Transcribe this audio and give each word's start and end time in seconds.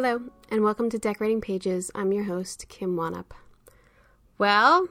Hello, 0.00 0.20
and 0.48 0.62
welcome 0.62 0.88
to 0.90 0.96
Decorating 0.96 1.40
Pages. 1.40 1.90
I'm 1.92 2.12
your 2.12 2.22
host, 2.22 2.66
Kim 2.68 2.94
Wannop. 2.94 3.32
Well, 4.38 4.86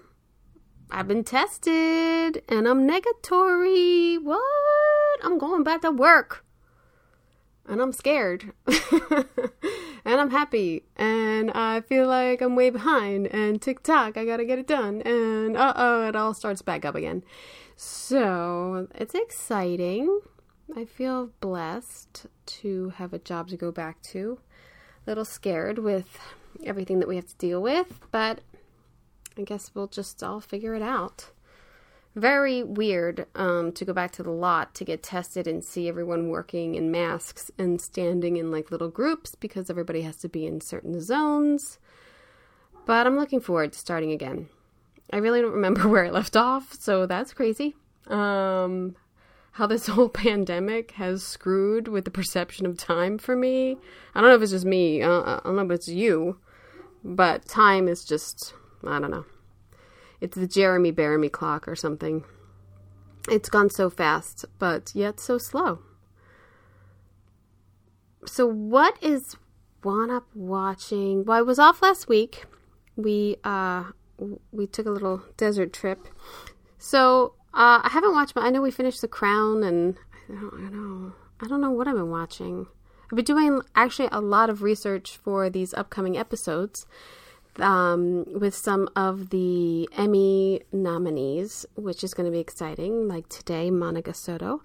I've 0.91 1.07
been 1.07 1.23
tested 1.23 2.43
and 2.49 2.67
I'm 2.67 2.85
negatory. 2.85 4.21
What? 4.21 4.41
I'm 5.23 5.37
going 5.37 5.63
back 5.63 5.79
to 5.83 5.91
work. 5.91 6.43
And 7.65 7.81
I'm 7.81 7.93
scared. 7.93 8.51
and 8.67 10.19
I'm 10.19 10.29
happy. 10.29 10.83
And 10.97 11.51
I 11.51 11.79
feel 11.79 12.05
like 12.05 12.41
I'm 12.41 12.57
way 12.57 12.69
behind. 12.69 13.27
And 13.27 13.61
tick 13.61 13.83
tock, 13.83 14.17
I 14.17 14.25
gotta 14.25 14.43
get 14.43 14.59
it 14.59 14.67
done. 14.67 15.01
And 15.03 15.55
uh 15.55 15.71
oh, 15.77 16.05
it 16.09 16.17
all 16.17 16.33
starts 16.33 16.61
back 16.61 16.83
up 16.83 16.95
again. 16.95 17.23
So 17.77 18.89
it's 18.93 19.15
exciting. 19.15 20.19
I 20.75 20.83
feel 20.83 21.31
blessed 21.39 22.25
to 22.45 22.89
have 22.97 23.13
a 23.13 23.19
job 23.19 23.47
to 23.47 23.55
go 23.55 23.71
back 23.71 24.01
to 24.01 24.39
little 25.07 25.25
scared 25.25 25.79
with 25.79 26.19
everything 26.63 26.99
that 26.99 27.07
we 27.07 27.15
have 27.15 27.27
to 27.27 27.35
deal 27.37 27.61
with, 27.61 27.99
but 28.11 28.41
I 29.37 29.43
guess 29.43 29.71
we'll 29.73 29.87
just 29.87 30.21
all 30.21 30.39
figure 30.41 30.75
it 30.75 30.81
out. 30.81 31.31
Very 32.15 32.63
weird 32.63 33.27
um, 33.35 33.71
to 33.73 33.85
go 33.85 33.93
back 33.93 34.11
to 34.13 34.23
the 34.23 34.31
lot 34.31 34.73
to 34.75 34.83
get 34.83 35.03
tested 35.03 35.47
and 35.47 35.63
see 35.63 35.87
everyone 35.87 36.29
working 36.29 36.73
in 36.75 36.91
masks 36.91 37.51
and 37.59 37.79
standing 37.79 38.37
in 38.37 38.51
like 38.51 38.71
little 38.71 38.89
groups 38.89 39.35
because 39.35 39.69
everybody 39.69 40.01
has 40.01 40.17
to 40.17 40.29
be 40.29 40.45
in 40.45 40.59
certain 40.59 40.99
zones. 40.99 41.77
But 42.85 43.05
I'm 43.05 43.17
looking 43.17 43.39
forward 43.39 43.73
to 43.73 43.79
starting 43.79 44.11
again. 44.11 44.49
I 45.13 45.17
really 45.17 45.41
don't 45.41 45.53
remember 45.53 45.87
where 45.87 46.05
I 46.05 46.09
left 46.09 46.35
off, 46.35 46.73
so 46.73 47.05
that's 47.05 47.33
crazy. 47.33 47.75
Um, 48.07 48.95
how 49.57 49.65
this 49.65 49.87
whole 49.87 50.09
pandemic 50.09 50.91
has 50.91 51.23
screwed 51.23 51.87
with 51.87 52.05
the 52.05 52.11
perception 52.11 52.65
of 52.65 52.77
time 52.77 53.17
for 53.17 53.35
me. 53.35 53.77
I 54.13 54.21
don't 54.21 54.29
know 54.29 54.35
if 54.35 54.41
it's 54.43 54.51
just 54.51 54.65
me. 54.65 55.01
Uh, 55.01 55.21
I 55.21 55.41
don't 55.43 55.55
know 55.55 55.65
if 55.65 55.71
it's 55.71 55.87
you, 55.87 56.39
but 57.03 57.45
time 57.45 57.87
is 57.87 58.05
just 58.05 58.53
I 58.85 58.99
don't 58.99 59.11
know. 59.11 59.25
It's 60.21 60.37
the 60.37 60.47
Jeremy 60.47 60.91
Bearimy 60.91 61.31
clock 61.31 61.67
or 61.67 61.75
something. 61.75 62.23
It's 63.29 63.49
gone 63.49 63.69
so 63.69 63.89
fast, 63.89 64.45
but 64.57 64.91
yet 64.93 65.19
so 65.19 65.37
slow. 65.37 65.79
So 68.25 68.45
what 68.45 69.01
is 69.01 69.35
Wannop 69.83 70.23
watching? 70.35 71.25
Well, 71.25 71.37
I 71.37 71.41
was 71.41 71.59
off 71.59 71.81
last 71.81 72.07
week. 72.07 72.45
We 72.95 73.37
uh 73.43 73.85
we 74.51 74.67
took 74.67 74.85
a 74.85 74.91
little 74.91 75.23
desert 75.35 75.73
trip. 75.73 76.07
So 76.77 77.33
uh, 77.57 77.81
I 77.83 77.89
haven't 77.91 78.13
watched, 78.13 78.35
but 78.35 78.43
I 78.43 78.51
know 78.51 78.61
we 78.61 78.69
finished 78.69 79.01
The 79.01 79.07
Crown, 79.07 79.63
and 79.63 79.97
I 80.29 80.33
don't, 80.33 80.53
I 80.53 80.69
know, 80.69 81.13
I 81.41 81.47
don't 81.47 81.59
know 81.59 81.71
what 81.71 81.87
I've 81.87 81.95
been 81.95 82.11
watching. 82.11 82.67
I've 83.11 83.15
been 83.15 83.25
doing 83.25 83.61
actually 83.75 84.09
a 84.11 84.21
lot 84.21 84.51
of 84.51 84.61
research 84.61 85.17
for 85.17 85.49
these 85.49 85.73
upcoming 85.73 86.17
episodes 86.17 86.85
um, 87.57 88.25
with 88.39 88.53
some 88.53 88.87
of 88.95 89.31
the 89.31 89.89
Emmy 89.97 90.61
nominees, 90.71 91.65
which 91.75 92.03
is 92.03 92.13
going 92.13 92.25
to 92.25 92.31
be 92.31 92.39
exciting. 92.39 93.07
Like 93.07 93.27
today, 93.27 93.71
Monica 93.71 94.13
Sotto, 94.13 94.61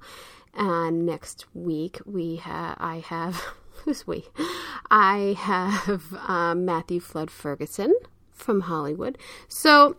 and 0.53 1.07
next 1.07 1.47
week 1.55 1.99
we 2.05 2.37
have 2.37 2.77
I 2.79 2.99
have 2.99 3.43
who's 3.85 4.07
we? 4.07 4.27
I 4.91 5.35
have 5.39 6.15
um, 6.27 6.67
Matthew 6.67 7.01
Flood 7.01 7.31
Ferguson 7.31 7.95
from 8.33 8.63
Hollywood. 8.63 9.17
So 9.49 9.97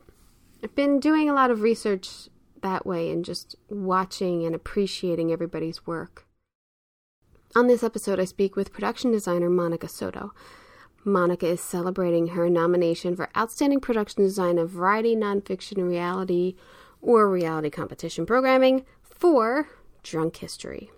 I've 0.63 0.75
been 0.75 0.99
doing 0.99 1.27
a 1.27 1.33
lot 1.33 1.49
of 1.49 1.61
research 1.61 2.29
that 2.63 2.85
way 2.85 3.11
and 3.11 3.23
just 3.23 3.55
watching 3.69 4.43
and 4.45 4.55
appreciating 4.55 5.31
everybody's 5.31 5.85
work. 5.85 6.25
On 7.55 7.67
this 7.67 7.83
episode, 7.83 8.19
I 8.19 8.25
speak 8.25 8.55
with 8.55 8.73
production 8.73 9.11
designer 9.11 9.49
Monica 9.49 9.87
Sotto. 9.87 10.33
Monica 11.05 11.45
is 11.45 11.61
celebrating 11.61 12.29
her 12.29 12.49
nomination 12.49 13.15
for 13.15 13.29
Outstanding 13.37 13.79
Production 13.79 14.23
Design 14.23 14.57
of 14.57 14.71
Variety, 14.71 15.15
Nonfiction, 15.15 15.87
Reality, 15.87 16.55
or 17.01 17.29
Reality 17.29 17.69
Competition 17.69 18.25
Programming 18.25 18.85
for 19.03 19.67
Drunk 20.01 20.37
History. 20.37 20.89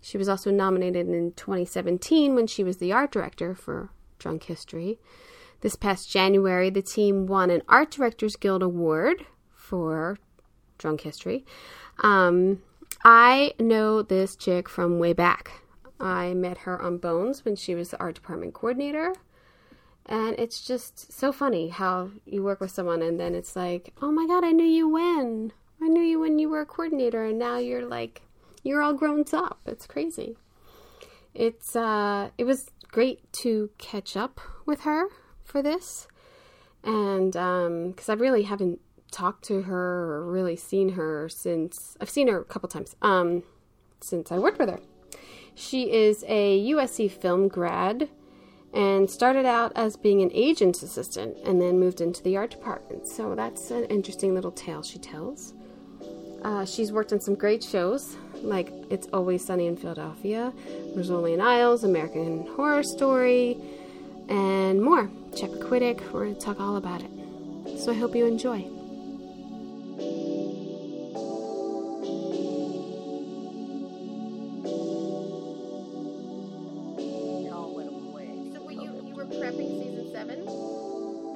She 0.00 0.18
was 0.18 0.28
also 0.28 0.50
nominated 0.50 1.08
in 1.08 1.32
2017 1.32 2.34
when 2.34 2.46
she 2.46 2.64
was 2.64 2.78
the 2.78 2.92
art 2.92 3.12
director 3.12 3.54
for 3.54 3.90
Drunk 4.18 4.44
History. 4.44 4.98
This 5.60 5.76
past 5.76 6.10
January, 6.10 6.70
the 6.70 6.82
team 6.82 7.26
won 7.26 7.50
an 7.50 7.62
Art 7.68 7.90
Directors 7.90 8.36
Guild 8.36 8.62
Award 8.62 9.24
for 9.54 10.18
drunk 10.78 11.02
history. 11.02 11.44
Um, 12.02 12.62
I 13.04 13.52
know 13.60 14.02
this 14.02 14.34
chick 14.34 14.68
from 14.68 14.98
way 14.98 15.12
back. 15.12 15.62
I 16.00 16.34
met 16.34 16.58
her 16.58 16.80
on 16.80 16.98
Bones 16.98 17.44
when 17.44 17.56
she 17.56 17.74
was 17.74 17.90
the 17.90 18.00
art 18.00 18.14
department 18.14 18.54
coordinator. 18.54 19.14
And 20.06 20.34
it's 20.38 20.60
just 20.60 21.12
so 21.12 21.32
funny 21.32 21.68
how 21.68 22.10
you 22.26 22.42
work 22.42 22.60
with 22.60 22.70
someone 22.70 23.00
and 23.00 23.18
then 23.18 23.34
it's 23.34 23.56
like, 23.56 23.92
oh 24.02 24.10
my 24.10 24.26
God, 24.26 24.44
I 24.44 24.52
knew 24.52 24.66
you 24.66 24.88
when. 24.88 25.52
I 25.82 25.88
knew 25.88 26.02
you 26.02 26.20
when 26.20 26.38
you 26.38 26.48
were 26.48 26.60
a 26.60 26.66
coordinator 26.66 27.24
and 27.24 27.38
now 27.38 27.58
you're 27.58 27.86
like, 27.86 28.22
you're 28.62 28.82
all 28.82 28.92
grown 28.94 29.24
up. 29.32 29.60
It's 29.66 29.86
crazy. 29.86 30.36
It's, 31.32 31.74
uh, 31.74 32.30
it 32.36 32.44
was 32.44 32.70
great 32.88 33.32
to 33.32 33.70
catch 33.78 34.16
up 34.16 34.40
with 34.66 34.82
her 34.82 35.08
for 35.42 35.62
this. 35.62 36.06
And, 36.82 37.34
um, 37.36 37.94
cause 37.94 38.10
I 38.10 38.14
really 38.14 38.42
haven't 38.42 38.80
talked 39.14 39.44
to 39.44 39.62
her 39.62 40.12
or 40.12 40.24
really 40.24 40.56
seen 40.56 40.90
her 40.90 41.28
since 41.28 41.96
I've 42.00 42.10
seen 42.10 42.28
her 42.28 42.40
a 42.40 42.44
couple 42.44 42.68
times 42.68 42.96
um, 43.00 43.44
since 44.00 44.32
I 44.32 44.38
worked 44.38 44.58
with 44.58 44.68
her. 44.68 44.80
She 45.54 45.92
is 45.92 46.24
a 46.26 46.60
USC 46.72 47.10
film 47.10 47.46
grad 47.46 48.08
and 48.72 49.08
started 49.08 49.46
out 49.46 49.70
as 49.76 49.96
being 49.96 50.20
an 50.20 50.30
agent's 50.34 50.82
assistant 50.82 51.36
and 51.44 51.62
then 51.62 51.78
moved 51.78 52.00
into 52.00 52.22
the 52.24 52.36
art 52.36 52.50
department. 52.50 53.06
So 53.06 53.36
that's 53.36 53.70
an 53.70 53.84
interesting 53.84 54.34
little 54.34 54.50
tale 54.50 54.82
she 54.82 54.98
tells. 54.98 55.54
Uh, 56.42 56.64
she's 56.64 56.90
worked 56.90 57.12
on 57.12 57.20
some 57.20 57.36
great 57.36 57.62
shows 57.62 58.16
like 58.42 58.70
It's 58.90 59.06
Always 59.12 59.44
Sunny 59.44 59.68
in 59.68 59.76
Philadelphia, 59.76 60.52
Rizzoli 60.94 61.32
and 61.32 61.42
Isles, 61.42 61.84
American 61.84 62.46
Horror 62.48 62.82
Story, 62.82 63.56
and 64.28 64.82
more. 64.82 65.08
Chappaquiddick, 65.30 66.12
we're 66.12 66.24
going 66.24 66.34
to 66.34 66.40
talk 66.40 66.60
all 66.60 66.76
about 66.76 67.02
it. 67.02 67.78
So 67.78 67.92
I 67.92 67.94
hope 67.94 68.14
you 68.14 68.26
enjoy. 68.26 68.73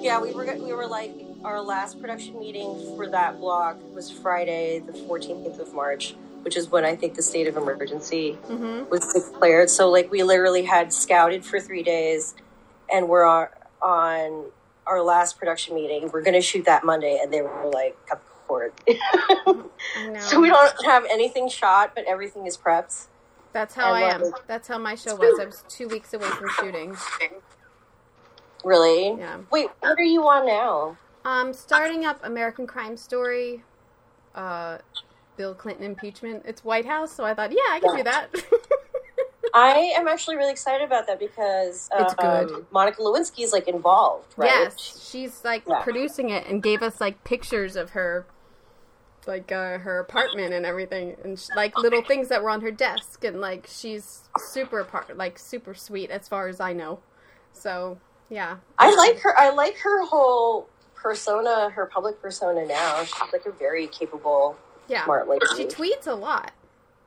Yeah, 0.08 0.20
we 0.20 0.32
were 0.32 0.46
we 0.58 0.72
were 0.72 0.86
like 0.86 1.12
our 1.44 1.60
last 1.60 2.00
production 2.00 2.38
meeting 2.38 2.74
for 2.96 3.06
that 3.08 3.38
block 3.38 3.76
was 3.94 4.10
Friday, 4.10 4.78
the 4.78 4.92
14th 4.92 5.58
of 5.58 5.74
March, 5.74 6.14
which 6.42 6.56
is 6.56 6.70
when 6.70 6.84
I 6.84 6.96
think 6.96 7.14
the 7.14 7.22
state 7.22 7.46
of 7.46 7.58
emergency 7.58 8.38
mm-hmm. 8.46 8.88
was 8.88 9.12
declared. 9.12 9.68
So 9.68 9.90
like 9.90 10.10
we 10.10 10.22
literally 10.22 10.64
had 10.64 10.94
scouted 10.94 11.44
for 11.44 11.60
three 11.60 11.82
days, 11.82 12.34
and 12.90 13.06
we're 13.06 13.26
on, 13.26 13.48
on 13.82 14.46
our 14.86 15.02
last 15.02 15.38
production 15.38 15.74
meeting. 15.74 16.10
We're 16.10 16.22
going 16.22 16.34
to 16.34 16.40
shoot 16.40 16.64
that 16.64 16.84
Monday, 16.84 17.20
and 17.22 17.30
they 17.30 17.42
were 17.42 17.70
like, 17.72 17.94
"Cut 18.06 18.22
the 18.24 18.30
cord." 18.46 18.72
so 20.20 20.40
we 20.40 20.48
don't 20.48 20.86
have 20.86 21.04
anything 21.10 21.50
shot, 21.50 21.94
but 21.94 22.04
everything 22.06 22.46
is 22.46 22.56
prepped. 22.56 23.08
That's 23.52 23.74
how 23.74 23.92
and 23.92 24.04
I 24.04 24.14
am. 24.14 24.32
That's 24.46 24.68
how 24.68 24.78
my 24.78 24.94
show 24.94 25.16
was. 25.16 25.38
I 25.38 25.44
was 25.44 25.64
two 25.68 25.88
weeks 25.88 26.14
away 26.14 26.28
from 26.28 26.48
shooting. 26.58 26.96
Really? 28.64 29.18
Yeah. 29.18 29.38
Wait, 29.50 29.68
what 29.80 29.98
are 29.98 30.02
you 30.02 30.22
on 30.26 30.46
now? 30.46 30.96
Um, 31.24 31.52
starting 31.52 32.04
up 32.04 32.24
American 32.24 32.66
Crime 32.66 32.96
Story, 32.96 33.62
uh, 34.34 34.78
Bill 35.36 35.54
Clinton 35.54 35.84
impeachment. 35.84 36.42
It's 36.46 36.64
White 36.64 36.86
House, 36.86 37.12
so 37.12 37.24
I 37.24 37.34
thought, 37.34 37.52
yeah, 37.52 37.58
I 37.70 37.80
can 37.80 37.90
yeah. 37.90 37.96
do 37.96 38.04
that. 38.04 38.28
I 39.54 39.92
am 39.96 40.08
actually 40.08 40.36
really 40.36 40.52
excited 40.52 40.84
about 40.84 41.06
that 41.06 41.18
because 41.18 41.88
it's 41.98 42.14
good. 42.14 42.50
Um, 42.50 42.66
Monica 42.70 43.00
Lewinsky 43.00 43.44
is 43.44 43.52
like 43.52 43.66
involved, 43.66 44.34
right? 44.36 44.46
Yes, 44.46 45.08
she's 45.10 45.44
like 45.44 45.62
yeah. 45.66 45.80
producing 45.82 46.30
it 46.30 46.46
and 46.46 46.62
gave 46.62 46.82
us 46.82 47.00
like 47.00 47.24
pictures 47.24 47.76
of 47.76 47.90
her 47.90 48.26
like 49.26 49.52
uh, 49.52 49.78
her 49.78 50.00
apartment 50.00 50.54
and 50.54 50.64
everything, 50.64 51.16
and 51.22 51.38
sh- 51.38 51.48
like 51.54 51.76
little 51.78 52.02
things 52.02 52.28
that 52.28 52.42
were 52.42 52.50
on 52.50 52.60
her 52.60 52.70
desk, 52.70 53.24
and 53.24 53.40
like 53.40 53.66
she's 53.68 54.28
super 54.38 54.84
part, 54.84 55.16
like 55.16 55.38
super 55.38 55.74
sweet 55.74 56.10
as 56.10 56.28
far 56.28 56.48
as 56.48 56.60
I 56.60 56.72
know. 56.72 57.00
So 57.52 57.98
yeah, 58.30 58.56
I 58.78 58.94
like 58.94 59.20
her. 59.20 59.38
I 59.38 59.50
like 59.50 59.76
her 59.78 60.04
whole 60.04 60.68
persona, 60.94 61.70
her 61.70 61.86
public 61.86 62.20
persona 62.20 62.66
now. 62.66 63.02
She's 63.04 63.32
like 63.32 63.46
a 63.46 63.52
very 63.52 63.86
capable, 63.86 64.56
yeah. 64.88 65.04
smart 65.04 65.28
lady. 65.28 65.46
She 65.56 65.64
tweets 65.64 66.06
a 66.06 66.14
lot, 66.14 66.52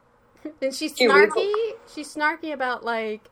and 0.61 0.73
she's 0.73 0.97
She 0.97 1.07
snarky. 1.07 1.51
She's 1.93 2.13
snarky 2.13 2.53
about 2.53 2.83
like, 2.83 3.29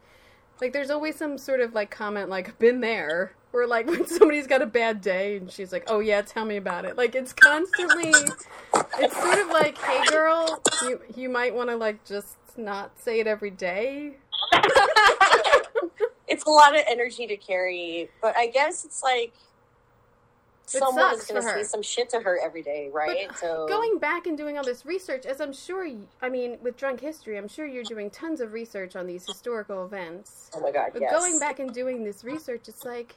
like 0.62 0.74
there's 0.74 0.92
always 0.92 1.16
some 1.16 1.38
sort 1.38 1.62
of 1.62 1.74
like 1.74 1.90
comment 1.90 2.30
like 2.30 2.60
"been 2.60 2.82
there," 2.82 3.34
or 3.54 3.66
like 3.66 3.88
when 3.88 4.06
somebody's 4.08 4.48
got 4.48 4.62
a 4.62 4.68
bad 4.68 5.02
day, 5.02 5.38
and 5.38 5.52
she's 5.52 5.72
like, 5.72 5.86
"Oh 5.88 6.00
yeah, 6.00 6.22
tell 6.22 6.46
me 6.46 6.58
about 6.58 6.86
it." 6.86 6.96
Like 6.96 7.16
it's 7.16 7.34
constantly, 7.34 8.10
it's 9.00 9.22
sort 9.22 9.40
of 9.40 9.48
like, 9.48 9.78
"Hey 9.80 10.06
girl, 10.12 10.62
you 10.84 11.02
you 11.16 11.30
might 11.30 11.56
want 11.56 11.70
to 11.70 11.76
like 11.76 12.06
just 12.06 12.38
not 12.56 13.00
say 13.00 13.20
it 13.20 13.26
every 13.26 13.52
day." 13.52 14.18
It's 16.40 16.48
a 16.48 16.52
lot 16.52 16.76
of 16.76 16.84
energy 16.88 17.28
to 17.28 17.38
carry, 17.38 18.10
but 18.22 18.36
I 18.38 18.48
guess 18.48 18.86
it's 18.86 19.04
like 19.04 19.34
someone 20.66 21.14
is 21.16 21.26
going 21.26 21.42
to 21.42 21.50
say 21.50 21.64
some 21.64 21.82
shit 21.82 22.10
to 22.12 22.20
her 22.22 22.40
every 22.42 22.62
day, 22.62 22.90
right? 22.94 23.28
But 23.28 23.38
so 23.38 23.66
going 23.68 24.00
back 24.00 24.26
and 24.26 24.38
doing 24.38 24.58
all 24.58 24.64
this 24.64 24.86
research, 24.86 25.26
as 25.26 25.42
I'm 25.42 25.52
sure, 25.52 25.90
I 26.22 26.30
mean, 26.30 26.58
with 26.62 26.78
Drunk 26.78 27.02
History, 27.02 27.38
I'm 27.38 27.48
sure 27.48 27.66
you're 27.66 27.84
doing 27.84 28.10
tons 28.10 28.40
of 28.40 28.54
research 28.54 28.96
on 28.96 29.06
these 29.06 29.26
historical 29.26 29.86
events. 29.86 30.50
oh 30.54 30.62
my 30.62 30.72
god, 30.72 30.92
But 30.94 31.02
yes. 31.02 31.12
going 31.12 31.40
back 31.40 31.60
and 31.60 31.74
doing 31.74 32.04
this 32.04 32.24
research, 32.24 32.68
it's 32.70 32.86
like 32.86 33.16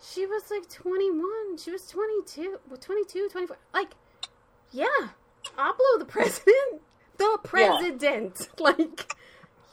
she 0.00 0.24
was 0.24 0.50
like 0.50 0.68
21. 0.70 1.58
She 1.58 1.70
was 1.70 1.86
22, 1.88 2.58
well, 2.68 2.78
22, 2.78 3.28
24. 3.30 3.56
Like, 3.74 3.90
yeah, 4.72 4.86
Pablo 5.56 5.98
the 5.98 6.04
president, 6.08 6.80
the 7.18 7.38
president. 7.42 8.48
Like, 8.58 9.14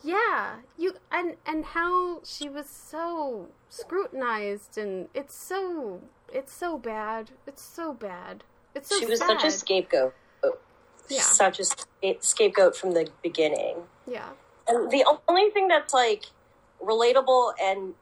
yeah, 0.03 0.55
you 0.77 0.93
and 1.11 1.35
and 1.45 1.65
how 1.65 2.21
she 2.23 2.49
was 2.49 2.67
so 2.67 3.47
scrutinized, 3.69 4.77
and 4.77 5.07
it's 5.13 5.35
so 5.35 6.01
it's 6.31 6.53
so 6.53 6.77
bad. 6.77 7.31
It's 7.47 7.63
so 7.63 7.93
bad. 7.93 8.43
It's 8.75 8.89
so 8.89 8.99
she 8.99 9.05
was 9.05 9.19
sad. 9.19 9.27
such 9.27 9.43
a 9.45 9.51
scapegoat. 9.51 10.13
Yeah. 11.09 11.21
Such 11.21 11.59
a 11.59 11.65
scapegoat 12.19 12.75
from 12.75 12.91
the 12.91 13.09
beginning. 13.21 13.77
yeah. 14.07 14.29
And 14.67 14.89
the 14.89 15.05
only 15.27 15.49
thing 15.51 15.67
that's 15.67 15.93
like 15.93 16.25
relatable 16.81 17.53
and 17.61 17.93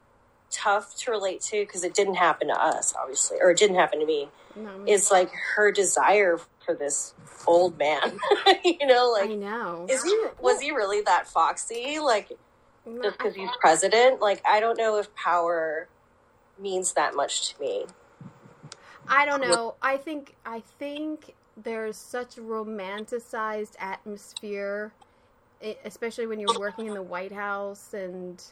tough 0.52 0.94
to 0.96 1.10
relate 1.10 1.40
to 1.40 1.60
because 1.60 1.82
it 1.82 1.94
didn't 1.94 2.14
happen 2.14 2.48
to 2.48 2.54
us, 2.54 2.94
obviously, 2.98 3.38
or 3.40 3.50
it 3.50 3.58
didn't 3.58 3.76
happen 3.76 3.98
to 4.00 4.06
me, 4.06 4.28
No, 4.54 4.84
is 4.86 5.10
like 5.10 5.30
her 5.56 5.72
desire 5.72 6.38
for 6.64 6.74
this 6.74 7.14
old 7.46 7.78
man. 7.78 8.18
you 8.64 8.86
know, 8.86 9.16
I 9.16 9.22
like 9.22 9.38
know. 9.38 9.86
is 9.88 10.04
he 10.04 10.16
was 10.40 10.60
he 10.60 10.70
really 10.70 11.00
that 11.02 11.26
foxy? 11.26 11.98
Like 11.98 12.30
just 13.02 13.18
because 13.18 13.34
he's 13.34 13.50
president? 13.60 14.20
Like 14.20 14.42
I 14.46 14.60
don't 14.60 14.78
know 14.78 14.98
if 14.98 15.14
power 15.14 15.88
means 16.58 16.92
that 16.94 17.14
much 17.14 17.54
to 17.54 17.60
me. 17.60 17.86
I 19.08 19.26
don't 19.26 19.40
know. 19.40 19.74
I 19.82 19.96
think 19.96 20.34
I 20.46 20.62
think 20.78 21.34
there's 21.56 21.96
such 21.96 22.36
romanticized 22.36 23.74
atmosphere, 23.78 24.92
especially 25.84 26.26
when 26.26 26.40
you're 26.40 26.58
working 26.58 26.86
in 26.86 26.94
the 26.94 27.02
White 27.02 27.32
House, 27.32 27.94
and 27.94 28.42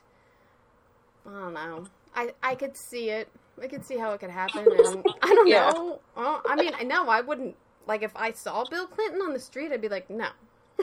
I 1.26 1.30
don't 1.30 1.54
know. 1.54 1.86
I 2.14 2.32
I 2.42 2.54
could 2.54 2.76
see 2.76 3.10
it. 3.10 3.28
I 3.62 3.66
could 3.66 3.84
see 3.84 3.98
how 3.98 4.12
it 4.12 4.20
could 4.20 4.30
happen, 4.30 4.64
and 4.72 5.04
I 5.22 5.34
don't 5.34 5.46
Yeah. 5.46 5.70
know. 5.70 6.00
Oh, 6.16 6.42
I 6.48 6.56
mean, 6.56 6.72
no, 6.88 7.08
I 7.08 7.20
wouldn't. 7.20 7.56
Like, 7.86 8.02
if 8.02 8.12
I 8.16 8.32
saw 8.32 8.64
Bill 8.64 8.86
Clinton 8.86 9.20
on 9.20 9.32
the 9.32 9.40
street, 9.40 9.72
I'd 9.72 9.80
be 9.80 9.88
like, 9.88 10.08
no. 10.08 10.28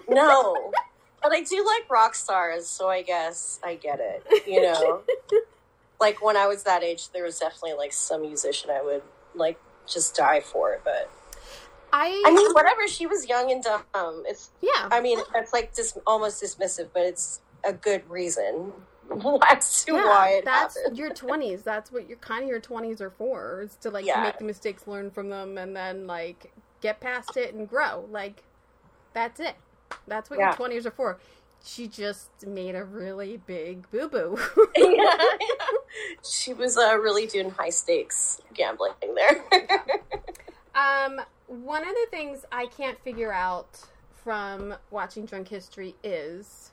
No. 0.07 0.71
but 1.23 1.31
I 1.31 1.41
do 1.41 1.65
like 1.65 1.89
rock 1.89 2.15
stars, 2.15 2.67
so 2.67 2.87
I 2.89 3.01
guess 3.01 3.59
I 3.63 3.75
get 3.75 3.99
it. 3.99 4.47
You 4.47 4.61
know? 4.61 5.01
like 5.99 6.23
when 6.23 6.37
I 6.37 6.45
was 6.47 6.63
that 6.63 6.83
age 6.83 7.09
there 7.09 7.23
was 7.23 7.39
definitely 7.39 7.73
like 7.73 7.91
some 7.91 8.21
musician 8.21 8.69
I 8.69 8.83
would 8.83 9.01
like 9.33 9.59
just 9.87 10.15
die 10.15 10.41
for, 10.41 10.79
but 10.83 11.09
I, 11.91 12.23
I 12.25 12.31
mean 12.31 12.51
whatever, 12.51 12.87
she 12.87 13.07
was 13.07 13.27
young 13.27 13.51
and 13.51 13.63
dumb. 13.63 14.23
It's 14.27 14.51
yeah. 14.61 14.89
I 14.91 15.01
mean, 15.01 15.19
it's 15.35 15.53
like 15.53 15.73
dis- 15.73 15.97
almost 16.05 16.43
dismissive, 16.43 16.89
but 16.93 17.03
it's 17.03 17.41
a 17.63 17.73
good 17.73 18.07
reason 18.09 18.73
as 19.49 19.85
to 19.85 19.93
yeah, 19.93 20.03
why 20.05 20.29
it 20.29 20.45
that's 20.45 20.77
happened. 20.77 20.97
your 20.97 21.11
20s. 21.11 21.63
That's 21.63 21.91
what 21.91 22.07
your 22.07 22.17
kind 22.19 22.43
of 22.43 22.49
your 22.49 22.61
20s 22.61 23.01
are 23.01 23.09
for, 23.11 23.61
is 23.63 23.75
to 23.77 23.89
like 23.89 24.05
Yeah. 24.05 24.21
make 24.21 24.37
the 24.37 24.45
mistakes, 24.45 24.87
learn 24.87 25.11
from 25.11 25.29
them, 25.29 25.57
and 25.57 25.75
then 25.75 26.07
like 26.07 26.51
get 26.81 26.99
past 26.99 27.37
it 27.37 27.53
and 27.53 27.67
grow. 27.69 28.05
Like 28.09 28.43
that's 29.13 29.39
it. 29.39 29.55
That's 30.07 30.29
what 30.29 30.39
Yeah. 30.39 30.55
your 30.57 30.69
20s 30.69 30.85
are 30.85 30.91
for. 30.91 31.19
She 31.63 31.87
just 31.87 32.45
made 32.45 32.75
a 32.75 32.83
really 32.83 33.37
big 33.37 33.89
boo 33.91 34.07
boo. 34.09 34.37
yeah, 34.75 35.17
she 36.23 36.53
was 36.53 36.77
uh, 36.77 36.97
really 36.99 37.25
doing 37.25 37.49
high 37.49 37.71
stakes 37.71 38.39
gambling 38.53 38.93
there. 39.15 39.43
um, 40.75 41.21
one 41.47 41.81
of 41.81 41.89
the 41.95 42.07
things 42.11 42.45
I 42.51 42.67
can't 42.67 42.99
figure 42.99 43.33
out 43.33 43.79
from 44.23 44.75
watching 44.91 45.25
Drunk 45.25 45.47
History 45.47 45.95
is 46.03 46.71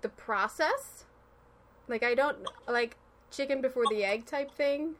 the 0.00 0.08
process. 0.08 1.04
Like 1.88 2.02
I 2.02 2.14
don't 2.14 2.38
like 2.68 2.96
chicken 3.30 3.60
before 3.60 3.84
the 3.90 4.04
egg 4.04 4.26
type 4.26 4.50
thing, 4.52 4.94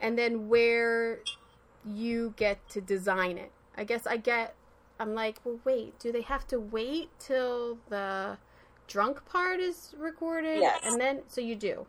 and 0.00 0.18
then 0.18 0.48
where 0.48 1.20
you 1.86 2.34
get 2.36 2.66
to 2.70 2.80
design 2.80 3.38
it. 3.38 3.50
I 3.76 3.84
guess 3.84 4.06
I 4.06 4.16
get. 4.16 4.54
I'm 4.98 5.14
like, 5.14 5.38
well, 5.44 5.58
wait. 5.64 5.98
Do 5.98 6.12
they 6.12 6.22
have 6.22 6.46
to 6.48 6.60
wait 6.60 7.08
till 7.18 7.78
the 7.88 8.36
drunk 8.86 9.24
part 9.26 9.60
is 9.60 9.94
recorded, 9.96 10.58
Yes. 10.60 10.80
and 10.84 11.00
then 11.00 11.20
so 11.28 11.40
you 11.40 11.54
do? 11.56 11.86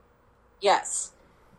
yes. 0.62 1.12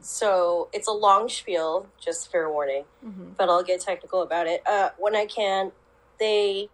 So 0.05 0.69
it's 0.73 0.89
a 0.89 0.93
long 0.93 1.29
spiel, 1.29 1.87
just 2.01 2.33
fair 2.33 2.51
warning. 2.51 2.85
Mm-hmm. 3.07 3.35
but 3.39 3.49
I'll 3.49 3.63
get 3.63 3.81
technical 3.83 4.23
about 4.23 4.49
it. 4.49 4.61
Uh, 4.67 4.91
when 4.99 5.15
I 5.15 5.27
can, 5.27 5.71
they 6.19 6.69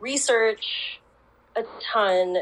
research 0.00 1.00
a 1.54 1.62
ton, 1.92 2.38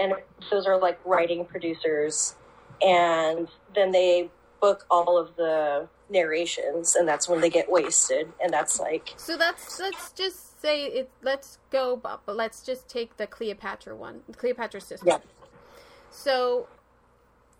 and 0.00 0.14
those 0.50 0.66
are 0.66 0.78
like 0.78 0.98
writing 1.04 1.44
producers, 1.44 2.34
and 2.82 3.48
then 3.74 3.92
they 3.92 4.30
book 4.60 4.86
all 4.90 5.18
of 5.18 5.36
the 5.36 5.88
narrations, 6.10 6.96
and 6.96 7.06
that's 7.06 7.28
when 7.28 7.40
they 7.40 7.50
get 7.50 7.70
wasted, 7.70 8.32
and 8.42 8.52
that's 8.52 8.78
like, 8.80 9.14
So 9.16 9.36
that's 9.36 9.78
let's 9.80 10.12
just 10.12 10.60
say 10.60 10.86
it. 10.86 11.10
Let's 11.22 11.58
go, 11.70 11.96
but 11.96 12.20
let's 12.26 12.62
just 12.62 12.88
take 12.88 13.16
the 13.16 13.26
Cleopatra 13.26 13.94
one, 13.96 14.20
the 14.28 14.36
Cleopatra 14.36 14.80
sister. 14.80 15.06
Yeah. 15.06 15.18
So 16.10 16.66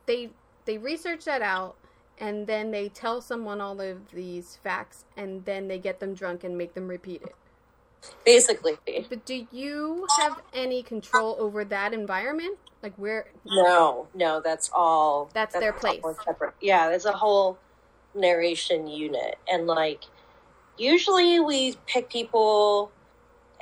they 0.07 0.31
they 0.65 0.79
research 0.79 1.25
that 1.25 1.43
out, 1.43 1.77
and 2.19 2.47
then 2.47 2.71
they 2.71 2.89
tell 2.89 3.21
someone 3.21 3.61
all 3.61 3.81
of 3.81 4.11
these 4.13 4.59
facts, 4.63 5.05
and 5.17 5.45
then 5.45 5.69
they 5.69 5.79
get 5.79 6.01
them 6.01 6.15
drunk 6.15 6.45
and 6.45 6.57
make 6.57 6.75
them 6.75 6.89
repeat 6.89 7.23
it. 7.23 7.35
Basically, 8.25 8.79
But 9.09 9.25
do 9.25 9.47
you 9.53 10.07
have 10.19 10.41
any 10.53 10.83
control 10.83 11.37
over 11.39 11.65
that 11.65 11.93
environment? 11.93 12.59
Like 12.83 12.95
where? 12.97 13.27
no, 13.45 14.09
no, 14.15 14.41
that's 14.41 14.71
all. 14.75 15.31
That's 15.35 15.55
their 15.55 15.73
place. 15.73 16.01
separate. 16.25 16.55
Yeah, 16.61 16.89
there's 16.89 17.05
a 17.05 17.13
whole 17.13 17.59
narration 18.15 18.87
unit, 18.89 19.39
and 19.51 19.67
like, 19.67 20.03
usually 20.79 21.41
we 21.41 21.77
pick 21.87 22.09
people 22.11 22.91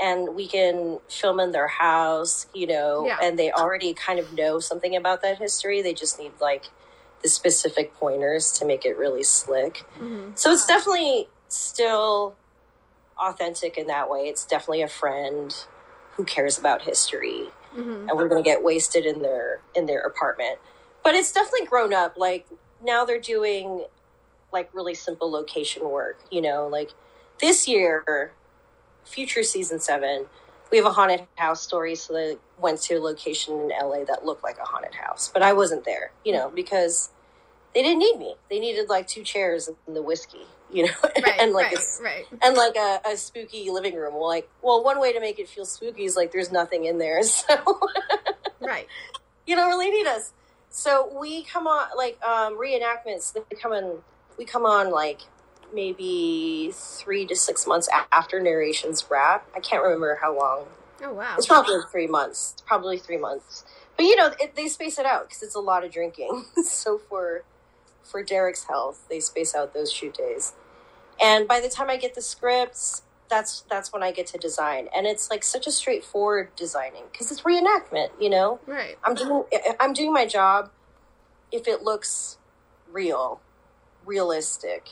and 0.00 0.36
we 0.36 0.46
can 0.46 1.00
film 1.08 1.40
in 1.40 1.50
their 1.50 1.66
house, 1.66 2.46
you 2.54 2.68
know, 2.68 3.04
Yeah. 3.04 3.18
and 3.20 3.36
they 3.36 3.50
already 3.50 3.92
kind 3.94 4.20
of 4.20 4.32
know 4.32 4.60
something 4.60 4.94
about 4.94 5.22
that 5.22 5.38
history. 5.38 5.82
They 5.82 5.92
just 5.94 6.20
need 6.20 6.30
like 6.40 6.66
the 7.22 7.28
specific 7.28 7.92
pointers 7.94 8.52
to 8.52 8.64
make 8.64 8.84
it 8.84 8.96
really 8.96 9.24
slick. 9.24 9.84
Mhm. 9.98 10.38
So 10.38 10.52
it's 10.52 10.64
definitely 10.66 11.28
still 11.48 12.36
authentic 13.18 13.76
in 13.78 13.86
that 13.88 14.10
way. 14.10 14.28
It's 14.28 14.44
definitely 14.44 14.82
a 14.82 14.88
friend 14.88 15.54
who 16.16 16.24
cares 16.24 16.58
about 16.58 16.82
history 16.82 17.48
Mhm. 17.76 18.08
and 18.08 18.16
we're 18.16 18.28
going 18.28 18.42
to 18.42 18.48
get 18.48 18.62
wasted 18.62 19.04
in 19.06 19.22
their 19.22 19.60
in 19.74 19.86
their 19.86 20.00
apartment. 20.00 20.58
But 21.02 21.14
it's 21.14 21.30
definitely 21.32 21.66
grown 21.66 21.92
up. 21.94 22.16
Like 22.16 22.46
now 22.82 23.04
they're 23.04 23.20
doing 23.20 23.84
like 24.52 24.70
really 24.72 24.94
simple 24.94 25.30
location 25.30 25.88
work, 25.90 26.18
you 26.30 26.40
know, 26.40 26.66
like 26.68 26.90
this 27.40 27.68
year 27.68 28.32
future 29.04 29.42
season 29.42 29.78
7 29.80 30.26
we 30.70 30.76
have 30.76 30.86
a 30.86 30.90
haunted 30.92 31.26
house 31.36 31.62
story 31.62 31.94
so 31.94 32.12
they 32.12 32.36
went 32.58 32.78
to 32.82 32.94
a 32.96 33.00
location 33.00 33.58
in 33.58 33.68
LA 33.70 34.04
that 34.04 34.24
looked 34.26 34.42
like 34.44 34.58
a 34.58 34.64
haunted 34.64 34.94
house 34.94 35.30
but 35.32 35.42
I 35.42 35.54
wasn't 35.54 35.84
there 35.84 36.10
you 36.26 36.32
know 36.34 36.50
because 36.50 37.08
they 37.74 37.82
didn't 37.82 38.00
need 38.00 38.18
me 38.18 38.34
they 38.50 38.58
needed 38.60 38.90
like 38.90 39.06
two 39.06 39.22
chairs 39.22 39.66
and 39.68 39.96
the 39.96 40.02
whiskey 40.02 40.46
you 40.72 40.84
know 40.86 40.92
Right. 41.22 41.40
and 41.40 41.52
like 41.52 41.72
right. 41.72 41.76
a 41.76 42.02
right. 42.02 42.26
and 42.42 42.56
like 42.56 42.76
a, 42.76 43.00
a 43.10 43.16
spooky 43.16 43.70
living 43.70 43.94
room. 43.96 44.14
Well, 44.14 44.28
like, 44.28 44.48
well, 44.62 44.82
one 44.84 45.00
way 45.00 45.12
to 45.12 45.20
make 45.20 45.38
it 45.38 45.48
feel 45.48 45.64
spooky 45.64 46.04
is 46.04 46.16
like 46.16 46.32
there's 46.32 46.52
nothing 46.52 46.84
in 46.84 46.98
there, 46.98 47.22
so 47.24 47.80
Right. 48.60 48.86
you 49.46 49.56
don't 49.56 49.68
really 49.68 49.90
need 49.90 50.06
us. 50.06 50.32
So 50.70 51.16
we 51.18 51.44
come 51.44 51.66
on 51.66 51.88
like 51.96 52.22
um, 52.22 52.58
reenactments. 52.58 53.32
They 53.32 53.56
come 53.56 53.72
in. 53.72 53.98
We 54.36 54.44
come 54.44 54.64
on 54.64 54.90
like 54.90 55.22
maybe 55.72 56.70
three 56.72 57.26
to 57.26 57.34
six 57.36 57.66
months 57.66 57.88
after 58.12 58.40
narrations 58.40 59.04
wrap. 59.10 59.46
I 59.56 59.60
can't 59.60 59.82
remember 59.82 60.18
how 60.20 60.36
long. 60.36 60.66
Oh 61.02 61.12
wow! 61.14 61.34
It's 61.36 61.46
probably 61.46 61.78
three 61.90 62.06
months. 62.06 62.52
It's 62.54 62.62
probably 62.62 62.98
three 62.98 63.18
months. 63.18 63.64
But 63.96 64.04
you 64.04 64.16
know, 64.16 64.30
it, 64.40 64.54
they 64.54 64.68
space 64.68 64.98
it 64.98 65.06
out 65.06 65.28
because 65.28 65.42
it's 65.42 65.54
a 65.54 65.60
lot 65.60 65.84
of 65.84 65.90
drinking. 65.90 66.44
so 66.64 66.98
for 66.98 67.44
for 68.02 68.22
Derek's 68.22 68.64
health, 68.64 69.04
they 69.08 69.20
space 69.20 69.54
out 69.54 69.74
those 69.74 69.92
shoot 69.92 70.14
days. 70.14 70.52
And 71.20 71.48
by 71.48 71.60
the 71.60 71.68
time 71.68 71.90
I 71.90 71.96
get 71.96 72.14
the 72.14 72.22
scripts, 72.22 73.02
that's 73.28 73.62
that's 73.70 73.92
when 73.92 74.02
I 74.02 74.12
get 74.12 74.26
to 74.28 74.38
design, 74.38 74.88
and 74.94 75.06
it's 75.06 75.30
like 75.30 75.44
such 75.44 75.66
a 75.66 75.70
straightforward 75.70 76.50
designing 76.56 77.04
because 77.12 77.30
it's 77.30 77.42
reenactment. 77.42 78.08
You 78.20 78.30
know, 78.30 78.60
right? 78.66 78.96
I'm 79.04 79.14
doing 79.14 79.44
I'm 79.80 79.92
doing 79.92 80.12
my 80.12 80.26
job. 80.26 80.70
If 81.52 81.68
it 81.68 81.82
looks 81.82 82.38
real, 82.90 83.40
realistic, 84.04 84.88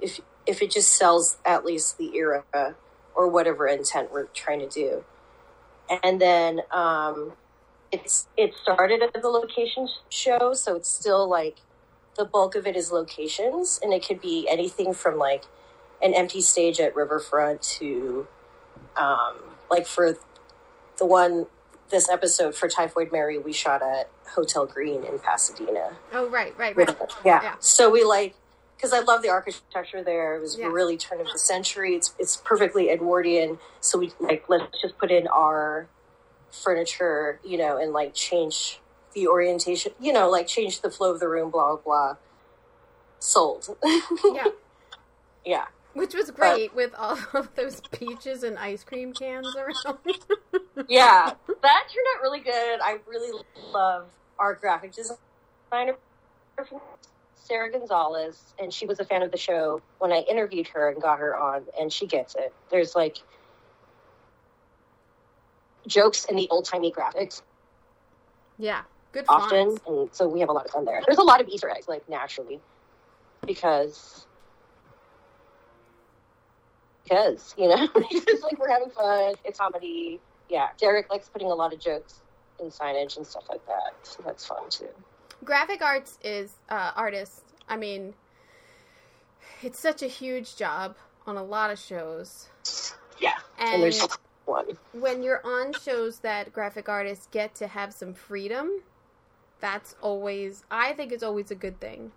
if 0.00 0.20
if 0.46 0.62
it 0.62 0.70
just 0.70 0.94
sells 0.96 1.38
at 1.44 1.64
least 1.64 1.98
the 1.98 2.14
era 2.16 2.44
or 3.14 3.28
whatever 3.28 3.66
intent 3.66 4.12
we're 4.12 4.26
trying 4.26 4.60
to 4.60 4.68
do, 4.68 5.04
and 6.02 6.20
then 6.20 6.60
um, 6.70 7.32
it's 7.92 8.28
it 8.36 8.54
started 8.62 9.02
at 9.02 9.20
the 9.20 9.28
location 9.28 9.88
show, 10.08 10.52
so 10.54 10.76
it's 10.76 10.88
still 10.88 11.28
like 11.28 11.56
the 12.16 12.24
bulk 12.24 12.54
of 12.54 12.66
it 12.66 12.76
is 12.76 12.90
locations, 12.92 13.78
and 13.82 13.92
it 13.92 14.06
could 14.06 14.20
be 14.20 14.46
anything 14.48 14.92
from 14.92 15.18
like 15.18 15.44
an 16.02 16.14
empty 16.14 16.40
stage 16.40 16.80
at 16.80 16.94
Riverfront 16.94 17.62
to 17.62 18.26
um, 18.96 19.36
like 19.70 19.86
for 19.86 20.16
the 20.98 21.06
one 21.06 21.46
this 21.90 22.08
episode 22.08 22.54
for 22.54 22.68
Typhoid 22.68 23.12
Mary, 23.12 23.38
we 23.38 23.52
shot 23.52 23.80
at 23.82 24.10
Hotel 24.34 24.66
Green 24.66 25.04
in 25.04 25.18
Pasadena. 25.20 25.96
Oh, 26.12 26.28
right, 26.28 26.56
right, 26.58 26.76
right. 26.76 26.88
Yeah. 27.24 27.42
yeah. 27.42 27.54
So 27.60 27.90
we 27.90 28.02
like 28.04 28.34
because 28.76 28.92
I 28.92 29.00
love 29.00 29.22
the 29.22 29.28
architecture 29.30 30.02
there. 30.02 30.36
It 30.36 30.40
was 30.40 30.58
Yeah. 30.58 30.66
really 30.66 30.96
turn 30.96 31.20
of 31.20 31.28
the 31.32 31.38
century. 31.38 31.94
It's 31.94 32.14
it's 32.18 32.36
perfectly 32.38 32.90
Edwardian. 32.90 33.58
So 33.80 33.98
we 33.98 34.12
like 34.20 34.48
let's 34.48 34.80
just 34.82 34.98
put 34.98 35.10
in 35.10 35.26
our 35.28 35.86
furniture, 36.50 37.40
you 37.44 37.58
know, 37.58 37.78
and 37.78 37.92
like 37.92 38.14
change 38.14 38.80
the 39.16 39.26
orientation, 39.26 39.92
you 39.98 40.12
know, 40.12 40.30
like 40.30 40.46
change 40.46 40.82
the 40.82 40.90
flow 40.90 41.10
of 41.12 41.18
the 41.18 41.28
room, 41.28 41.50
blah 41.50 41.74
blah. 41.74 41.82
blah. 41.82 42.16
Sold. 43.18 43.76
Yeah, 43.82 44.44
yeah. 45.44 45.64
which 45.94 46.14
was 46.14 46.30
great 46.30 46.74
with 46.74 46.94
all 46.94 47.18
of 47.34 47.52
those 47.56 47.80
peaches 47.90 48.44
and 48.44 48.58
ice 48.58 48.84
cream 48.84 49.12
cans 49.14 49.56
around. 49.56 49.98
yeah, 50.88 51.32
that 51.62 51.84
turned 51.88 52.06
out 52.14 52.22
really 52.22 52.40
good. 52.40 52.78
I 52.82 52.98
really 53.08 53.42
love 53.72 54.06
our 54.38 54.54
graphic 54.54 54.92
designer, 54.92 55.96
Sarah 57.36 57.72
Gonzalez, 57.72 58.38
and 58.60 58.72
she 58.72 58.84
was 58.84 59.00
a 59.00 59.04
fan 59.04 59.22
of 59.22 59.32
the 59.32 59.38
show 59.38 59.80
when 59.98 60.12
I 60.12 60.18
interviewed 60.30 60.68
her 60.68 60.90
and 60.90 61.00
got 61.00 61.18
her 61.20 61.34
on, 61.34 61.62
and 61.80 61.90
she 61.90 62.06
gets 62.06 62.34
it. 62.34 62.52
There's 62.70 62.94
like 62.94 63.16
jokes 65.86 66.26
in 66.26 66.36
the 66.36 66.48
old 66.50 66.66
timey 66.66 66.92
graphics 66.92 67.40
yeah, 68.58 68.82
good 69.12 69.24
often, 69.28 69.76
fonts. 69.76 69.82
and 69.86 70.08
so 70.12 70.28
we 70.28 70.40
have 70.40 70.48
a 70.48 70.52
lot 70.52 70.64
of 70.66 70.70
fun 70.70 70.84
there. 70.84 71.00
There's 71.06 71.18
a 71.18 71.22
lot 71.22 71.40
of 71.40 71.48
Easter 71.48 71.70
eggs, 71.70 71.88
like 71.88 72.08
naturally, 72.08 72.60
because. 73.46 74.26
Because 77.04 77.54
you 77.56 77.68
know, 77.68 77.88
it's 77.96 78.42
like 78.42 78.58
we're 78.58 78.68
having 78.68 78.90
fun. 78.90 79.34
It's 79.44 79.58
comedy. 79.58 80.20
Yeah, 80.48 80.68
Derek 80.78 81.10
likes 81.10 81.28
putting 81.28 81.50
a 81.50 81.54
lot 81.54 81.72
of 81.72 81.78
jokes 81.80 82.20
in 82.60 82.70
signage 82.70 83.16
and 83.16 83.26
stuff 83.26 83.44
like 83.48 83.64
that. 83.66 83.94
So 84.02 84.22
that's 84.24 84.44
fun 84.44 84.68
too. 84.70 84.88
Graphic 85.44 85.82
arts 85.82 86.18
is 86.24 86.54
uh, 86.68 86.92
artist. 86.96 87.44
I 87.68 87.76
mean, 87.76 88.14
it's 89.62 89.80
such 89.80 90.02
a 90.02 90.06
huge 90.06 90.56
job 90.56 90.96
on 91.26 91.36
a 91.36 91.42
lot 91.44 91.70
of 91.70 91.78
shows. 91.78 92.48
Yeah, 93.20 93.32
and, 93.58 93.74
And 93.74 93.82
there's 93.82 94.06
one. 94.44 94.66
when 94.92 95.22
you're 95.22 95.40
on 95.44 95.72
shows 95.84 96.18
that 96.20 96.52
graphic 96.52 96.88
artists 96.88 97.28
get 97.30 97.54
to 97.56 97.66
have 97.66 97.92
some 97.92 98.14
freedom, 98.14 98.82
that's 99.60 99.94
always 100.00 100.64
I 100.70 100.92
think 100.92 101.12
it's 101.12 101.22
always 101.22 101.50
a 101.50 101.54
good 101.54 101.80
thing. 101.80 102.12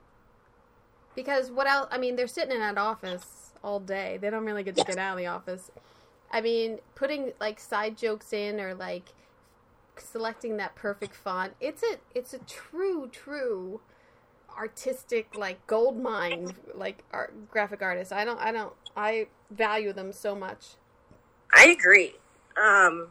Because 1.15 1.51
what 1.51 1.67
else? 1.67 1.87
I 1.91 1.97
mean, 1.97 2.15
they're 2.15 2.27
sitting 2.27 2.51
in 2.51 2.59
that 2.59 2.77
office 2.77 3.51
all 3.63 3.79
day. 3.79 4.17
They 4.21 4.29
don't 4.29 4.45
really 4.45 4.63
get 4.63 4.75
to 4.77 4.83
get 4.83 4.97
out 4.97 5.13
of 5.13 5.17
the 5.17 5.27
office. 5.27 5.71
I 6.31 6.41
mean, 6.41 6.79
putting 6.95 7.33
like 7.39 7.59
side 7.59 7.97
jokes 7.97 8.31
in 8.33 8.59
or 8.59 8.73
like 8.73 9.09
selecting 9.97 10.57
that 10.57 10.75
perfect 10.75 11.15
font. 11.15 11.53
It's 11.59 11.83
a 11.83 11.97
it's 12.13 12.33
a 12.33 12.39
true 12.39 13.09
true 13.11 13.81
artistic 14.57 15.35
like 15.37 15.65
gold 15.67 16.01
mine 16.01 16.53
like 16.73 17.03
art, 17.11 17.49
graphic 17.49 17.81
artists. 17.81 18.11
I 18.11 18.25
don't 18.25 18.39
I 18.39 18.51
don't 18.51 18.73
I 18.95 19.27
value 19.51 19.93
them 19.93 20.11
so 20.13 20.35
much. 20.35 20.75
I 21.53 21.67
agree. 21.67 22.13
Um, 22.61 23.07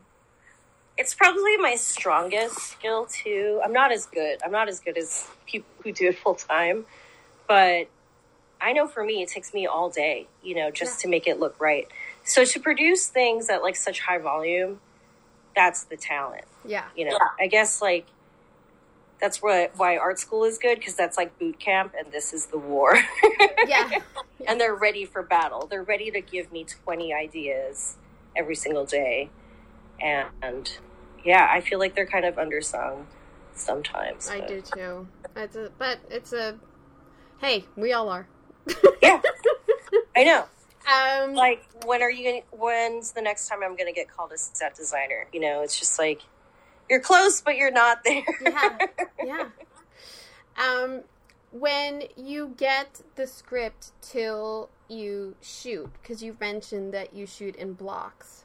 it's 0.99 1.15
probably 1.15 1.57
my 1.57 1.77
strongest 1.77 2.59
skill 2.59 3.07
too. 3.07 3.61
I'm 3.65 3.73
not 3.73 3.93
as 3.93 4.05
good. 4.07 4.41
I'm 4.45 4.51
not 4.53 4.69
as 4.69 4.81
good 4.81 4.99
as 4.99 5.27
people 5.47 5.69
who 5.85 5.93
do 5.93 6.09
it 6.09 6.19
full 6.19 6.35
time, 6.35 6.85
but 7.47 7.89
I 8.61 8.73
know 8.73 8.89
for 8.89 9.05
me, 9.05 9.23
it 9.23 9.29
takes 9.29 9.55
me 9.55 9.67
all 9.67 9.89
day, 9.89 10.27
you 10.43 10.55
know, 10.57 10.71
just 10.73 10.99
Yeah. 10.99 11.03
to 11.03 11.09
make 11.09 11.27
it 11.29 11.39
look 11.39 11.61
right. 11.61 11.87
So 12.25 12.45
to 12.45 12.61
produce 12.61 13.07
things 13.07 13.49
at 13.49 13.63
like 13.63 13.77
such 13.77 14.01
high 14.01 14.19
volume, 14.19 14.81
that's 15.55 15.85
the 15.85 15.97
talent. 15.97 16.45
Yeah. 16.65 16.85
You 16.97 17.07
know, 17.11 17.19
I 17.41 17.47
guess 17.47 17.81
like 17.81 18.07
that's 19.21 19.41
what 19.43 19.73
why 19.77 19.97
art 19.97 20.19
school 20.19 20.45
is 20.45 20.59
good 20.59 20.79
because 20.79 20.95
that's 20.95 21.17
like 21.17 21.39
boot 21.39 21.59
camp, 21.61 21.95
and 21.99 22.13
this 22.13 22.33
is 22.33 22.47
the 22.47 22.59
war. 22.59 22.99
Yeah. 23.67 23.91
and 24.47 24.59
they're 24.61 24.75
ready 24.75 25.05
for 25.05 25.23
battle. 25.23 25.67
They're 25.67 25.83
ready 25.83 26.11
to 26.13 26.21
give 26.23 26.51
me 26.51 26.65
20 26.65 27.13
ideas 27.13 27.97
every 28.35 28.55
single 28.55 28.87
day. 28.87 29.29
And 30.01 30.79
yeah, 31.25 31.49
I 31.51 31.61
feel 31.61 31.79
like 31.79 31.95
they're 31.95 32.07
kind 32.07 32.25
of 32.25 32.37
undersung 32.37 33.05
sometimes. 33.55 34.29
I 34.31 34.41
but- 34.41 34.49
do 34.49 34.61
too. 34.61 35.09
It's 35.37 35.57
a, 35.57 35.71
but 35.79 35.99
it's 36.11 36.33
a. 36.33 36.59
Hey, 37.41 37.65
we 37.77 37.93
all 37.93 38.09
are. 38.09 38.27
Yeah, 39.03 39.21
I 40.17 40.25
know. 40.25 40.45
Um, 40.89 41.35
Like, 41.35 41.65
when 41.85 42.03
are 42.03 42.11
you 42.11 42.25
going 42.25 42.43
when's 42.51 43.13
the 43.13 43.23
next 43.23 43.49
time 43.49 43.59
I'm 43.63 43.77
going 43.77 43.87
to 43.87 43.93
get 43.93 44.09
called 44.11 44.33
a 44.33 44.39
set 44.39 44.75
designer? 44.75 45.27
You 45.33 45.41
know, 45.41 45.63
it's 45.63 45.79
just 45.79 45.99
like, 45.99 46.23
you're 46.89 47.01
close, 47.01 47.41
but 47.41 47.57
you're 47.57 47.71
not 47.71 48.03
there. 48.05 48.25
yeah, 48.43 48.79
yeah. 49.25 49.45
Um, 50.59 51.03
when 51.53 52.03
you 52.17 52.53
get 52.57 53.01
the 53.15 53.29
script 53.29 53.93
till 54.03 54.71
you 54.89 55.37
shoot, 55.41 55.89
because 56.03 56.21
you've 56.21 56.41
mentioned 56.41 56.93
that 56.95 57.15
you 57.15 57.27
shoot 57.27 57.55
in 57.55 57.75
blocks. 57.75 58.45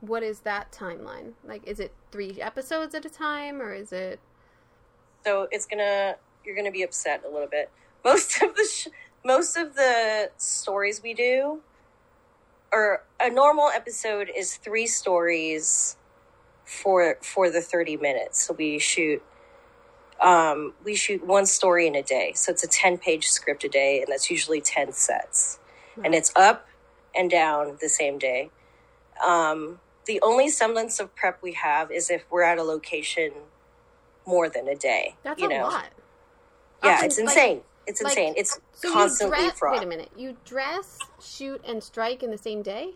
What 0.00 0.22
is 0.22 0.40
that 0.40 0.70
timeline? 0.72 1.32
Like, 1.44 1.66
is 1.66 1.80
it 1.80 1.92
three 2.12 2.40
episodes 2.40 2.94
at 2.94 3.04
a 3.04 3.10
time, 3.10 3.60
or 3.60 3.74
is 3.74 3.92
it? 3.92 4.20
so 5.24 5.48
it's 5.50 5.66
gonna 5.66 6.16
you're 6.44 6.56
gonna 6.56 6.70
be 6.70 6.82
upset 6.82 7.22
a 7.26 7.28
little 7.28 7.48
bit. 7.48 7.70
Most 8.04 8.40
of 8.42 8.54
the 8.54 8.64
sh- 8.64 8.88
most 9.24 9.56
of 9.56 9.74
the 9.74 10.30
stories 10.36 11.02
we 11.02 11.12
do 11.12 11.60
or 12.72 13.02
a 13.20 13.28
normal 13.28 13.68
episode 13.74 14.30
is 14.34 14.56
three 14.56 14.86
stories 14.86 15.96
for 16.64 17.18
for 17.20 17.50
the 17.50 17.60
30 17.60 17.96
minutes. 17.96 18.46
So 18.46 18.54
we 18.54 18.78
shoot 18.78 19.22
um 20.20 20.74
we 20.84 20.94
shoot 20.94 21.26
one 21.26 21.44
story 21.46 21.86
in 21.86 21.94
a 21.94 22.02
day. 22.02 22.32
So 22.34 22.52
it's 22.52 22.64
a 22.64 22.68
10 22.68 22.98
page 22.98 23.26
script 23.26 23.64
a 23.64 23.68
day 23.68 24.00
and 24.00 24.08
that's 24.08 24.30
usually 24.30 24.60
10 24.60 24.92
sets. 24.92 25.58
And 26.02 26.14
it's 26.14 26.32
up 26.36 26.68
and 27.14 27.28
down 27.28 27.76
the 27.80 27.88
same 27.88 28.18
day. 28.18 28.50
Um 29.26 29.80
the 30.08 30.20
only 30.22 30.48
semblance 30.48 30.98
of 30.98 31.14
prep 31.14 31.40
we 31.42 31.52
have 31.52 31.92
is 31.92 32.10
if 32.10 32.24
we're 32.30 32.42
at 32.42 32.58
a 32.58 32.64
location 32.64 33.30
more 34.26 34.48
than 34.48 34.66
a 34.68 34.74
day 34.74 35.14
That's 35.22 35.40
you 35.40 35.46
a 35.48 35.50
know 35.58 35.64
lot. 35.68 35.90
yeah 36.82 37.04
it's 37.04 37.18
like- 37.18 37.28
insane 37.28 37.60
it's 37.86 38.02
like, 38.02 38.12
insane 38.18 38.34
it's 38.36 38.60
So 38.74 38.92
constantly 38.92 39.38
dress. 39.38 39.58
fraught 39.58 39.76
Wait 39.78 39.82
a 39.84 39.86
minute. 39.86 40.10
You 40.16 40.36
dress, 40.44 40.98
shoot, 41.22 41.62
and 41.66 41.82
strike 41.82 42.22
in 42.22 42.30
the 42.30 42.36
same 42.38 42.60
day. 42.62 42.90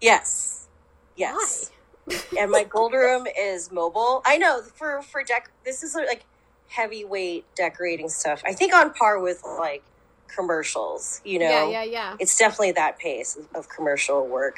yes 0.00 0.68
yes 1.16 1.70
and 2.38 2.50
my 2.50 2.64
gold 2.64 2.92
room 2.92 3.26
is 3.38 3.70
mobile 3.70 4.22
i 4.26 4.36
know 4.36 4.60
for 4.62 5.02
for 5.02 5.22
dec 5.22 5.42
this 5.64 5.82
is 5.84 5.94
like 5.94 6.24
heavyweight 6.68 7.44
decorating 7.54 8.08
stuff 8.08 8.42
i 8.46 8.52
think 8.52 8.74
on 8.74 8.92
par 8.94 9.20
with 9.20 9.40
like 9.58 9.82
commercials 10.34 11.20
you 11.24 11.38
know 11.38 11.44
Yeah, 11.46 11.68
yeah, 11.70 11.82
yeah. 11.84 12.16
it's 12.18 12.36
definitely 12.38 12.72
that 12.72 12.98
pace 12.98 13.38
of 13.54 13.68
commercial 13.68 14.26
work 14.26 14.56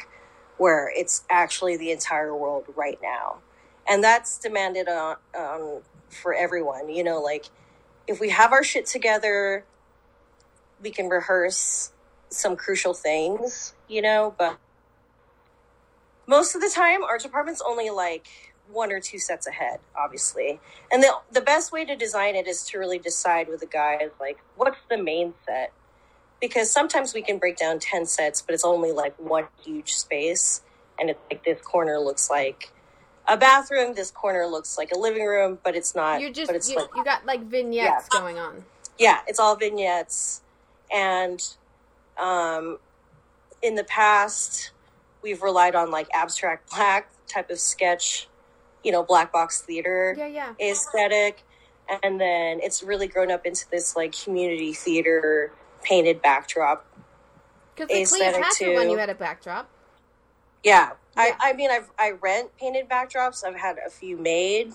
where 0.56 0.90
it's 0.94 1.24
actually 1.30 1.76
the 1.76 1.90
entire 1.90 2.34
world 2.34 2.64
right 2.76 2.98
now. 3.02 3.38
And 3.86 4.02
that's 4.02 4.38
demanded 4.38 4.88
on, 4.88 5.16
for 6.14 6.32
everyone 6.32 6.88
you 6.88 7.02
know 7.02 7.20
like 7.20 7.46
if 8.06 8.20
we 8.20 8.30
have 8.30 8.52
our 8.52 8.62
shit 8.62 8.86
together 8.86 9.64
we 10.82 10.90
can 10.90 11.08
rehearse 11.08 11.92
some 12.28 12.56
crucial 12.56 12.94
things 12.94 13.74
you 13.88 14.00
know 14.00 14.34
but 14.38 14.58
most 16.26 16.54
of 16.54 16.60
the 16.60 16.70
time 16.72 17.02
our 17.02 17.18
department's 17.18 17.62
only 17.66 17.90
like 17.90 18.28
one 18.72 18.90
or 18.92 19.00
two 19.00 19.18
sets 19.18 19.46
ahead 19.46 19.78
obviously. 19.96 20.58
And 20.90 21.02
the 21.02 21.12
the 21.30 21.40
best 21.40 21.72
way 21.72 21.84
to 21.84 21.94
design 21.96 22.34
it 22.34 22.46
is 22.46 22.64
to 22.68 22.78
really 22.78 22.98
decide 22.98 23.48
with 23.48 23.60
the 23.60 23.66
guys 23.66 24.10
like 24.18 24.38
what's 24.56 24.78
the 24.88 24.96
main 24.96 25.34
set 25.44 25.72
because 26.44 26.70
sometimes 26.70 27.14
we 27.14 27.22
can 27.22 27.38
break 27.38 27.56
down 27.56 27.78
10 27.78 28.04
sets, 28.04 28.42
but 28.42 28.52
it's 28.54 28.64
only 28.66 28.92
like 28.92 29.14
one 29.18 29.46
huge 29.64 29.94
space. 29.94 30.60
And 30.98 31.08
it's 31.08 31.18
like 31.30 31.42
this 31.42 31.58
corner 31.62 31.98
looks 31.98 32.28
like 32.28 32.70
a 33.26 33.36
bathroom, 33.38 33.94
this 33.94 34.10
corner 34.10 34.46
looks 34.46 34.76
like 34.76 34.92
a 34.92 34.98
living 34.98 35.24
room, 35.24 35.58
but 35.64 35.74
it's 35.74 35.94
not. 35.94 36.20
You're 36.20 36.30
just 36.30 36.48
but 36.48 36.56
it's 36.56 36.68
you, 36.70 36.76
like, 36.76 36.88
you 36.94 37.02
got 37.02 37.24
like 37.24 37.42
vignettes 37.44 38.08
Yeah. 38.12 38.18
going 38.20 38.38
on. 38.38 38.62
yeah, 38.98 39.20
it's 39.26 39.38
all 39.38 39.56
vignettes. 39.56 40.42
And 40.92 41.40
um, 42.18 42.78
in 43.62 43.74
the 43.74 43.84
past, 43.84 44.72
we've 45.22 45.40
relied 45.42 45.74
on 45.74 45.90
like 45.90 46.08
abstract 46.12 46.70
black 46.70 47.08
type 47.26 47.48
of 47.48 47.58
sketch, 47.58 48.28
you 48.84 48.92
know, 48.92 49.02
black 49.02 49.32
box 49.32 49.62
theater 49.62 50.14
Yeah, 50.18 50.26
yeah. 50.26 50.52
aesthetic. 50.60 51.42
And 52.02 52.20
then 52.20 52.60
it's 52.62 52.82
really 52.82 53.08
grown 53.08 53.30
up 53.30 53.46
into 53.46 53.64
this 53.70 53.96
like 53.96 54.14
community 54.22 54.74
theater 54.74 55.52
painted 55.84 56.20
backdrop. 56.22 56.84
Because 57.76 57.90
like 57.90 58.02
Aesthetic, 58.02 58.34
Cleopatra 58.34 58.74
when 58.74 58.90
you 58.90 58.98
had 58.98 59.10
a 59.10 59.14
backdrop. 59.14 59.68
Yeah. 60.62 60.90
Yeah. 61.16 61.22
I, 61.22 61.50
I 61.50 61.52
mean, 61.52 61.70
I've, 61.70 61.90
I 61.98 62.12
rent 62.20 62.56
painted 62.58 62.88
backdrops. 62.88 63.44
I've 63.44 63.54
had 63.56 63.76
a 63.86 63.90
few 63.90 64.16
made, 64.16 64.72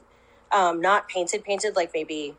um, 0.52 0.80
not 0.80 1.10
painted, 1.10 1.44
painted, 1.44 1.76
like 1.76 1.92
maybe 1.94 2.36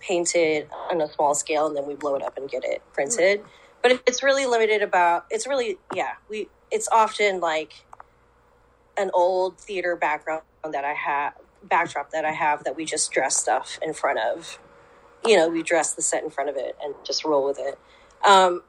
painted 0.00 0.68
on 0.90 1.00
a 1.00 1.08
small 1.12 1.34
scale 1.34 1.66
and 1.68 1.76
then 1.76 1.86
we 1.86 1.94
blow 1.94 2.16
it 2.16 2.22
up 2.22 2.36
and 2.36 2.50
get 2.50 2.64
it 2.64 2.82
printed. 2.92 3.42
But 3.82 3.92
it- 3.92 4.02
it's 4.06 4.22
really 4.22 4.46
limited 4.46 4.82
about, 4.82 5.26
it's 5.30 5.46
really, 5.46 5.78
yeah, 5.94 6.14
we, 6.28 6.48
it's 6.70 6.88
often 6.90 7.38
like 7.40 7.72
an 8.96 9.10
old 9.14 9.58
theater 9.58 9.94
background 9.96 10.42
that 10.70 10.84
I 10.84 10.92
have, 10.94 11.34
backdrop 11.62 12.10
that 12.10 12.24
I 12.24 12.32
have 12.32 12.64
that 12.64 12.74
we 12.76 12.84
just 12.84 13.12
dress 13.12 13.36
stuff 13.36 13.78
in 13.82 13.94
front 13.94 14.18
of. 14.18 14.58
You 15.26 15.36
know, 15.36 15.48
we 15.48 15.62
dress 15.62 15.94
the 15.94 16.02
set 16.02 16.24
in 16.24 16.30
front 16.30 16.50
of 16.50 16.56
it 16.56 16.76
and 16.82 16.94
just 17.04 17.24
roll 17.24 17.44
with 17.46 17.58
it. 17.60 17.78
Um, 18.26 18.62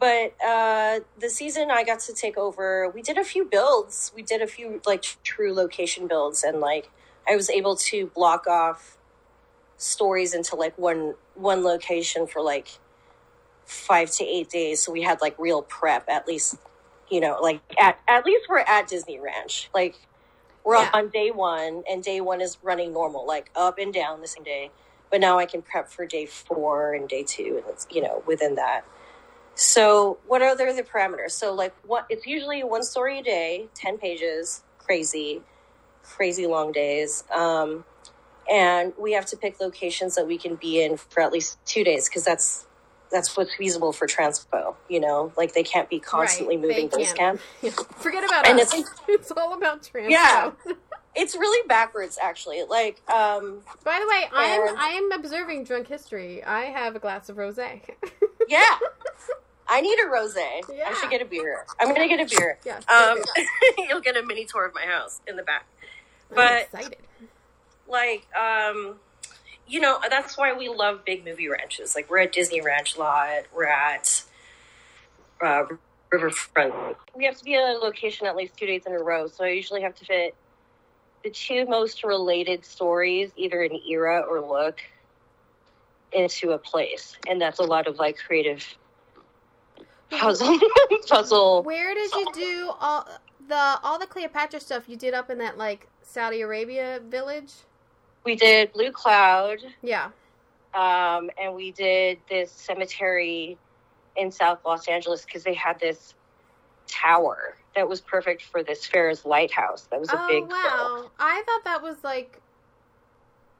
but 0.00 0.34
uh, 0.46 1.00
the 1.18 1.30
season 1.30 1.70
I 1.70 1.84
got 1.84 2.00
to 2.00 2.12
take 2.14 2.36
over, 2.38 2.90
we 2.90 3.02
did 3.02 3.18
a 3.18 3.24
few 3.24 3.44
builds. 3.44 4.12
We 4.14 4.22
did 4.22 4.42
a 4.42 4.46
few 4.46 4.82
like 4.86 5.04
true 5.24 5.54
location 5.54 6.06
builds, 6.08 6.44
and 6.44 6.60
like 6.60 6.90
I 7.28 7.36
was 7.36 7.50
able 7.50 7.76
to 7.76 8.06
block 8.08 8.46
off 8.46 8.98
stories 9.78 10.34
into 10.34 10.56
like 10.56 10.76
one 10.78 11.14
one 11.34 11.64
location 11.64 12.26
for 12.26 12.42
like 12.42 12.68
five 13.66 14.10
to 14.12 14.24
eight 14.24 14.50
days. 14.50 14.82
So 14.84 14.92
we 14.92 15.02
had 15.02 15.20
like 15.20 15.36
real 15.38 15.62
prep, 15.62 16.08
at 16.08 16.26
least 16.28 16.56
you 17.10 17.20
know, 17.20 17.38
like 17.42 17.60
at 17.80 17.98
at 18.08 18.26
least 18.26 18.46
we're 18.48 18.60
at 18.60 18.88
Disney 18.88 19.20
Ranch. 19.20 19.70
Like 19.74 19.96
we're 20.64 20.76
Yeah. 20.76 20.90
on 20.94 21.10
day 21.10 21.30
one, 21.30 21.84
and 21.90 22.02
day 22.02 22.20
one 22.20 22.40
is 22.40 22.58
running 22.62 22.92
normal, 22.92 23.26
like 23.26 23.50
up 23.56 23.78
and 23.78 23.94
down 23.94 24.20
the 24.20 24.28
same 24.28 24.44
day. 24.44 24.70
But 25.10 25.20
now 25.20 25.38
I 25.38 25.46
can 25.46 25.62
prep 25.62 25.88
for 25.88 26.04
day 26.06 26.26
four 26.26 26.94
and 26.94 27.08
day 27.08 27.22
two, 27.22 27.60
and 27.62 27.72
it's 27.72 27.86
you 27.90 28.02
know 28.02 28.22
within 28.26 28.56
that. 28.56 28.84
So, 29.54 30.18
what 30.26 30.42
are 30.42 30.54
the, 30.54 30.64
parameters? 30.82 31.30
So, 31.30 31.54
like, 31.54 31.74
what 31.86 32.06
it's 32.10 32.26
usually 32.26 32.62
one 32.62 32.82
story 32.82 33.20
a 33.20 33.22
day, 33.22 33.66
ten 33.74 33.96
pages, 33.96 34.62
crazy, 34.78 35.40
crazy 36.02 36.46
long 36.46 36.72
days, 36.72 37.24
um, 37.34 37.84
and 38.50 38.92
we 38.98 39.12
have 39.12 39.26
to 39.26 39.36
pick 39.36 39.58
locations 39.60 40.14
that 40.16 40.26
we 40.26 40.36
can 40.36 40.56
be 40.56 40.82
in 40.82 40.98
for 40.98 41.22
at 41.22 41.32
least 41.32 41.58
two 41.64 41.84
days 41.84 42.08
because 42.08 42.22
that's 42.22 42.66
that's 43.10 43.34
what's 43.36 43.54
feasible 43.54 43.92
for 43.92 44.06
transpo. 44.06 44.74
You 44.88 45.00
know, 45.00 45.32
like 45.36 45.54
they 45.54 45.62
can't 45.62 45.88
be 45.88 46.00
constantly 46.00 46.56
Right, 46.56 46.66
moving 46.66 46.88
base 46.88 47.12
camp. 47.14 47.40
Forget 47.96 48.24
about 48.24 48.46
it. 48.46 48.50
And 48.50 48.60
us. 48.60 48.74
it's- 48.74 48.92
It's, 49.08 49.30
all 49.30 49.54
about 49.54 49.82
transpo. 49.82 50.10
Yeah. 50.10 50.50
It's 51.16 51.34
really 51.34 51.66
backwards, 51.66 52.18
actually. 52.22 52.62
Like, 52.68 53.00
um, 53.10 53.60
By 53.84 53.98
the 54.00 54.06
way, 54.06 54.24
I 54.34 54.44
am 54.44 54.76
I 54.78 54.88
am 54.88 55.12
observing 55.12 55.64
drunk 55.64 55.88
history. 55.88 56.44
I 56.44 56.66
have 56.66 56.94
a 56.94 56.98
glass 56.98 57.28
of 57.28 57.36
rosé. 57.36 57.80
yeah. 58.48 58.76
I 59.68 59.80
need 59.80 59.98
a 59.98 60.06
rosé. 60.06 60.60
Yeah. 60.72 60.88
I 60.90 60.94
should 60.94 61.10
get 61.10 61.22
a 61.22 61.24
beer. 61.24 61.64
I'm 61.80 61.88
gonna 61.92 62.06
get 62.06 62.20
a 62.20 62.36
beer. 62.36 62.58
yeah. 62.64 62.80
Um, 62.88 63.18
you'll 63.88 64.00
get 64.00 64.16
a 64.16 64.22
mini 64.24 64.44
tour 64.44 64.66
of 64.66 64.74
my 64.74 64.82
house 64.84 65.20
in 65.26 65.36
the 65.36 65.42
back. 65.42 65.64
I'm 66.30 66.36
but- 66.36 66.62
excited. 66.62 66.96
like 67.88 68.26
um 68.36 68.96
you 69.68 69.80
know 69.80 69.98
that's 70.10 70.36
why 70.36 70.52
we 70.52 70.68
love 70.68 71.04
big 71.04 71.24
movie 71.24 71.48
ranches 71.48 71.94
like 71.94 72.10
we're 72.10 72.18
at 72.18 72.32
disney 72.32 72.60
ranch 72.60 72.98
lot 72.98 73.42
we're 73.54 73.64
at 73.66 74.22
uh, 75.40 75.62
riverfront 76.10 76.74
we 77.14 77.24
have 77.24 77.36
to 77.36 77.44
be 77.44 77.54
at 77.54 77.62
a 77.62 77.78
location 77.78 78.26
at 78.26 78.34
least 78.36 78.56
two 78.56 78.66
days 78.66 78.82
in 78.86 78.92
a 78.92 78.98
row 78.98 79.26
so 79.28 79.44
i 79.44 79.48
usually 79.48 79.82
have 79.82 79.94
to 79.94 80.04
fit 80.04 80.34
the 81.26 81.32
two 81.32 81.66
most 81.66 82.04
related 82.04 82.64
stories 82.64 83.32
either 83.36 83.64
in 83.64 83.80
era 83.90 84.20
or 84.20 84.40
look 84.40 84.78
into 86.12 86.52
a 86.52 86.58
place 86.58 87.16
and 87.28 87.40
that's 87.42 87.58
a 87.58 87.64
lot 87.64 87.88
of 87.88 87.98
like 87.98 88.16
creative 88.16 88.64
puzzle 90.08 90.56
puzzle 91.08 91.64
Where 91.64 91.94
did 91.94 92.14
you 92.14 92.26
do 92.32 92.70
all 92.78 93.08
the 93.48 93.78
all 93.82 93.98
the 93.98 94.06
Cleopatra 94.06 94.60
stuff 94.60 94.88
you 94.88 94.96
did 94.96 95.14
up 95.14 95.28
in 95.28 95.38
that 95.38 95.58
like 95.58 95.88
Saudi 96.02 96.42
Arabia 96.42 97.00
village? 97.08 97.52
we 98.22 98.36
did 98.36 98.72
blue 98.72 98.92
cloud 98.92 99.58
Yeah. 99.82 100.10
um, 100.74 101.28
and 101.42 101.56
we 101.56 101.72
did 101.72 102.18
this 102.30 102.52
cemetery 102.52 103.58
in 104.16 104.30
South 104.30 104.60
Los 104.64 104.86
Angeles 104.86 105.24
because 105.24 105.42
they 105.42 105.54
had 105.54 105.80
this 105.80 106.14
tower 106.86 107.56
that 107.76 107.88
was 107.88 108.00
perfect 108.00 108.42
for 108.42 108.64
this 108.64 108.84
Pharos 108.84 109.24
lighthouse. 109.24 109.86
That 109.90 110.00
was 110.00 110.08
a 110.10 110.18
oh 110.18 110.26
big 110.28 110.42
wow! 110.50 111.10
I 111.18 111.42
thought 111.46 111.64
that 111.64 111.82
was 111.82 112.02
like 112.02 112.40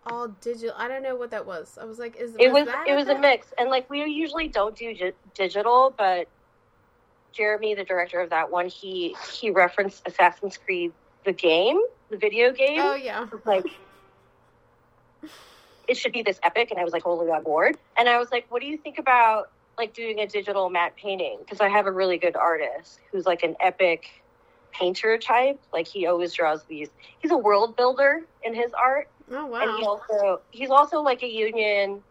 all 0.06 0.28
digital. 0.40 0.74
I 0.76 0.88
don't 0.88 1.02
know 1.02 1.14
what 1.14 1.30
that 1.30 1.46
was. 1.46 1.78
I 1.80 1.84
was 1.84 1.98
like, 1.98 2.16
is 2.16 2.34
It 2.38 2.52
was 2.52 2.66
that 2.66 2.88
it 2.88 2.94
was 2.96 3.08
a 3.08 3.18
mix, 3.18 3.46
and 3.58 3.70
like 3.70 3.88
we 3.88 4.04
usually 4.04 4.48
don't 4.48 4.74
do 4.74 4.92
gi- 4.94 5.12
digital, 5.34 5.94
but 5.96 6.28
Jeremy, 7.32 7.74
the 7.74 7.84
director 7.84 8.20
of 8.20 8.30
that 8.30 8.50
one, 8.50 8.68
he 8.68 9.14
he 9.38 9.50
referenced 9.50 10.02
Assassin's 10.06 10.56
Creed 10.56 10.92
the 11.24 11.32
game, 11.32 11.78
the 12.10 12.16
video 12.16 12.52
game. 12.52 12.80
Oh 12.80 12.94
yeah. 12.94 13.26
like 13.44 13.66
it 15.88 15.96
should 15.96 16.12
be 16.12 16.22
this 16.22 16.38
epic 16.42 16.70
and 16.72 16.80
i 16.80 16.84
was 16.84 16.92
like 16.92 17.04
totally 17.04 17.30
on 17.30 17.44
board 17.44 17.76
and 17.96 18.08
i 18.08 18.18
was 18.18 18.30
like 18.32 18.44
what 18.48 18.60
do 18.60 18.66
you 18.66 18.76
think 18.76 18.98
about 18.98 19.50
like 19.78 19.94
doing 19.94 20.20
a 20.20 20.26
digital 20.26 20.70
matte 20.70 20.96
painting 20.96 21.38
because 21.40 21.60
i 21.60 21.68
have 21.68 21.86
a 21.86 21.92
really 21.92 22.16
good 22.16 22.34
artist 22.34 23.00
who's 23.12 23.26
like 23.26 23.42
an 23.42 23.54
epic 23.60 24.22
painter 24.78 25.18
type. 25.18 25.60
Like 25.72 25.86
he 25.86 26.06
always 26.06 26.32
draws 26.32 26.64
these 26.64 26.88
he's 27.18 27.30
a 27.30 27.36
world 27.36 27.76
builder 27.76 28.22
in 28.42 28.54
his 28.54 28.72
art. 28.72 29.08
Oh 29.30 29.46
wow! 29.46 29.60
and 29.60 29.78
he 29.78 29.84
also 29.84 30.40
he's 30.50 30.70
also 30.70 31.00
like 31.00 31.22
a 31.22 31.28
union 31.28 32.02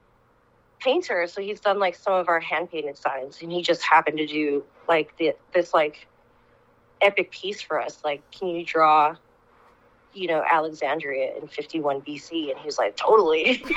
painter. 0.79 1.27
So 1.27 1.41
he's 1.41 1.59
done 1.59 1.79
like 1.79 1.95
some 1.95 2.13
of 2.13 2.27
our 2.27 2.39
hand 2.39 2.71
painted 2.71 2.97
signs 2.97 3.41
and 3.41 3.51
he 3.51 3.61
just 3.61 3.81
happened 3.83 4.17
to 4.17 4.27
do 4.27 4.63
like 4.87 5.15
the, 5.17 5.35
this 5.53 5.73
like 5.73 6.07
epic 7.01 7.31
piece 7.31 7.61
for 7.61 7.79
us. 7.79 7.99
Like 8.03 8.29
can 8.31 8.49
you 8.49 8.65
draw 8.65 9.15
you 10.13 10.27
know 10.27 10.41
alexandria 10.49 11.35
in 11.35 11.45
51 11.45 11.99
bc 11.99 12.49
and 12.49 12.57
he 12.57 12.65
was 12.65 12.77
like 12.77 12.95
totally. 12.95 13.63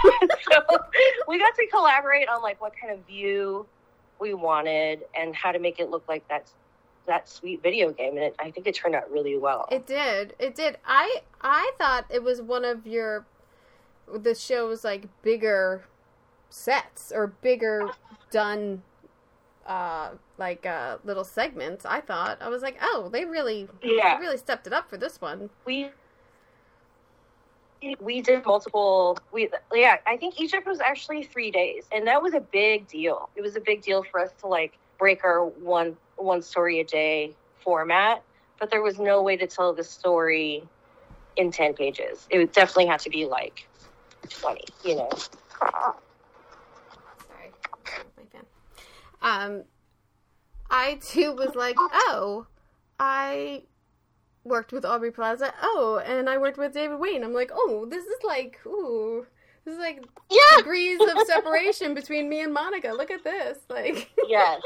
So 0.51 0.79
we 1.27 1.39
got 1.39 1.55
to 1.57 1.67
collaborate 1.67 2.29
on 2.29 2.43
like 2.43 2.61
what 2.61 2.73
kind 2.81 2.93
of 2.93 3.07
view 3.07 3.67
we 4.21 4.35
wanted 4.35 5.05
and 5.19 5.35
how 5.35 5.53
to 5.53 5.59
make 5.59 5.79
it 5.81 5.91
look 5.91 6.05
like 6.09 6.27
that 6.29 6.51
that 7.07 7.29
sweet 7.29 7.63
video 7.63 7.91
game 7.91 8.17
and 8.17 8.25
it, 8.25 8.35
i 8.39 8.51
think 8.51 8.67
it 8.67 8.75
turned 8.75 8.95
out 8.95 9.11
really 9.11 9.37
well 9.39 9.67
It 9.73 9.87
did. 9.87 10.35
It 10.39 10.55
did. 10.55 10.77
I 10.87 11.23
I 11.41 11.73
thought 11.79 12.05
it 12.11 12.23
was 12.23 12.43
one 12.43 12.65
of 12.65 12.87
your 12.87 13.25
the 14.13 14.35
show's 14.35 14.85
like 14.85 15.05
bigger 15.23 15.85
sets 16.51 17.13
or 17.15 17.29
bigger 17.29 17.91
done 18.31 18.83
uh 19.67 20.11
like 20.39 20.65
uh 20.67 20.99
little 21.05 21.25
segments. 21.25 21.85
I 21.87 22.01
thought. 22.01 22.39
I 22.41 22.49
was 22.49 22.63
like, 22.63 22.77
"Oh, 22.81 23.09
they 23.13 23.25
really 23.25 23.69
yeah 23.83 24.17
they 24.17 24.21
really 24.21 24.37
stepped 24.39 24.67
it 24.67 24.73
up 24.73 24.89
for 24.91 24.97
this 24.97 25.21
one." 25.21 25.51
we 25.65 25.91
we 28.01 28.21
did 28.21 28.45
multiple 28.45 29.17
we 29.33 29.49
yeah 29.73 29.97
i 30.07 30.17
think 30.17 30.41
egypt 30.41 30.67
was 30.67 30.81
actually 30.81 31.23
three 31.23 31.51
days 31.51 31.85
and 31.93 32.07
that 32.07 32.23
was 32.23 32.35
a 32.35 32.41
big 32.41 32.87
deal 32.89 33.29
it 33.37 33.41
was 33.41 33.57
a 33.57 33.61
big 33.61 33.83
deal 33.83 34.03
for 34.11 34.21
us 34.21 34.31
to 34.41 34.47
like 34.47 34.79
break 34.99 35.25
our 35.25 35.45
one 35.45 35.97
one 36.17 36.43
story 36.43 36.81
a 36.81 36.85
day 36.85 37.33
format 37.63 38.23
but 38.59 38.71
there 38.71 38.83
was 38.83 38.99
no 38.99 39.23
way 39.23 39.37
to 39.37 39.47
tell 39.47 39.73
the 39.73 39.85
story 39.85 40.63
in 41.37 41.51
10 41.51 41.75
pages 41.75 42.27
it 42.31 42.53
definitely 42.53 42.87
had 42.87 43.01
to 43.01 43.11
be 43.11 43.27
like 43.27 43.69
20 44.29 44.61
you 44.85 44.97
know 44.97 45.09
Sorry. 45.61 47.53
My 48.17 48.23
fan. 48.33 48.45
Um 49.23 49.65
I 50.71 50.99
too 51.01 51.33
was 51.33 51.55
like, 51.55 51.77
"Oh, 51.79 52.47
I 53.01 53.63
worked 54.49 54.73
with 54.73 54.85
Aubrey 54.85 55.11
Plaza. 55.13 55.53
Oh, 55.63 56.03
and 56.05 56.29
I 56.29 56.39
worked 56.39 56.59
with 56.59 56.73
David 56.75 56.99
Wain. 56.99 57.23
I'm 57.25 57.35
like, 57.35 57.51
"Oh, 57.53 57.87
this 57.89 58.05
is 58.05 58.23
like, 58.25 58.59
ooh, 58.67 59.27
this 59.65 59.75
is 59.75 59.81
like 59.81 60.03
yeah 60.31 60.57
degrees 60.57 60.99
of 61.01 61.19
separation 61.27 61.95
between 61.95 62.29
me 62.29 62.41
and 62.41 62.53
Monica. 62.53 62.89
Look 62.89 63.11
at 63.11 63.23
this. 63.25 63.59
Like, 63.69 64.11
yes 64.29 64.61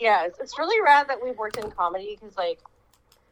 yes 0.00 0.32
it's 0.40 0.58
really 0.58 0.80
rad 0.82 1.08
that 1.08 1.18
we've 1.22 1.36
worked 1.36 1.56
in 1.58 1.70
comedy 1.70 2.18
because 2.20 2.36
like 2.36 2.60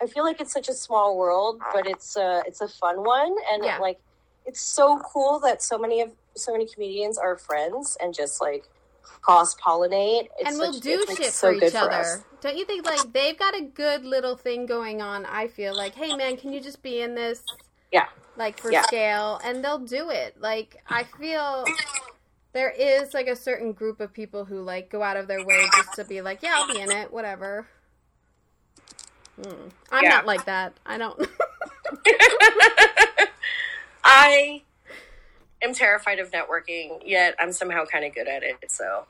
i 0.03 0.07
feel 0.07 0.25
like 0.25 0.41
it's 0.41 0.53
such 0.53 0.69
a 0.69 0.73
small 0.73 1.17
world 1.17 1.61
but 1.75 1.87
it's 1.87 2.17
uh 2.17 2.43
it's 2.47 2.61
a 2.63 2.69
fun 2.69 3.03
one 3.05 3.35
and 3.53 3.63
Yeah. 3.65 3.79
like 3.79 3.99
it's 4.47 4.61
so 4.61 4.99
cool 5.13 5.39
that 5.41 5.63
so 5.63 5.77
many 5.79 6.01
of 6.01 6.11
so 6.35 6.53
many 6.53 6.67
comedians 6.67 7.19
are 7.19 7.37
friends 7.37 7.97
and 8.01 8.15
just 8.15 8.41
like 8.41 8.65
cross 9.21 9.55
pollinate. 9.57 10.29
And 10.45 10.59
we'll 10.59 10.73
do 10.73 11.05
shit 11.17 11.33
so 11.33 11.49
for 11.59 11.65
each 11.65 11.75
other. 11.75 12.03
For 12.03 12.25
Don't 12.41 12.57
you 12.57 12.65
think 12.65 12.85
like 12.87 13.13
they've 13.13 13.39
got 13.39 13.57
a 13.57 13.63
good 13.63 14.05
little 14.05 14.37
thing 14.37 14.67
going 14.67 15.01
on? 15.03 15.25
I 15.27 15.49
feel 15.49 15.75
like, 15.77 15.95
hey 15.95 16.15
man, 16.17 16.37
can 16.37 16.53
you 16.53 16.61
just 16.61 16.83
be 16.83 17.01
in 17.01 17.15
this? 17.15 17.43
Yeah. 17.93 18.07
Like 18.37 18.59
for 18.59 18.73
Yeah. 18.73 18.83
scale, 18.83 19.41
and 19.45 19.65
they'll 19.65 19.79
do 19.79 20.11
it. 20.11 20.41
Like 20.41 20.83
I 20.89 21.05
feel 21.05 21.65
there 22.53 22.71
is 22.71 23.15
like 23.15 23.27
a 23.27 23.37
certain 23.37 23.73
group 23.73 24.01
of 24.01 24.13
people 24.13 24.45
who 24.45 24.61
like 24.61 24.91
go 24.91 25.03
out 25.03 25.17
of 25.17 25.27
their 25.29 25.45
way 25.45 25.65
just 25.77 25.95
to 25.97 26.05
be 26.05 26.21
like, 26.21 26.43
yeah, 26.43 26.55
I'll 26.57 26.73
be 26.73 26.81
in 26.81 26.91
it, 26.91 27.13
whatever. 27.13 27.67
Hmm. 29.43 29.69
I'm 29.91 30.05
Yeah. 30.05 30.11
not 30.11 30.27
like 30.27 30.45
that. 30.47 30.75
I 30.87 30.99
don't. 30.99 31.19
I 34.05 34.63
am 35.65 35.75
terrified 35.75 36.19
of 36.19 36.31
networking, 36.31 37.01
yet 37.05 37.35
I'm 37.39 37.53
somehow 37.53 37.85
kind 37.85 38.05
of 38.05 38.15
good 38.15 38.29
at 38.29 38.43
it. 38.43 38.57
So 38.69 39.07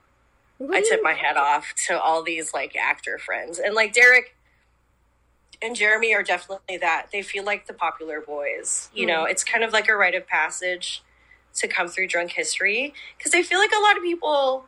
I 0.73 0.81
tip 0.83 1.01
my 1.03 1.12
hat 1.12 1.37
off 1.37 1.75
to 1.88 2.01
all 2.01 2.23
these 2.23 2.55
like 2.55 2.77
actor 2.77 3.19
friends. 3.19 3.59
And 3.59 3.75
like 3.75 3.93
Derek 3.93 4.35
and 5.61 5.75
Jeremy 5.77 6.14
are 6.14 6.23
definitely 6.23 6.79
that. 6.79 7.09
They 7.12 7.23
feel 7.23 7.45
like 7.45 7.67
the 7.67 7.75
popular 7.75 8.21
boys. 8.21 8.88
You 8.95 9.07
know, 9.07 9.25
hmm. 9.25 9.31
it's 9.31 9.45
kind 9.45 9.64
of 9.64 9.73
like 9.73 9.88
a 9.88 9.97
rite 9.97 10.14
of 10.14 10.27
passage 10.27 11.03
to 11.57 11.69
come 11.69 11.88
through 11.88 12.09
drunk 12.09 12.33
history 12.33 12.93
because 13.17 13.35
I 13.35 13.43
feel 13.43 13.59
like 13.59 13.71
a 13.73 13.81
lot 13.81 13.97
of 13.97 14.03
people 14.03 14.67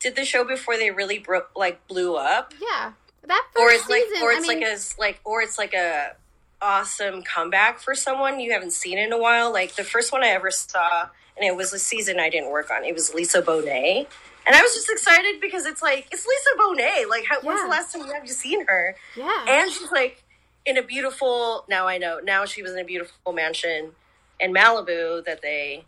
did 0.00 0.16
the 0.16 0.24
show 0.24 0.44
before 0.44 0.76
they 0.76 0.90
really 0.90 1.18
broke 1.18 1.50
like 1.56 1.86
blew 1.88 2.16
up 2.16 2.52
Yeah, 2.60 2.92
that 3.26 3.46
first 3.54 3.62
or 3.62 3.70
it's 3.70 3.88
like 3.88 4.02
season. 4.04 4.22
or 4.22 4.32
I 4.32 4.36
it's 4.36 4.48
mean, 4.48 4.60
like 4.60 4.68
a 4.68 4.78
like 5.00 5.20
or 5.24 5.42
it's 5.42 5.58
like 5.58 5.74
a 5.74 6.16
awesome 6.60 7.22
comeback 7.22 7.80
for 7.80 7.94
someone 7.94 8.40
you 8.40 8.52
haven't 8.52 8.72
seen 8.72 8.98
in 8.98 9.12
a 9.12 9.18
while. 9.18 9.52
Like 9.52 9.76
the 9.76 9.84
first 9.84 10.12
one 10.12 10.24
i 10.24 10.28
ever 10.28 10.50
saw 10.50 11.08
and 11.36 11.46
it 11.46 11.54
was 11.56 11.72
a 11.72 11.78
season 11.78 12.18
i 12.18 12.28
didn't 12.28 12.50
work 12.50 12.70
on. 12.70 12.84
It 12.84 12.94
was 12.94 13.14
lisa 13.14 13.42
bonet. 13.42 14.06
And 14.46 14.56
i 14.56 14.62
was 14.62 14.74
just 14.74 14.90
excited 14.90 15.40
because 15.40 15.66
it's 15.66 15.82
like 15.82 16.08
it's 16.10 16.26
lisa 16.26 16.50
bonet. 16.58 17.08
Like 17.08 17.24
how, 17.28 17.40
when's 17.40 17.62
the 17.62 17.68
last 17.68 17.92
time 17.92 18.06
you 18.06 18.12
have 18.12 18.26
you 18.26 18.32
seen 18.32 18.66
her? 18.66 18.96
Yeah, 19.16 19.44
and 19.48 19.70
she's 19.70 19.90
like 19.92 20.22
in 20.66 20.76
a 20.76 20.82
beautiful 20.82 21.64
now 21.68 21.86
i 21.86 21.96
know 21.96 22.20
now 22.22 22.44
she 22.44 22.62
was 22.62 22.72
in 22.72 22.78
a 22.78 22.84
beautiful 22.84 23.32
mansion 23.32 23.92
in 24.38 24.52
malibu 24.52 25.24
that 25.24 25.40
they 25.40 25.84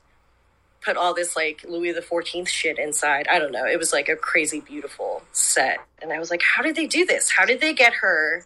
put 0.80 0.96
all 0.96 1.12
this 1.12 1.36
like 1.36 1.64
louis 1.68 1.92
the 1.92 2.00
14th 2.00 2.48
shit 2.48 2.78
inside. 2.78 3.28
I 3.28 3.38
don't 3.38 3.52
know. 3.52 3.66
It 3.66 3.78
was 3.78 3.92
like 3.92 4.08
a 4.08 4.16
crazy 4.16 4.60
beautiful 4.60 5.22
set. 5.32 5.78
And 6.00 6.12
i 6.12 6.18
was 6.18 6.30
like 6.30 6.42
how 6.42 6.62
did 6.62 6.76
they 6.76 6.86
do 6.86 7.04
this? 7.04 7.30
How 7.30 7.44
did 7.44 7.60
they 7.60 7.74
get 7.74 7.94
her 7.94 8.44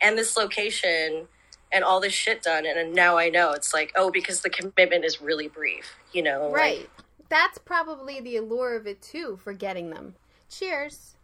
and 0.00 0.16
this 0.16 0.36
location 0.36 1.26
and 1.72 1.82
all 1.84 2.00
this 2.00 2.12
shit 2.12 2.42
done 2.42 2.64
and 2.66 2.94
now 2.94 3.16
i 3.18 3.28
know 3.28 3.52
it's 3.52 3.74
like 3.74 3.92
oh 3.96 4.10
because 4.10 4.40
the 4.42 4.50
commitment 4.50 5.04
is 5.04 5.20
really 5.20 5.48
brief 5.48 5.94
you 6.12 6.22
know 6.22 6.44
like- 6.48 6.54
right. 6.54 6.90
That's 7.28 7.58
probably 7.58 8.20
the 8.20 8.36
allure 8.36 8.76
of 8.76 8.86
it 8.86 9.02
too 9.02 9.40
for 9.42 9.52
getting 9.52 9.90
them. 9.90 10.14
Cheers. 10.48 11.16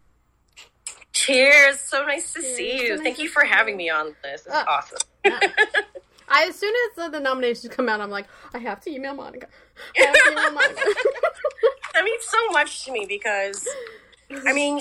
cheers 1.12 1.78
so 1.78 2.04
nice 2.04 2.32
to 2.32 2.40
Cheers. 2.40 2.56
see 2.56 2.78
So 2.78 2.82
you 2.84 2.88
nice 2.96 3.00
thank 3.02 3.18
you 3.20 3.28
for 3.28 3.42
see 3.42 3.48
you. 3.48 3.54
having 3.54 3.76
me 3.76 3.88
on 3.90 4.16
this 4.22 4.40
it's 4.46 4.48
Oh. 4.50 4.64
awesome 4.66 4.98
I 6.28 6.46
as 6.48 6.56
soon 6.56 6.74
as 6.98 7.10
the 7.12 7.20
nominations 7.20 7.72
come 7.74 7.88
out, 7.90 8.00
I'm 8.00 8.10
like, 8.10 8.24
I 8.54 8.58
have 8.58 8.80
to 8.82 8.90
email 8.90 9.12
Monica. 9.12 9.48
I 9.98 10.04
have 10.06 10.14
to 10.14 10.30
email 10.32 10.50
Monica. 10.52 10.80
that 11.94 12.04
means 12.04 12.24
so 12.24 12.48
much 12.52 12.84
to 12.86 12.92
me 12.92 13.04
because 13.06 13.68
I 14.46 14.54
mean, 14.54 14.80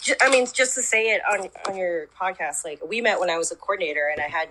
j- 0.00 0.14
I 0.22 0.30
mean, 0.30 0.46
just 0.54 0.74
to 0.76 0.82
say 0.82 1.08
it 1.14 1.20
on 1.30 1.48
on 1.68 1.76
your 1.76 2.06
podcast, 2.18 2.64
like 2.64 2.80
we 2.88 3.02
met 3.02 3.20
when 3.20 3.28
I 3.28 3.36
was 3.36 3.52
a 3.52 3.56
coordinator, 3.56 4.08
and 4.10 4.20
I 4.22 4.28
had 4.28 4.48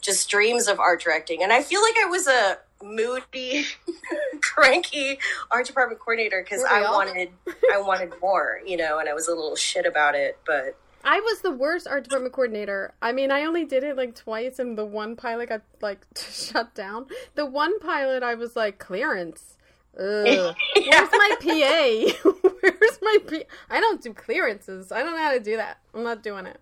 just 0.00 0.28
dreams 0.28 0.68
of 0.68 0.80
art 0.80 1.02
directing, 1.02 1.42
and 1.42 1.52
I 1.52 1.62
feel 1.62 1.82
like 1.82 1.96
I 2.02 2.06
was 2.06 2.26
a 2.26 2.58
moody, 2.82 3.66
cranky 4.42 5.18
art 5.50 5.66
department 5.66 6.00
coordinator 6.00 6.42
because 6.42 6.64
I 6.64 6.82
all? 6.82 6.94
wanted 6.94 7.28
I 7.72 7.80
wanted 7.80 8.12
more, 8.20 8.60
you 8.66 8.76
know, 8.76 8.98
and 8.98 9.08
I 9.08 9.14
was 9.14 9.28
a 9.28 9.34
little 9.34 9.56
shit 9.56 9.86
about 9.86 10.14
it, 10.14 10.38
but 10.46 10.76
I 11.04 11.20
was 11.20 11.40
the 11.40 11.50
worst 11.50 11.86
art 11.88 12.04
department 12.04 12.34
coordinator. 12.34 12.94
I 13.00 13.12
mean, 13.12 13.30
I 13.30 13.44
only 13.44 13.64
did 13.64 13.84
it 13.84 13.96
like 13.96 14.14
twice, 14.14 14.58
and 14.58 14.76
the 14.76 14.84
one 14.84 15.16
pilot 15.16 15.48
got 15.48 15.62
like 15.80 16.06
shut 16.16 16.74
down. 16.74 17.06
The 17.34 17.46
one 17.46 17.78
pilot, 17.80 18.22
I 18.22 18.34
was 18.34 18.56
like 18.56 18.78
clearance. 18.78 19.56
Ugh. 19.98 20.54
Where's 20.76 21.10
my 21.12 21.36
PA? 21.40 22.30
Where's 22.60 22.98
my 23.02 23.18
PA? 23.26 23.38
I 23.70 23.80
don't 23.80 24.00
do 24.02 24.14
clearances. 24.14 24.92
I 24.92 25.02
don't 25.02 25.12
know 25.12 25.22
how 25.22 25.32
to 25.32 25.40
do 25.40 25.56
that. 25.56 25.78
I'm 25.94 26.04
not 26.04 26.22
doing 26.22 26.46
it. 26.46 26.60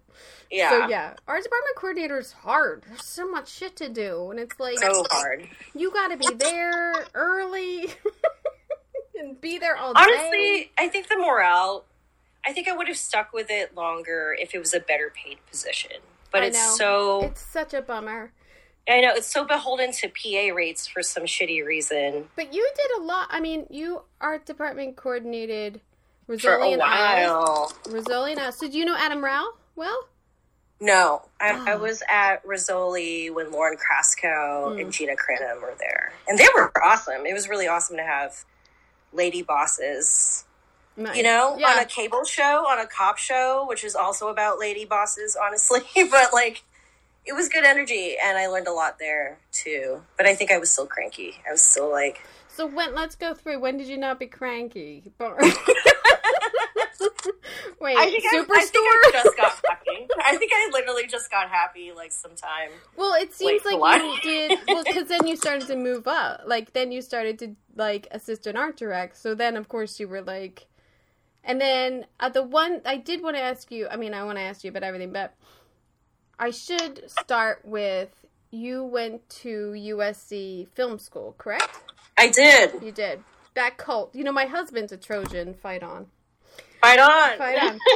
Yeah, 0.51 0.71
So 0.71 0.89
yeah, 0.89 1.15
art 1.27 1.43
department 1.43 1.77
coordinator 1.77 2.19
is 2.19 2.33
hard. 2.33 2.85
There's 2.87 3.05
so 3.05 3.29
much 3.31 3.49
shit 3.49 3.77
to 3.77 3.89
do, 3.89 4.31
and 4.31 4.39
it's 4.41 4.59
like 4.59 4.79
so 4.79 5.05
hard. 5.11 5.47
you 5.75 5.91
got 5.93 6.09
to 6.09 6.17
be 6.17 6.35
there 6.35 6.95
early 7.15 7.87
and 9.19 9.41
be 9.41 9.59
there 9.59 9.77
all 9.77 9.95
day. 9.95 10.01
Honestly, 10.01 10.71
I 10.79 10.89
think 10.89 11.09
the 11.09 11.17
morale. 11.17 11.85
I 12.47 12.53
think 12.53 12.69
I 12.69 12.77
would 12.77 12.89
have 12.89 12.97
stuck 12.97 13.33
with 13.33 13.49
it 13.51 13.75
longer 13.75 14.35
if 14.39 14.55
it 14.55 14.59
was 14.59 14.73
a 14.73 14.81
better 14.81 15.13
paid 15.15 15.39
position. 15.51 15.91
But 16.31 16.43
I 16.43 16.47
it's 16.47 16.57
know. 16.59 16.75
so 16.77 17.21
It's 17.27 17.41
such 17.43 17.75
a 17.75 17.83
bummer. 17.83 18.33
I 18.89 19.01
know 19.03 19.11
it's 19.15 19.27
so 19.31 19.45
beholden 19.45 19.93
to 19.93 20.09
PA 20.09 20.55
rates 20.55 20.87
for 20.87 21.03
some 21.03 21.25
shitty 21.25 21.63
reason 21.63 22.25
But 22.37 22.55
you 22.55 22.67
did 22.75 22.91
a 22.99 23.03
lot. 23.03 23.27
I 23.31 23.39
mean, 23.41 23.67
you 23.69 24.03
art 24.19 24.47
department 24.47 24.97
coordinated 24.97 25.83
for 26.27 26.37
Rizzoli 26.37 26.71
a 26.71 26.73
and 26.75 26.83
Al. 26.83 27.27
while. 27.45 27.73
Rizzoli 27.85 28.39
and. 28.39 28.55
So 28.55 28.67
do 28.69 28.79
you 28.79 28.87
know 28.87 28.97
Adam 28.97 29.23
Rao? 29.23 29.49
Well, 29.79 30.09
No, 30.81 31.23
I, 31.41 31.51
I 31.51 31.73
Oh. 31.75 31.79
was 31.79 32.03
at 32.09 32.45
Rizzoli 32.45 33.33
when 33.33 33.51
Lauren 33.53 33.77
Kraskow 33.79 34.73
Hmm. 34.75 34.79
and 34.81 34.93
Gina 34.93 35.15
Cranham 35.17 35.61
were 35.63 35.75
there, 35.79 36.13
and 36.29 36.37
they 36.39 36.47
were 36.55 36.71
awesome. 36.85 37.27
It 37.27 37.33
was 37.33 37.49
really 37.49 37.67
awesome 37.69 37.97
to 37.97 38.03
have 38.05 38.45
lady 39.13 39.43
bosses, 39.43 40.45
nice. 40.97 41.17
you 41.17 41.23
know, 41.25 41.57
yeah. 41.59 41.69
on 41.71 41.79
a 41.79 41.85
cable 41.85 42.25
show, 42.25 42.67
on 42.69 42.79
a 42.81 42.87
cop 42.87 43.19
show, 43.19 43.67
which 43.69 43.83
is 43.85 43.95
also 43.97 44.29
about 44.29 44.59
lady 44.61 44.85
bosses, 44.85 45.37
honestly. 45.43 45.81
but 46.11 46.33
like, 46.33 46.63
it 47.25 47.33
was 47.35 47.49
good 47.49 47.65
energy, 47.65 48.17
and 48.23 48.37
I 48.39 48.47
learned 48.49 48.69
a 48.69 48.73
lot 48.73 48.99
there 48.99 49.39
too. 49.53 50.03
But 50.17 50.27
I 50.27 50.35
think 50.35 50.51
I 50.53 50.59
was 50.59 50.71
still 50.71 50.87
cranky. 50.87 51.37
I 51.49 51.53
was 51.53 51.63
still 51.63 51.91
like. 51.91 52.21
So 52.59 52.67
when 52.67 52.93
let's 52.93 53.15
go 53.15 53.35
through. 53.35 53.61
When 53.61 53.77
did 53.77 53.87
you 53.87 53.97
not 53.97 54.19
be 54.19 54.27
cranky? 54.27 55.05
Wait, 55.21 55.27
I 57.97 58.11
think 58.11 58.25
I, 58.25 58.35
Superstore. 58.35 58.51
I 58.53 58.65
think 58.65 59.15
I 59.15 59.21
just 59.23 59.37
got 59.37 59.53
happy. 59.69 60.09
I 60.27 60.37
think 60.37 60.51
I 60.53 60.69
literally 60.73 61.07
just 61.07 61.31
got 61.31 61.49
happy 61.49 61.93
like 61.95 62.11
sometime. 62.11 62.71
well, 62.97 63.15
it 63.15 63.33
seems 63.33 63.65
like 63.65 64.03
you 64.03 64.17
did. 64.25 64.59
Well, 64.67 64.83
because 64.83 65.07
then 65.07 65.29
you 65.29 65.37
started 65.37 65.69
to 65.69 65.77
move 65.77 66.09
up. 66.09 66.43
Like 66.47 66.73
then 66.73 66.91
you 66.91 67.01
started 67.01 67.39
to 67.39 67.55
like 67.77 68.09
assist 68.11 68.41
assistant 68.41 68.59
art 68.59 68.77
direct. 68.77 69.19
So 69.19 69.37
then 69.37 69.57
of 69.57 69.69
course 69.69 70.01
you 70.01 70.09
were 70.09 70.23
like, 70.23 70.67
and 71.45 71.61
then 71.61 72.07
uh, 72.19 72.29
the 72.29 72.43
one 72.43 72.81
I 72.85 72.97
did 72.97 73.23
want 73.23 73.37
to 73.37 73.41
ask 73.41 73.71
you. 73.71 73.87
I 73.89 73.95
mean, 73.95 74.15
I 74.15 74.25
want 74.25 74.39
to 74.39 74.43
ask 74.43 74.65
you 74.65 74.71
about 74.71 74.83
everything, 74.83 75.13
but 75.13 75.33
I 76.41 76.51
should 76.51 77.09
start 77.09 77.61
with 77.65 78.27
you 78.51 78.83
went 78.83 79.29
to 79.29 79.75
USC 79.77 80.67
film 80.71 80.99
school, 80.99 81.37
correct? 81.39 81.88
I 82.19 82.29
did. 82.29 82.83
You 82.83 82.93
did. 82.93 83.23
That 83.55 83.77
cult. 83.79 84.15
You 84.15 84.25
know, 84.25 84.33
my 84.33 84.47
husband's 84.47 84.93
a 84.93 84.97
Trojan. 84.97 85.55
Fight 85.55 85.83
on. 85.83 86.07
Fight 86.81 86.99
on. 86.99 87.39
Fight 87.39 87.63
on. 87.63 87.79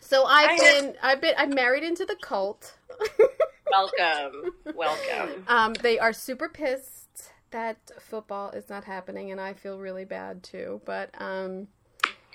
So 0.00 0.24
I've 0.24 0.50
I- 0.52 0.56
been, 0.58 0.94
I've 1.02 1.20
been, 1.20 1.34
I'm 1.36 1.50
married 1.50 1.82
into 1.82 2.04
the 2.04 2.14
cult. 2.22 2.74
Welcome. 3.72 4.52
Welcome. 4.76 5.44
um, 5.48 5.74
they 5.82 5.98
are 5.98 6.12
super 6.12 6.48
pissed 6.48 7.32
that 7.50 7.76
football 7.98 8.50
is 8.50 8.68
not 8.68 8.84
happening, 8.84 9.32
and 9.32 9.40
I 9.40 9.54
feel 9.54 9.78
really 9.80 10.04
bad 10.04 10.44
too. 10.44 10.80
But 10.84 11.10
um, 11.20 11.66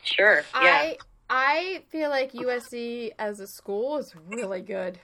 Sure. 0.03 0.43
Yeah. 0.53 0.59
I, 0.61 0.97
I 1.29 1.83
feel 1.89 2.09
like 2.09 2.33
USC 2.33 3.11
as 3.17 3.39
a 3.39 3.47
school 3.47 3.97
is 3.97 4.13
really 4.27 4.61
good. 4.61 4.99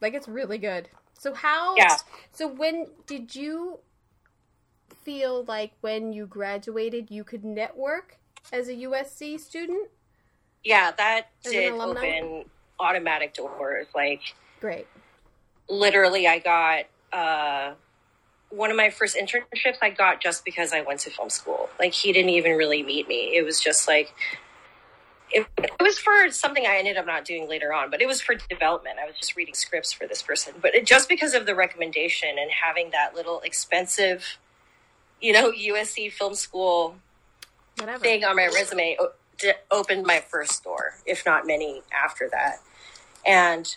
Like 0.00 0.14
it's 0.14 0.28
really 0.28 0.58
good. 0.58 0.88
So 1.18 1.34
how? 1.34 1.74
Yeah. 1.76 1.96
So 2.30 2.46
when 2.46 2.86
did 3.06 3.34
you 3.34 3.80
feel 5.08 5.42
like 5.48 5.72
when 5.80 6.12
you 6.12 6.26
graduated 6.26 7.10
you 7.10 7.24
could 7.24 7.42
network 7.42 8.18
as 8.52 8.68
a 8.68 8.74
USC 8.74 9.40
student? 9.40 9.88
yeah, 10.62 10.90
that 10.98 11.30
As 11.46 11.52
did 11.52 11.72
open 11.72 12.44
automatic 12.78 13.32
doors. 13.32 13.86
Like 13.94 14.20
Great. 14.60 14.86
literally 15.66 16.26
I 16.26 16.38
got 16.40 16.84
uh 17.10 17.72
one 18.50 18.70
of 18.70 18.76
my 18.76 18.90
first 18.90 19.16
internships 19.16 19.76
I 19.80 19.88
got 19.88 20.20
just 20.20 20.44
because 20.44 20.74
I 20.74 20.82
went 20.82 21.00
to 21.00 21.10
film 21.10 21.30
school. 21.30 21.70
Like 21.80 21.94
he 21.94 22.12
didn't 22.12 22.30
even 22.30 22.52
really 22.58 22.82
meet 22.82 23.08
me. 23.08 23.34
It 23.34 23.46
was 23.46 23.62
just 23.62 23.88
like 23.88 24.12
it, 25.30 25.46
it 25.56 25.70
was 25.80 25.98
for 25.98 26.30
something 26.30 26.66
I 26.66 26.76
ended 26.76 26.98
up 26.98 27.06
not 27.06 27.24
doing 27.24 27.48
later 27.48 27.72
on, 27.72 27.90
but 27.90 28.02
it 28.02 28.06
was 28.06 28.20
for 28.20 28.34
development. 28.34 28.96
I 29.02 29.06
was 29.06 29.16
just 29.16 29.36
reading 29.36 29.54
scripts 29.54 29.90
for 29.90 30.06
this 30.06 30.20
person. 30.20 30.52
But 30.60 30.74
it, 30.74 30.86
just 30.86 31.08
because 31.08 31.32
of 31.32 31.46
the 31.46 31.54
recommendation 31.54 32.30
and 32.38 32.50
having 32.50 32.90
that 32.90 33.14
little 33.14 33.40
expensive, 33.40 34.38
you 35.20 35.32
know, 35.32 35.50
USC 35.52 36.12
film 36.12 36.34
school 36.34 36.96
Whatever. 37.78 37.98
thing 37.98 38.24
on 38.24 38.36
my 38.36 38.46
resume 38.46 38.96
o- 39.00 39.12
d- 39.38 39.52
opened 39.70 40.06
my 40.06 40.20
first 40.20 40.62
door, 40.64 40.94
if 41.06 41.24
not 41.26 41.46
many 41.46 41.82
after 41.92 42.28
that. 42.30 42.60
And 43.26 43.74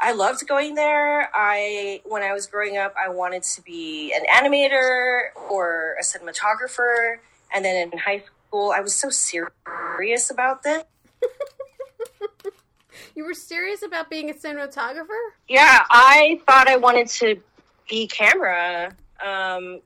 I 0.00 0.12
loved 0.12 0.46
going 0.46 0.74
there. 0.74 1.30
I 1.34 2.00
when 2.04 2.22
I 2.22 2.32
was 2.32 2.46
growing 2.46 2.76
up, 2.76 2.94
I 3.02 3.08
wanted 3.08 3.42
to 3.44 3.62
be 3.62 4.12
an 4.14 4.24
animator 4.26 5.30
or 5.50 5.96
a 6.00 6.04
cinematographer. 6.04 7.16
And 7.52 7.64
then 7.64 7.90
in 7.92 7.98
high 7.98 8.22
school, 8.48 8.72
I 8.74 8.80
was 8.80 8.94
so 8.94 9.10
serious 9.10 10.30
about 10.30 10.62
this. 10.62 10.84
you 13.14 13.24
were 13.24 13.34
serious 13.34 13.82
about 13.82 14.10
being 14.10 14.30
a 14.30 14.34
cinematographer? 14.34 15.06
Yeah, 15.48 15.80
I 15.90 16.40
thought 16.46 16.68
I 16.68 16.76
wanted 16.76 17.08
to 17.08 17.40
be 17.88 18.06
camera. 18.06 18.92
Um, 19.24 19.80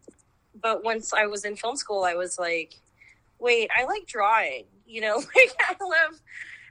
but 0.63 0.85
once 0.85 1.13
I 1.13 1.27
was 1.27 1.45
in 1.45 1.57
film 1.57 1.77
school, 1.77 2.05
I 2.05 2.15
was 2.15 2.39
like, 2.39 2.75
wait, 3.39 3.71
I 3.77 3.85
like 3.85 4.07
drawing. 4.07 4.65
You 4.87 5.01
know, 5.01 5.17
like 5.37 5.55
I 5.61 5.75
love, 5.81 6.21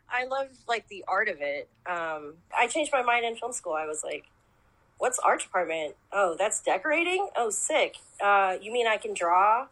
I 0.09 0.25
love 0.25 0.47
like 0.67 0.87
the 0.87 1.03
art 1.07 1.29
of 1.29 1.37
it. 1.41 1.69
Um, 1.85 2.35
I 2.57 2.67
changed 2.67 2.91
my 2.93 3.01
mind 3.03 3.25
in 3.25 3.35
film 3.35 3.53
school. 3.53 3.73
I 3.73 3.85
was 3.85 4.03
like, 4.03 4.25
what's 4.97 5.19
art 5.19 5.41
department? 5.41 5.95
Oh, 6.11 6.35
that's 6.37 6.61
decorating. 6.61 7.27
Oh, 7.35 7.49
sick. 7.49 7.97
Uh, 8.23 8.57
you 8.61 8.71
mean 8.71 8.87
I 8.87 8.97
can 8.97 9.13
draw 9.13 9.67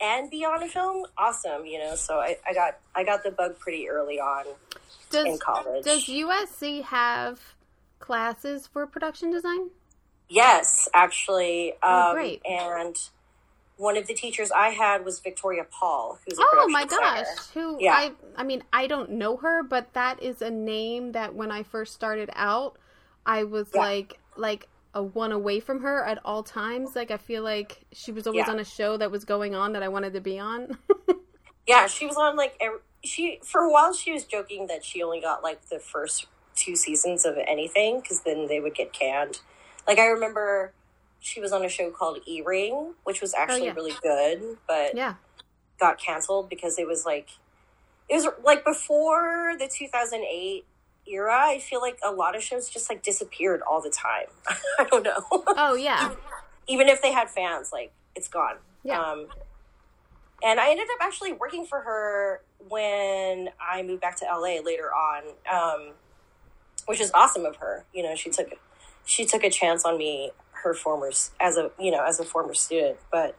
and 0.00 0.30
be 0.30 0.44
on 0.44 0.62
a 0.62 0.68
film? 0.68 1.06
Awesome. 1.16 1.64
You 1.64 1.78
know, 1.78 1.94
so 1.94 2.18
I, 2.18 2.36
I 2.46 2.52
got 2.52 2.78
I 2.94 3.02
got 3.04 3.24
the 3.24 3.30
bug 3.30 3.58
pretty 3.58 3.88
early 3.88 4.20
on 4.20 4.44
does, 5.10 5.26
in 5.26 5.38
college. 5.38 5.84
Does 5.84 6.04
USC 6.04 6.82
have 6.84 7.40
classes 7.98 8.66
for 8.66 8.86
production 8.86 9.30
design? 9.30 9.70
Yes, 10.28 10.88
actually. 10.92 11.74
Oh, 11.82 12.10
Um, 12.10 12.14
great. 12.14 12.42
And 12.44 12.96
one 13.76 13.96
of 13.96 14.06
the 14.06 14.14
teachers 14.14 14.50
I 14.50 14.70
had 14.70 15.04
was 15.04 15.20
Victoria 15.20 15.64
Paul, 15.70 16.18
who's 16.26 16.38
a 16.38 16.42
Oh 16.42 16.68
my 16.70 16.84
designer. 16.84 17.00
gosh! 17.24 17.46
Who? 17.54 17.76
Yeah. 17.80 17.94
I 17.94 18.12
I 18.36 18.42
mean, 18.42 18.62
I 18.72 18.86
don't 18.86 19.10
know 19.12 19.36
her, 19.38 19.62
but 19.62 19.92
that 19.94 20.22
is 20.22 20.40
a 20.42 20.50
name 20.50 21.12
that 21.12 21.34
when 21.34 21.50
I 21.50 21.62
first 21.62 21.94
started 21.94 22.30
out, 22.34 22.78
I 23.24 23.44
was 23.44 23.68
Yeah. 23.74 23.80
like 23.82 24.18
like 24.36 24.68
a 24.94 25.02
one 25.02 25.30
away 25.32 25.60
from 25.60 25.82
her 25.82 26.02
at 26.04 26.18
all 26.24 26.42
times. 26.42 26.96
Like 26.96 27.10
I 27.10 27.18
feel 27.18 27.42
like 27.42 27.84
she 27.92 28.12
was 28.12 28.26
always 28.26 28.46
Yeah. 28.46 28.52
on 28.52 28.58
a 28.60 28.64
show 28.64 28.96
that 28.96 29.10
was 29.10 29.24
going 29.24 29.54
on 29.54 29.72
that 29.74 29.82
I 29.82 29.88
wanted 29.88 30.14
to 30.14 30.20
be 30.20 30.38
on. 30.38 30.78
Yeah, 31.68 31.88
she 31.88 32.06
was 32.06 32.16
on 32.16 32.36
like 32.36 32.56
every, 32.60 32.78
she 33.02 33.40
for 33.42 33.62
a 33.62 33.68
while. 33.72 33.92
She 33.92 34.12
was 34.12 34.24
joking 34.24 34.68
that 34.68 34.84
she 34.84 35.02
only 35.02 35.20
got 35.20 35.42
like 35.42 35.68
the 35.68 35.80
first 35.80 36.26
two 36.54 36.76
seasons 36.76 37.24
of 37.24 37.36
anything 37.46 38.00
because 38.00 38.20
then 38.20 38.46
they 38.46 38.60
would 38.60 38.74
get 38.76 38.92
canned. 38.92 39.40
Like 39.84 39.98
I 39.98 40.06
remember, 40.06 40.72
she 41.20 41.40
was 41.40 41.52
on 41.52 41.64
a 41.64 41.68
show 41.68 41.90
called 41.90 42.18
E 42.26 42.42
Ring, 42.44 42.94
which 43.04 43.20
was 43.20 43.34
actually 43.34 43.62
Oh, 43.62 43.64
yeah. 43.64 43.72
really 43.74 43.94
good, 44.02 44.56
but 44.68 44.96
yeah. 44.96 45.14
got 45.80 45.98
canceled 45.98 46.48
because 46.48 46.78
it 46.78 46.86
was 46.86 47.04
like 47.04 47.28
it 48.08 48.14
was 48.14 48.26
like 48.44 48.64
before 48.64 49.54
the 49.58 49.68
2008 49.68 50.64
era. 51.08 51.34
I 51.36 51.58
feel 51.58 51.80
like 51.80 51.98
a 52.04 52.12
lot 52.12 52.36
of 52.36 52.42
shows 52.42 52.68
just 52.68 52.88
like 52.88 53.02
disappeared 53.02 53.62
all 53.68 53.80
the 53.80 53.90
time. 53.90 54.26
I 54.78 54.84
don't 54.84 55.02
know. 55.02 55.24
Oh 55.30 55.74
yeah. 55.74 56.14
Even 56.68 56.88
if 56.88 57.02
they 57.02 57.12
had 57.12 57.30
fans, 57.30 57.70
like 57.72 57.92
it's 58.14 58.28
gone. 58.28 58.56
Yeah. 58.84 59.00
Um, 59.00 59.26
and 60.44 60.60
I 60.60 60.70
ended 60.70 60.86
up 60.92 60.98
actually 61.00 61.32
working 61.32 61.64
for 61.66 61.80
her 61.80 62.42
when 62.68 63.48
I 63.60 63.82
moved 63.82 64.02
back 64.02 64.16
to 64.18 64.24
LA 64.26 64.60
later 64.64 64.90
on, 64.92 65.22
um, 65.50 65.92
which 66.86 67.00
is 67.00 67.10
awesome 67.14 67.44
of 67.46 67.56
her. 67.56 67.84
You 67.92 68.02
know, 68.02 68.14
she 68.14 68.30
took 68.30 68.48
she 69.04 69.24
took 69.24 69.42
a 69.44 69.50
chance 69.50 69.84
on 69.84 69.96
me, 69.98 70.30
her 70.66 70.74
former 70.74 71.10
as 71.40 71.56
a 71.56 71.70
you 71.78 71.90
know 71.90 72.04
as 72.04 72.20
a 72.20 72.24
former 72.24 72.52
student. 72.52 72.98
But 73.10 73.36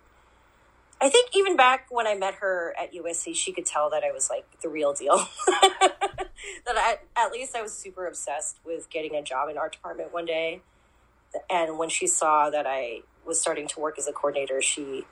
I 1.00 1.10
think 1.10 1.30
even 1.36 1.56
back 1.56 1.88
when 1.90 2.08
I 2.08 2.16
met 2.16 2.36
her 2.36 2.74
at 2.80 2.94
USC, 2.94 3.36
she 3.36 3.52
could 3.52 3.66
tell 3.66 3.90
that 3.92 4.04
I 4.04 4.12
was 4.12 4.30
like 4.30 4.46
the 4.62 4.70
real 4.70 4.94
deal. 4.94 5.18
that 5.48 6.76
I, 6.76 6.98
at 7.16 7.32
least 7.32 7.56
I 7.56 7.62
was 7.62 7.74
super 7.74 8.08
obsessed 8.08 8.58
with 8.66 8.90
getting 8.90 9.16
a 9.16 9.22
job 9.22 9.50
in 9.50 9.58
art 9.58 9.74
department 9.74 10.14
one 10.14 10.26
day. 10.26 10.62
And 11.50 11.78
when 11.78 11.90
she 11.90 12.08
saw 12.08 12.50
that 12.50 12.66
I 12.66 13.02
was 13.26 13.40
starting 13.40 13.68
to 13.68 13.80
work 13.80 14.00
as 14.00 14.08
a 14.08 14.14
coordinator, 14.14 14.62
she 14.62 15.06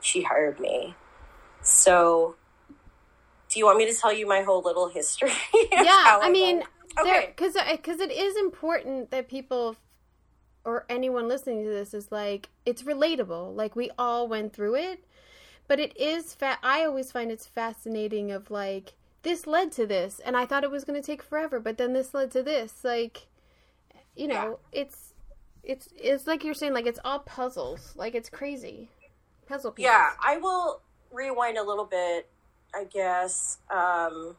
she 0.00 0.22
hired 0.22 0.60
me. 0.60 0.94
So, 1.62 2.36
do 3.48 3.58
you 3.58 3.64
want 3.64 3.78
me 3.78 3.90
to 3.90 3.98
tell 3.98 4.12
you 4.12 4.28
my 4.28 4.42
whole 4.42 4.62
little 4.62 4.88
history? 4.88 5.32
Yeah. 5.72 6.18
I 6.20 6.30
mean, 6.30 6.62
okay. 7.00 7.32
because 7.34 7.56
because 7.70 7.98
it 7.98 8.12
is 8.12 8.36
important 8.36 9.10
that 9.10 9.28
people 9.28 9.76
or 10.64 10.84
anyone 10.88 11.28
listening 11.28 11.64
to 11.64 11.70
this 11.70 11.94
is 11.94 12.12
like 12.12 12.48
it's 12.64 12.82
relatable. 12.82 13.54
Like 13.54 13.76
we 13.76 13.90
all 13.98 14.28
went 14.28 14.52
through 14.52 14.76
it, 14.76 15.04
but 15.68 15.80
it 15.80 15.96
is. 15.96 16.34
Fa- 16.34 16.58
I 16.62 16.84
always 16.84 17.12
find 17.12 17.30
it's 17.30 17.46
fascinating. 17.46 18.30
Of 18.30 18.50
like 18.50 18.94
this 19.22 19.46
led 19.46 19.72
to 19.72 19.86
this, 19.86 20.20
and 20.20 20.36
I 20.36 20.46
thought 20.46 20.64
it 20.64 20.70
was 20.70 20.84
going 20.84 21.00
to 21.00 21.06
take 21.06 21.22
forever, 21.22 21.60
but 21.60 21.78
then 21.78 21.92
this 21.92 22.14
led 22.14 22.30
to 22.32 22.42
this. 22.42 22.84
Like, 22.84 23.26
you 24.16 24.28
know, 24.28 24.58
it's 24.72 25.14
it's 25.62 25.88
it's 25.96 26.26
like 26.26 26.44
you're 26.44 26.54
saying. 26.54 26.74
Like 26.74 26.86
it's 26.86 27.00
all 27.04 27.20
puzzles. 27.20 27.94
Like 27.96 28.14
it's 28.14 28.28
crazy 28.28 28.88
puzzle 29.46 29.72
pieces. 29.72 29.90
Yeah, 29.90 30.10
I 30.24 30.38
will 30.38 30.80
rewind 31.12 31.58
a 31.58 31.62
little 31.62 31.84
bit, 31.84 32.28
I 32.74 32.84
guess. 32.84 33.58
Um, 33.70 34.36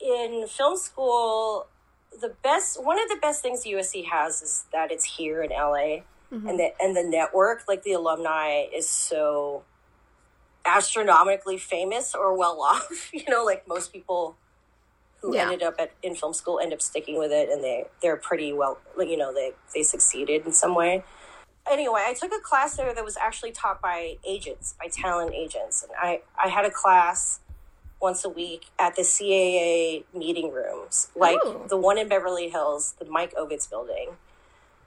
in 0.00 0.46
film 0.48 0.76
school, 0.76 1.66
the 2.18 2.34
best 2.42 2.82
one 2.82 3.00
of 3.00 3.08
the 3.08 3.16
best 3.20 3.42
things 3.42 3.64
USC 3.64 4.06
has 4.06 4.42
is 4.42 4.64
that 4.72 4.90
it's 4.90 5.04
here 5.04 5.42
in 5.42 5.50
LA, 5.50 6.02
mm-hmm. 6.32 6.46
and 6.48 6.58
the 6.58 6.72
and 6.80 6.96
the 6.96 7.04
network, 7.04 7.64
like 7.68 7.82
the 7.82 7.92
alumni, 7.92 8.64
is 8.74 8.88
so 8.88 9.64
astronomically 10.64 11.58
famous 11.58 12.14
or 12.14 12.36
well 12.36 12.60
off. 12.62 13.10
You 13.12 13.24
know, 13.28 13.44
like 13.44 13.66
most 13.68 13.92
people 13.92 14.36
who 15.20 15.34
Yeah. 15.34 15.42
ended 15.42 15.62
up 15.62 15.74
at 15.78 15.92
in 16.02 16.14
film 16.14 16.32
school 16.32 16.60
end 16.60 16.72
up 16.72 16.80
sticking 16.80 17.18
with 17.18 17.32
it, 17.32 17.48
and 17.48 17.62
they 17.62 17.84
they're 18.02 18.16
pretty 18.16 18.52
well. 18.52 18.78
You 18.98 19.16
know, 19.16 19.32
they 19.32 19.52
they 19.74 19.82
succeeded 19.82 20.46
in 20.46 20.52
some 20.52 20.74
way 20.74 21.04
anyway, 21.70 22.02
I 22.06 22.14
took 22.14 22.32
a 22.32 22.40
class 22.40 22.76
there 22.76 22.94
that 22.94 23.04
was 23.04 23.16
actually 23.16 23.52
taught 23.52 23.80
by 23.80 24.16
agents, 24.24 24.74
by 24.78 24.88
talent 24.88 25.34
agents. 25.34 25.82
And 25.82 25.92
I, 25.98 26.22
I 26.42 26.48
had 26.48 26.64
a 26.64 26.70
class 26.70 27.40
once 28.00 28.24
a 28.24 28.28
week 28.28 28.66
at 28.78 28.96
the 28.96 29.02
CAA 29.02 30.04
meeting 30.14 30.50
rooms, 30.50 31.10
like 31.14 31.38
Ooh. 31.44 31.66
the 31.68 31.76
one 31.76 31.98
in 31.98 32.08
Beverly 32.08 32.48
Hills, 32.48 32.94
the 32.98 33.04
Mike 33.04 33.34
Ovitz 33.34 33.68
building. 33.68 34.16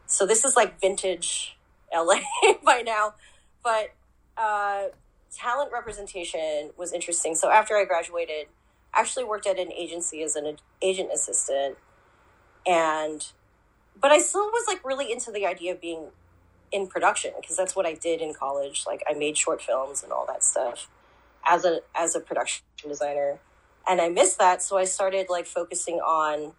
So 0.08 0.26
this 0.26 0.44
is 0.44 0.56
like 0.56 0.82
vintage 0.82 1.58
LA 1.94 2.22
by 2.66 2.82
now. 2.82 3.14
But 3.64 3.94
uh, 4.36 4.86
talent 5.32 5.72
representation 5.72 6.72
was 6.76 6.92
interesting. 6.92 7.36
So 7.36 7.52
after 7.52 7.78
I 7.78 7.86
graduated, 7.86 8.48
I 8.94 9.02
actually 9.02 9.26
worked 9.26 9.48
at 9.48 9.60
an 9.60 9.72
agency 9.72 10.24
as 10.24 10.36
an 10.36 10.58
agent 10.82 11.10
assistant. 11.14 11.78
And, 12.66 13.26
but 14.00 14.12
I 14.12 14.20
still 14.20 14.46
was 14.46 14.66
like 14.68 14.84
really 14.84 15.12
into 15.12 15.32
the 15.32 15.46
idea 15.46 15.74
of 15.74 15.82
being 15.82 16.08
in 16.72 16.88
production 16.88 17.32
because 17.40 17.56
that's 17.56 17.76
what 17.76 17.86
I 17.86 17.94
did 17.94 18.22
in 18.22 18.34
college. 18.34 18.86
Like 18.88 19.04
I 19.08 19.14
made 19.14 19.38
short 19.38 19.62
films 19.62 20.02
and 20.02 20.12
all 20.12 20.26
that 20.26 20.44
stuff 20.44 20.90
as 21.46 21.66
a 21.66 21.82
as 21.96 22.16
a 22.16 22.20
production 22.20 22.64
designer, 22.88 23.40
and 23.88 24.02
I 24.02 24.10
missed 24.10 24.40
that. 24.40 24.62
So 24.62 24.78
I 24.78 24.86
started 24.86 25.28
like 25.30 25.46
focusing 25.46 25.96
on 25.96 26.54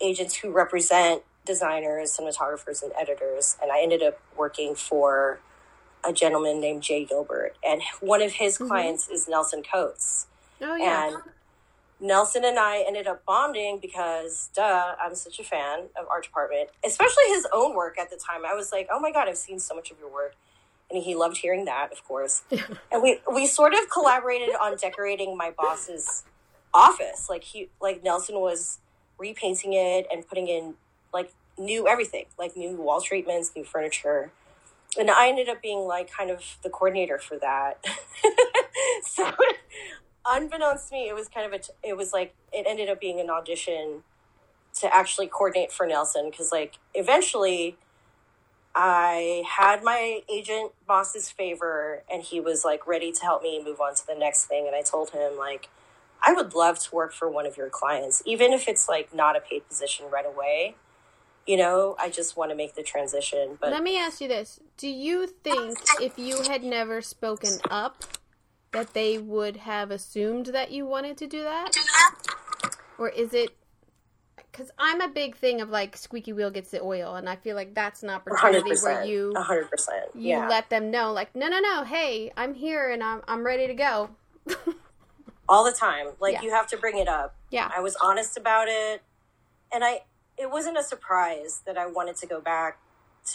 agents 0.00 0.36
who 0.36 0.50
represent 0.50 1.22
designers, 1.44 2.16
cinematographers, 2.16 2.82
and 2.82 2.92
editors. 2.98 3.56
And 3.62 3.72
I 3.72 3.82
ended 3.82 4.02
up 4.02 4.20
working 4.36 4.74
for 4.74 5.40
a 6.04 6.12
gentleman 6.12 6.60
named 6.60 6.82
Jay 6.82 7.04
Gilbert, 7.04 7.56
and 7.64 7.82
one 8.00 8.22
of 8.22 8.32
his 8.32 8.56
mm-hmm. 8.56 8.68
clients 8.68 9.08
is 9.08 9.28
Nelson 9.28 9.62
Coates. 9.62 10.26
Oh 10.62 10.76
yeah. 10.76 11.08
And 11.08 11.16
Nelson 12.00 12.44
and 12.44 12.58
I 12.58 12.82
ended 12.86 13.06
up 13.06 13.24
bonding 13.26 13.78
because, 13.80 14.48
duh, 14.54 14.94
I'm 15.02 15.14
such 15.14 15.38
a 15.38 15.44
fan 15.44 15.88
of 15.98 16.06
Art 16.10 16.24
Department, 16.24 16.70
especially 16.84 17.24
his 17.28 17.46
own 17.52 17.76
work 17.76 17.98
at 17.98 18.10
the 18.10 18.16
time. 18.16 18.46
I 18.46 18.54
was 18.54 18.72
like, 18.72 18.88
oh 18.90 18.98
my 18.98 19.12
God, 19.12 19.28
I've 19.28 19.36
seen 19.36 19.58
so 19.58 19.74
much 19.74 19.90
of 19.90 19.98
your 19.98 20.10
work. 20.10 20.34
And 20.90 21.02
he 21.02 21.14
loved 21.14 21.36
hearing 21.36 21.66
that, 21.66 21.92
of 21.92 22.04
course. 22.04 22.42
and 22.92 23.02
we, 23.02 23.20
we 23.32 23.46
sort 23.46 23.74
of 23.74 23.88
collaborated 23.90 24.50
on 24.60 24.76
decorating 24.76 25.36
my 25.36 25.52
boss's 25.56 26.24
office. 26.74 27.28
Like 27.30 27.44
he, 27.44 27.68
like 27.80 28.02
Nelson 28.02 28.40
was 28.40 28.78
repainting 29.18 29.72
it 29.72 30.06
and 30.12 30.26
putting 30.26 30.48
in 30.48 30.74
like 31.12 31.32
new 31.58 31.86
everything, 31.86 32.26
like 32.38 32.56
new 32.56 32.76
wall 32.76 33.00
treatments, 33.00 33.52
new 33.54 33.64
furniture. 33.64 34.32
And 34.98 35.10
I 35.10 35.28
ended 35.28 35.48
up 35.48 35.62
being 35.62 35.80
like 35.80 36.10
kind 36.10 36.30
of 36.30 36.58
the 36.62 36.70
coordinator 36.70 37.18
for 37.18 37.38
that. 37.38 37.84
so 39.04 39.30
unbeknownst 40.26 40.88
to 40.88 40.94
me, 40.94 41.08
it 41.08 41.14
was 41.14 41.28
kind 41.28 41.46
of 41.46 41.52
a, 41.52 41.58
t- 41.58 41.72
it 41.84 41.96
was 41.96 42.12
like, 42.12 42.34
it 42.52 42.66
ended 42.68 42.88
up 42.88 43.00
being 43.00 43.20
an 43.20 43.30
audition 43.30 44.02
to 44.80 44.92
actually 44.94 45.28
coordinate 45.28 45.70
for 45.70 45.86
Nelson. 45.86 46.32
Cause 46.36 46.50
like 46.50 46.78
eventually 46.94 47.76
I 48.74 49.42
had 49.48 49.82
my 49.82 50.20
agent 50.32 50.72
boss's 50.86 51.28
favor 51.30 52.02
and 52.10 52.22
he 52.22 52.40
was 52.40 52.64
like 52.64 52.86
ready 52.86 53.12
to 53.12 53.22
help 53.22 53.42
me 53.42 53.62
move 53.62 53.80
on 53.80 53.94
to 53.96 54.06
the 54.06 54.14
next 54.14 54.46
thing. 54.46 54.66
And 54.66 54.76
I 54.76 54.82
told 54.82 55.10
him 55.10 55.36
like, 55.36 55.68
I 56.22 56.32
would 56.32 56.54
love 56.54 56.78
to 56.80 56.94
work 56.94 57.12
for 57.12 57.28
one 57.28 57.46
of 57.46 57.56
your 57.56 57.68
clients, 57.68 58.22
even 58.26 58.52
if 58.52 58.68
it's 58.68 58.88
like 58.88 59.14
not 59.14 59.36
a 59.36 59.40
paid 59.40 59.66
position 59.68 60.06
right 60.10 60.26
away. 60.26 60.76
You 61.46 61.56
know, 61.56 61.96
I 61.98 62.10
just 62.10 62.36
want 62.36 62.50
to 62.50 62.56
make 62.56 62.74
the 62.74 62.82
transition. 62.82 63.58
But 63.60 63.70
Let 63.72 63.82
me 63.82 63.98
ask 63.98 64.20
you 64.20 64.28
this: 64.28 64.60
Do 64.76 64.86
you 64.86 65.26
think 65.26 65.78
if 66.00 66.18
you 66.18 66.42
had 66.42 66.62
never 66.62 67.00
spoken 67.00 67.58
up, 67.70 68.04
that 68.72 68.92
they 68.92 69.18
would 69.18 69.56
have 69.56 69.90
assumed 69.90 70.46
that 70.46 70.70
you 70.70 70.86
wanted 70.86 71.16
to 71.16 71.26
do 71.26 71.42
that, 71.42 71.70
or 72.98 73.08
is 73.08 73.32
it? 73.34 73.56
Because 74.50 74.70
I'm 74.78 75.00
a 75.00 75.08
big 75.08 75.36
thing 75.36 75.60
of 75.60 75.70
like 75.70 75.96
squeaky 75.96 76.32
wheel 76.32 76.50
gets 76.50 76.70
the 76.70 76.80
oil, 76.82 77.14
and 77.14 77.28
I 77.28 77.36
feel 77.36 77.54
like 77.56 77.74
that's 77.74 78.02
an 78.02 78.10
opportunity 78.10 78.72
where 78.82 79.04
you 79.04 79.32
hundred 79.36 79.70
percent, 79.70 80.06
you 80.14 80.30
yeah. 80.30 80.48
let 80.48 80.70
them 80.70 80.90
know, 80.90 81.12
like, 81.12 81.34
no, 81.36 81.48
no, 81.48 81.60
no, 81.60 81.84
hey, 81.84 82.32
I'm 82.36 82.54
here 82.54 82.90
and 82.90 83.02
I'm 83.02 83.22
I'm 83.28 83.44
ready 83.44 83.66
to 83.66 83.74
go. 83.74 84.10
all 85.48 85.64
the 85.64 85.72
time. 85.72 86.08
Like 86.20 86.34
Yeah. 86.34 86.42
you 86.42 86.50
have 86.50 86.66
to 86.68 86.76
bring 86.76 86.98
it 86.98 87.08
up. 87.08 87.34
Yeah. 87.50 87.70
I 87.74 87.80
was 87.80 87.96
honest 87.96 88.36
about 88.36 88.68
it, 88.68 89.02
and 89.72 89.84
I 89.84 90.02
it 90.36 90.50
wasn't 90.50 90.78
a 90.78 90.82
surprise 90.82 91.62
that 91.66 91.76
I 91.76 91.86
wanted 91.86 92.16
to 92.16 92.26
go 92.26 92.40
back 92.40 92.78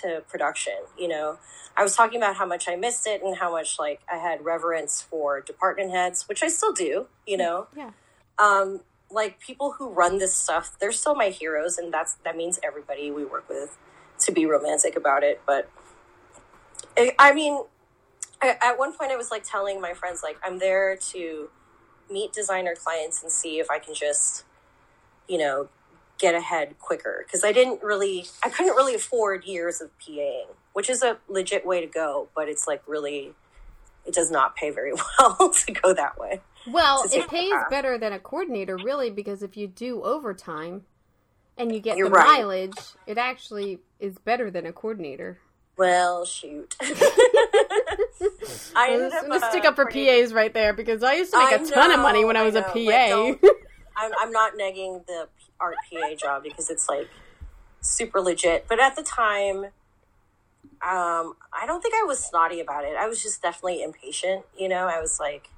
to 0.01 0.23
production. 0.27 0.73
You 0.97 1.07
know, 1.07 1.37
I 1.77 1.83
was 1.83 1.95
talking 1.95 2.17
about 2.17 2.35
how 2.35 2.45
much 2.45 2.67
I 2.67 2.75
missed 2.75 3.05
it 3.05 3.21
and 3.23 3.37
how 3.37 3.51
much 3.51 3.77
like 3.79 4.01
I 4.11 4.17
had 4.17 4.43
reverence 4.43 5.01
for 5.01 5.39
department 5.41 5.91
heads, 5.91 6.27
which 6.27 6.41
I 6.41 6.47
still 6.47 6.73
do. 6.73 7.07
You 7.27 7.37
know, 7.37 7.67
Yeah. 7.75 7.91
um, 8.39 8.81
like 9.11 9.39
people 9.39 9.75
who 9.77 9.89
run 9.89 10.17
this 10.17 10.35
stuff, 10.35 10.75
they're 10.79 10.91
still 10.91 11.15
my 11.15 11.29
heroes, 11.29 11.77
and 11.77 11.93
that's 11.93 12.15
that 12.23 12.35
means 12.35 12.59
everybody 12.63 13.11
we 13.11 13.25
work 13.25 13.47
with 13.49 13.77
to 14.19 14.31
be 14.31 14.45
romantic 14.45 14.95
about 14.95 15.23
it. 15.23 15.41
But 15.45 15.69
I, 16.97 17.13
I 17.19 17.33
mean, 17.33 17.63
I, 18.41 18.57
at 18.61 18.77
one 18.77 18.93
point, 18.93 19.11
I 19.11 19.15
was 19.15 19.31
like 19.31 19.43
telling 19.43 19.81
my 19.81 19.93
friends, 19.93 20.21
like 20.23 20.37
I'm 20.43 20.59
there 20.59 20.97
to 21.11 21.49
meet 22.09 22.33
designer 22.33 22.75
clients 22.75 23.23
and 23.23 23.31
see 23.31 23.59
if 23.59 23.69
I 23.69 23.79
can 23.79 23.93
just, 23.93 24.45
you 25.27 25.37
know, 25.37 25.69
get 26.17 26.35
ahead 26.35 26.77
quicker 26.79 27.23
because 27.25 27.43
I 27.43 27.51
didn't 27.51 27.83
really, 27.83 28.25
I 28.43 28.49
couldn't 28.49 28.75
really 28.75 28.95
afford 28.95 29.45
years 29.45 29.81
of 29.81 29.89
PAing, 29.99 30.45
which 30.73 30.89
is 30.89 31.03
a 31.03 31.17
legit 31.27 31.65
way 31.65 31.81
to 31.81 31.87
go, 31.87 32.29
but 32.35 32.47
it's 32.47 32.67
like 32.67 32.81
really, 32.87 33.33
it 34.05 34.13
does 34.13 34.31
not 34.31 34.55
pay 34.55 34.69
very 34.69 34.93
well 35.19 35.51
to 35.65 35.71
go 35.71 35.93
that 35.93 36.17
way. 36.17 36.41
Well, 36.67 37.05
it 37.11 37.27
pays 37.29 37.53
better 37.69 37.97
than 37.97 38.13
a 38.13 38.19
coordinator, 38.19 38.77
really, 38.77 39.09
because 39.09 39.43
if 39.43 39.55
you 39.55 39.67
do 39.67 40.03
overtime 40.03 40.83
and 41.57 41.71
you 41.71 41.79
get 41.79 41.97
You're 41.97 42.09
the 42.09 42.15
right. 42.15 42.39
mileage, 42.39 42.77
it 43.05 43.17
actually 43.17 43.79
is 43.99 44.17
better 44.17 44.49
than 44.49 44.65
a 44.65 44.73
coordinator. 44.73 45.39
Well, 45.77 46.25
shoot. 46.25 46.75
I 48.75 48.89
ended 48.91 49.13
I'm 49.13 49.27
gonna 49.27 49.39
stick 49.49 49.65
uh, 49.65 49.69
up 49.69 49.75
for 49.75 49.85
PAs 49.85 50.33
right 50.33 50.53
there 50.53 50.73
because 50.73 51.03
I 51.03 51.13
used 51.15 51.31
to 51.31 51.39
make 51.39 51.49
I 51.49 51.55
a 51.55 51.65
ton 51.65 51.91
of 51.91 51.99
money 51.99 52.25
when 52.25 52.37
I 52.37 52.43
was 52.43 52.55
a 52.55 52.61
know. 52.61 53.37
PA. 53.37 53.47
I'm, 53.97 54.11
I'm 54.19 54.31
not 54.31 54.53
negging 54.53 55.05
the 55.05 55.27
art 55.59 55.75
PA 55.91 56.15
job 56.15 56.43
because 56.43 56.69
it's 56.69 56.89
like 56.89 57.09
super 57.81 58.21
legit. 58.21 58.65
But 58.67 58.79
at 58.79 58.95
the 58.95 59.03
time, 59.03 59.65
um, 60.81 61.35
I 61.53 61.65
don't 61.65 61.81
think 61.81 61.93
I 61.93 62.03
was 62.03 62.23
snotty 62.23 62.59
about 62.59 62.83
it. 62.83 62.95
I 62.97 63.07
was 63.07 63.21
just 63.21 63.41
definitely 63.41 63.83
impatient. 63.83 64.45
You 64.57 64.67
know, 64.69 64.87
I 64.87 64.99
was 64.99 65.19
like, 65.19 65.49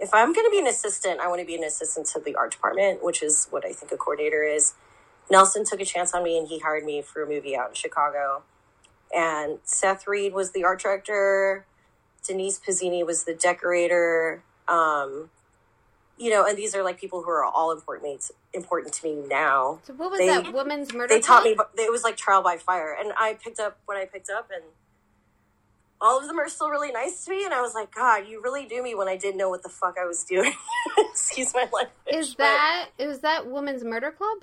if 0.00 0.12
I'm 0.12 0.32
going 0.32 0.46
to 0.46 0.50
be 0.50 0.58
an 0.58 0.66
assistant, 0.66 1.20
I 1.20 1.28
want 1.28 1.40
to 1.40 1.46
be 1.46 1.54
an 1.54 1.64
assistant 1.64 2.06
to 2.08 2.20
the 2.20 2.34
art 2.34 2.50
department, 2.52 3.02
which 3.02 3.22
is 3.22 3.46
what 3.50 3.64
I 3.64 3.72
think 3.72 3.92
a 3.92 3.96
coordinator 3.96 4.42
is. 4.42 4.74
Nelson 5.30 5.64
took 5.64 5.80
a 5.80 5.84
chance 5.84 6.12
on 6.12 6.22
me 6.22 6.36
and 6.36 6.48
he 6.48 6.58
hired 6.58 6.84
me 6.84 7.00
for 7.00 7.22
a 7.22 7.28
movie 7.28 7.56
out 7.56 7.70
in 7.70 7.74
Chicago. 7.74 8.42
And 9.14 9.58
Seth 9.64 10.06
Reed 10.06 10.34
was 10.34 10.52
the 10.52 10.64
art 10.64 10.80
director. 10.82 11.64
Denise 12.26 12.58
Pizzini 12.58 13.04
was 13.06 13.24
the 13.24 13.34
decorator. 13.34 14.42
Um, 14.66 15.30
you 16.18 16.30
know, 16.30 16.44
and 16.46 16.56
these 16.56 16.74
are 16.74 16.82
like 16.82 16.98
people 17.00 17.22
who 17.22 17.30
are 17.30 17.44
all 17.44 17.72
important 17.72 18.20
to, 18.22 18.34
important 18.52 18.92
to 18.94 19.04
me 19.06 19.22
now. 19.28 19.80
so 19.84 19.92
what 19.94 20.10
was 20.10 20.20
They- 20.20 20.26
that 20.28 20.52
woman's 20.52 20.92
murder? 20.92 21.12
They 21.14 21.20
taught 21.20 21.44
me, 21.44 21.56
it 21.76 21.90
was 21.90 22.04
like 22.04 22.16
trial 22.16 22.42
by 22.42 22.56
fire. 22.56 22.96
And 22.98 23.12
I 23.18 23.34
picked 23.34 23.58
up 23.60 23.78
what 23.86 23.96
I 23.96 24.04
picked 24.06 24.30
up, 24.30 24.50
and 24.52 24.62
all 26.00 26.20
of 26.20 26.26
them 26.26 26.38
are 26.38 26.48
still 26.48 26.68
really 26.70 26.92
nice 26.92 27.24
to 27.24 27.30
me. 27.30 27.44
And 27.44 27.54
I 27.54 27.60
was 27.60 27.74
like, 27.74 27.94
God, 27.94 28.26
you 28.28 28.42
really 28.42 28.66
do 28.66 28.82
me 28.82 28.94
when 28.94 29.08
I 29.08 29.16
didn't 29.16 29.36
know 29.38 29.48
what 29.48 29.62
the 29.62 29.68
fuck 29.68 29.96
I 30.00 30.04
was 30.06 30.24
doing. 30.24 30.52
Excuse 31.10 31.54
my 31.54 31.60
language. 31.62 31.88
Is 32.12 32.34
but- 32.34 32.44
that 32.44 32.88
is 32.98 33.20
that 33.20 33.46
woman's 33.46 33.84
murder 33.84 34.10
club? 34.10 34.38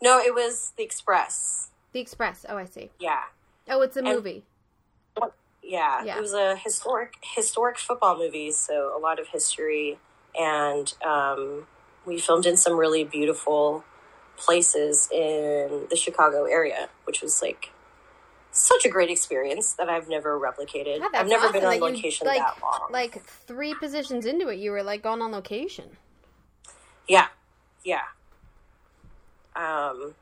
no? 0.00 0.18
It 0.20 0.34
was 0.34 0.72
the 0.76 0.84
Express. 0.84 1.70
The 1.92 2.00
Express. 2.00 2.46
Oh, 2.48 2.56
I 2.56 2.64
see. 2.66 2.90
Yeah, 3.00 3.22
Oh, 3.68 3.80
it's 3.82 3.96
a 3.96 4.00
And- 4.00 4.08
movie. 4.08 4.44
yeah. 5.62 6.04
Yeah. 6.04 6.16
It 6.16 6.20
was 6.20 6.32
a 6.32 6.56
historic 6.56 7.14
historic 7.22 7.78
football 7.78 8.16
movie, 8.16 8.52
so 8.52 8.96
a 8.96 9.00
lot 9.00 9.18
of 9.18 9.28
history, 9.28 9.98
and 10.38 10.92
um, 11.04 11.66
we 12.06 12.18
filmed 12.18 12.46
in 12.46 12.56
some 12.56 12.76
really 12.78 13.04
beautiful 13.04 13.84
places 14.36 15.08
in 15.12 15.86
the 15.90 15.96
Chicago 15.96 16.44
area, 16.44 16.88
which 17.04 17.20
was 17.20 17.42
like 17.42 17.70
such 18.60 18.84
a 18.84 18.88
great 18.88 19.10
experience 19.10 19.74
that 19.74 19.88
I've 19.88 20.08
never 20.08 20.38
replicated. 20.38 21.00
God, 21.00 21.14
I've 21.14 21.28
never 21.28 21.52
been 21.52 21.64
on 21.64 21.70
that 21.70 21.76
you, 21.76 21.82
location 21.82 22.26
like, 22.26 22.38
that 22.38 22.56
long. 22.62 22.88
Like 22.90 23.22
three 23.24 23.74
positions 23.74 24.26
into 24.26 24.48
it, 24.48 24.58
you 24.58 24.70
were 24.70 24.82
like 24.82 25.02
gone 25.02 25.22
on 25.22 25.32
location. 25.32 25.96
yeah, 27.06 27.28
yeah. 27.84 28.02
Um, 29.56 30.14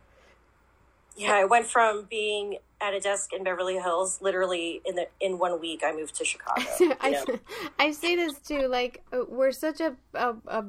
yeah, 1.17 1.35
I 1.35 1.45
went 1.45 1.67
from 1.67 2.07
being 2.09 2.59
at 2.81 2.95
a 2.95 3.01
desk 3.01 3.33
in 3.33 3.43
Beverly 3.43 3.75
Hills, 3.75 4.21
literally 4.21 4.83
in 4.85 4.97
the 4.97 5.09
in 5.21 5.39
one 5.39 5.61
week, 5.61 5.83
I 5.85 5.93
moved 5.93 6.15
to 6.17 6.25
Chicago. 6.25 6.63
you 6.81 6.95
I, 7.01 7.11
know? 7.11 7.25
I 7.79 7.91
say 7.93 8.17
this 8.17 8.39
too. 8.39 8.69
Like 8.69 9.03
uh, 9.13 9.25
we're 9.29 9.53
such 9.53 9.81
a 9.81 9.97
a, 10.15 10.35
a 10.47 10.65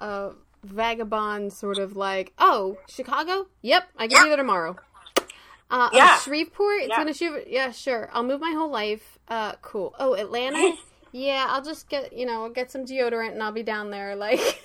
a 0.00 0.32
vagabond 0.64 1.52
sort 1.52 1.78
of 1.78 1.96
like. 1.96 2.32
Oh, 2.38 2.78
Chicago. 2.88 3.46
Yep, 3.62 3.88
I 3.96 4.08
can 4.08 4.22
be 4.22 4.28
there 4.28 4.36
tomorrow. 4.36 4.76
Uh, 5.72 5.88
Yeah. 5.92 6.18
Shreveport. 6.18 6.80
It's 6.82 6.88
Yeah. 6.90 6.96
gonna 6.98 7.14
shoot. 7.14 7.46
Yeah, 7.48 7.72
sure. 7.72 8.08
I'll 8.12 8.22
move 8.22 8.40
my 8.40 8.52
whole 8.52 8.68
life. 8.70 9.18
Uh, 9.26 9.54
cool. 9.62 9.94
Oh, 9.98 10.14
Atlanta. 10.14 10.74
yeah, 11.12 11.46
I'll 11.48 11.62
just 11.62 11.88
get 11.88 12.12
you 12.12 12.26
know 12.26 12.48
get 12.50 12.70
some 12.70 12.84
deodorant 12.84 13.32
and 13.32 13.42
I'll 13.42 13.52
be 13.52 13.62
down 13.62 13.90
there. 13.90 14.14
Like, 14.14 14.38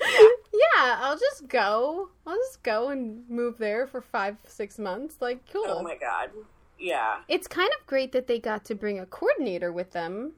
yeah, 0.00 0.98
I'll 1.00 1.18
just 1.18 1.48
go. 1.48 2.10
I'll 2.26 2.36
just 2.36 2.62
go 2.62 2.90
and 2.90 3.28
move 3.28 3.58
there 3.58 3.86
for 3.86 4.00
five 4.00 4.36
six 4.46 4.78
months. 4.78 5.16
Like, 5.20 5.40
cool. 5.52 5.64
oh 5.66 5.82
my 5.82 5.96
god, 5.96 6.30
yeah. 6.78 7.20
It's 7.26 7.46
kind 7.48 7.70
of 7.80 7.86
great 7.86 8.12
that 8.12 8.26
they 8.26 8.38
got 8.38 8.64
to 8.66 8.74
bring 8.74 8.98
a 8.98 9.06
coordinator 9.06 9.72
with 9.72 9.92
them 9.92 10.32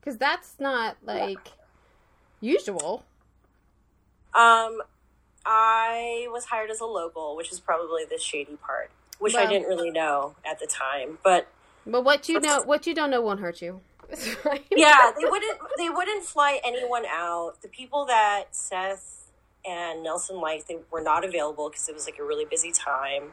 because 0.00 0.16
that's 0.18 0.56
not 0.58 0.96
like 1.04 1.52
usual. 2.40 3.04
Um, 4.34 4.80
I 5.44 6.26
was 6.30 6.44
hired 6.44 6.70
as 6.70 6.80
a 6.80 6.86
local, 6.86 7.36
which 7.36 7.50
is 7.52 7.60
probably 7.60 8.04
the 8.04 8.18
shady 8.18 8.56
part, 8.56 8.90
which 9.18 9.34
I 9.34 9.46
didn't 9.46 9.68
really 9.68 9.90
know 9.90 10.34
at 10.44 10.58
the 10.58 10.66
time. 10.66 11.18
But 11.22 11.48
But 11.86 12.04
what 12.04 12.28
you 12.28 12.40
know, 12.40 12.62
what 12.62 12.86
you 12.86 12.94
don't 12.94 13.10
know, 13.10 13.20
won't 13.22 13.40
hurt 13.40 13.62
you. 13.62 13.80
Yeah, 14.70 15.12
they 15.16 15.24
wouldn't 15.24 15.58
they 15.78 15.88
wouldn't 15.88 16.24
fly 16.24 16.60
anyone 16.64 17.04
out. 17.06 17.62
The 17.62 17.68
people 17.68 18.06
that 18.06 18.46
Seth 18.50 19.28
and 19.64 20.02
Nelson 20.02 20.40
liked, 20.40 20.68
they 20.68 20.78
were 20.90 21.02
not 21.02 21.24
available 21.24 21.68
because 21.70 21.88
it 21.88 21.94
was 21.94 22.06
like 22.06 22.18
a 22.18 22.24
really 22.24 22.44
busy 22.44 22.72
time. 22.72 23.32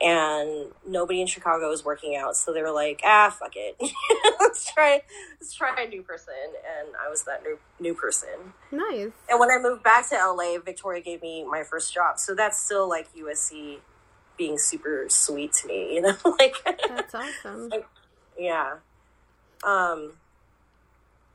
And 0.00 0.72
nobody 0.86 1.20
in 1.20 1.26
Chicago 1.28 1.68
was 1.68 1.84
working 1.84 2.16
out, 2.16 2.36
so 2.36 2.52
they 2.52 2.62
were 2.62 2.72
like, 2.72 3.00
"Ah, 3.04 3.30
fuck 3.30 3.52
it, 3.54 3.76
let's 4.40 4.72
try, 4.72 5.02
let's 5.40 5.54
try 5.54 5.80
a 5.80 5.88
new 5.88 6.02
person." 6.02 6.34
And 6.78 6.88
I 7.04 7.08
was 7.08 7.24
that 7.24 7.42
new 7.44 7.58
new 7.78 7.94
person. 7.94 8.54
nice. 8.72 9.10
And 9.28 9.38
when 9.38 9.50
I 9.50 9.58
moved 9.60 9.84
back 9.84 10.08
to 10.08 10.16
LA, 10.16 10.58
Victoria 10.58 11.02
gave 11.02 11.22
me 11.22 11.44
my 11.44 11.62
first 11.62 11.94
job. 11.94 12.18
So 12.18 12.34
that's 12.34 12.58
still 12.58 12.88
like 12.88 13.14
USC 13.14 13.78
being 14.36 14.58
super 14.58 15.04
sweet 15.08 15.52
to 15.52 15.68
me, 15.68 15.94
you 15.94 16.00
know? 16.00 16.16
like 16.38 16.56
That's 16.88 17.14
awesome. 17.14 17.70
yeah. 18.36 18.76
Um 19.62 20.14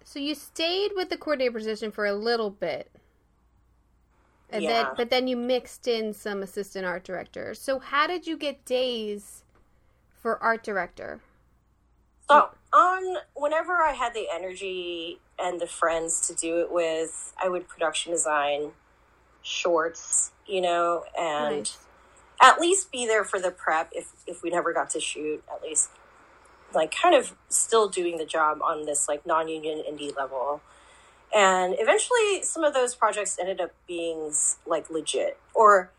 So 0.04 0.20
you 0.20 0.36
stayed 0.36 0.91
with 0.96 1.10
the 1.10 1.15
coordinator 1.17 1.52
position 1.54 1.91
for 1.91 2.06
a 2.06 2.13
little 2.15 2.50
bit. 2.50 2.89
And 4.50 4.64
then 4.64 4.86
Yeah. 4.86 4.94
but 4.96 5.10
then 5.10 5.28
you 5.28 5.36
mixed 5.38 5.88
in 5.88 6.14
some 6.14 6.42
assistant 6.42 6.86
art 6.86 7.04
director. 7.04 7.54
So 7.54 7.80
how 7.80 8.08
did 8.08 8.28
you 8.28 8.38
get 8.38 8.64
days 8.66 9.44
for 10.10 10.42
art 10.42 10.64
director? 10.64 11.22
so 12.30 12.50
on 12.74 13.18
whenever 13.36 13.78
I 13.78 13.94
had 13.94 14.14
the 14.14 14.28
energy 14.34 15.20
and 15.40 15.60
the 15.60 15.68
friends 15.68 16.20
to 16.28 16.36
do 16.36 16.60
it 16.60 16.72
with, 16.72 17.34
I 17.42 17.48
would 17.50 17.68
production 17.68 18.12
design 18.12 18.72
shorts, 19.42 20.32
you 20.46 20.62
know, 20.62 21.04
and 21.17 21.58
Nice. 21.58 21.78
at 22.42 22.60
least 22.60 22.92
be 22.92 23.06
there 23.08 23.24
for 23.24 23.40
the 23.40 23.52
prep 23.52 23.90
if 23.94 24.12
if 24.26 24.44
we 24.44 24.50
never 24.50 24.74
got 24.74 24.90
to 24.92 25.00
shoot, 25.00 25.44
at 25.54 25.62
least 25.63 25.90
like 26.74 26.94
kind 26.94 27.15
of 27.15 27.34
still 27.50 27.88
doing 27.88 28.17
the 28.17 28.26
job 28.26 28.62
on 28.62 28.86
this 28.86 29.08
like 29.08 29.26
non-union 29.26 29.84
indie 29.90 30.15
level. 30.15 30.62
And 31.36 31.75
eventually 31.78 32.42
some 32.44 32.63
of 32.63 32.73
those 32.73 32.96
projects 32.96 33.38
ended 33.40 33.62
up 33.62 33.71
being 33.88 34.32
like 34.65 34.90
legit 34.90 35.38
or 35.54 35.92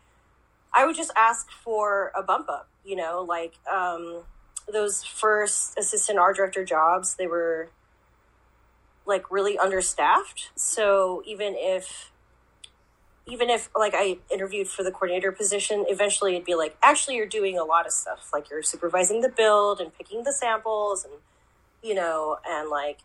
I 0.73 0.85
would 0.85 0.95
just 0.95 1.11
ask 1.15 1.49
for 1.51 2.11
a 2.15 2.21
bump 2.21 2.49
up, 2.49 2.69
you 2.83 2.95
know, 2.95 3.25
like 3.27 3.53
um 3.71 4.23
those 4.71 5.03
first 5.03 5.77
assistant 5.77 6.19
art 6.19 6.35
director 6.35 6.63
jobs, 6.63 7.15
they 7.15 7.27
were 7.27 7.69
like 9.05 9.31
really 9.31 9.57
understaffed. 9.57 10.51
So 10.55 11.23
even 11.25 11.55
if 11.57 12.11
even 13.27 13.49
if 13.49 13.69
like 13.75 13.93
I 13.95 14.17
interviewed 14.31 14.67
for 14.67 14.83
the 14.83 14.91
coordinator 14.91 15.31
position, 15.31 15.85
eventually 15.87 16.33
it'd 16.33 16.45
be 16.45 16.55
like, 16.55 16.77
actually 16.81 17.15
you're 17.15 17.27
doing 17.27 17.57
a 17.57 17.63
lot 17.63 17.85
of 17.85 17.91
stuff. 17.91 18.29
Like 18.33 18.49
you're 18.49 18.63
supervising 18.63 19.21
the 19.21 19.29
build 19.29 19.79
and 19.79 19.95
picking 19.95 20.23
the 20.23 20.33
samples 20.33 21.03
and 21.03 21.13
you 21.83 21.93
know, 21.93 22.37
and 22.47 22.69
like 22.69 22.99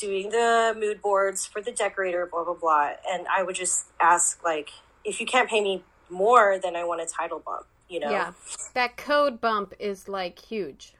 doing 0.00 0.30
the 0.30 0.74
mood 0.78 1.02
boards 1.02 1.46
for 1.46 1.60
the 1.60 1.72
decorator, 1.72 2.26
blah 2.26 2.44
blah 2.44 2.54
blah. 2.54 2.92
And 3.10 3.26
I 3.28 3.42
would 3.42 3.56
just 3.56 3.86
ask 4.00 4.42
like, 4.44 4.70
if 5.04 5.20
you 5.20 5.26
can't 5.26 5.48
pay 5.48 5.60
me 5.60 5.84
more, 6.08 6.58
then 6.60 6.76
I 6.76 6.84
want 6.84 7.00
a 7.00 7.06
title 7.06 7.38
bump, 7.38 7.66
you 7.88 8.00
know? 8.00 8.10
Yeah. 8.10 8.32
That 8.74 8.96
code 8.96 9.40
bump 9.40 9.74
is 9.78 10.08
like 10.08 10.38
huge. 10.38 10.94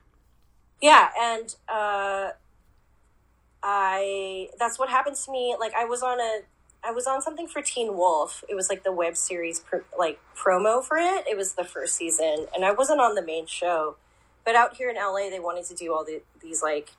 Yeah, 0.80 1.10
and 1.18 1.54
uh, 1.68 2.30
I 3.62 4.48
that's 4.58 4.78
what 4.78 4.88
happened 4.88 5.16
to 5.16 5.30
me. 5.30 5.54
Like 5.58 5.74
I 5.74 5.84
was 5.84 6.02
on 6.02 6.20
a 6.20 6.40
I 6.82 6.92
was 6.92 7.06
on 7.06 7.20
something 7.20 7.46
for 7.46 7.60
Teen 7.60 7.94
Wolf. 7.94 8.42
It 8.48 8.54
was 8.54 8.70
like 8.70 8.84
the 8.84 8.92
web 8.92 9.16
series 9.16 9.60
pr- 9.60 9.78
like 9.98 10.18
promo 10.34 10.82
for 10.82 10.96
it. 10.96 11.26
It 11.28 11.36
was 11.36 11.54
the 11.54 11.64
first 11.64 11.96
season, 11.96 12.46
and 12.54 12.64
I 12.64 12.72
wasn't 12.72 13.00
on 13.00 13.14
the 13.14 13.22
main 13.22 13.46
show. 13.46 13.96
But 14.44 14.54
out 14.54 14.76
here 14.76 14.88
in 14.88 14.96
LA, 14.96 15.28
they 15.28 15.38
wanted 15.38 15.66
to 15.66 15.74
do 15.74 15.92
all 15.92 16.02
the, 16.02 16.22
these 16.40 16.62
like 16.62 16.92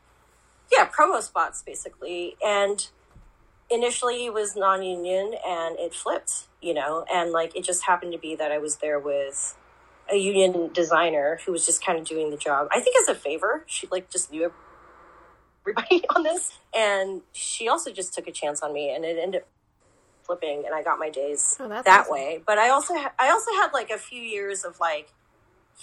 yeah 0.71 0.87
promo 0.87 1.21
spots 1.21 1.61
basically, 1.65 2.35
and 2.45 2.87
initially 3.69 4.25
it 4.25 4.33
was 4.33 4.55
non-union, 4.55 5.33
and 5.45 5.79
it 5.79 5.93
flipped, 5.93 6.47
you 6.61 6.73
know, 6.73 7.05
and 7.13 7.31
like 7.31 7.55
it 7.55 7.63
just 7.63 7.85
happened 7.85 8.11
to 8.13 8.19
be 8.19 8.35
that 8.35 8.51
I 8.51 8.57
was 8.57 8.77
there 8.77 8.99
with 8.99 9.57
a 10.11 10.17
union 10.17 10.71
designer 10.73 11.39
who 11.45 11.51
was 11.51 11.65
just 11.65 11.83
kind 11.85 11.97
of 11.97 12.05
doing 12.05 12.31
the 12.31 12.37
job. 12.37 12.67
I 12.71 12.81
think 12.81 12.95
as 12.97 13.07
a 13.07 13.15
favor, 13.15 13.63
she 13.67 13.87
like 13.91 14.09
just 14.09 14.31
knew 14.31 14.51
everybody 15.63 16.03
on 16.15 16.23
this, 16.23 16.59
and 16.75 17.21
she 17.31 17.67
also 17.67 17.91
just 17.91 18.13
took 18.13 18.27
a 18.27 18.31
chance 18.31 18.61
on 18.61 18.73
me, 18.73 18.93
and 18.93 19.05
it 19.05 19.17
ended 19.21 19.41
up 19.43 19.47
flipping, 20.23 20.63
and 20.65 20.73
I 20.75 20.83
got 20.83 20.99
my 20.99 21.09
days 21.09 21.57
Oh, 21.59 21.67
that 21.69 21.85
awesome. 22.01 22.13
way. 22.13 22.41
But 22.45 22.57
I 22.57 22.69
also 22.69 22.93
ha- 22.95 23.13
I 23.19 23.29
also 23.29 23.51
had 23.51 23.69
like 23.73 23.89
a 23.89 23.97
few 23.97 24.21
years 24.21 24.63
of 24.63 24.79
like 24.79 25.13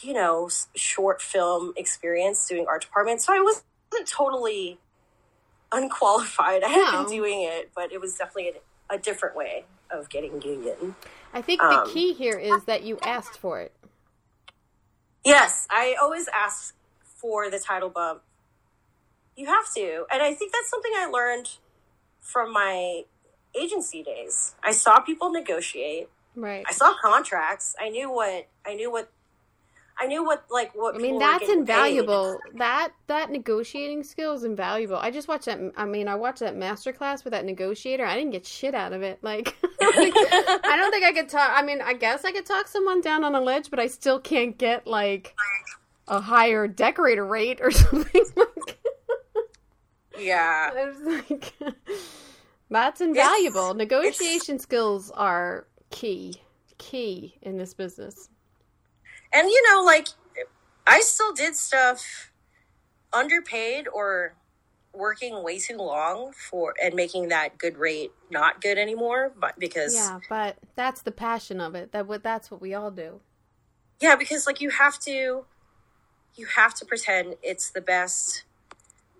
you 0.02 0.12
know 0.12 0.48
short 0.76 1.22
film 1.22 1.72
experience 1.76 2.46
doing 2.46 2.66
art 2.68 2.82
department, 2.82 3.22
so 3.22 3.32
I 3.32 3.40
wasn't 3.92 4.08
totally 4.08 4.78
unqualified. 5.72 6.62
I 6.64 6.68
had 6.68 6.92
No. 6.92 7.04
been 7.04 7.16
doing 7.18 7.42
it, 7.42 7.70
but 7.74 7.92
it 7.92 8.00
was 8.00 8.16
definitely 8.16 8.52
a, 8.90 8.94
a 8.94 8.98
different 8.98 9.36
way 9.36 9.64
of 9.90 10.08
getting 10.08 10.40
union. 10.42 10.94
I 11.32 11.42
think 11.42 11.60
the 11.60 11.66
Um, 11.68 11.90
key 11.92 12.12
here 12.14 12.38
is 12.38 12.64
that 12.64 12.82
you 12.82 12.98
asked 13.02 13.38
for 13.38 13.60
it. 13.60 13.72
Yes, 15.24 15.66
I 15.70 15.94
always 16.00 16.28
ask 16.28 16.74
for 17.02 17.50
the 17.50 17.58
title 17.58 17.90
bump. 17.90 18.22
You 19.36 19.46
have 19.46 19.72
to. 19.74 20.04
And 20.10 20.22
I 20.22 20.34
think 20.34 20.52
that's 20.52 20.70
something 20.70 20.92
I 20.96 21.06
learned 21.06 21.50
from 22.20 22.52
my 22.52 23.02
agency 23.58 24.02
days. 24.02 24.54
I 24.62 24.72
saw 24.72 25.00
people 25.00 25.30
negotiate. 25.30 26.08
Right. 26.34 26.64
I 26.68 26.72
saw 26.72 26.94
contracts. 27.00 27.74
I 27.80 27.88
knew 27.88 28.10
what 28.10 28.48
I 28.66 28.74
knew 28.74 28.90
what 28.90 29.10
I 30.00 30.06
knew 30.06 30.24
what 30.24 30.44
like 30.48 30.72
what 30.74 30.94
I 30.94 30.98
mean 30.98 31.18
that's 31.18 31.40
getting 31.40 31.66
paid. 31.66 31.72
invaluable. 31.72 32.38
That 32.54 32.90
that 33.08 33.30
negotiating 33.30 34.04
skill 34.04 34.32
is 34.34 34.44
invaluable. 34.44 34.96
I 34.96 35.10
just 35.10 35.26
watched 35.26 35.46
that. 35.46 35.58
I 35.76 35.86
mean, 35.86 36.06
I 36.06 36.14
watched 36.14 36.38
that 36.40 36.56
master 36.56 36.92
class 36.92 37.24
with 37.24 37.32
that 37.32 37.44
negotiator. 37.44 38.04
I 38.04 38.14
didn't 38.14 38.30
get 38.30 38.46
shit 38.46 38.74
out 38.74 38.92
of 38.92 39.02
it. 39.02 39.18
Like, 39.22 39.56
I 39.64 39.68
don't 39.80 39.94
think 39.94 40.14
I, 40.16 40.76
don't 40.76 40.92
think 40.92 41.04
I 41.04 41.12
could 41.12 41.28
talk. 41.28 41.50
I 41.52 41.62
mean, 41.62 41.80
I 41.80 41.94
guess 41.94 42.24
I 42.24 42.30
could 42.30 42.46
talk 42.46 42.68
someone 42.68 43.00
down 43.00 43.24
on 43.24 43.34
a 43.34 43.40
ledge, 43.40 43.70
but 43.70 43.80
I 43.80 43.88
still 43.88 44.20
can't 44.20 44.56
get 44.56 44.86
like 44.86 45.34
a 46.06 46.20
higher 46.20 46.68
decorator 46.68 47.24
rate 47.24 47.60
or 47.60 47.70
something. 47.72 48.24
like 48.36 48.78
Yeah. 50.16 50.70
I 50.76 50.84
was 50.84 51.24
like, 51.28 51.54
that's 52.70 53.00
invaluable. 53.00 53.74
Negotiation 53.74 54.60
skills 54.60 55.10
are 55.10 55.66
key, 55.90 56.40
key 56.78 57.36
in 57.42 57.56
this 57.58 57.74
business. 57.74 58.28
And 59.32 59.48
you 59.48 59.62
know, 59.70 59.82
like 59.82 60.08
I 60.86 61.00
still 61.00 61.32
did 61.32 61.56
stuff 61.56 62.32
underpaid 63.12 63.86
or 63.88 64.34
working 64.92 65.42
way 65.42 65.58
too 65.58 65.76
long 65.76 66.32
for 66.32 66.74
and 66.82 66.94
making 66.94 67.28
that 67.28 67.58
good 67.58 67.76
rate 67.76 68.10
not 68.30 68.60
good 68.60 68.78
anymore, 68.78 69.32
but 69.38 69.58
because 69.58 69.94
Yeah, 69.94 70.18
but 70.28 70.56
that's 70.74 71.02
the 71.02 71.12
passion 71.12 71.60
of 71.60 71.74
it. 71.74 71.92
That 71.92 72.06
what 72.06 72.22
that's 72.22 72.50
what 72.50 72.60
we 72.60 72.74
all 72.74 72.90
do. 72.90 73.20
Yeah, 74.00 74.16
because 74.16 74.46
like 74.46 74.60
you 74.60 74.70
have 74.70 74.98
to 75.00 75.44
you 76.34 76.46
have 76.56 76.74
to 76.74 76.84
pretend 76.84 77.36
it's 77.42 77.70
the 77.70 77.80
best 77.80 78.44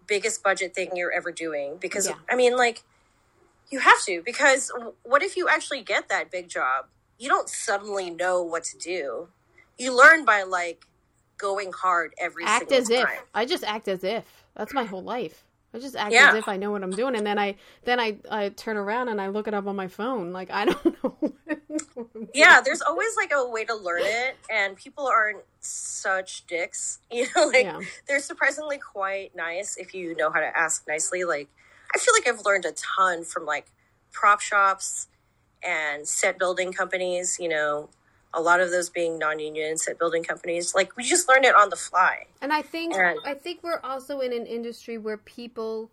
biggest 0.07 0.43
budget 0.43 0.75
thing 0.75 0.91
you're 0.95 1.13
ever 1.13 1.31
doing 1.31 1.77
because 1.79 2.09
Yeah. 2.09 2.15
I 2.31 2.37
mean 2.37 2.57
like 2.57 2.83
you 3.71 3.81
have 3.81 4.03
to 4.07 4.23
because 4.25 4.73
what 5.03 5.23
if 5.23 5.37
you 5.37 5.49
actually 5.49 5.83
get 5.83 6.09
that 6.09 6.31
big 6.31 6.49
job? 6.49 6.87
You 7.19 7.29
don't 7.29 7.49
suddenly 7.49 8.11
know 8.11 8.43
what 8.43 8.65
to 8.65 8.79
do. 8.79 9.29
You 9.79 9.97
learn 9.97 10.25
by 10.25 10.43
like 10.43 10.85
going 11.39 11.73
hard 11.73 12.13
every 12.19 12.45
act 12.45 12.71
single 12.71 12.79
as 12.79 12.91
if. 12.91 13.09
I 13.35 13.45
just 13.47 13.65
act 13.65 13.89
as 13.89 14.03
if. 14.05 14.25
That's 14.57 14.75
my 14.75 14.85
whole 14.85 15.03
life. 15.03 15.45
I 15.73 15.79
just 15.79 15.95
act 15.97 16.13
Yeah. 16.13 16.31
as 16.31 16.35
if 16.37 16.49
I 16.49 16.57
know 16.57 16.71
what 16.71 16.83
I'm 16.83 16.91
doing, 16.91 17.15
and 17.15 17.27
then 17.27 17.39
I 17.39 17.57
then 17.85 18.01
I 18.01 18.17
I 18.31 18.49
turn 18.49 18.77
around 18.77 19.09
and 19.09 19.21
I 19.21 19.29
look 19.29 19.47
it 19.47 19.55
up 19.55 19.67
on 19.67 19.77
my 19.77 19.87
phone. 19.89 20.33
Like 20.33 20.51
I 20.51 20.65
don't 20.71 20.85
know. 21.05 21.17
what 21.21 21.33
I'm 21.49 22.09
doing. 22.13 22.29
Yeah, 22.35 22.61
there's 22.63 22.81
always 22.83 23.15
like 23.17 23.33
a 23.35 23.47
way 23.49 23.65
to 23.67 23.75
learn 23.75 24.01
it, 24.03 24.37
and 24.51 24.77
people 24.77 25.07
aren't 25.07 25.43
such 25.61 26.47
dicks. 26.47 26.99
You 27.11 27.27
know, 27.37 27.47
like 27.47 27.65
Yeah. 27.65 27.81
they're 28.09 28.21
surprisingly 28.21 28.79
quite 28.79 29.37
nice 29.37 29.77
if 29.77 29.95
you 29.95 30.17
know 30.17 30.31
how 30.31 30.41
to 30.41 30.59
ask 30.59 30.89
nicely. 30.89 31.25
Like, 31.25 31.49
I 31.95 31.99
feel 31.99 32.15
like 32.15 32.27
I've 32.27 32.45
learned 32.45 32.65
a 32.65 32.73
ton 32.73 33.25
from 33.25 33.45
like 33.45 33.71
prop 34.11 34.41
shops 34.41 35.07
and 35.63 36.09
set 36.09 36.39
building 36.39 36.73
companies. 36.73 37.37
You 37.39 37.51
know, 37.51 37.91
a 38.35 38.41
lot 38.41 38.61
of 38.61 38.71
those 38.71 38.91
being 38.91 39.19
non-union 39.19 39.79
set 39.79 39.99
building 39.99 40.23
companies. 40.23 40.75
Like, 40.75 40.97
we 40.97 41.03
just 41.03 41.29
learned 41.29 41.45
it 41.45 41.55
on 41.55 41.71
the 41.71 41.77
fly. 41.77 42.27
And 42.41 42.53
I 42.53 42.63
think 42.63 42.95
And- 42.95 43.19
I 43.25 43.35
think 43.35 43.63
we're 43.63 43.81
also 43.83 44.21
in 44.21 44.33
an 44.33 44.47
industry 44.47 44.99
where 44.99 45.17
people 45.17 45.91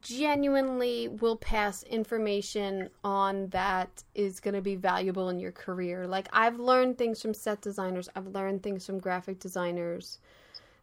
genuinely 0.00 1.08
will 1.08 1.36
pass 1.36 1.82
information 1.84 2.90
on 3.04 3.48
that 3.48 4.02
is 4.14 4.40
going 4.40 4.54
to 4.54 4.60
be 4.60 4.74
valuable 4.74 5.28
in 5.28 5.38
your 5.38 5.52
career. 5.52 6.06
Like 6.06 6.28
I've 6.32 6.58
learned 6.58 6.98
things 6.98 7.22
from 7.22 7.32
set 7.34 7.60
designers, 7.60 8.08
I've 8.16 8.26
learned 8.26 8.62
things 8.62 8.84
from 8.86 8.98
graphic 8.98 9.38
designers 9.38 10.18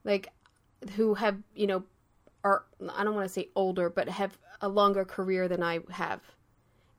like 0.03 0.29
who 0.95 1.13
have, 1.15 1.37
you 1.55 1.67
know, 1.67 1.83
are 2.43 2.63
I 2.89 3.03
don't 3.03 3.15
want 3.15 3.27
to 3.27 3.33
say 3.33 3.49
older, 3.55 3.89
but 3.89 4.07
have 4.07 4.37
a 4.61 4.69
longer 4.69 5.05
career 5.05 5.47
than 5.47 5.61
I 5.61 5.79
have. 5.89 6.21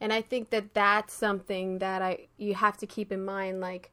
And 0.03 0.12
I 0.12 0.20
think 0.20 0.50
that 0.50 0.74
that's 0.74 1.14
something 1.14 1.78
that 1.78 2.03
I 2.03 2.26
you 2.36 2.55
have 2.55 2.76
to 2.78 2.88
keep 2.88 3.12
in 3.12 3.24
mind 3.24 3.61
like 3.61 3.92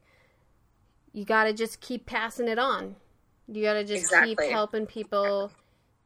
you 1.12 1.24
got 1.24 1.44
to 1.44 1.52
just 1.52 1.80
keep 1.80 2.04
passing 2.04 2.48
it 2.48 2.58
on. 2.58 2.96
You 3.46 3.62
got 3.62 3.74
to 3.74 3.84
just 3.84 4.12
keep 4.24 4.40
helping 4.40 4.86
people 4.86 5.52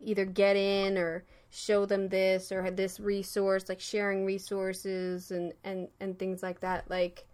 either 0.05 0.27
get 0.27 0.57
in 0.57 0.99
or 0.99 1.25
show 1.49 1.87
them 1.87 2.11
this 2.11 2.53
or 2.53 2.71
this 2.71 3.01
resource 3.01 3.71
like 3.71 3.81
sharing 3.81 4.27
resources 4.27 5.31
and 5.31 5.55
and 5.65 5.89
and 6.01 6.19
things 6.19 6.43
like 6.43 6.61
that. 6.61 6.85
Like 6.91 7.25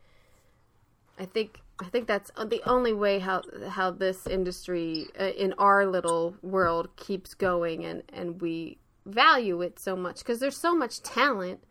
i 1.19 1.25
think 1.25 1.61
i 1.83 1.87
think 1.87 2.07
that's 2.07 2.31
the 2.47 2.63
only 2.65 2.93
way 2.95 3.19
how 3.19 3.43
how 3.69 3.91
this 3.91 4.27
industry 4.27 5.07
uh, 5.21 5.25
in 5.25 5.53
our 5.59 5.85
little 5.85 6.35
world 6.41 6.89
keeps 6.97 7.35
going 7.35 7.85
and 7.85 8.03
and 8.13 8.41
we 8.41 8.79
value 9.07 9.61
it 9.61 9.81
so 9.81 9.97
much. 9.97 10.19
Because 10.19 10.39
there's 10.39 10.57
so 10.57 10.75
much 10.75 11.03
talent 11.03 11.65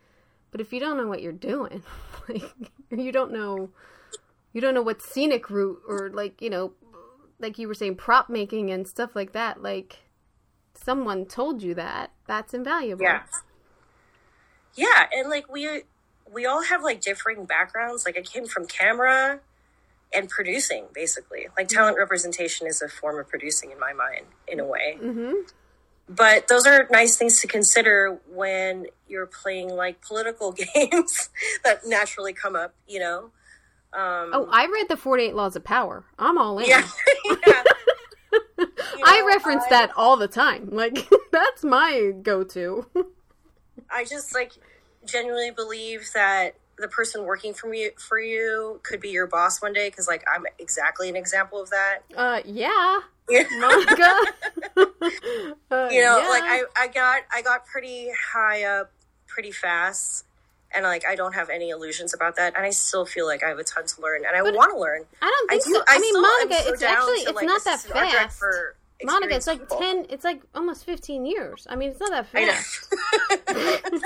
but 0.51 0.61
if 0.61 0.73
you 0.73 0.79
don't 0.79 0.97
know 0.97 1.07
what 1.07 1.21
you're 1.21 1.31
doing 1.31 1.83
like 2.29 2.71
you 2.89 3.11
don't 3.11 3.31
know 3.31 3.69
you 4.53 4.61
don't 4.61 4.73
know 4.73 4.81
what 4.81 5.01
scenic 5.01 5.49
route 5.49 5.81
or 5.87 6.09
like 6.09 6.41
you 6.41 6.49
know 6.49 6.73
like 7.39 7.57
you 7.57 7.67
were 7.67 7.73
saying 7.73 7.95
prop 7.95 8.29
making 8.29 8.69
and 8.71 8.87
stuff 8.87 9.15
like 9.15 9.33
that 9.33 9.61
like 9.61 9.99
someone 10.73 11.25
told 11.25 11.61
you 11.61 11.73
that 11.73 12.11
that's 12.27 12.53
invaluable 12.53 13.03
Yeah. 13.03 13.23
Yeah, 14.75 15.07
and 15.13 15.29
like 15.29 15.51
we 15.51 15.83
we 16.31 16.45
all 16.45 16.63
have 16.63 16.83
like 16.83 17.01
differing 17.01 17.45
backgrounds. 17.45 18.05
Like 18.05 18.17
I 18.17 18.21
came 18.21 18.45
from 18.45 18.65
camera 18.65 19.39
and 20.13 20.29
producing 20.29 20.85
basically. 20.93 21.47
Like 21.57 21.67
talent 21.67 21.97
representation 21.97 22.67
is 22.67 22.81
a 22.81 22.87
form 22.87 23.19
of 23.19 23.27
producing 23.27 23.71
in 23.71 23.79
my 23.79 23.93
mind 23.93 24.25
in 24.47 24.59
a 24.59 24.65
way. 24.65 24.97
mm-hmm. 25.01 25.33
But 26.09 26.47
those 26.47 26.65
are 26.65 26.87
nice 26.91 27.17
things 27.17 27.39
to 27.41 27.47
consider 27.47 28.19
when 28.33 28.87
you're 29.07 29.27
playing 29.27 29.69
like 29.69 30.01
political 30.01 30.51
games 30.75 31.29
that 31.63 31.85
naturally 31.85 32.33
come 32.33 32.55
up, 32.55 32.73
you 32.87 32.99
know. 32.99 33.31
Um 33.91 34.29
oh 34.33 34.47
i 34.51 34.67
read 34.67 34.87
the 34.87 34.95
48 34.95 35.33
laws 35.33 35.55
of 35.55 35.63
power 35.63 36.05
i'm 36.19 36.37
all 36.37 36.59
in 36.59 36.67
yeah. 36.67 36.87
yeah. 37.47 37.63
i 39.03 39.19
know, 39.19 39.25
reference 39.25 39.63
I- 39.65 39.69
that 39.71 39.91
all 39.95 40.15
the 40.15 40.27
time 40.27 40.69
like 40.71 41.09
that's 41.31 41.63
my 41.63 42.11
go-to 42.21 42.85
I 43.89 44.05
just 44.05 44.35
like 44.35 44.51
genuinely 45.05 45.49
believe 45.49 46.05
that 46.13 46.53
the 46.79 46.87
person 46.87 47.23
working 47.25 47.53
for 47.53 47.73
you 47.73 47.91
for 47.97 48.19
you 48.19 48.79
could 48.83 48.99
be 49.01 49.09
your 49.09 49.27
boss 49.27 49.61
one 49.61 49.73
day 49.73 49.89
because 49.89 50.07
like 50.07 50.23
I'm 50.33 50.45
exactly 50.57 51.09
an 51.09 51.15
example 51.15 51.61
of 51.61 51.69
that. 51.69 51.99
uh 52.15 52.39
yeah 52.45 52.99
monica 53.59 54.13
Uh, 55.71 55.87
you 55.91 56.01
know, 56.01 56.17
yeah. 56.19 56.29
like 56.29 56.43
I 56.43 56.63
I 56.75 56.87
got 56.87 57.21
I 57.33 57.41
got 57.43 57.65
pretty 57.65 58.09
high 58.33 58.63
up 58.63 58.91
pretty 59.27 59.51
fast. 59.51 60.25
And 60.71 60.83
like 60.83 61.05
I 61.05 61.15
don't 61.15 61.33
have 61.33 61.49
any 61.49 61.69
illusions 61.69 62.13
about 62.13 62.35
that, 62.37 62.55
and 62.55 62.65
I 62.65 62.69
still 62.71 63.05
feel 63.05 63.25
like 63.25 63.43
I 63.43 63.49
have 63.49 63.59
a 63.59 63.63
ton 63.63 63.85
to 63.85 64.01
learn, 64.01 64.23
and 64.25 64.35
I 64.35 64.41
want 64.41 64.71
to 64.71 64.79
learn. 64.79 65.03
i 65.21 65.25
don't 65.25 65.51
I 65.51 65.53
think 65.53 65.65
do. 65.65 65.73
so 65.73 65.83
i, 65.87 65.99
mean 65.99 66.13
still 66.13 66.21
monica 66.21 66.63
so 66.63 66.73
it's 66.73 66.83
actually 66.83 67.13
it's 67.13 67.33
like, 67.33 67.45
not 67.45 67.63
that 67.63 67.75
assist 67.75 67.95
art 67.95 68.09
direct 68.09 68.23
fast 68.23 68.39
for 68.39 68.75
monica 69.03 69.35
it's 69.35 69.47
like 69.47 69.61
experienced 69.61 70.09
10 70.09 70.13
it's 70.13 70.23
like 70.23 70.41
almost 70.53 70.85
15 70.85 71.25
years 71.25 71.65
i 71.69 71.75
mean 71.75 71.89
it's 71.89 71.99
not 71.99 72.11
that 72.11 72.27
fast 72.27 72.93
I. 73.47 73.99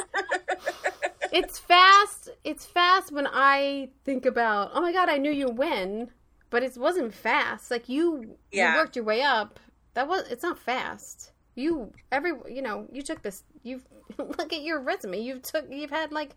it's 1.33 1.59
fast. 1.59 2.29
It's 2.43 2.65
fast 2.65 3.11
when 3.11 3.27
I 3.27 3.89
think 4.05 4.25
about, 4.25 4.71
oh 4.73 4.81
my 4.81 4.93
god, 4.93 5.09
I 5.09 5.17
knew 5.17 5.31
you 5.31 5.49
when, 5.49 6.09
but 6.49 6.63
it 6.63 6.77
wasn't 6.77 7.13
fast. 7.13 7.71
Like 7.71 7.89
you, 7.89 8.37
Yeah. 8.51 8.73
you 8.73 8.79
worked 8.79 8.95
your 8.95 9.05
way 9.05 9.21
up. 9.21 9.59
That 9.95 10.07
was. 10.07 10.27
It's 10.29 10.43
not 10.43 10.57
fast. 10.59 11.31
You 11.55 11.91
every 12.11 12.31
you 12.49 12.61
know 12.61 12.87
you 12.91 13.01
took 13.03 13.21
this. 13.21 13.43
You 13.61 13.81
look 14.17 14.51
at 14.53 14.61
your 14.63 14.79
resume. 14.79 15.19
You've 15.19 15.43
took 15.43 15.65
you've 15.69 15.91
had 15.91 16.11
like 16.11 16.35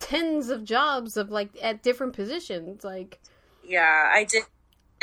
tens 0.00 0.48
of 0.48 0.64
jobs 0.64 1.16
of 1.16 1.30
like 1.30 1.50
at 1.62 1.82
different 1.82 2.12
positions. 2.14 2.82
Like 2.82 3.20
yeah, 3.64 4.10
I 4.12 4.24
did 4.24 4.42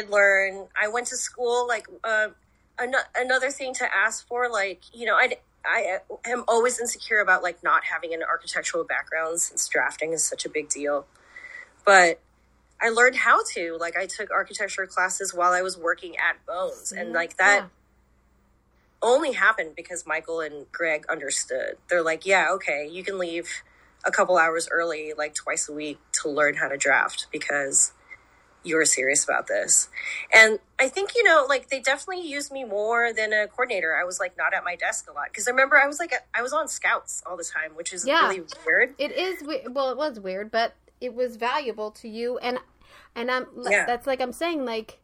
learn. 0.10 0.68
I 0.82 0.90
went 0.90 1.08
to 1.08 1.16
school 1.18 1.68
like 1.68 1.88
uh, 2.04 2.28
an- 2.80 2.94
another 3.16 3.50
thing 3.50 3.74
to 3.76 3.86
ask 3.96 4.28
for. 4.28 4.50
Like 4.50 4.82
you 4.94 5.06
know, 5.06 5.16
I 5.16 5.38
I 5.66 6.00
uh, 6.10 6.16
am 6.26 6.44
always 6.48 6.80
insecure 6.80 7.20
about 7.20 7.44
like 7.44 7.64
not 7.64 7.84
having 7.86 8.14
an 8.14 8.24
architectural 8.24 8.84
background 8.84 9.40
since 9.42 9.68
drafting 9.68 10.14
is 10.14 10.24
such 10.24 10.46
a 10.46 10.50
big 10.50 10.70
deal. 10.70 11.06
But 11.86 12.20
I 12.82 12.90
learned 12.90 13.18
how 13.18 13.40
to. 13.54 13.78
Like 13.80 13.98
I 13.98 14.06
took 14.06 14.32
architecture 14.32 14.86
classes 14.86 15.34
while 15.34 15.52
I 15.52 15.62
was 15.62 15.78
working 15.78 16.16
at 16.18 16.46
Bones, 16.46 16.92
and 16.92 17.12
like 17.14 17.38
that. 17.38 17.62
Yeah. 17.62 17.68
Only 19.02 19.32
happened 19.32 19.78
because 19.78 20.06
Michael 20.06 20.42
and 20.42 20.70
Greg 20.74 21.06
understood. 21.08 21.78
They're 21.90 22.04
like, 22.04 22.26
yeah, 22.26 22.48
okay, 22.52 22.86
you 22.92 23.02
can 23.02 23.18
leave 23.18 23.64
a 24.04 24.12
couple 24.12 24.38
hours 24.38 24.68
early, 24.70 25.14
like 25.18 25.34
twice 25.34 25.70
a 25.70 25.74
week, 25.74 26.00
to 26.22 26.30
learn 26.30 26.56
how 26.56 26.68
to 26.68 26.76
draft 26.76 27.28
because 27.32 27.94
you're 28.64 28.86
serious 28.86 29.24
about 29.24 29.48
this. 29.48 29.90
And 30.34 30.60
I 30.80 30.90
think, 30.90 31.16
you 31.16 31.24
know, 31.24 31.46
like 31.48 31.70
they 31.70 31.80
definitely 31.80 32.28
used 32.28 32.52
me 32.52 32.64
more 32.64 33.14
than 33.14 33.32
a 33.32 33.48
coordinator. 33.48 33.96
I 33.96 34.04
was 34.04 34.20
like 34.20 34.38
not 34.38 34.54
at 34.54 34.64
my 34.64 34.76
desk 34.76 35.10
a 35.10 35.14
lot 35.14 35.28
because 35.32 35.48
I 35.48 35.52
remember 35.52 35.78
I 35.78 35.88
was 35.88 36.00
like, 36.00 36.14
I 36.34 36.42
was 36.42 36.54
on 36.54 36.68
scouts 36.68 37.24
all 37.26 37.38
the 37.38 37.44
time, 37.44 37.72
which 37.76 37.94
is 37.94 38.06
Yeah. 38.06 38.28
really 38.28 38.42
weird. 38.66 38.96
It 38.98 39.12
is 39.12 39.44
well, 39.72 39.92
it 39.92 39.98
was 39.98 40.20
weird, 40.20 40.52
but 40.52 40.76
it 41.00 41.14
was 41.14 41.38
valuable 41.38 41.92
to 41.92 42.10
you, 42.10 42.38
and 42.40 42.60
and 43.16 43.32
I'm 43.32 43.48
Yeah. 43.64 43.86
that's 43.86 44.06
like 44.06 44.20
I'm 44.20 44.34
saying 44.34 44.66
like 44.66 45.00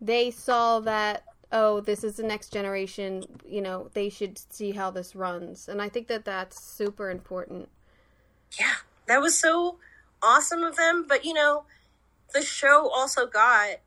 they 0.00 0.30
saw 0.30 0.80
that 0.80 1.22
oh 1.52 1.80
this 1.80 2.02
is 2.02 2.16
the 2.16 2.24
next 2.24 2.52
generation, 2.52 3.24
you 3.46 3.60
know 3.60 3.90
they 3.94 4.08
should 4.08 4.40
see 4.52 4.72
how 4.72 4.90
this 4.90 5.14
runs, 5.14 5.68
and 5.68 5.80
I 5.80 5.88
think 5.88 6.08
that 6.08 6.24
that's 6.24 6.60
super 6.60 7.10
important. 7.10 7.68
Yeah, 8.58 8.74
that 9.06 9.20
was 9.20 9.38
so 9.38 9.78
awesome 10.22 10.62
of 10.62 10.76
them. 10.76 11.04
But, 11.08 11.24
you 11.24 11.34
know, 11.34 11.64
the 12.34 12.42
show 12.42 12.88
also 12.90 13.26
got 13.26 13.78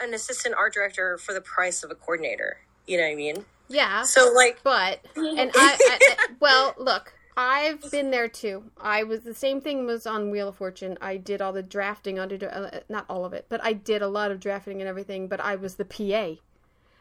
an 0.00 0.14
assistant 0.14 0.54
art 0.56 0.72
director 0.74 1.18
for 1.18 1.34
the 1.34 1.40
price 1.40 1.82
of 1.84 1.90
a 1.90 1.94
coordinator. 1.94 2.58
You 2.86 2.96
know 2.98 3.04
what 3.04 3.12
I 3.12 3.16
mean? 3.16 3.44
Yeah, 3.68 4.02
So, 4.02 4.32
like, 4.34 4.60
but 4.64 5.00
and 5.14 5.50
I, 5.54 5.76
I, 5.78 5.98
I 6.18 6.26
well 6.40 6.74
look. 6.78 7.12
I've 7.36 7.90
been 7.90 8.10
there 8.10 8.28
too. 8.28 8.64
I 8.78 9.04
was 9.04 9.20
the 9.20 9.32
same 9.34 9.60
thing 9.60 9.86
was 9.86 10.06
on 10.06 10.30
Wheel 10.30 10.48
of 10.48 10.56
Fortune. 10.56 10.98
I 11.00 11.16
did 11.16 11.40
all 11.40 11.52
the 11.52 11.62
drafting 11.62 12.18
under 12.18 12.36
uh, 12.50 12.80
not 12.88 13.04
all 13.08 13.24
of 13.24 13.32
it, 13.32 13.46
but 13.48 13.62
I 13.62 13.72
did 13.72 14.02
a 14.02 14.08
lot 14.08 14.30
of 14.32 14.40
drafting 14.40 14.80
and 14.80 14.88
everything, 14.88 15.28
but 15.28 15.40
I 15.40 15.54
was 15.56 15.76
the 15.76 15.84
PA. 15.84 16.40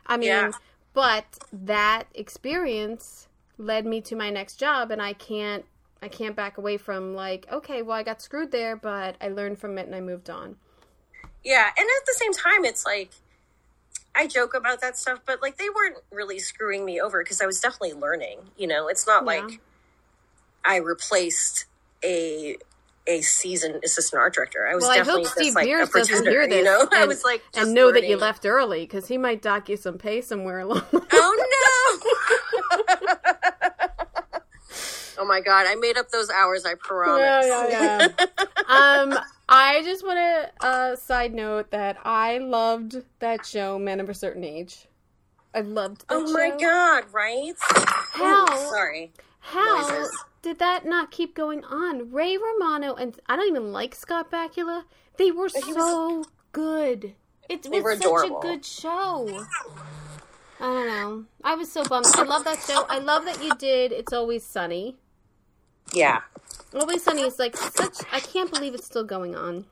I 0.06 0.18
mean, 0.18 0.28
Yeah. 0.30 0.52
but 0.94 1.26
that 1.52 2.04
experience 2.14 3.28
led 3.58 3.86
me 3.86 4.00
to 4.02 4.16
my 4.16 4.30
next 4.30 4.58
job 4.58 4.92
and 4.92 5.02
I 5.02 5.14
can't 5.14 5.66
I 6.02 6.08
can't 6.08 6.36
back 6.36 6.58
away 6.58 6.78
from 6.78 7.14
like, 7.14 7.46
okay, 7.52 7.82
well 7.82 7.98
I 7.98 8.04
got 8.04 8.22
screwed 8.22 8.52
there, 8.52 8.76
but 8.76 9.16
I 9.22 9.30
learned 9.30 9.60
from 9.60 9.78
it 9.78 9.86
and 9.86 9.96
I 9.96 10.02
moved 10.02 10.30
on. 10.30 10.56
Yeah, 11.44 11.70
and 11.78 11.88
at 11.88 12.06
the 12.06 12.14
same 12.18 12.34
time, 12.34 12.66
it's 12.66 12.86
like 12.86 13.12
I 14.16 14.28
joke 14.28 14.54
about 14.54 14.82
that 14.82 14.98
stuff, 14.98 15.20
but 15.26 15.42
like 15.42 15.58
they 15.58 15.70
weren't 15.70 15.98
really 16.12 16.40
screwing 16.40 16.86
me 16.86 17.00
over 17.00 17.24
because 17.24 17.42
I 17.42 17.46
was 17.46 17.60
definitely 17.60 17.94
learning. 17.94 18.40
You 18.58 18.68
know, 18.68 18.88
it's 18.88 19.06
not 19.08 19.24
Yeah. 19.24 19.42
like 19.42 19.60
I 20.66 20.78
replaced 20.78 21.66
a 22.04 22.58
a 23.08 23.22
seasoned 23.22 23.84
assistant 23.84 24.20
art 24.20 24.34
director. 24.34 24.68
I 24.68 24.76
was 24.76 24.84
Well, 24.84 24.92
I 24.92 24.98
definitely 24.98 25.24
hope 25.24 25.30
just 25.30 25.40
Steve 25.40 25.56
like 25.56 25.66
Beers 25.66 25.90
a 25.90 25.92
doesn't 25.94 26.28
hear 26.28 26.48
this 26.48 26.58
You 26.58 26.64
know, 26.64 26.88
I 26.92 27.06
was 27.06 27.24
like 27.24 27.42
and 27.56 27.74
know 27.74 27.92
that 27.92 28.08
you 28.08 28.18
left 28.18 28.46
early 28.46 28.82
because 28.82 29.08
he 29.08 29.18
might 29.18 29.42
dock 29.42 29.68
you 29.70 29.78
some 29.78 29.98
pay 29.98 30.22
somewhere 30.22 30.60
along. 30.60 30.84
Oh 31.12 32.00
no! 32.02 33.36
oh 35.18 35.19
my 35.30 35.40
god! 35.42 35.66
I 35.68 35.76
made 35.76 35.98
up 35.98 36.10
those 36.10 36.30
hours. 36.30 36.66
I 36.66 36.74
promise. 36.76 37.22
yeah, 37.48 37.68
yeah. 37.70 38.08
um, 38.68 39.18
I 39.48 39.82
just 39.84 40.04
want 40.06 40.18
to 40.18 40.68
uh, 40.68 40.96
side 40.96 41.34
note 41.34 41.72
that 41.72 41.98
I 42.04 42.40
loved 42.40 42.98
that 43.20 43.46
show, 43.46 43.80
Men 43.80 44.00
of 44.00 44.10
a 44.10 44.14
Certain 44.14 44.44
Age. 44.44 44.88
I 45.54 45.62
loved 45.62 46.02
that 46.02 46.16
Oh 46.16 46.32
my 46.34 46.50
god! 46.60 47.06
Right? 47.12 47.54
How 47.60 48.44
Ooh, 48.44 48.70
sorry. 48.70 49.12
how 49.40 49.88
noises. 49.90 50.26
did 50.42 50.60
that 50.60 50.86
not 50.86 51.10
keep 51.12 51.34
going 51.36 51.64
on? 51.64 52.12
Ray 52.12 52.38
Romano 52.38 52.94
and 52.96 53.18
I 53.28 53.36
don't 53.36 53.48
even 53.48 53.72
like 53.72 53.96
Scott 53.96 54.30
Bakula. 54.30 54.84
They 55.18 55.32
were 55.32 55.48
he 55.48 55.74
was- 55.74 55.76
so 55.76 56.26
good. 56.52 57.14
It 57.50 57.66
was 57.68 57.84
such 57.98 58.02
adorable. 58.02 58.38
a 58.38 58.42
good 58.44 58.64
show. 58.64 59.46
I 60.60 60.64
don't 60.66 60.88
know. 60.88 61.26
I 61.44 61.56
was 61.56 61.72
so 61.72 61.84
bummed. 61.84 62.06
I 62.14 62.22
love 62.22 62.44
that 62.44 62.60
show. 62.62 62.86
I 62.88 63.00
love 63.00 63.26
that 63.26 63.44
you 63.44 63.56
did. 63.56 63.92
It's 63.92 64.14
always 64.14 64.44
sunny. 64.46 64.98
Yeah, 65.94 66.22
Always 66.74 67.04
Sunny 67.04 67.24
is 67.24 67.40
like 67.40 67.58
such. 67.58 67.98
I 68.12 68.20
can't 68.20 68.52
believe 68.52 68.76
it's 68.76 68.86
still 68.86 69.04
going 69.04 69.36
on. 69.36 69.66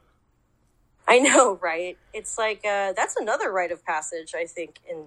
I 1.08 1.20
know, 1.20 1.56
right? 1.62 1.98
It's 2.14 2.38
like 2.38 2.66
uh, 2.66 2.94
that's 2.94 3.16
another 3.16 3.52
rite 3.52 3.72
of 3.72 3.86
passage. 3.86 4.34
I 4.36 4.46
think 4.46 4.80
in 4.90 5.04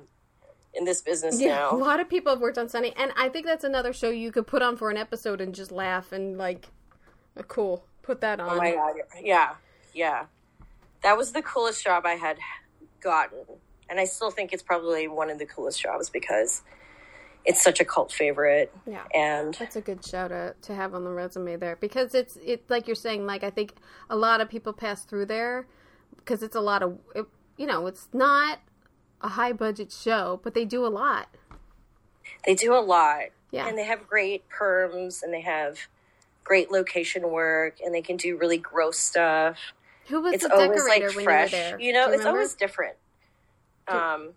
in 0.72 0.84
this 0.84 1.02
business 1.02 1.38
now. 1.38 1.46
Yeah, 1.46 1.70
a 1.72 1.74
lot 1.76 2.00
of 2.00 2.08
people 2.08 2.32
have 2.32 2.40
worked 2.40 2.58
on 2.58 2.68
Sunny, 2.68 2.92
and 2.96 3.12
I 3.16 3.28
think 3.28 3.46
that's 3.46 3.64
another 3.64 3.92
show 3.92 4.10
you 4.10 4.30
could 4.30 4.46
put 4.46 4.62
on 4.62 4.76
for 4.76 4.90
an 4.90 4.96
episode 4.96 5.40
and 5.40 5.54
just 5.54 5.72
laugh 5.72 6.12
and 6.12 6.38
like, 6.38 6.68
uh, 7.36 7.42
cool, 7.42 7.84
put 8.02 8.20
that 8.20 8.38
on. 8.38 8.50
Oh 8.50 8.56
my 8.56 8.72
god! 8.72 8.94
Yeah, 9.20 9.54
yeah. 9.92 10.26
That 11.02 11.16
was 11.16 11.32
the 11.32 11.42
coolest 11.42 11.82
job 11.82 12.04
I 12.06 12.14
had 12.14 12.38
gotten, 13.00 13.38
and 13.88 13.98
I 13.98 14.04
still 14.04 14.30
think 14.30 14.52
it's 14.52 14.62
probably 14.62 15.08
one 15.08 15.28
of 15.28 15.38
the 15.38 15.46
coolest 15.46 15.82
jobs 15.82 16.08
because 16.08 16.62
it's 17.44 17.62
such 17.62 17.80
a 17.80 17.84
cult 17.84 18.12
favorite. 18.12 18.72
Yeah. 18.86 19.04
And 19.14 19.54
That's 19.54 19.76
a 19.76 19.80
good 19.80 20.04
show 20.04 20.28
to, 20.28 20.54
to 20.62 20.74
have 20.74 20.94
on 20.94 21.04
the 21.04 21.10
resume 21.10 21.56
there 21.56 21.76
because 21.76 22.14
it's 22.14 22.36
it 22.44 22.64
like 22.68 22.86
you're 22.86 22.94
saying 22.96 23.26
like 23.26 23.42
I 23.42 23.50
think 23.50 23.74
a 24.08 24.16
lot 24.16 24.40
of 24.40 24.48
people 24.48 24.72
pass 24.72 25.04
through 25.04 25.26
there 25.26 25.66
because 26.16 26.42
it's 26.42 26.56
a 26.56 26.60
lot 26.60 26.82
of 26.82 26.98
it, 27.14 27.26
you 27.56 27.66
know 27.66 27.86
it's 27.86 28.08
not 28.12 28.60
a 29.22 29.28
high 29.28 29.52
budget 29.52 29.90
show 29.92 30.40
but 30.42 30.54
they 30.54 30.64
do 30.64 30.84
a 30.84 30.88
lot. 30.88 31.28
they 32.46 32.54
do 32.54 32.74
a 32.74 32.80
lot. 32.80 33.24
Yeah. 33.50 33.66
And 33.66 33.76
they 33.76 33.84
have 33.84 34.06
great 34.06 34.44
perms, 34.48 35.22
and 35.24 35.34
they 35.34 35.40
have 35.40 35.76
great 36.44 36.70
location 36.70 37.30
work, 37.30 37.78
and 37.84 37.92
they 37.92 38.00
can 38.02 38.16
do 38.16 38.36
really 38.36 38.58
gross 38.58 38.96
stuff. 38.98 39.58
Who 40.06 40.20
was 40.20 40.34
it's 40.34 40.44
the 40.46 40.54
always 40.54 40.70
decorator 40.84 41.06
like 41.08 41.16
when 41.16 41.24
fresh. 41.24 41.52
you 41.52 41.58
were 41.58 41.64
there? 41.64 41.80
You 41.80 41.92
know, 41.92 42.06
Do 42.06 42.12
it's 42.12 42.18
remember? 42.20 42.38
always 42.38 42.54
different. 42.54 42.96
Um, 43.88 44.34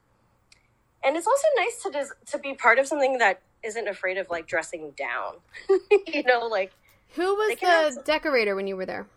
and 1.06 1.16
it's 1.18 1.28
also 1.28 1.47
nice 1.58 1.82
to 1.84 2.32
to 2.32 2.38
be 2.39 2.54
part 2.54 2.80
of 2.80 2.88
something 2.88 3.18
that 3.20 3.41
isn't 3.64 3.88
afraid 3.88 4.18
of 4.18 4.30
like 4.30 4.47
dressing 4.47 4.91
down. 4.97 5.36
you 6.08 6.24
know, 6.24 6.47
like 6.47 6.72
Who 7.16 7.36
was 7.36 7.58
can 7.60 7.70
have 7.86 7.95
the 7.95 8.01
decorator 8.01 8.56
when 8.56 8.68
you 8.68 8.76
were 8.76 8.86
there? 8.86 9.08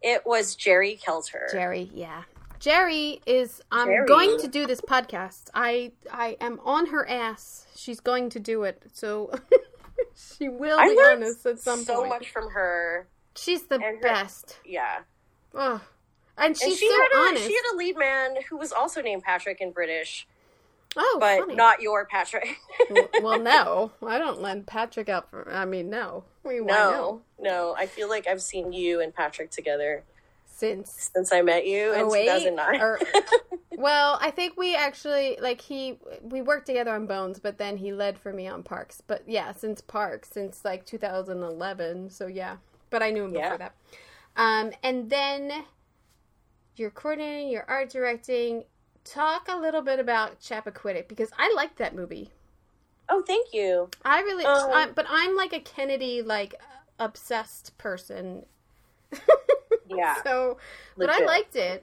it 0.00 0.24
was 0.24 0.54
Jerry 0.54 0.98
Kelter. 1.04 1.50
Jerry, 1.50 1.90
yeah. 1.92 2.22
Jerry 2.60 3.20
is 3.26 3.60
I'm 3.70 3.86
Jerry. 3.88 4.06
going 4.06 4.38
to 4.40 4.48
do 4.48 4.66
this 4.66 4.80
podcast. 4.80 5.48
I 5.54 5.92
I 6.12 6.36
am 6.40 6.60
on 6.64 6.86
her 6.86 7.08
ass. 7.08 7.66
She's 7.74 8.00
going 8.00 8.30
to 8.30 8.40
do 8.40 8.64
it. 8.64 8.82
So 8.92 9.32
she 10.38 10.48
will 10.48 10.78
I 10.78 10.88
be 10.88 11.00
honest 11.06 11.46
at 11.46 11.60
some 11.60 11.82
so 11.84 11.96
point. 11.98 12.08
much 12.10 12.30
from 12.30 12.50
her. 12.50 13.06
She's 13.36 13.62
the 13.66 13.80
her- 13.80 13.98
best. 14.00 14.58
Yeah, 14.64 14.98
Ugh. 15.54 15.80
And 16.36 16.56
she's 16.56 16.64
and 16.68 16.76
she 16.78 16.88
so 16.88 16.94
had 16.96 17.08
a 17.12 17.28
honest. 17.28 17.46
she 17.46 17.54
had 17.54 17.74
a 17.74 17.76
lead 17.76 17.96
man 17.98 18.36
who 18.48 18.56
was 18.56 18.72
also 18.72 19.02
named 19.02 19.22
Patrick 19.24 19.60
in 19.60 19.72
British, 19.72 20.26
oh, 20.96 21.16
but 21.20 21.40
funny. 21.40 21.54
not 21.54 21.80
your 21.82 22.06
Patrick. 22.06 22.56
well, 23.22 23.40
no, 23.40 23.92
I 24.06 24.18
don't 24.18 24.40
lend 24.40 24.66
Patrick 24.66 25.08
out 25.08 25.30
for. 25.30 25.50
I 25.52 25.64
mean, 25.64 25.90
no, 25.90 26.24
we 26.44 26.60
no, 26.60 27.22
no. 27.38 27.74
I 27.76 27.86
feel 27.86 28.08
like 28.08 28.26
I've 28.26 28.42
seen 28.42 28.72
you 28.72 29.00
and 29.00 29.14
Patrick 29.14 29.50
together 29.50 30.04
since 30.58 31.10
since 31.14 31.32
I 31.32 31.42
met 31.42 31.66
you 31.66 31.92
in 31.92 32.00
oh 32.00 32.14
2009. 32.14 32.80
or 32.80 32.98
well, 33.76 34.18
I 34.20 34.30
think 34.30 34.56
we 34.56 34.74
actually 34.74 35.38
like 35.40 35.60
he 35.60 35.98
we 36.22 36.42
worked 36.42 36.66
together 36.66 36.92
on 36.94 37.06
Bones, 37.06 37.38
but 37.38 37.58
then 37.58 37.76
he 37.76 37.92
led 37.92 38.18
for 38.18 38.32
me 38.32 38.48
on 38.48 38.62
Parks. 38.64 39.00
But 39.06 39.22
yeah, 39.26 39.52
since 39.52 39.80
Parks, 39.80 40.30
since 40.30 40.64
like 40.64 40.84
2011. 40.84 42.10
So 42.10 42.26
yeah, 42.26 42.56
but 42.90 43.02
I 43.02 43.10
knew 43.10 43.24
him 43.24 43.34
Yeah. 43.34 43.42
before 43.42 43.58
that. 43.58 43.74
Um, 44.36 44.72
and 44.82 45.10
then 45.10 45.64
you're 46.76 46.90
coordinating, 46.90 47.50
you're 47.50 47.64
art 47.68 47.90
directing. 47.90 48.64
Talk 49.10 49.48
a 49.48 49.56
little 49.56 49.82
bit 49.82 49.98
about 49.98 50.40
Chappaquiddick 50.40 51.08
because 51.08 51.30
I 51.38 51.52
liked 51.56 51.78
that 51.78 51.94
movie. 51.94 52.30
oh, 53.08 53.22
thank 53.26 53.54
you. 53.54 53.88
I 54.04 54.20
really, 54.20 54.44
Um, 54.44 54.70
I, 54.70 54.86
but 54.94 55.06
I'm 55.08 55.34
like 55.34 55.52
a 55.54 55.60
Kennedy 55.60 56.20
like 56.22 56.54
obsessed 56.98 57.76
person. 57.78 58.44
Yeah. 59.90 60.22
So, 60.22 60.58
but 60.98 61.08
I 61.08 61.24
liked 61.24 61.56
it. 61.56 61.82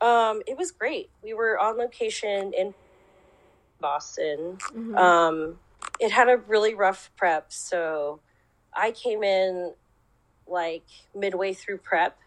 Um, 0.00 0.42
it 0.46 0.58
was 0.58 0.70
great. 0.70 1.08
We 1.22 1.32
were 1.32 1.58
on 1.58 1.78
location 1.78 2.52
in 2.52 2.74
Boston. 3.80 4.58
Mm-hmm. 4.60 4.96
Um, 4.96 5.58
it 6.00 6.12
had 6.12 6.28
a 6.28 6.36
really 6.36 6.74
rough 6.74 7.10
prep, 7.16 7.50
so 7.50 8.20
I 8.74 8.90
came 8.90 9.22
in 9.22 9.72
like 10.46 10.84
midway 11.14 11.54
through 11.54 11.78
prep 11.78 12.18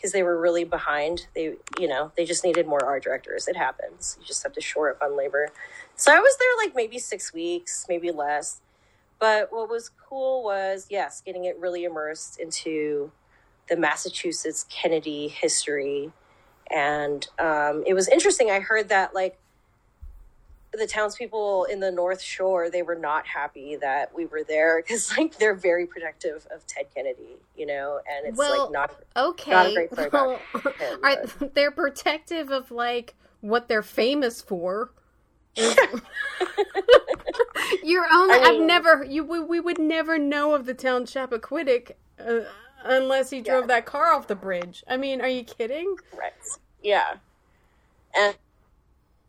because 0.00 0.12
they 0.12 0.22
were 0.22 0.40
really 0.40 0.64
behind. 0.64 1.26
They, 1.34 1.56
you 1.78 1.86
know, 1.86 2.10
they 2.16 2.24
just 2.24 2.42
needed 2.42 2.66
more 2.66 2.82
art 2.82 3.04
directors. 3.04 3.46
It 3.48 3.56
happens. 3.56 4.16
You 4.18 4.26
just 4.26 4.42
have 4.42 4.54
to 4.54 4.60
shore 4.60 4.90
up 4.90 5.02
on 5.02 5.14
labor. 5.14 5.48
So 5.94 6.10
I 6.10 6.20
was 6.20 6.36
there 6.38 6.66
like 6.66 6.74
maybe 6.74 6.98
six 6.98 7.34
weeks, 7.34 7.84
maybe 7.86 8.10
less. 8.10 8.62
But 9.18 9.52
what 9.52 9.68
was 9.68 9.90
cool 10.08 10.42
was, 10.42 10.86
yes, 10.88 11.20
getting 11.20 11.44
it 11.44 11.58
really 11.58 11.84
immersed 11.84 12.40
into 12.40 13.12
the 13.68 13.76
Massachusetts 13.76 14.64
Kennedy 14.70 15.28
history. 15.28 16.10
And 16.70 17.26
um, 17.38 17.84
it 17.86 17.92
was 17.92 18.08
interesting. 18.08 18.50
I 18.50 18.60
heard 18.60 18.88
that, 18.88 19.14
like, 19.14 19.38
the 20.72 20.86
townspeople 20.86 21.64
in 21.64 21.80
the 21.80 21.90
North 21.90 22.20
Shore, 22.22 22.70
they 22.70 22.82
were 22.82 22.94
not 22.94 23.26
happy 23.26 23.76
that 23.76 24.14
we 24.14 24.26
were 24.26 24.44
there 24.44 24.80
because, 24.82 25.10
like, 25.18 25.36
they're 25.38 25.54
very 25.54 25.86
protective 25.86 26.46
of 26.54 26.66
Ted 26.66 26.86
Kennedy, 26.94 27.36
you 27.56 27.66
know, 27.66 28.00
and 28.10 28.26
it's 28.26 28.38
Well, 28.38 28.64
like 28.64 28.72
not 28.72 28.94
Okay. 29.16 29.50
not 29.50 29.66
a 29.66 29.74
great 29.74 30.12
well, 30.12 30.38
him, 30.78 31.00
are, 31.02 31.24
they're 31.54 31.70
protective 31.70 32.50
of 32.50 32.70
like 32.70 33.14
what 33.40 33.68
they're 33.68 33.82
famous 33.82 34.40
for. 34.40 34.92
You're 37.82 38.06
only. 38.12 38.38
I 38.38 38.42
I've 38.44 38.60
never. 38.60 39.04
You. 39.04 39.24
We, 39.24 39.40
we 39.40 39.60
would 39.60 39.78
never 39.78 40.18
know 40.18 40.54
of 40.54 40.66
the 40.66 40.74
town 40.74 41.04
Chappaquiddick 41.04 41.92
uh, 42.24 42.40
unless 42.84 43.30
he 43.30 43.40
drove 43.40 43.64
Yeah. 43.64 43.66
that 43.68 43.86
car 43.86 44.12
off 44.12 44.28
the 44.28 44.36
bridge. 44.36 44.84
I 44.88 44.96
mean, 44.96 45.20
are 45.20 45.28
you 45.28 45.42
kidding? 45.44 45.96
Right. 46.16 46.32
Yeah. 46.82 47.14
And 48.16 48.36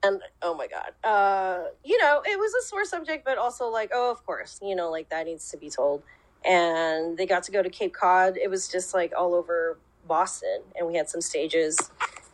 and 0.04 0.22
oh 0.42 0.56
my 0.56 0.68
god. 0.68 0.92
Uh 1.08 1.66
you 1.84 1.98
know, 2.00 2.22
it 2.26 2.38
was 2.40 2.54
a 2.54 2.62
sore 2.68 2.86
subject 2.86 3.26
but 3.26 3.38
also 3.38 3.68
like, 3.68 3.92
oh, 3.94 4.12
of 4.12 4.26
course, 4.26 4.60
you 4.62 4.76
know, 4.76 4.90
like 4.90 5.10
that 5.10 5.26
needs 5.26 5.50
to 5.52 5.58
be 5.58 5.70
told. 5.70 6.04
And 6.44 7.18
they 7.18 7.26
got 7.28 7.44
to 7.44 7.52
go 7.52 7.62
to 7.62 7.70
Cape 7.70 7.94
Cod. 7.94 8.38
It 8.38 8.50
was 8.50 8.68
just 8.68 8.94
like 8.94 9.14
all 9.18 9.36
over 9.36 9.78
Boston 10.08 10.62
and 10.76 10.88
we 10.88 10.96
had 10.96 11.10
some 11.10 11.22
stages 11.22 11.78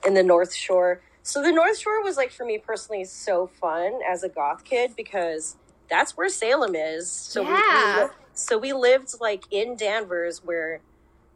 in 0.06 0.14
the 0.14 0.24
North 0.24 0.54
Shore. 0.54 1.02
So 1.24 1.42
the 1.42 1.52
North 1.52 1.78
Shore 1.78 2.02
was 2.02 2.16
like 2.16 2.32
for 2.32 2.46
me 2.46 2.58
personally 2.58 3.04
so 3.04 3.48
fun 3.48 4.00
as 4.10 4.24
a 4.24 4.30
goth 4.30 4.64
kid 4.64 4.96
because 4.96 5.58
that's 5.90 6.16
where 6.16 6.30
Salem 6.30 6.76
is. 6.76 7.12
So 7.12 7.42
we- 7.44 7.50
we, 7.50 7.54
Yeah. 7.54 8.08
so 8.34 8.58
we 8.58 8.72
lived 8.72 9.16
like 9.20 9.44
in 9.52 9.76
Danvers 9.76 10.44
where 10.44 10.80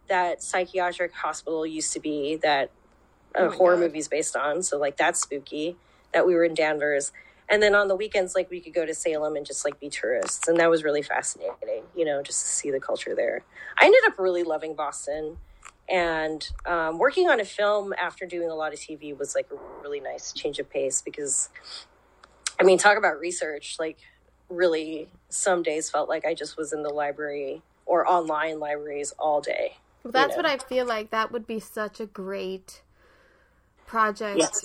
that 0.07 0.41
psychiatric 0.43 1.13
hospital 1.13 1.65
used 1.65 1.93
to 1.93 1.99
be 1.99 2.38
that 2.38 2.71
Oh 3.36 3.45
a 3.45 3.49
my 3.49 3.55
horror 3.55 3.75
God. 3.75 3.82
movie's 3.82 4.07
based 4.07 4.36
on. 4.36 4.61
So 4.63 4.77
like 4.77 4.97
that's 4.97 5.21
spooky 5.21 5.77
that 6.14 6.26
we 6.26 6.36
were 6.36 6.43
in 6.43 6.53
Danvers. 6.53 7.12
And 7.49 7.62
then 7.62 7.76
on 7.76 7.89
the 7.89 7.95
weekends, 7.95 8.34
like 8.34 8.49
we 8.49 8.62
could 8.62 8.74
go 8.74 8.86
to 8.86 8.93
Salem 8.93 9.36
and 9.36 9.45
just 9.45 9.66
like 9.66 9.80
be 9.80 9.89
tourists. 9.89 10.47
And 10.47 10.57
that 10.59 10.70
was 10.70 10.84
really 10.84 11.01
fascinating, 11.01 11.84
you 11.95 12.05
know, 12.05 12.22
just 12.22 12.41
to 12.41 12.47
see 12.47 12.72
the 12.72 12.80
culture 12.80 13.14
there. 13.14 13.43
I 13.78 13.86
ended 13.86 14.01
up 14.05 14.18
really 14.18 14.43
loving 14.43 14.74
Boston. 14.74 15.38
And 15.89 16.47
um, 16.66 16.97
working 16.97 17.30
on 17.30 17.41
a 17.41 17.45
film 17.45 17.93
after 17.93 18.26
doing 18.26 18.49
a 18.49 18.55
lot 18.55 18.72
of 18.72 18.80
TV 18.80 19.18
was 19.18 19.36
like 19.36 19.49
a 19.51 19.82
really 19.84 19.99
nice 19.99 20.32
change 20.32 20.59
of 20.59 20.70
pace 20.70 21.01
because, 21.01 21.49
I 22.57 22.64
mean, 22.64 22.78
talk 22.78 22.97
about 22.97 23.20
research. 23.20 23.76
Like, 23.78 23.97
really, 24.47 25.09
some 25.28 25.64
days 25.64 25.89
felt 25.89 26.07
like 26.07 26.24
I 26.24 26.34
just 26.34 26.55
was 26.55 26.72
in 26.72 26.84
the 26.84 26.89
library 26.89 27.62
or 27.86 28.09
online 28.09 28.59
libraries 28.59 29.14
all 29.20 29.41
day. 29.41 29.78
Well, 30.03 30.14
that's 30.14 30.32
know. 30.32 30.38
what 30.38 30.45
I 30.45 30.57
feel 30.57 30.86
like. 30.86 31.09
That 31.09 31.32
would 31.32 31.45
be 31.45 31.59
such 31.59 31.99
a 31.99 32.05
great 32.05 32.82
project. 33.86 34.39
Yes. 34.39 34.64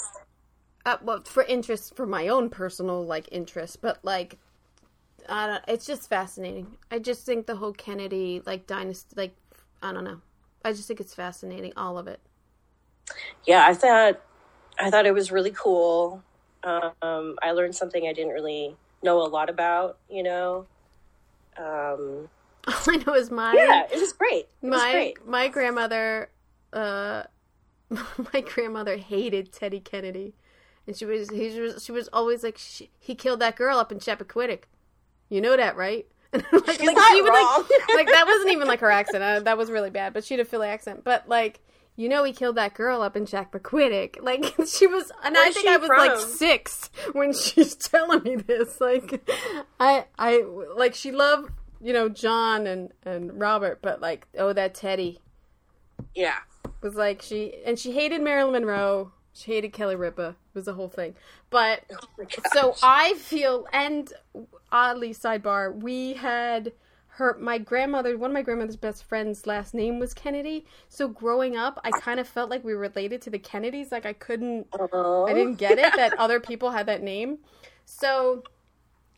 Uh, 0.87 0.97
well, 1.03 1.22
for 1.24 1.43
interest, 1.43 1.95
for 1.95 2.07
my 2.07 2.28
own 2.28 2.49
personal 2.49 3.05
like 3.05 3.28
interest, 3.30 3.82
but 3.82 3.99
like, 4.03 4.39
I 5.28 5.47
don't. 5.47 5.64
It's 5.68 5.84
just 5.84 6.09
fascinating. 6.09 6.78
I 6.91 6.99
just 7.01 7.26
think 7.26 7.47
the 7.47 7.57
whole 7.57 7.72
Kennedy 7.74 8.41
like 8.47 8.66
dynasty, 8.66 9.14
like, 9.16 9.37
I 9.82 9.93
don't 9.93 10.05
know. 10.05 10.20
I 10.64 10.72
just 10.72 10.89
think 10.89 11.01
it's 11.01 11.14
fascinating, 11.14 11.72
all 11.76 11.99
of 11.99 12.09
it. 12.09 12.20
yeah 13.47 13.64
i 13.68 13.72
thought 13.74 14.20
i 14.80 14.91
thought 14.91 15.07
it 15.07 15.14
was 15.14 15.30
really 15.30 15.53
cool 15.53 16.22
um, 16.64 17.37
i 17.43 17.53
learned 17.53 17.74
something 17.74 18.07
i 18.09 18.12
didn't 18.12 18.32
really 18.32 18.74
know 19.03 19.22
a 19.22 19.28
lot 19.28 19.49
about 19.49 19.99
you 20.11 20.22
know 20.22 20.66
um, 21.59 22.28
All 22.66 22.74
I 22.89 22.97
know 23.07 23.14
is 23.14 23.30
my 23.30 23.55
yeah 23.55 23.84
it 23.91 23.99
was 24.01 24.12
great 24.12 24.49
it 24.62 24.66
was 24.68 24.80
my 24.80 24.93
great 24.93 25.26
my 25.26 25.49
grandmother, 25.49 26.30
uh, 26.72 27.22
my 27.91 28.41
grandmother 28.41 28.97
hated 28.97 29.53
Teddy 29.53 29.80
Kennedy, 29.80 30.34
and 30.87 30.97
she 30.97 31.05
was 31.05 31.30
he 31.30 31.61
was 31.61 31.84
she 31.84 31.93
was 31.93 32.09
always 32.12 32.43
like 32.43 32.59
she, 32.59 32.91
he 32.99 33.14
killed 33.14 33.41
that 33.41 33.57
girl 33.57 33.78
up 33.78 33.91
in 33.91 33.99
Chappaquiddick. 33.99 34.62
You 35.28 35.41
know 35.41 35.57
that, 35.57 35.76
right? 35.76 36.07
Like, 36.32 36.53
like 36.53 36.78
she 36.78 37.22
would 37.22 37.28
wrong. 37.30 37.64
like 37.70 37.89
like 37.95 38.07
that 38.09 38.24
wasn't 38.26 38.51
even 38.51 38.68
like 38.68 38.80
her 38.80 38.91
accent. 38.91 39.22
Uh, 39.22 39.41
that 39.41 39.57
was 39.57 39.70
really 39.70 39.91
bad, 39.91 40.12
but 40.12 40.24
she 40.24 40.34
had 40.34 40.41
a 40.41 40.45
Philly 40.45 40.68
accent. 40.68 41.05
But 41.05 41.28
like. 41.28 41.61
You 41.99 42.11
know 42.11 42.24
he 42.24 42.34
killed 42.34 42.57
that 42.57 42.74
girl 42.74 43.01
up 43.01 43.16
in 43.16 43.24
Chappaquiddick. 43.24 44.20
Like 44.22 44.45
she 44.66 44.87
was, 44.87 45.11
and 45.24 45.34
I 45.34 45.51
think 45.51 45.66
I 45.66 45.78
was 45.78 45.89
like 45.89 46.18
six 46.18 46.91
when 47.12 47.32
she's 47.32 47.74
telling 47.74 48.22
me 48.22 48.37
this. 48.37 48.82
Like, 48.82 49.26
I, 49.80 50.05
I, 50.18 50.45
like 50.76 50.95
she 50.95 51.11
loved, 51.11 51.53
you 51.80 51.95
know, 51.95 52.11
John 52.11 52.66
and 52.66 52.93
and 53.07 53.41
Robert, 53.41 53.80
but 53.80 54.03
like, 54.03 54.26
oh, 54.37 54.53
that 54.53 54.74
Teddy 54.74 55.20
yeah 56.14 56.41
was 56.82 56.95
like 56.95 57.22
she, 57.22 57.55
and 57.64 57.78
she 57.78 57.93
hated 57.93 58.20
Marilyn 58.20 58.64
Monroe. 58.64 59.12
She 59.37 59.53
hated 59.53 59.72
Kelly 59.72 59.97
Ripa. 59.97 60.28
It 60.28 60.55
was 60.55 60.64
the 60.64 60.74
whole 60.74 60.89
thing. 60.89 61.14
But 61.51 61.82
Oh 61.93 62.26
so. 62.53 62.74
I 62.82 63.14
feel, 63.14 63.66
and 63.72 64.12
oddly, 64.72 65.12
sidebar, 65.12 65.74
we 65.74 66.14
had 66.14 66.72
her, 67.09 67.37
my 67.39 67.59
grandmother, 67.59 68.16
one 68.16 68.30
of 68.30 68.34
my 68.34 68.43
grandmother's 68.43 68.76
best 68.76 69.05
friends' 69.05 69.47
last 69.47 69.74
name 69.74 69.99
was 69.99 70.14
Kennedy. 70.14 70.66
So 70.89 71.09
growing 71.09 71.57
up, 71.57 71.78
I 71.84 71.91
kind 71.91 72.18
of 72.20 72.26
felt 72.28 72.51
like 72.51 72.64
we 72.64 72.74
were 72.74 72.80
related 72.80 73.22
to 73.22 73.30
the 73.30 73.39
Kennedys. 73.39 73.93
Like 73.93 74.07
I 74.07 74.12
couldn't, 74.14 74.68
Oh. 74.72 75.26
I 75.26 75.34
didn't 75.34 75.57
get 75.57 75.78
it 75.78 75.95
that 75.97 76.14
other 76.18 76.41
people 76.41 76.70
had 76.70 76.87
that 76.87 77.03
name. 77.03 77.39
So 77.84 78.43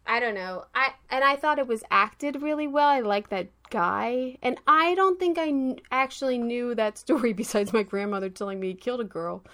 I 0.06 0.20
don't 0.20 0.34
know. 0.34 0.64
I 0.74 0.94
and 1.10 1.22
I 1.22 1.36
thought 1.36 1.58
it 1.58 1.66
was 1.66 1.84
acted 1.90 2.40
really 2.42 2.66
well. 2.66 2.88
I 2.88 3.00
like 3.00 3.28
that 3.28 3.48
guy, 3.70 4.38
and 4.42 4.58
I 4.66 4.94
don't 4.94 5.20
think 5.20 5.36
I 5.38 5.76
actually 5.92 6.38
knew 6.38 6.74
that 6.74 6.96
story 6.98 7.32
besides 7.34 7.72
my 7.72 7.82
grandmother 7.82 8.30
telling 8.30 8.58
me 8.58 8.68
he 8.68 8.74
killed 8.74 9.00
a 9.00 9.04
girl. 9.04 9.44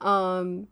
Um, 0.00 0.68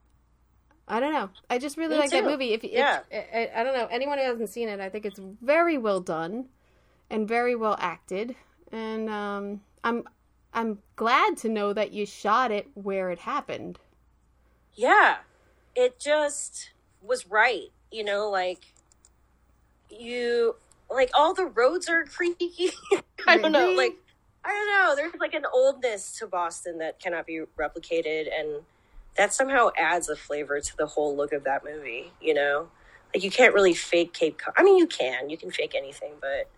I 0.86 1.00
don't 1.00 1.12
know. 1.12 1.30
I 1.50 1.58
just 1.58 1.76
really 1.76 1.94
Me 1.94 2.00
like 2.00 2.10
that 2.10 2.24
movie. 2.24 2.54
If, 2.54 2.64
if 2.64 2.72
Yeah. 2.72 3.00
I, 3.12 3.50
I 3.56 3.62
don't 3.62 3.74
know 3.74 3.86
anyone 3.90 4.18
who 4.18 4.24
hasn't 4.24 4.48
seen 4.48 4.68
it, 4.68 4.80
I 4.80 4.88
think 4.88 5.04
it's 5.04 5.20
very 5.42 5.76
well 5.78 6.00
done 6.00 6.46
and 7.10 7.28
very 7.28 7.54
well 7.54 7.76
acted. 7.78 8.34
And 8.72 9.08
um, 9.10 9.60
I'm 9.84 10.04
I'm 10.54 10.78
glad 10.96 11.36
to 11.38 11.48
know 11.48 11.72
that 11.74 11.92
you 11.92 12.06
shot 12.06 12.50
it 12.50 12.68
where 12.74 13.10
it 13.10 13.18
happened. 13.20 13.78
yeah 14.74 15.18
it 15.74 15.98
just 16.00 16.70
was 17.02 17.26
right 17.26 17.70
you 17.92 18.02
know 18.02 18.28
like 18.30 18.72
you 19.90 20.56
like 20.90 21.10
all 21.16 21.34
the 21.34 21.46
roads 21.46 21.88
are 21.88 22.04
creaky 22.04 22.70
i 23.26 23.36
don't 23.36 23.52
know 23.52 23.70
like 23.72 23.94
i 24.44 24.48
don't 24.48 24.66
know 24.68 24.96
there's 24.96 25.14
like 25.20 25.34
an 25.34 25.44
oldness 25.52 26.18
to 26.18 26.26
boston 26.26 26.78
that 26.78 26.98
cannot 27.00 27.26
be 27.26 27.40
replicated 27.58 28.26
and 28.36 28.62
that 29.18 29.34
somehow 29.34 29.68
adds 29.76 30.08
a 30.08 30.16
flavor 30.16 30.60
to 30.60 30.76
the 30.78 30.86
whole 30.86 31.14
look 31.14 31.32
of 31.32 31.44
that 31.44 31.62
movie 31.64 32.12
you 32.22 32.32
know? 32.32 32.68
Like 33.14 33.24
you 33.24 33.30
can't 33.30 33.52
really 33.52 33.74
fake 33.74 34.12
cape 34.14 34.38
cod 34.38 34.54
i 34.56 34.62
mean 34.62 34.78
you 34.78 34.86
can 34.86 35.28
you 35.28 35.36
can 35.36 35.50
fake 35.50 35.74
anything 35.76 36.12
but 36.20 36.48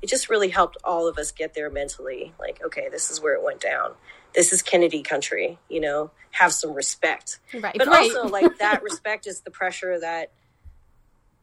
it 0.00 0.08
just 0.08 0.30
really 0.30 0.48
helped 0.48 0.76
all 0.84 1.08
of 1.08 1.18
us 1.18 1.32
get 1.32 1.54
there 1.54 1.70
mentally. 1.70 2.32
Like 2.38 2.60
okay 2.64 2.88
this 2.90 3.10
is 3.10 3.20
where 3.20 3.34
it 3.34 3.42
went 3.44 3.60
down. 3.60 3.92
This 4.34 4.52
is 4.52 4.62
kennedy 4.62 5.02
country 5.02 5.58
you 5.68 5.80
know? 5.80 6.10
Have 6.32 6.52
some 6.52 6.74
respect. 6.74 7.40
Right, 7.54 7.74
but 7.76 7.88
right. 7.88 8.14
also 8.14 8.28
like 8.28 8.58
that 8.58 8.82
respect 8.82 9.26
is 9.26 9.40
the 9.40 9.50
pressure 9.50 9.98
that 10.00 10.30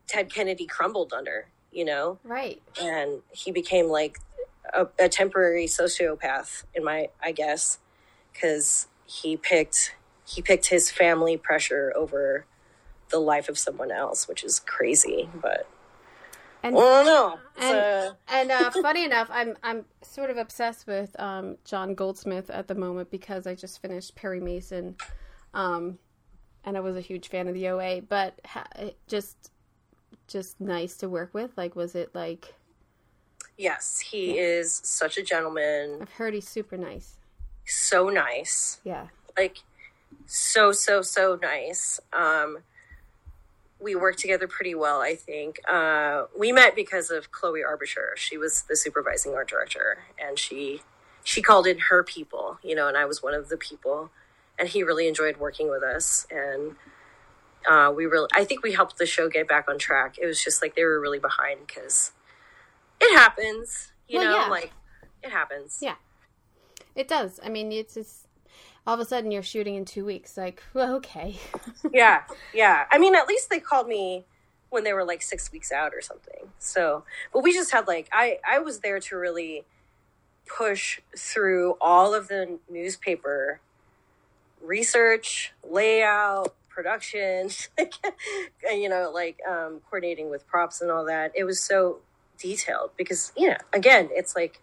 ted 0.08 0.32
kennedy 0.34 0.66
crumbled 0.66 1.14
under 1.14 1.48
you 1.72 1.84
know? 1.84 2.20
Right. 2.24 2.62
and 2.82 3.22
he 3.32 3.52
became 3.52 3.88
like 3.88 4.18
a, 4.74 4.88
a 4.98 5.10
temporary 5.10 5.66
sociopath 5.66 6.64
in 6.74 6.84
my 6.84 7.10
i 7.22 7.32
guess 7.32 7.80
because 8.32 8.88
he 9.06 9.38
picked 9.38 9.94
he 10.26 10.42
picked 10.42 10.68
his 10.68 10.90
family 10.92 11.38
pressure 11.38 11.94
over 11.96 12.46
the 13.10 13.20
life 13.20 13.48
of 13.50 13.58
someone 13.58 13.92
else 13.92 14.28
which 14.28 14.44
is 14.44 14.60
crazy 14.60 15.30
but 15.42 15.68
And 16.64 16.76
i 16.76 16.80
don't 16.80 17.06
know 17.06 17.40
and 17.58 17.78
uh, 17.78 18.12
and 18.28 18.52
uh, 18.52 18.70
funny 18.82 19.06
enough, 19.06 19.30
I'm 19.32 19.56
I'm 19.64 19.86
sort 20.02 20.30
of 20.30 20.38
obsessed 20.38 20.88
with 20.88 21.18
um, 21.20 21.58
John 21.64 21.96
Goldsmith 21.96 22.50
at 22.50 22.68
the 22.68 22.76
moment 22.76 23.10
because 23.10 23.48
I 23.48 23.56
just 23.56 23.82
finished 23.82 24.16
Perry 24.16 24.42
Mason, 24.42 24.96
um, 25.54 25.98
and 26.66 26.76
I 26.76 26.82
was 26.82 26.96
a 26.98 27.02
huge 27.02 27.30
fan 27.30 27.48
of 27.48 27.54
the 27.54 27.70
OA. 27.70 28.02
But 28.02 28.42
ha- 28.46 28.68
it 28.78 28.98
just 29.08 29.52
just 30.28 30.60
nice 30.60 30.98
to 30.98 31.08
work 31.08 31.34
with. 31.34 31.52
Like, 31.58 31.76
was 31.76 31.96
it 31.96 32.14
like 32.14 32.54
yes 33.58 34.00
he 34.02 34.38
is 34.38 34.82
such 34.84 35.18
a 35.18 35.24
gentleman 35.24 36.00
I've 36.02 36.12
heard 36.12 36.34
he's 36.34 36.46
super 36.48 36.76
nice. 36.76 37.16
so 37.66 38.10
nice 38.10 38.82
Yeah, 38.84 39.08
like 39.38 39.60
so 40.26 40.72
so 40.72 41.02
so 41.02 41.38
nice 41.42 42.00
um 42.14 42.60
we 43.80 43.94
worked 43.96 44.20
together 44.20 44.48
pretty 44.48 44.74
well 44.74 45.02
i 45.02 45.16
think 45.16 45.60
uh 45.70 46.24
we 46.38 46.52
met 46.52 46.76
because 46.76 47.12
of 47.12 47.32
chloe 47.32 47.64
arbiture 47.64 48.14
she 48.16 48.38
was 48.38 48.64
the 48.64 48.76
supervising 48.76 49.34
art 49.34 49.48
director 49.50 50.00
and 50.20 50.40
she 50.40 50.82
she 51.26 51.42
called 51.42 51.66
in 51.66 51.80
her 51.90 52.04
people, 52.04 52.60
you 52.64 52.76
know, 52.76 52.88
and 52.88 52.96
I 52.96 53.06
was 53.06 53.24
one 53.24 53.34
of 53.34 53.50
the 53.50 53.58
people, 53.58 54.12
and 54.60 54.70
he 54.70 54.84
really 54.84 55.08
enjoyed 55.08 55.38
working 55.38 55.70
with 55.72 55.82
us, 55.82 56.28
and 56.30 56.76
uh, 57.68 57.92
we 57.92 58.06
really, 58.06 58.28
I 58.34 58.46
think 58.46 58.62
we 58.62 58.74
helped 58.74 59.00
the 59.00 59.08
show 59.08 59.28
get 59.28 59.48
back 59.48 59.68
on 59.68 59.80
track. 59.80 60.18
It 60.22 60.28
was 60.28 60.42
just 60.42 60.62
like 60.62 60.76
they 60.76 60.84
were 60.84 61.00
really 61.02 61.18
behind 61.18 61.62
because 61.66 62.12
it 63.02 63.18
happens, 63.18 63.92
you 64.08 64.20
Well, 64.20 64.30
know, 64.32 64.40
yeah. 64.44 64.48
like 64.50 64.72
it 65.24 65.32
happens. 65.32 65.80
Yeah. 65.82 65.96
It 66.96 67.08
does. 67.08 67.40
I 67.44 67.50
mean, 67.50 67.72
it's 67.72 67.96
just 67.96 68.25
all 68.88 68.94
of 68.94 69.00
a 69.00 69.06
sudden 69.06 69.32
you're 69.32 69.44
shooting 69.44 69.76
in 69.76 69.86
two 69.86 70.06
weeks. 70.06 70.38
Like, 70.38 70.62
well, 70.74 70.96
okay. 70.96 71.38
yeah, 71.94 72.24
yeah. 72.54 72.86
I 72.92 72.98
mean, 72.98 73.16
at 73.16 73.28
least 73.28 73.50
they 73.50 73.60
called 73.60 73.88
me 73.88 74.26
when 74.70 74.84
they 74.84 74.94
were 74.94 75.06
like 75.06 75.22
six 75.22 75.52
weeks 75.52 75.72
out 75.72 75.94
or 75.94 76.02
something. 76.02 76.50
So, 76.60 77.04
but 77.34 77.44
we 77.44 77.54
just 77.54 77.72
had 77.72 77.88
like 77.88 78.10
I 78.12 78.40
I 78.48 78.60
was 78.60 78.80
there 78.80 79.00
to 79.00 79.16
really 79.16 79.64
push 80.48 81.00
through 81.18 81.76
all 81.82 82.14
of 82.14 82.28
the 82.28 82.60
newspaper 82.70 83.60
research, 84.62 85.54
layout, 85.68 86.54
production, 86.70 87.50
you 88.72 88.90
know, 88.90 89.12
like 89.14 89.40
um, 89.50 89.82
coordinating 89.90 90.30
with 90.30 90.46
props 90.48 90.82
and 90.82 90.92
all 90.92 91.06
that. 91.06 91.32
It 91.36 91.46
was 91.46 91.60
so 91.60 92.00
detailed 92.38 92.92
because 92.98 93.32
you 93.38 93.50
know, 93.50 93.58
again, 93.74 94.10
it's 94.12 94.36
like 94.36 94.62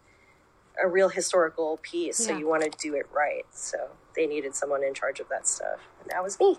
a 0.82 0.86
real 0.88 1.08
historical 1.08 1.78
piece, 1.82 2.16
so 2.16 2.36
you 2.36 2.48
want 2.48 2.62
to 2.62 2.70
do 2.78 2.94
it 2.94 3.06
right. 3.12 3.44
So 3.52 3.78
they 4.14 4.26
needed 4.26 4.54
someone 4.54 4.84
in 4.84 4.94
charge 4.94 5.20
of 5.20 5.28
that 5.30 5.46
stuff, 5.46 5.80
and 6.00 6.10
that 6.10 6.22
was 6.22 6.38
me. 6.38 6.56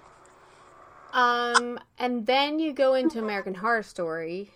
Um, 1.14 1.80
and 2.00 2.26
then 2.26 2.60
you 2.60 2.74
go 2.74 2.96
into 2.96 3.20
American 3.20 3.56
Horror 3.56 3.84
Story. 3.84 4.52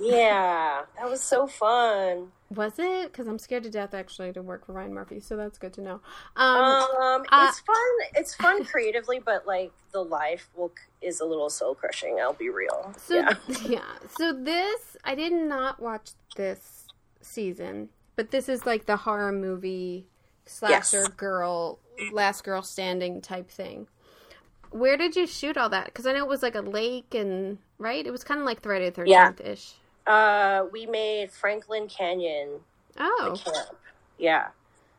Yeah, 0.00 0.82
that 0.98 1.08
was 1.08 1.22
so 1.22 1.46
fun. 1.46 2.28
Was 2.50 2.78
it? 2.78 3.12
Because 3.12 3.26
I'm 3.26 3.38
scared 3.38 3.62
to 3.62 3.70
death 3.70 3.94
actually 3.94 4.32
to 4.32 4.42
work 4.42 4.66
for 4.66 4.72
Ryan 4.72 4.92
Murphy, 4.92 5.20
so 5.20 5.36
that's 5.36 5.58
good 5.58 5.72
to 5.74 5.80
know. 5.80 6.00
Um, 6.36 6.58
Um, 6.62 7.24
uh, 7.30 7.46
it's 7.48 7.60
fun. 7.60 7.76
It's 8.14 8.34
fun 8.34 8.64
creatively, 8.72 9.20
but 9.24 9.46
like 9.46 9.72
the 9.92 10.02
life 10.02 10.48
will 10.56 10.72
is 11.00 11.20
a 11.20 11.24
little 11.24 11.48
soul 11.50 11.74
crushing. 11.74 12.18
I'll 12.20 12.32
be 12.32 12.48
real. 12.50 12.92
so 12.98 13.14
yeah, 13.16 13.34
yeah. 13.66 13.80
so 14.18 14.32
this 14.32 14.96
I 15.04 15.14
did 15.14 15.32
not 15.32 15.80
watch 15.80 16.10
this 16.36 16.86
season, 17.20 17.90
but 18.16 18.30
this 18.30 18.48
is 18.48 18.66
like 18.66 18.86
the 18.86 18.96
horror 18.98 19.32
movie 19.32 20.06
slasher 20.46 21.02
Yes. 21.02 21.08
girl, 21.16 21.78
last 22.12 22.44
girl 22.44 22.62
standing 22.62 23.20
type 23.20 23.50
thing. 23.50 23.86
Where 24.70 24.96
did 24.96 25.16
you 25.16 25.26
shoot 25.26 25.56
all 25.56 25.68
that? 25.70 25.86
Because 25.86 26.06
I 26.06 26.12
know 26.12 26.20
it 26.24 26.28
was 26.28 26.42
like 26.42 26.54
a 26.54 26.60
lake 26.62 27.14
and 27.14 27.58
right. 27.78 28.06
It 28.06 28.10
was 28.10 28.24
kind 28.24 28.40
of 28.40 28.46
like 28.46 28.62
Friday 28.62 28.90
the. 29.04 29.36
Thirteenth 29.36 29.40
ish. 29.40 29.74
uh, 30.06 30.64
we 30.72 30.86
made 30.86 31.30
Franklin 31.30 31.88
Canyon 31.88 32.60
Oh, 32.98 33.40
camp. 33.44 33.76
Yeah, 34.18 34.48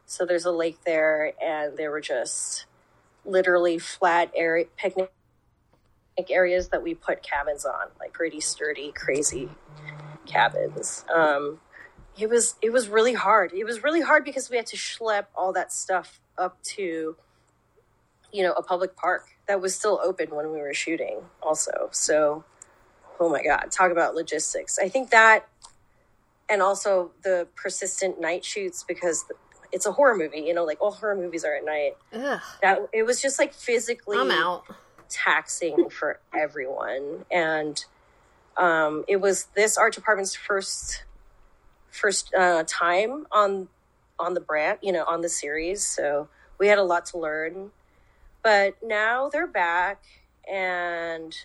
so 0.05 0.25
there's 0.25 0.45
a 0.45 0.51
lake 0.51 0.79
there, 0.85 1.33
and 1.41 1.77
there 1.77 1.91
were 1.91 2.01
just 2.01 2.65
literally 3.25 3.79
flat 3.79 4.31
area 4.35 4.65
picnic 4.77 5.11
areas 6.29 6.69
that 6.69 6.83
we 6.83 6.93
put 6.93 7.23
cabins 7.23 7.65
on, 7.65 7.87
like 7.99 8.13
pretty 8.13 8.39
sturdy, 8.39 8.91
crazy 8.93 9.49
cabins. 10.25 11.05
Um, 11.13 11.59
it 12.17 12.29
was 12.29 12.55
it 12.61 12.71
was 12.71 12.89
really 12.89 13.13
hard. 13.13 13.53
It 13.53 13.63
was 13.63 13.83
really 13.83 14.01
hard 14.01 14.23
because 14.23 14.49
we 14.49 14.57
had 14.57 14.65
to 14.67 14.77
schlep 14.77 15.25
all 15.35 15.53
that 15.53 15.71
stuff 15.73 16.19
up 16.37 16.61
to, 16.63 17.15
you 18.31 18.43
know, 18.43 18.51
a 18.53 18.63
public 18.63 18.95
park 18.95 19.27
that 19.47 19.61
was 19.61 19.75
still 19.75 19.99
open 20.03 20.29
when 20.35 20.51
we 20.51 20.59
were 20.59 20.73
shooting. 20.73 21.21
Also, 21.41 21.89
so 21.91 22.43
oh 23.19 23.29
my 23.29 23.43
god, 23.43 23.71
talk 23.71 23.91
about 23.91 24.15
logistics. 24.15 24.77
I 24.79 24.89
think 24.89 25.09
that, 25.11 25.47
and 26.49 26.61
also 26.61 27.11
the 27.23 27.47
persistent 27.55 28.19
night 28.21 28.43
shoots 28.45 28.83
because 28.87 29.25
it's 29.71 29.85
a 29.85 29.91
horror 29.91 30.15
movie. 30.15 30.41
You 30.41 30.53
know, 30.53 30.65
like 30.65 30.81
all 30.81 30.91
horror 30.91 31.15
movies 31.15 31.43
are 31.43 31.55
at 31.55 31.65
night. 31.65 31.93
ugh, 32.13 32.41
That 32.61 32.79
it 32.93 33.03
was 33.03 33.21
just 33.21 33.39
like 33.39 33.53
physically 33.53 34.17
I'm 34.17 34.31
out. 34.31 34.63
taxing 35.09 35.89
for 35.91 36.19
everyone 36.33 37.25
and 37.31 37.83
um, 38.55 39.03
it 39.07 39.17
was 39.17 39.45
this 39.55 39.77
art 39.77 39.93
department's 39.95 40.35
first 40.35 41.03
first 41.93 42.33
uh, 42.33 42.63
time 42.67 43.25
on 43.31 43.67
on 44.19 44.33
the 44.33 44.39
brand 44.41 44.79
you 44.81 44.91
know 44.91 45.03
on 45.05 45.21
the 45.21 45.29
series 45.29 45.85
so 45.85 46.27
we 46.59 46.67
had 46.67 46.77
a 46.77 46.83
lot 46.83 47.05
to 47.05 47.17
learn 47.17 47.71
but 48.43 48.75
now 48.83 49.29
they're 49.29 49.47
back 49.47 50.01
and 50.51 51.35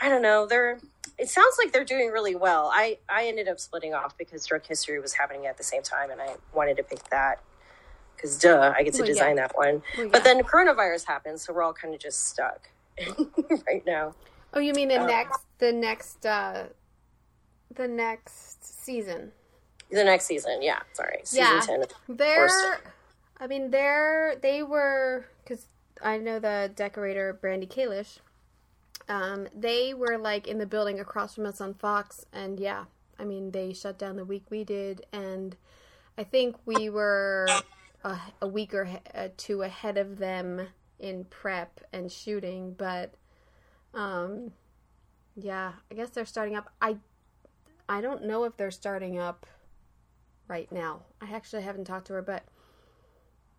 i 0.00 0.08
don't 0.08 0.22
know 0.22 0.46
they're 0.46 0.78
it 1.18 1.28
sounds 1.28 1.56
like 1.58 1.72
they're 1.72 1.84
doing 1.84 2.10
really 2.10 2.34
well 2.34 2.70
i 2.74 2.98
i 3.08 3.26
ended 3.26 3.48
up 3.48 3.58
splitting 3.60 3.94
off 3.94 4.16
because 4.18 4.44
Drunk 4.46 4.66
History 4.66 5.00
was 5.00 5.14
happening 5.14 5.46
at 5.46 5.56
the 5.56 5.64
same 5.64 5.82
time 5.82 6.10
and 6.10 6.20
i 6.20 6.34
wanted 6.54 6.76
to 6.78 6.82
pick 6.82 7.02
that 7.10 7.40
because 8.16 8.38
duh 8.38 8.72
i 8.76 8.82
get 8.82 8.92
to 8.94 9.00
Well, 9.00 9.08
yeah. 9.08 9.12
design 9.14 9.36
that 9.36 9.56
one 9.56 9.82
Well, 9.96 10.08
but 10.10 10.24
then 10.24 10.42
coronavirus 10.42 11.06
happened, 11.06 11.40
so 11.40 11.52
we're 11.52 11.62
all 11.62 11.72
kind 11.72 11.94
of 11.94 12.00
just 12.00 12.28
stuck 12.28 12.68
right 13.66 13.84
now. 13.86 14.14
Oh, 14.54 14.60
you 14.60 14.72
mean 14.72 14.88
the 14.88 15.00
Uh, 15.02 15.06
next, 15.06 15.40
the 15.58 15.70
next, 15.70 16.24
uh, 16.24 16.64
the 17.74 17.86
next 17.86 18.64
season? 18.84 19.32
The 19.90 20.04
next 20.04 20.26
season, 20.26 20.62
yeah, 20.62 20.80
sorry, 20.92 21.20
season 21.24 21.44
Yeah. 21.46 21.60
ten. 21.60 21.84
They're. 22.08 22.80
I 23.38 23.46
mean, 23.46 23.70
they're 23.70 24.36
they 24.40 24.62
were 24.62 25.26
because 25.44 25.66
I 26.02 26.18
know 26.18 26.38
the 26.38 26.70
decorator 26.74 27.32
Brandy 27.34 27.66
Kalish. 27.66 28.18
Um, 29.08 29.46
they 29.54 29.94
were 29.94 30.18
like 30.18 30.48
in 30.48 30.58
the 30.58 30.66
building 30.66 30.98
across 30.98 31.34
from 31.36 31.46
us 31.46 31.60
on 31.60 31.74
Fox, 31.74 32.26
and 32.32 32.58
yeah, 32.58 32.84
I 33.18 33.24
mean, 33.24 33.52
they 33.52 33.72
shut 33.72 33.98
down 33.98 34.16
the 34.16 34.24
week 34.24 34.44
we 34.50 34.64
did, 34.64 35.06
and 35.12 35.56
I 36.18 36.24
think 36.24 36.56
we 36.66 36.88
were 36.90 37.62
a, 38.02 38.18
a 38.42 38.48
week 38.48 38.74
or 38.74 38.86
he- 38.86 38.98
uh, 39.14 39.28
two 39.36 39.62
ahead 39.62 39.96
of 39.98 40.18
them 40.18 40.66
in 40.98 41.24
prep 41.26 41.80
and 41.92 42.10
shooting, 42.10 42.74
but 42.76 43.14
um, 43.94 44.50
yeah, 45.36 45.72
I 45.90 45.94
guess 45.94 46.10
they're 46.10 46.24
starting 46.26 46.56
up. 46.56 46.72
I 46.80 46.96
I 47.88 48.00
don't 48.00 48.24
know 48.24 48.42
if 48.44 48.56
they're 48.56 48.70
starting 48.72 49.18
up 49.18 49.46
right 50.48 50.70
now. 50.70 51.00
I 51.20 51.32
actually 51.32 51.62
haven't 51.62 51.84
talked 51.84 52.06
to 52.08 52.14
her, 52.14 52.22
but 52.22 52.44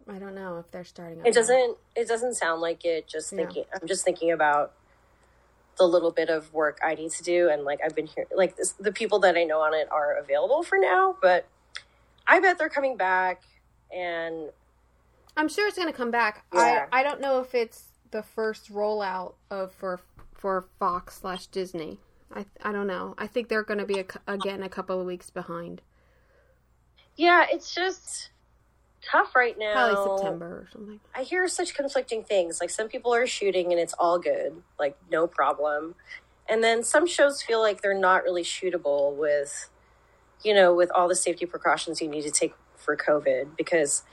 I 0.09 0.19
don't 0.19 0.35
know 0.35 0.57
if 0.57 0.71
they're 0.71 0.85
starting. 0.85 1.25
It 1.25 1.33
doesn't. 1.33 1.77
It 1.95 2.07
doesn't 2.07 2.35
sound 2.35 2.61
like 2.61 2.85
it. 2.85 3.07
Just 3.07 3.29
thinking. 3.29 3.65
I'm 3.73 3.87
just 3.87 4.05
thinking 4.05 4.31
about 4.31 4.73
the 5.77 5.85
little 5.85 6.11
bit 6.11 6.29
of 6.29 6.53
work 6.53 6.79
I 6.83 6.95
need 6.95 7.11
to 7.11 7.23
do, 7.23 7.49
and 7.49 7.63
like 7.63 7.79
I've 7.83 7.95
been 7.95 8.07
here. 8.07 8.25
Like 8.35 8.55
this, 8.57 8.71
the 8.73 8.91
people 8.91 9.19
that 9.19 9.35
I 9.35 9.43
know 9.43 9.59
on 9.61 9.73
it 9.73 9.87
are 9.91 10.17
available 10.17 10.63
for 10.63 10.77
now, 10.77 11.15
but 11.21 11.47
I 12.25 12.39
bet 12.39 12.57
they're 12.57 12.69
coming 12.69 12.97
back. 12.97 13.43
And 13.93 14.49
I'm 15.35 15.47
sure 15.47 15.67
it's 15.67 15.77
going 15.77 15.87
to 15.87 15.97
come 15.97 16.11
back. 16.11 16.45
Yeah. 16.53 16.87
I 16.91 16.99
I 16.99 17.03
don't 17.03 17.21
know 17.21 17.39
if 17.39 17.53
it's 17.55 17.85
the 18.11 18.23
first 18.23 18.71
rollout 18.71 19.33
of 19.49 19.73
for 19.73 19.99
for 20.33 20.65
Fox 20.79 21.19
slash 21.19 21.47
Disney. 21.47 21.99
I 22.33 22.45
I 22.63 22.71
don't 22.71 22.87
know. 22.87 23.15
I 23.17 23.27
think 23.27 23.47
they're 23.47 23.63
going 23.63 23.79
to 23.79 23.85
be 23.85 23.99
a, 23.99 24.05
again 24.27 24.63
a 24.63 24.69
couple 24.69 24.99
of 24.99 25.05
weeks 25.05 25.29
behind, 25.29 25.81
yeah, 27.17 27.45
it's 27.51 27.73
just 27.73 28.29
tough 29.01 29.35
right 29.35 29.57
now. 29.57 29.73
probably 29.73 30.17
September 30.17 30.45
or 30.45 30.67
something. 30.71 30.99
I 31.15 31.23
hear 31.23 31.47
such 31.47 31.73
conflicting 31.73 32.23
things. 32.23 32.59
Like 32.61 32.69
some 32.69 32.87
people 32.87 33.13
are 33.13 33.27
shooting 33.27 33.71
and 33.71 33.79
it's 33.79 33.93
all 33.93 34.19
good, 34.19 34.61
like 34.79 34.97
no 35.11 35.27
problem. 35.27 35.95
And 36.49 36.63
then 36.63 36.83
some 36.83 37.05
shows 37.05 37.41
feel 37.41 37.59
like 37.59 37.81
they're 37.81 37.97
not 37.97 38.23
really 38.23 38.43
shootable 38.43 39.15
with, 39.15 39.69
you 40.43 40.53
know, 40.53 40.73
with 40.73 40.89
all 40.95 41.07
the 41.07 41.15
safety 41.15 41.45
precautions 41.45 42.01
you 42.01 42.07
need 42.07 42.23
to 42.23 42.31
take 42.31 42.53
for 42.75 42.95
COVID 42.95 43.57
because 43.57 44.03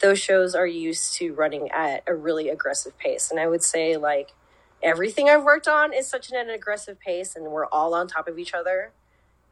those 0.00 0.18
shows 0.18 0.54
are 0.54 0.66
used 0.66 1.14
to 1.14 1.32
running 1.32 1.70
at 1.70 2.02
a 2.06 2.14
really 2.14 2.48
aggressive 2.48 2.96
pace. 2.98 3.30
And 3.30 3.40
I 3.40 3.46
would 3.46 3.62
say, 3.62 3.96
like, 3.96 4.32
everything 4.82 5.28
I've 5.28 5.44
worked 5.44 5.68
on 5.68 5.92
is 5.92 6.08
such 6.08 6.30
an 6.32 6.50
aggressive 6.50 6.98
pace 7.00 7.34
and 7.34 7.46
we're 7.46 7.66
all 7.66 7.94
on 7.94 8.08
top 8.08 8.28
of 8.28 8.38
each 8.38 8.52
other, 8.52 8.92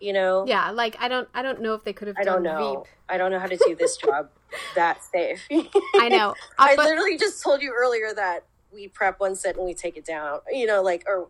you 0.00 0.12
know? 0.12 0.44
Yeah, 0.46 0.70
like 0.70 0.96
I 0.98 1.08
don't 1.08 1.28
I 1.34 1.42
don't 1.42 1.60
know 1.60 1.74
if 1.74 1.84
they 1.84 1.92
could 1.92 2.08
have 2.08 2.16
I 2.18 2.24
done 2.24 2.42
don't 2.42 2.54
know. 2.54 2.76
Veep. 2.78 2.92
I 3.08 3.18
don't 3.18 3.30
know 3.30 3.38
how 3.38 3.46
to 3.46 3.56
do 3.56 3.76
this 3.78 3.96
job 4.04 4.30
that 4.74 5.02
safe. 5.04 5.46
I 5.94 6.08
know. 6.08 6.34
I 6.58 6.74
but- 6.76 6.86
literally 6.86 7.16
just 7.16 7.42
told 7.42 7.62
you 7.62 7.72
earlier 7.76 8.12
that 8.14 8.44
we 8.72 8.88
prep 8.88 9.20
one 9.20 9.36
set 9.36 9.56
and 9.56 9.64
we 9.64 9.74
take 9.74 9.96
it 9.96 10.04
down. 10.04 10.40
You 10.50 10.66
know, 10.66 10.82
like 10.82 11.04
or 11.06 11.28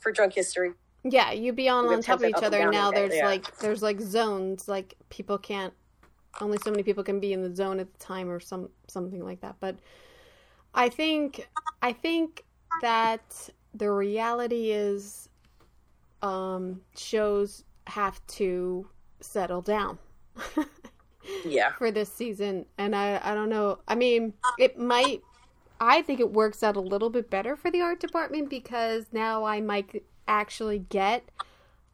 for 0.00 0.12
drunk 0.12 0.34
history. 0.34 0.72
Yeah, 1.04 1.32
you'd 1.32 1.56
be 1.56 1.68
on 1.68 1.86
on 1.86 2.00
top 2.00 2.20
of 2.20 2.28
each 2.28 2.34
other, 2.36 2.60
and 2.60 2.70
now 2.70 2.90
there's 2.92 3.14
yeah. 3.14 3.26
like 3.26 3.58
there's 3.58 3.82
like 3.82 4.00
zones, 4.00 4.68
like 4.68 4.94
people 5.08 5.38
can't. 5.38 5.72
Only 6.40 6.58
so 6.64 6.70
many 6.70 6.82
people 6.82 7.04
can 7.04 7.20
be 7.20 7.32
in 7.32 7.42
the 7.42 7.54
zone 7.54 7.78
at 7.78 7.92
the 7.92 7.98
time, 7.98 8.30
or 8.30 8.38
some 8.38 8.68
something 8.86 9.24
like 9.24 9.40
that. 9.40 9.56
But 9.58 9.76
I 10.74 10.88
think 10.88 11.48
I 11.82 11.92
think 11.92 12.44
that 12.82 13.50
the 13.74 13.90
reality 13.90 14.70
is, 14.70 15.28
um, 16.22 16.82
shows 16.96 17.64
have 17.88 18.24
to 18.28 18.88
settle 19.20 19.62
down 19.62 19.98
Yeah. 21.44 21.72
for 21.78 21.90
this 21.90 22.12
season, 22.12 22.66
and 22.78 22.94
I 22.94 23.20
I 23.22 23.34
don't 23.34 23.48
know. 23.48 23.80
I 23.88 23.94
mean, 23.94 24.34
it 24.58 24.78
might. 24.78 25.22
I 25.80 26.02
think 26.02 26.20
it 26.20 26.32
works 26.32 26.62
out 26.62 26.76
a 26.76 26.80
little 26.80 27.10
bit 27.10 27.28
better 27.30 27.56
for 27.56 27.70
the 27.70 27.80
art 27.80 28.00
department 28.00 28.48
because 28.48 29.06
now 29.12 29.44
I 29.44 29.60
might 29.60 30.04
actually 30.28 30.78
get 30.78 31.30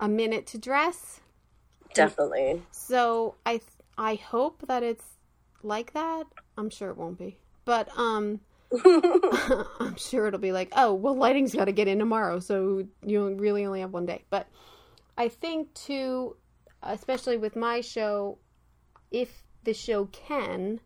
a 0.01 0.09
minute 0.09 0.47
to 0.49 0.59
dress. 0.59 1.20
Definitely. 1.95 2.62
So 2.70 3.37
I 3.47 3.61
I 3.97 4.14
hope 4.14 4.64
that 4.68 4.83
it's 4.83 5.05
like 5.62 5.93
that. 5.93 6.24
I'm 6.57 6.70
sure 6.70 6.91
it 6.91 6.97
won't 6.97 7.18
be. 7.18 7.39
But 7.64 7.89
um 7.99 8.41
I'm 8.84 9.96
sure 9.96 10.26
it'll 10.26 10.40
be 10.40 10.52
like, 10.52 10.72
oh, 10.76 10.94
well, 10.94 11.14
lighting's 11.14 11.54
got 11.54 11.66
to 11.66 11.72
get 11.72 11.88
in 11.88 11.98
tomorrow, 11.98 12.38
so 12.40 12.86
you 13.04 13.34
really 13.34 13.64
only 13.64 13.80
have 13.80 13.92
one 13.92 14.06
day. 14.06 14.24
But 14.30 14.46
I 15.16 15.28
think, 15.28 15.72
too, 15.74 16.36
especially 16.82 17.38
with 17.38 17.56
my 17.56 17.80
show, 17.80 18.38
if 19.10 19.42
the 19.64 19.74
show 19.74 20.06
can, 20.06 20.80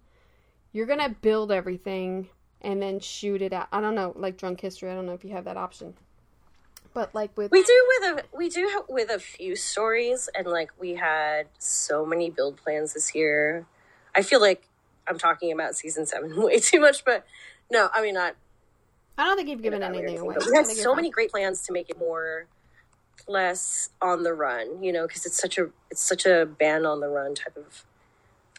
you're 0.72 0.86
going 0.86 1.00
to 1.00 1.10
build 1.10 1.50
everything 1.50 2.28
and 2.60 2.80
then 2.80 3.00
shoot 3.00 3.42
it 3.42 3.52
out. 3.52 3.68
I 3.72 3.80
don't 3.80 3.94
know, 3.94 4.12
like 4.16 4.36
Drunk 4.36 4.60
History, 4.60 4.90
I 4.90 4.94
don't 4.94 5.06
know 5.06 5.12
if 5.12 5.24
you 5.24 5.30
have 5.30 5.44
that 5.44 5.56
option. 5.56 5.94
But 6.94 7.14
like 7.14 7.36
with 7.36 7.50
we 7.50 7.62
do 7.62 7.86
with 7.88 8.18
a 8.18 8.36
we 8.36 8.50
do 8.50 8.84
with 8.86 9.08
a 9.08 9.18
few 9.18 9.56
stories 9.56 10.28
and 10.34 10.46
like 10.46 10.70
we 10.78 10.94
had 10.94 11.46
so 11.58 12.04
many 12.04 12.28
build 12.28 12.58
plans 12.58 12.92
this 12.92 13.14
year. 13.14 13.66
I 14.14 14.20
feel 14.20 14.42
like 14.42 14.68
I'm 15.08 15.18
talking 15.18 15.52
about 15.52 15.74
season 15.74 16.04
seven 16.04 16.36
way 16.42 16.58
too 16.58 16.80
much, 16.80 17.04
but 17.04 17.24
no, 17.72 17.88
I 17.92 18.02
mean 18.02 18.14
not. 18.14 18.36
I 19.18 19.24
don't 19.24 19.36
think 19.36 19.48
you've 19.48 19.62
given 19.62 19.82
anything 19.82 20.18
away. 20.18 20.36
We 20.48 20.56
had 20.56 20.66
so 20.66 20.94
many 20.94 21.10
great 21.10 21.30
plans 21.30 21.62
to 21.66 21.72
make 21.72 21.90
it 21.90 21.98
more 21.98 22.46
less 23.28 23.90
on 24.00 24.22
the 24.22 24.32
run, 24.32 24.82
you 24.82 24.92
know, 24.92 25.06
because 25.06 25.26
it's 25.26 25.40
such 25.40 25.58
a 25.58 25.70
it's 25.90 26.02
such 26.02 26.26
a 26.26 26.46
band 26.46 26.86
on 26.86 27.00
the 27.00 27.08
run 27.08 27.34
type 27.34 27.56
of 27.56 27.84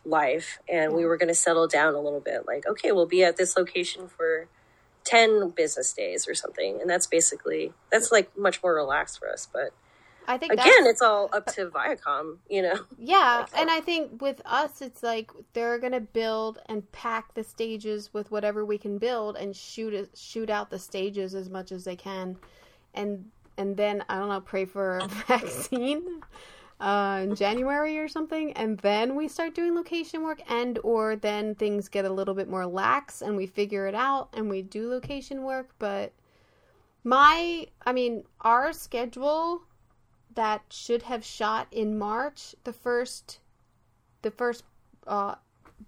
life, 0.06 0.60
and 0.68 0.94
we 0.94 1.06
were 1.06 1.18
going 1.18 1.30
to 1.30 1.36
settle 1.36 1.68
down 1.68 1.94
a 1.94 2.00
little 2.00 2.20
bit. 2.20 2.46
Like, 2.46 2.68
okay, 2.68 2.92
we'll 2.92 3.06
be 3.06 3.24
at 3.24 3.38
this 3.38 3.56
location 3.56 4.08
for 4.08 4.48
10 5.04 5.50
business 5.50 5.92
days 5.94 6.28
or 6.28 6.34
something 6.34 6.80
and 6.80 6.90
that's 6.90 7.08
basically 7.08 7.74
that's 7.92 8.12
like 8.12 8.38
much 8.38 8.64
more 8.64 8.74
relaxed 8.74 9.20
for 9.20 9.30
us 9.30 9.48
but 9.52 9.74
I 10.28 10.38
think 10.38 10.54
again, 10.54 10.86
it's 10.86 11.02
all 11.02 11.30
up 11.34 11.46
to 11.54 11.70
Viacom, 11.70 12.38
you 12.50 12.62
know. 12.62 12.80
Yeah, 12.98 13.46
and 13.58 13.70
I 13.70 13.82
think 13.82 14.22
with 14.22 14.42
us, 14.46 14.82
it's 14.82 15.04
like 15.04 15.32
they're 15.54 15.80
gonna 15.80 16.00
build 16.00 16.60
and 16.68 16.90
pack 16.92 17.34
the 17.34 17.44
stages 17.44 18.14
with 18.14 18.32
whatever 18.32 18.66
we 18.66 18.78
can 18.78 18.98
build 18.98 19.36
and 19.38 19.56
shoot 19.56 19.94
it, 19.94 20.18
shoot 20.18 20.50
out 20.50 20.70
the 20.70 20.80
stages 20.80 21.36
as 21.36 21.50
much 21.50 21.72
as 21.72 21.84
they 21.84 21.96
can, 21.96 22.38
and 22.94 23.26
and 23.58 23.78
then 23.78 24.04
I 24.10 24.18
don't 24.18 24.30
know, 24.30 24.42
pray 24.42 24.66
for 24.66 25.00
a 25.00 25.08
vaccine 25.28 26.22
uh, 26.80 27.22
in 27.24 27.36
January 27.36 27.98
or 27.98 28.08
something, 28.08 28.54
and 28.54 28.78
then 28.80 29.16
we 29.16 29.28
start 29.28 29.56
doing 29.56 29.76
location 29.76 30.24
work, 30.24 30.42
and 30.50 30.80
or 30.84 31.16
then 31.16 31.56
things 31.56 31.88
get 31.88 32.06
a 32.06 32.12
little 32.12 32.34
bit 32.34 32.50
more 32.50 32.66
lax, 32.66 33.22
and 33.22 33.36
we 33.36 33.46
figure 33.46 33.88
it 33.88 33.96
out, 33.96 34.30
and 34.34 34.50
we 34.50 34.62
do 34.62 34.90
location 34.90 35.44
work. 35.44 35.70
But 35.80 36.14
my, 37.04 37.68
I 37.86 37.94
mean, 37.94 38.24
our 38.42 38.74
schedule 38.74 39.64
that 40.36 40.62
should 40.70 41.04
have 41.04 41.24
shot 41.24 41.68
in 41.72 41.98
March, 41.98 42.56
the 42.64 42.74
first, 42.74 43.40
the 44.22 44.32
first, 44.32 44.64
uh, 45.08 45.36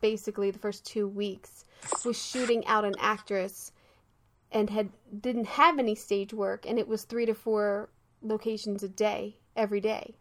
basically 0.01 0.51
the 0.51 0.59
first 0.59 0.85
two 0.85 1.07
weeks 1.07 1.65
was 2.03 2.21
shooting 2.21 2.65
out 2.67 2.83
an 2.83 2.95
actress 2.99 3.71
and 4.51 4.69
had 4.69 4.89
didn't 5.21 5.47
have 5.47 5.79
any 5.79 5.95
stage 5.95 6.33
work 6.33 6.65
and 6.67 6.77
it 6.77 6.87
was 6.87 7.03
three 7.03 7.25
to 7.25 7.33
four 7.33 7.89
locations 8.21 8.83
a 8.83 8.89
day 8.89 9.37
every 9.55 9.79
day 9.79 10.15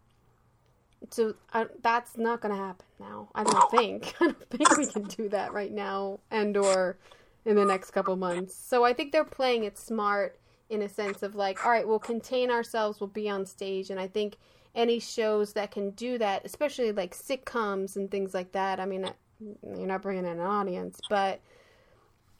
so 1.09 1.35
I, 1.53 1.65
that's 1.81 2.17
not 2.17 2.41
going 2.41 2.53
to 2.53 2.59
happen 2.59 2.85
now. 2.99 3.29
I 3.35 3.43
don't 3.43 3.71
think. 3.71 4.15
I 4.21 4.25
don't 4.25 4.49
think 4.49 4.77
we 4.77 4.87
can 4.87 5.03
do 5.03 5.29
that 5.29 5.53
right 5.53 5.71
now, 5.71 6.19
and 6.31 6.55
or 6.57 6.97
in 7.45 7.55
the 7.55 7.65
next 7.65 7.91
couple 7.91 8.15
months. 8.15 8.55
So 8.55 8.83
I 8.83 8.93
think 8.93 9.11
they're 9.11 9.23
playing 9.23 9.63
it 9.63 9.77
smart 9.77 10.39
in 10.69 10.81
a 10.81 10.89
sense 10.89 11.23
of 11.23 11.35
like, 11.35 11.65
all 11.65 11.71
right, 11.71 11.87
we'll 11.87 11.99
contain 11.99 12.51
ourselves, 12.51 12.99
we'll 12.99 13.07
be 13.07 13.29
on 13.29 13.45
stage, 13.45 13.89
and 13.89 13.99
I 13.99 14.07
think 14.07 14.37
any 14.73 14.99
shows 14.99 15.53
that 15.53 15.71
can 15.71 15.91
do 15.91 16.17
that, 16.17 16.45
especially 16.45 16.91
like 16.91 17.15
sitcoms 17.15 17.95
and 17.95 18.11
things 18.11 18.33
like 18.33 18.51
that. 18.51 18.79
I 18.79 18.85
mean, 18.85 19.09
you're 19.39 19.87
not 19.87 20.01
bringing 20.01 20.25
in 20.25 20.39
an 20.39 20.45
audience, 20.45 20.99
but 21.09 21.39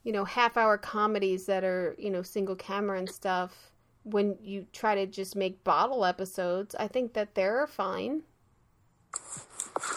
you 0.04 0.12
know, 0.12 0.26
half 0.26 0.58
hour 0.58 0.78
comedies 0.78 1.46
that 1.46 1.64
are 1.64 1.96
you 1.98 2.10
know 2.10 2.22
single 2.22 2.56
camera 2.56 2.98
and 2.98 3.10
stuff. 3.10 3.72
When 4.04 4.38
you 4.44 4.68
try 4.72 4.94
to 4.94 5.08
just 5.08 5.36
make 5.36 5.64
bottle 5.64 6.06
episodes, 6.06 6.76
I 6.76 6.88
think 6.88 7.14
that 7.14 7.34
they're 7.34 7.66
fine 7.66 8.22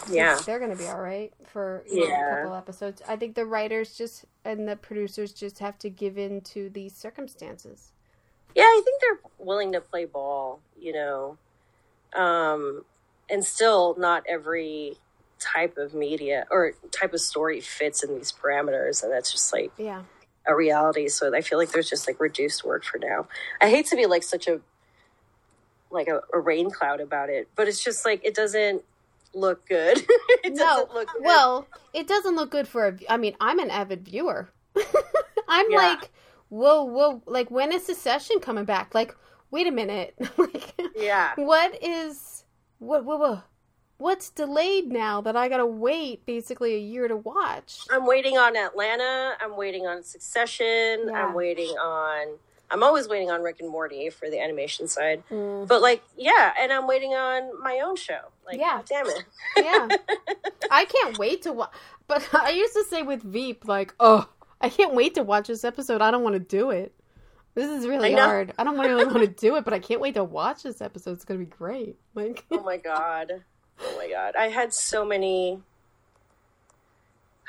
yeah 0.09 0.37
they're 0.45 0.59
gonna 0.59 0.75
be 0.75 0.87
all 0.87 1.01
right 1.01 1.33
for 1.45 1.83
yeah. 1.87 2.05
Know, 2.05 2.13
a 2.13 2.41
couple 2.41 2.55
episodes 2.55 3.01
i 3.07 3.15
think 3.15 3.35
the 3.35 3.45
writers 3.45 3.95
just 3.95 4.25
and 4.43 4.67
the 4.67 4.75
producers 4.75 5.31
just 5.31 5.59
have 5.59 5.77
to 5.79 5.89
give 5.89 6.17
in 6.17 6.41
to 6.41 6.69
these 6.69 6.95
circumstances 6.95 7.93
yeah 8.55 8.63
i 8.63 8.81
think 8.83 9.01
they're 9.01 9.31
willing 9.45 9.71
to 9.71 9.81
play 9.81 10.05
ball 10.05 10.59
you 10.79 10.93
know 10.93 11.37
um 12.15 12.83
and 13.29 13.45
still 13.45 13.95
not 13.97 14.23
every 14.27 14.95
type 15.39 15.77
of 15.77 15.93
media 15.93 16.45
or 16.51 16.73
type 16.91 17.13
of 17.13 17.21
story 17.21 17.61
fits 17.61 18.03
in 18.03 18.13
these 18.15 18.31
parameters 18.31 19.03
and 19.03 19.11
that's 19.11 19.31
just 19.31 19.53
like 19.53 19.71
yeah 19.77 20.03
a 20.45 20.55
reality 20.55 21.07
so 21.07 21.33
i 21.35 21.41
feel 21.41 21.57
like 21.57 21.71
there's 21.71 21.89
just 21.89 22.07
like 22.07 22.19
reduced 22.19 22.63
work 22.65 22.83
for 22.83 22.97
now 22.97 23.27
i 23.61 23.69
hate 23.69 23.85
to 23.85 23.95
be 23.95 24.05
like 24.05 24.23
such 24.23 24.47
a 24.47 24.59
like 25.91 26.07
a, 26.07 26.21
a 26.33 26.39
rain 26.39 26.69
cloud 26.69 26.99
about 26.99 27.29
it 27.29 27.47
but 27.55 27.67
it's 27.67 27.83
just 27.83 28.05
like 28.05 28.23
it 28.25 28.33
doesn't 28.33 28.83
look 29.33 29.67
good. 29.67 29.97
it 30.43 30.53
no, 30.53 30.87
look 30.93 31.11
good. 31.11 31.23
well, 31.23 31.67
it 31.93 32.07
doesn't 32.07 32.35
look 32.35 32.51
good 32.51 32.67
for 32.67 32.87
a. 32.87 32.97
I 33.09 33.17
mean, 33.17 33.35
I'm 33.39 33.59
an 33.59 33.69
avid 33.69 34.05
viewer. 34.05 34.49
I'm 35.47 35.71
yeah. 35.71 35.77
like, 35.77 36.09
whoa, 36.49 36.83
whoa! 36.83 37.21
Like, 37.25 37.49
when 37.49 37.71
is 37.71 37.85
Succession 37.85 38.39
coming 38.39 38.65
back? 38.65 38.93
Like, 38.93 39.15
wait 39.51 39.67
a 39.67 39.71
minute. 39.71 40.15
like, 40.37 40.73
yeah. 40.95 41.33
What 41.35 41.81
is 41.83 42.43
what? 42.79 43.05
What? 43.05 43.19
what 43.19 43.43
What's 43.97 44.29
delayed 44.29 44.87
now 44.87 45.19
that 45.19 45.35
I 45.35 45.49
gotta 45.49 45.65
wait 45.65 46.25
basically 46.25 46.73
a 46.73 46.79
year 46.79 47.09
to 47.09 47.17
watch? 47.17 47.81
I'm 47.91 48.05
waiting 48.05 48.37
on 48.37 48.55
Atlanta. 48.55 49.33
I'm 49.41 49.57
waiting 49.57 49.87
on 49.87 50.03
Succession. 50.03 51.07
Yeah. 51.07 51.25
I'm 51.25 51.33
waiting 51.33 51.71
on 51.71 52.37
I'm 52.71 52.83
always 52.83 53.07
waiting 53.07 53.31
on 53.31 53.41
Rick 53.41 53.57
and 53.59 53.69
Morty 53.69 54.09
for 54.09 54.29
the 54.29 54.39
animation 54.39 54.87
side. 54.87 55.23
Mm. 55.29 55.67
But 55.67 55.81
like, 55.81 56.03
yeah, 56.15 56.53
and 56.59 56.71
I'm 56.71 56.87
waiting 56.87 57.13
on 57.13 57.61
my 57.61 57.81
own 57.83 57.95
show. 57.95 58.19
Like, 58.45 58.59
yeah. 58.59 58.81
damn 58.87 59.07
it. 59.07 59.23
yeah. 59.57 59.87
I 60.71 60.85
can't 60.85 61.17
wait 61.17 61.41
to 61.43 61.53
watch. 61.53 61.71
But 62.07 62.27
I 62.33 62.51
used 62.51 62.73
to 62.73 62.83
say 62.83 63.01
with 63.01 63.23
Veep, 63.23 63.67
like, 63.67 63.93
oh, 63.99 64.29
I 64.61 64.69
can't 64.69 64.93
wait 64.93 65.15
to 65.15 65.23
watch 65.23 65.47
this 65.47 65.63
episode. 65.63 66.01
I 66.01 66.11
don't 66.11 66.23
want 66.23 66.33
to 66.33 66.39
do 66.39 66.71
it. 66.71 66.93
This 67.55 67.69
is 67.69 67.87
really 67.87 68.15
I 68.15 68.19
hard. 68.19 68.53
I 68.57 68.63
don't 68.63 68.77
really 68.77 69.05
want 69.05 69.19
to 69.19 69.27
do 69.27 69.55
it, 69.55 69.65
but 69.65 69.73
I 69.73 69.79
can't 69.79 70.01
wait 70.01 70.15
to 70.15 70.23
watch 70.23 70.63
this 70.63 70.81
episode. 70.81 71.13
It's 71.13 71.25
going 71.25 71.39
to 71.39 71.45
be 71.45 71.51
great. 71.51 71.97
Like, 72.15 72.45
oh 72.51 72.61
my 72.63 72.77
god. 72.77 73.43
Oh 73.81 73.97
my 73.97 74.09
god. 74.09 74.35
I 74.37 74.49
had 74.49 74.73
so 74.73 75.05
many 75.05 75.59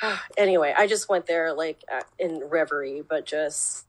anyway, 0.39 0.75
I 0.77 0.87
just 0.87 1.09
went 1.09 1.27
there 1.27 1.53
like 1.53 1.83
uh, 1.93 2.03
in 2.19 2.45
reverie, 2.49 3.03
but 3.07 3.27
just 3.27 3.87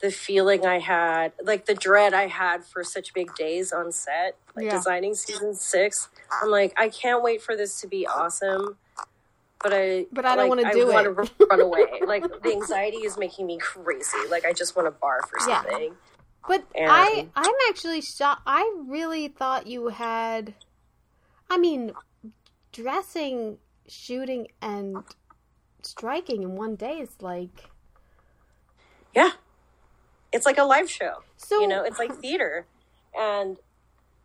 the 0.00 0.10
feeling 0.10 0.64
I 0.64 0.78
had, 0.78 1.32
like 1.42 1.66
the 1.66 1.74
dread 1.74 2.14
I 2.14 2.28
had 2.28 2.64
for 2.64 2.84
such 2.84 3.12
big 3.14 3.34
days 3.34 3.72
on 3.72 3.90
set, 3.92 4.36
like 4.54 4.66
yeah. 4.66 4.76
designing 4.76 5.14
season 5.14 5.54
six. 5.54 6.08
I'm 6.42 6.50
like, 6.50 6.72
I 6.76 6.88
can't 6.88 7.22
wait 7.22 7.42
for 7.42 7.56
this 7.56 7.80
to 7.80 7.88
be 7.88 8.06
awesome. 8.06 8.76
But 9.62 9.72
I, 9.74 10.06
but 10.12 10.24
I 10.24 10.36
don't 10.36 10.48
like, 10.48 10.64
want 10.64 10.72
to 10.72 10.78
do 10.78 10.90
it. 10.90 10.94
I 10.94 11.02
it. 11.02 11.16
Want 11.16 11.38
to 11.38 11.46
run 11.46 11.60
away. 11.60 11.84
like 12.06 12.22
the 12.42 12.52
anxiety 12.52 12.98
is 12.98 13.18
making 13.18 13.46
me 13.46 13.58
crazy. 13.58 14.18
Like 14.30 14.44
I 14.44 14.52
just 14.52 14.76
want 14.76 14.86
to 14.86 14.92
barf 14.92 15.32
or 15.32 15.40
something. 15.40 15.82
Yeah. 15.82 15.88
But 16.46 16.64
and, 16.74 16.90
I, 16.90 17.28
I'm 17.34 17.54
actually 17.68 18.00
shocked. 18.00 18.42
I 18.46 18.72
really 18.86 19.28
thought 19.28 19.66
you 19.66 19.88
had. 19.88 20.54
I 21.50 21.58
mean, 21.58 21.92
dressing, 22.72 23.58
shooting, 23.88 24.48
and 24.62 24.98
striking 25.82 26.42
in 26.42 26.56
one 26.56 26.76
day 26.76 26.98
is 26.98 27.10
like. 27.20 27.70
Yeah, 29.14 29.30
it's 30.32 30.46
like 30.46 30.58
a 30.58 30.64
live 30.64 30.88
show. 30.88 31.22
So 31.36 31.60
you 31.60 31.66
know, 31.66 31.82
it's 31.82 31.98
like 31.98 32.14
theater, 32.20 32.66
and 33.18 33.58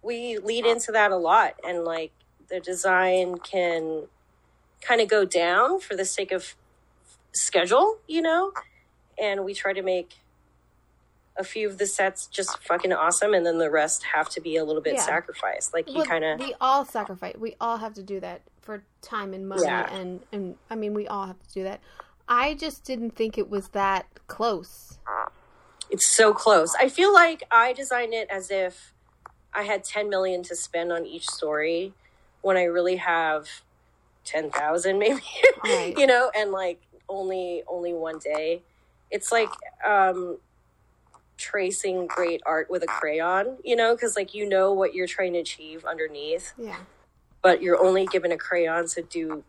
we 0.04 0.38
lead 0.38 0.66
into 0.66 0.92
that 0.92 1.12
a 1.12 1.18
lot. 1.18 1.56
And 1.68 1.84
like 1.84 2.12
the 2.50 2.60
design 2.60 3.40
can 3.40 4.04
kind 4.86 5.02
of 5.02 5.08
go 5.10 5.26
down 5.26 5.80
for 5.80 5.96
the 5.96 6.06
sake 6.06 6.32
of 6.32 6.56
schedule, 7.32 7.98
you 8.08 8.22
know, 8.22 8.52
and 9.20 9.44
we 9.44 9.54
try 9.54 9.74
to 9.74 9.82
make 9.82 10.16
a 11.36 11.44
few 11.44 11.68
of 11.68 11.80
the 11.80 11.88
sets 11.88 12.28
just 12.28 12.62
fucking 12.64 12.94
awesome 12.94 13.34
and 13.34 13.46
then 13.46 13.58
the 13.58 13.72
rest 13.72 14.04
have 14.04 14.30
to 14.30 14.40
be 14.40 14.56
a 14.56 14.64
little 14.64 14.84
bit 14.84 14.94
yeah. 14.94 15.02
sacrificed 15.02 15.74
like 15.74 15.90
you 15.90 16.04
kind 16.04 16.24
of 16.24 16.40
we 16.40 16.54
all 16.62 16.86
sacrifice 16.86 17.34
we 17.40 17.56
all 17.60 17.78
have 17.78 17.92
to 17.96 18.04
do 18.04 18.20
that 18.20 18.40
for 18.62 18.84
time 19.02 19.34
and 19.34 19.50
money 19.50 19.64
yeah. 19.64 19.92
and 19.96 20.20
and 20.32 20.56
i 20.70 20.76
mean 20.76 20.94
we 20.94 21.08
all 21.08 21.26
have 21.26 21.40
to 21.42 21.52
do 21.52 21.64
that 21.64 21.80
i 22.28 22.54
just 22.54 22.84
didn't 22.84 23.16
think 23.16 23.36
it 23.36 23.50
was 23.50 23.70
that 23.70 24.06
close 24.28 25.00
it's 25.94 26.08
so 26.08 26.34
close. 26.34 26.74
I 26.80 26.90
feel 26.90 27.14
like 27.14 27.44
I 27.52 27.72
designed 27.72 28.16
it 28.16 28.28
as 28.32 28.50
if 28.50 28.94
I 29.54 29.62
had 29.62 29.84
10 29.84 30.10
million 30.10 30.42
to 30.44 30.56
spend 30.56 30.92
on 30.92 31.06
each 31.06 31.30
story 31.30 31.94
when 32.42 32.58
I 32.58 32.64
really 32.64 32.96
have 32.96 33.48
10,000 34.26 34.98
maybe. 35.00 35.22
Right. 35.64 35.98
you 35.98 36.08
know, 36.08 36.32
and 36.36 36.52
like 36.52 36.82
only 37.10 37.64
only 37.68 37.94
one 37.94 38.20
day. 38.20 38.62
It's 39.12 39.32
like 39.32 39.50
um 39.88 40.38
tracing 41.38 42.08
great 42.08 42.42
art 42.46 42.70
with 42.70 42.84
a 42.84 42.88
crayon, 42.88 43.58
you 43.64 43.76
know, 43.76 43.96
cuz 43.98 44.16
like 44.16 44.34
you 44.34 44.48
know 44.48 44.74
what 44.74 44.94
you're 44.94 45.08
trying 45.08 45.34
to 45.34 45.40
achieve 45.40 45.86
underneath. 45.86 46.54
Yeah. 46.58 46.78
But 47.42 47.62
you're 47.62 47.84
only 47.84 48.06
given 48.06 48.32
a 48.32 48.38
crayon 48.38 48.88
to 48.90 49.02
do 49.02 49.44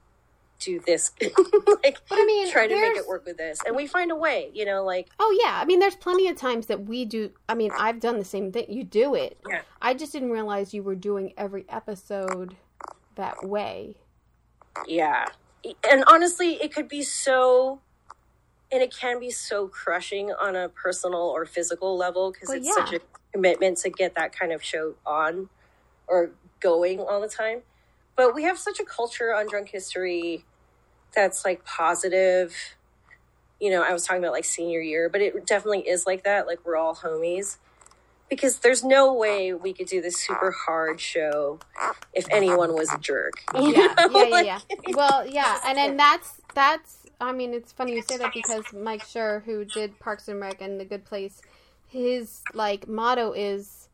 do 0.60 0.80
this 0.80 1.12
like 1.20 1.98
But 2.08 2.18
I 2.18 2.24
mean, 2.24 2.50
try 2.50 2.66
to 2.66 2.74
make 2.74 2.96
it 2.96 3.06
work 3.08 3.26
with 3.26 3.36
this 3.36 3.58
and 3.66 3.74
we 3.74 3.88
find 3.88 4.12
a 4.12 4.16
way 4.16 4.50
you 4.54 4.64
know 4.64 4.84
like 4.84 5.08
Oh 5.18 5.36
yeah, 5.42 5.58
I 5.60 5.64
mean, 5.64 5.80
there's 5.80 5.96
plenty 5.96 6.28
of 6.28 6.36
times 6.36 6.66
that 6.66 6.86
we 6.86 7.04
do. 7.04 7.30
I 7.48 7.54
mean, 7.54 7.70
I've 7.76 8.00
done 8.00 8.18
the 8.18 8.24
same 8.24 8.52
thing. 8.52 8.66
You 8.68 8.84
do 8.84 9.14
it. 9.14 9.38
Yeah. 9.48 9.62
I 9.82 9.94
just 9.94 10.12
didn't 10.12 10.30
realize 10.30 10.72
you 10.72 10.82
were 10.82 10.94
doing 10.94 11.34
every 11.36 11.64
episode 11.68 12.56
that 13.16 13.46
way. 13.46 13.96
Yeah. 14.86 15.26
And 15.90 16.04
honestly 16.06 16.54
it 16.62 16.74
could 16.74 16.88
be 16.88 17.02
so 17.02 17.80
and 18.72 18.82
it 18.82 18.94
can 18.94 19.20
be 19.20 19.30
so 19.30 19.68
crushing 19.68 20.32
on 20.32 20.56
a 20.56 20.68
personal 20.68 21.20
or 21.20 21.46
physical 21.46 21.96
level 21.96 22.32
because 22.32 22.48
Well, 22.48 22.58
it's 22.58 22.66
yeah. 22.66 22.84
such 22.84 22.94
a 22.94 23.00
commitment 23.32 23.78
to 23.78 23.90
get 23.90 24.14
that 24.16 24.36
kind 24.36 24.52
of 24.52 24.62
show 24.62 24.94
on 25.06 25.48
or 26.06 26.30
going 26.60 27.00
all 27.00 27.20
the 27.20 27.28
time. 27.28 27.62
But 28.16 28.34
we 28.34 28.44
have 28.44 28.58
such 28.58 28.80
a 28.80 28.84
culture 28.84 29.34
on 29.34 29.48
drunk 29.48 29.68
history 29.70 30.44
that's 31.14 31.44
like 31.44 31.64
positive. 31.64 32.54
You 33.60 33.70
know 33.70 33.82
i 33.82 33.92
was 33.92 34.04
talking 34.04 34.22
about 34.22 34.32
like 34.32 34.44
senior 34.44 34.80
year 34.80 35.08
but 35.08 35.20
it 35.22 35.46
definitely 35.46 35.88
is 35.88 36.06
like 36.06 36.24
that. 36.24 36.46
Like 36.46 36.60
we're 36.64 36.76
all 36.76 36.94
homies 36.96 37.58
because 38.30 38.60
there's 38.60 38.84
no 38.84 39.12
way 39.12 39.52
we 39.52 39.72
could 39.72 39.86
do 39.88 40.00
this 40.02 40.20
super 40.20 40.50
hard 40.66 41.00
show 41.00 41.60
if 42.14 42.26
anyone 42.30 42.74
was 42.74 42.92
a 42.92 42.98
jerk 42.98 43.34
you 43.54 43.72
Yeah, 43.72 43.88
know? 43.88 43.94
yeah, 44.04 44.26
yeah, 44.26 44.38
Like, 44.38 44.46
yeah. 44.46 44.60
Well, 44.86 45.26
yeah, 45.26 45.58
and 45.64 45.78
then 45.78 45.96
that's 45.96 46.40
that's. 46.54 47.06
I 47.20 47.32
mean, 47.32 47.54
it's 47.54 47.72
funny 47.72 47.94
you 47.94 48.02
say 48.02 48.16
that 48.18 48.34
because 48.34 48.72
Mike 48.72 49.04
Schur, 49.04 49.44
who 49.44 49.64
did 49.64 49.98
Parks 50.00 50.28
and 50.28 50.40
Rec 50.40 50.60
and 50.60 50.80
The 50.80 50.84
Good 50.84 51.04
Place, 51.04 51.42
his 51.86 52.46
like 52.52 52.88
motto 52.88 53.32
is, 53.32 53.88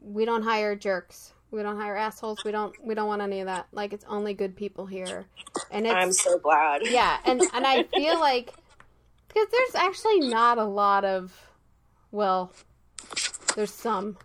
"We 0.00 0.24
don't 0.24 0.42
hire 0.42 0.76
jerks. 0.76 1.32
We 1.50 1.62
don't 1.62 1.76
hire 1.78 1.96
assholes. 1.96 2.44
We 2.44 2.52
don't. 2.52 2.74
We 2.84 2.94
don't 2.94 3.08
want 3.08 3.22
any 3.22 3.40
of 3.40 3.46
that. 3.46 3.68
Like, 3.72 3.92
it's 3.92 4.04
only 4.08 4.34
good 4.34 4.56
people 4.56 4.86
here." 4.86 5.26
And 5.70 5.86
it's 5.86 5.94
i'm 5.96 6.12
so 6.12 6.38
glad 6.38 6.82
yeah 6.86 7.18
and 7.24 7.42
and 7.52 7.66
i 7.66 7.82
feel 7.94 8.18
like 8.20 8.54
because 9.28 9.48
there's 9.50 9.74
actually 9.74 10.20
not 10.20 10.58
a 10.58 10.64
lot 10.64 11.04
of 11.04 11.50
well 12.12 12.52
there's 13.56 13.74
some 13.74 14.16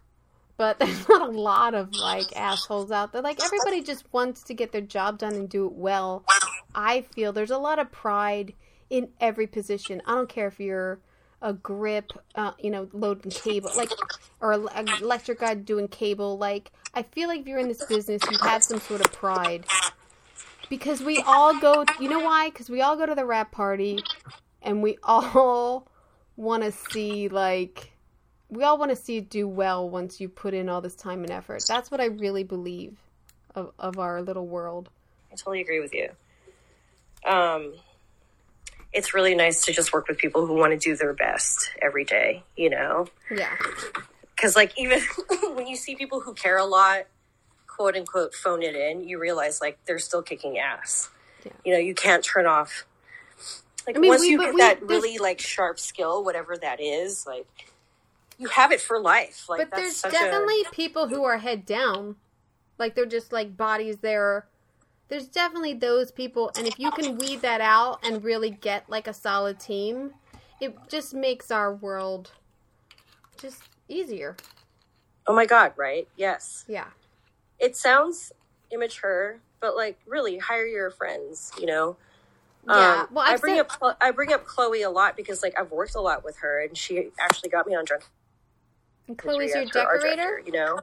but 0.62 0.78
there's 0.80 1.10
not 1.10 1.28
a 1.28 1.32
lot 1.32 1.74
of 1.74 1.92
like 1.96 2.38
assholes 2.38 2.92
out 2.92 3.14
there. 3.14 3.24
Like 3.24 3.44
everybody 3.44 3.82
just 3.82 4.06
wants 4.14 4.44
to 4.44 4.54
get 4.54 4.72
their 4.72 4.82
job 4.82 5.18
done 5.18 5.34
and 5.34 5.50
do 5.50 5.66
it 5.66 5.74
well. 5.74 6.24
I 6.76 7.02
feel 7.02 7.34
there's 7.34 7.50
a 7.50 7.58
lot 7.58 7.80
of 7.80 7.92
pride 7.92 8.54
in 8.92 9.10
every 9.20 9.48
position. 9.48 10.04
I 10.06 10.14
don't 10.14 10.30
care 10.30 10.48
if 10.48 10.60
you're 10.60 11.00
a 11.42 11.54
grip 11.54 12.12
uh, 12.36 12.52
you 12.60 12.70
know 12.70 12.88
loading 12.94 13.32
cable 13.32 13.72
like 13.76 13.90
or 14.40 14.54
an 14.54 14.88
electric 15.02 15.40
guy 15.40 15.56
doing 15.56 15.88
cable. 15.88 16.38
Like 16.38 16.72
i 16.94 17.02
feel 17.02 17.28
like 17.28 17.42
if 17.42 17.48
you're 17.48 17.58
in 17.58 17.68
this 17.68 17.84
business 17.86 18.22
you 18.30 18.38
have 18.44 18.64
some 18.64 18.80
sort 18.82 19.02
of 19.02 19.12
pride. 19.12 19.66
Because 20.70 21.02
we 21.02 21.24
all 21.26 21.60
go 21.60 21.86
you 22.00 22.08
know 22.08 22.20
why? 22.20 22.52
Because 22.52 22.70
we 22.70 22.82
all 22.82 22.96
go 22.96 23.08
to 23.08 23.16
the 23.16 23.26
wrap 23.26 23.52
party 23.52 24.04
and 24.62 24.84
we 24.84 25.00
all 25.04 25.88
want 26.36 26.62
to 26.62 26.72
see 26.72 27.30
like 27.30 27.91
we 28.52 28.64
all 28.64 28.78
want 28.78 28.92
to 28.92 28.96
see 28.96 29.18
it 29.18 29.30
do 29.30 29.48
well 29.48 29.90
once 29.90 30.22
you 30.22 30.30
put 30.30 30.54
in 30.54 30.70
all 30.70 30.82
this 30.82 30.96
time 30.96 31.24
and 31.24 31.32
effort 31.32 31.64
that's 31.68 31.90
what 31.90 32.00
i 32.00 32.06
really 32.06 32.44
believe 32.44 32.96
of, 33.56 33.72
of 33.80 33.98
our 33.98 34.22
little 34.22 34.46
world 34.46 34.90
I 35.32 35.36
totally 35.36 35.62
agree 35.62 35.80
with 35.80 35.94
you. 35.94 36.10
Um, 37.26 37.74
it's 38.92 39.14
really 39.14 39.34
nice 39.34 39.64
to 39.64 39.72
just 39.72 39.94
work 39.94 40.10
with 40.10 40.18
people 40.18 40.46
who 40.46 40.56
want 40.56 40.74
to 40.74 40.78
do 40.78 40.96
their 40.98 41.14
best 41.14 41.72
every 41.82 42.04
day, 42.04 42.44
you 42.58 42.70
know? 42.70 43.08
yeah 43.34 43.56
Because, 44.36 44.58
like, 44.58 44.78
even 44.78 45.00
when 45.54 45.68
you 45.68 45.78
see 45.78 45.96
people 45.96 46.20
who 46.20 46.34
care 46.34 46.58
a 46.58 46.66
lot, 46.66 47.04
quote 47.66 47.96
unquote, 47.96 48.34
phone 48.34 48.62
it 48.62 48.76
in, 48.76 49.08
you 49.08 49.20
realize, 49.20 49.62
like, 49.62 49.80
they're 49.86 50.00
still 50.00 50.22
kicking 50.22 50.58
ass. 50.58 51.10
Yeah. 51.46 51.52
You 51.64 51.72
know, 51.74 51.80
you 51.80 51.96
can't 51.96 52.26
turn 52.26 52.46
off. 52.46 52.86
Like, 53.88 53.96
I 53.96 54.00
mean, 54.00 54.10
once 54.10 54.22
we- 54.24 54.32
you 54.32 54.38
get 54.40 54.54
we- 54.54 54.60
that 54.60 54.82
really, 54.84 55.18
like, 55.18 55.40
sharp 55.40 55.80
skill, 55.80 56.26
whatever 56.26 56.58
that 56.58 56.82
is, 56.82 57.26
like, 57.26 57.48
you 58.42 58.48
have 58.50 58.72
it 58.72 58.82
for 58.82 59.00
life. 59.00 59.48
Like, 59.48 59.70
but 59.70 59.78
there's 59.78 60.02
definitely 60.02 60.64
people 60.72 61.08
who 61.08 61.24
are 61.24 61.38
head 61.38 61.66
down 61.66 62.16
like 62.78 62.96
they're 62.96 63.06
just 63.06 63.32
like 63.32 63.56
bodies 63.56 63.98
there 63.98 64.48
there's 65.08 65.28
definitely 65.28 65.74
those 65.76 66.12
people 66.12 66.50
and 66.58 66.66
if 66.66 66.80
you 66.80 66.90
can 66.92 67.18
weed 67.18 67.42
that 67.42 67.62
out 67.62 68.00
and 68.04 68.24
really 68.24 68.50
get 68.50 68.90
like 68.90 69.08
a 69.08 69.14
solid 69.14 69.60
team 69.60 70.12
it 70.60 70.76
just 70.90 71.14
makes 71.14 71.52
our 71.52 71.74
world 71.74 72.32
just 73.40 73.62
easier. 73.88 74.36
Oh 75.28 75.36
my 75.36 75.46
God, 75.46 75.74
right? 75.78 76.08
Yes. 76.18 76.66
yeah 76.68 76.88
it 77.60 77.76
sounds 77.76 78.32
immature, 78.72 79.40
but 79.60 79.76
like 79.76 80.00
really 80.08 80.40
hire 80.40 80.66
your 80.66 80.90
friends, 80.90 81.52
you 81.60 81.68
know. 81.68 81.98
Yeah, 82.68 83.02
Um, 83.02 83.08
well, 83.12 83.26
I 83.28 83.34
I've 83.34 83.42
bring 83.42 83.56
said- 83.58 83.68
up 83.82 83.98
I 84.02 84.10
bring 84.12 84.34
up 84.34 84.46
Chloe 84.46 84.82
a 84.82 84.90
lot 84.90 85.16
because 85.16 85.44
like 85.44 85.54
I've 85.60 85.72
worked 85.72 85.94
a 85.96 86.02
lot 86.02 86.24
with 86.24 86.38
her, 86.38 86.62
and 86.64 86.76
she 86.78 87.10
actually 87.20 87.50
got 87.50 87.68
me 87.68 87.76
on 87.76 87.86
drunk. 87.86 88.04
And 89.08 89.18
chloe's 89.18 89.38
your 89.52 89.62
History 89.62 89.64
as 89.64 89.70
her 89.74 89.80
art 89.82 90.02
decorator 90.02 90.22
director, 90.24 90.44
you 90.46 90.52
know. 90.54 90.80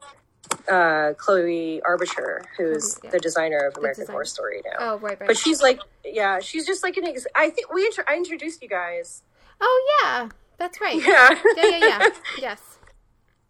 Uh, 0.69 1.13
Chloe 1.15 1.81
Arbiture, 1.83 2.43
who's 2.57 2.95
Chloe, 2.95 3.01
yeah. 3.05 3.11
the 3.11 3.19
designer 3.19 3.67
of 3.67 3.77
American 3.77 4.03
designer. 4.03 4.13
Horror 4.15 4.25
Story 4.25 4.63
now. 4.65 4.77
oh 4.79 4.99
right 4.99 5.19
right 5.21 5.27
But 5.27 5.37
she's 5.37 5.61
like, 5.63 5.81
yeah, 6.05 6.39
she's 6.41 6.67
just 6.67 6.83
like 6.83 6.97
an. 6.97 7.07
Ex- 7.07 7.27
I 7.35 7.51
think 7.51 7.73
we 7.73 7.85
inter- 7.85 8.05
I 8.09 8.17
introduced 8.17 8.63
you 8.63 8.69
guys. 8.69 9.23
oh 9.61 9.99
yeah 10.03 10.29
that's 10.57 10.81
right 10.81 10.97
Yeah, 10.97 11.29
yeah 11.57 11.67
yeah 11.67 11.79
yeah 11.99 12.09
yes 12.41 12.79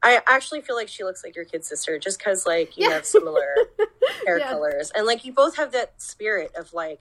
I 0.02 0.20
actually 0.26 0.60
feel 0.60 0.76
like 0.76 0.88
she 0.88 1.02
looks 1.04 1.22
like 1.24 1.34
your 1.36 1.44
kid 1.44 1.64
sister, 1.64 1.98
just 1.98 2.18
because 2.18 2.46
like 2.46 2.76
you 2.76 2.88
Yeah. 2.88 2.94
have 2.94 3.04
similar 3.06 3.54
hair 4.26 4.38
Yeah. 4.38 4.48
colors, 4.48 4.90
and 4.94 5.06
like 5.06 5.24
you 5.24 5.32
both 5.32 5.56
have 5.56 5.72
that 5.72 6.00
spirit 6.02 6.52
of 6.56 6.72
like 6.72 7.00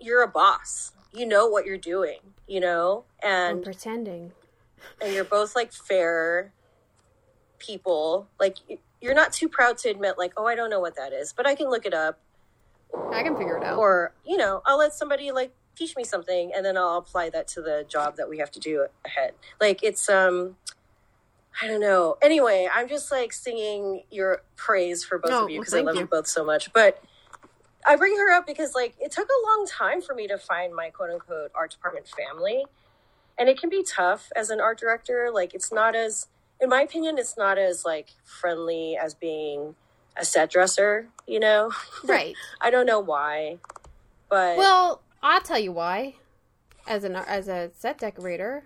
you're 0.00 0.22
a 0.22 0.28
boss. 0.28 0.92
You 1.12 1.26
know 1.26 1.46
what 1.48 1.64
you're 1.66 1.78
doing, 1.78 2.18
you 2.46 2.60
know, 2.60 3.04
i'm 3.22 3.56
and 3.56 3.64
pretending 3.64 4.32
and 5.00 5.12
you're 5.14 5.24
both 5.24 5.54
like 5.56 5.72
fair 5.72 6.52
people. 7.58 8.28
Like 8.40 8.56
you're 9.00 9.14
not 9.14 9.32
too 9.32 9.48
proud 9.48 9.78
to 9.78 9.90
admit, 9.90 10.16
like, 10.18 10.32
oh, 10.36 10.46
I 10.46 10.54
don't 10.54 10.70
know 10.70 10.80
what 10.80 10.96
that 10.96 11.12
is, 11.12 11.32
but 11.32 11.46
I 11.46 11.54
can 11.54 11.68
look 11.70 11.86
it 11.86 11.94
up, 11.94 12.20
i 13.12 13.22
can 13.22 13.36
figure 13.36 13.56
it 13.58 13.64
out 13.64 13.78
or 13.78 14.12
you 14.24 14.36
know, 14.36 14.62
I'll 14.66 14.78
let 14.78 14.92
somebody 14.94 15.30
like 15.32 15.52
teach 15.76 15.96
me 15.96 16.04
something, 16.04 16.52
and 16.54 16.64
then 16.64 16.76
I'll 16.76 16.96
apply 16.98 17.30
that 17.30 17.46
to 17.48 17.62
the 17.62 17.84
job 17.88 18.16
that 18.16 18.28
we 18.28 18.38
have 18.38 18.50
to 18.52 18.60
do 18.60 18.86
ahead. 19.04 19.34
Like 19.60 19.82
it's 19.82 20.08
um. 20.08 20.56
I 21.60 21.66
don't 21.66 21.80
know. 21.80 22.16
Anyway, 22.22 22.68
I'm 22.72 22.88
just 22.88 23.10
like 23.10 23.32
singing 23.32 24.04
your 24.12 24.42
praise 24.54 25.02
for 25.04 25.18
both 25.18 25.32
Oh, 25.32 25.44
of 25.44 25.50
you 25.50 25.56
well, 25.56 25.62
because 25.62 25.74
I 25.74 25.80
love 25.80 25.96
you. 25.96 26.02
you. 26.02 26.06
both 26.06 26.28
so 26.28 26.44
much. 26.44 26.72
But 26.72 27.02
I 27.84 27.96
bring 27.96 28.16
her 28.16 28.30
up 28.32 28.46
because 28.46 28.76
like 28.76 28.94
it 29.00 29.10
took 29.10 29.26
a 29.28 29.46
long 29.46 29.66
time 29.66 30.00
for 30.00 30.14
me 30.14 30.28
to 30.28 30.38
find 30.38 30.72
my 30.72 30.90
quote 30.90 31.10
unquote 31.10 31.50
art 31.56 31.72
department 31.72 32.06
family. 32.06 32.64
And 33.38 33.48
it 33.48 33.60
can 33.60 33.70
be 33.70 33.84
tough 33.84 34.30
as 34.34 34.50
an 34.50 34.60
art 34.60 34.78
director. 34.78 35.30
Like 35.32 35.54
it's 35.54 35.72
not 35.72 35.94
as 35.94 36.26
in 36.60 36.68
my 36.68 36.82
opinion, 36.82 37.18
it's 37.18 37.36
not 37.36 37.56
as 37.56 37.84
like 37.84 38.08
friendly 38.24 38.96
as 38.96 39.14
being 39.14 39.76
a 40.16 40.24
set 40.24 40.50
dresser, 40.50 41.08
you 41.26 41.38
know? 41.38 41.70
right 42.04 42.34
I 42.60 42.70
don't 42.70 42.86
know 42.86 43.00
why. 43.00 43.58
But 44.28 44.56
Well, 44.56 45.02
I'll 45.22 45.40
tell 45.40 45.58
you 45.58 45.72
why. 45.72 46.16
As 46.86 47.04
an 47.04 47.16
as 47.16 47.48
a 47.48 47.70
set 47.76 47.98
decorator, 47.98 48.64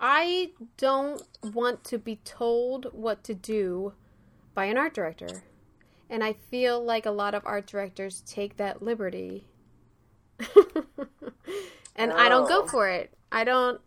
I 0.00 0.50
don't 0.76 1.22
want 1.42 1.84
to 1.84 1.98
be 1.98 2.16
told 2.24 2.86
what 2.92 3.22
to 3.24 3.34
do 3.34 3.92
by 4.54 4.64
an 4.66 4.78
art 4.78 4.94
director. 4.94 5.42
And 6.10 6.22
I 6.22 6.34
feel 6.34 6.82
like 6.82 7.06
a 7.06 7.10
lot 7.10 7.34
of 7.34 7.42
art 7.46 7.66
directors 7.66 8.22
take 8.26 8.56
that 8.56 8.82
liberty. 8.82 9.46
and 11.96 12.12
I 12.12 12.28
don't 12.28 12.48
go 12.48 12.62
Oh. 12.62 12.66
for 12.66 12.88
it. 12.88 13.12
I 13.34 13.44
don't 13.44 13.80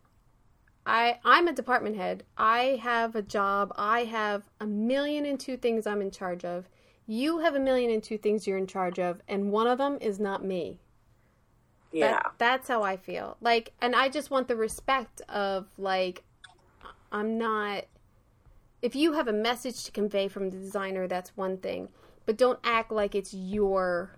I 0.85 1.19
I'm 1.25 1.47
a 1.47 1.53
department 1.53 1.95
head. 1.97 2.23
I 2.37 2.79
have 2.83 3.15
a 3.15 3.21
job. 3.21 3.73
I 3.77 4.05
have 4.05 4.43
a 4.59 4.67
million 4.67 5.25
and 5.25 5.39
two 5.39 5.57
things 5.57 5.87
I'm 5.87 6.01
in 6.01 6.11
charge 6.11 6.45
of. 6.45 6.69
You 7.07 7.39
have 7.39 7.55
a 7.55 7.59
million 7.59 7.89
and 7.91 8.03
two 8.03 8.17
things 8.17 8.45
you're 8.45 8.57
in 8.57 8.67
charge 8.67 8.99
of, 8.99 9.21
and 9.27 9.51
one 9.51 9.67
of 9.67 9.77
them 9.77 9.97
is 10.01 10.19
not 10.19 10.43
me. 10.43 10.79
yeah. 11.91 12.11
That, 12.11 12.31
that's 12.37 12.67
how 12.67 12.83
I 12.83 12.97
feel. 12.97 13.37
Like, 13.41 13.71
and 13.81 13.95
I 13.95 14.09
just 14.09 14.29
want 14.29 14.47
the 14.49 14.57
respect 14.57 15.21
of 15.29 15.67
like, 15.77 16.23
I'm 17.11 17.37
not. 17.37 17.85
If 18.81 18.95
you 18.95 19.13
have 19.13 19.27
a 19.27 19.33
message 19.33 19.85
to 19.85 19.91
convey 19.91 20.27
from 20.27 20.49
the 20.49 20.57
designer, 20.57 21.07
that's 21.07 21.35
one 21.35 21.57
thing, 21.57 21.89
but 22.25 22.37
don't 22.37 22.59
act 22.63 22.91
like 22.91 23.15
it's 23.15 23.33
your 23.33 24.17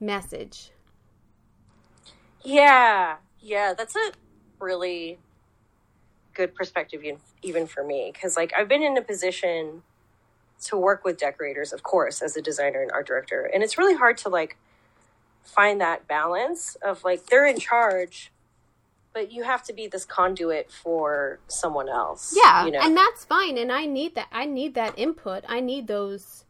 message. 0.00 0.70
Yeah, 2.44 3.16
yeah, 3.40 3.74
that's 3.76 3.96
a 3.96 4.12
really 4.60 5.18
good 6.34 6.54
perspective, 6.54 7.02
even- 7.42 7.66
for 7.66 7.82
me, 7.84 8.10
because 8.12 8.36
like 8.36 8.52
I've 8.56 8.68
been 8.68 8.82
in 8.82 8.96
a 8.96 9.02
position 9.02 9.82
to 10.62 10.76
work 10.76 11.04
with 11.04 11.16
decorators, 11.18 11.72
of 11.72 11.82
course, 11.82 12.20
as 12.22 12.36
a 12.36 12.42
designer 12.42 12.80
and 12.82 12.90
art 12.92 13.06
director, 13.06 13.42
and 13.44 13.62
it's 13.62 13.78
really 13.78 13.94
hard 13.94 14.18
to 14.18 14.28
like 14.28 14.56
find 15.42 15.80
that 15.80 16.06
balance 16.08 16.76
of 16.76 17.04
like 17.04 17.26
they're 17.26 17.46
in 17.46 17.58
charge, 17.58 18.30
but 19.12 19.32
you 19.32 19.44
have 19.44 19.62
to 19.64 19.72
be 19.72 19.86
this 19.86 20.04
conduit 20.04 20.70
for 20.70 21.38
someone 21.48 21.88
else. 21.88 22.34
Yeah, 22.36 22.66
you 22.66 22.72
know, 22.72 22.80
and 22.80 22.96
that's 22.96 23.24
fine. 23.24 23.56
And 23.56 23.72
I 23.72 23.86
need 23.86 24.14
that. 24.16 24.28
I 24.32 24.44
need 24.46 24.74
that 24.74 24.94
input. 24.98 25.44
I 25.48 25.60
need 25.60 25.86
those. 25.86 26.44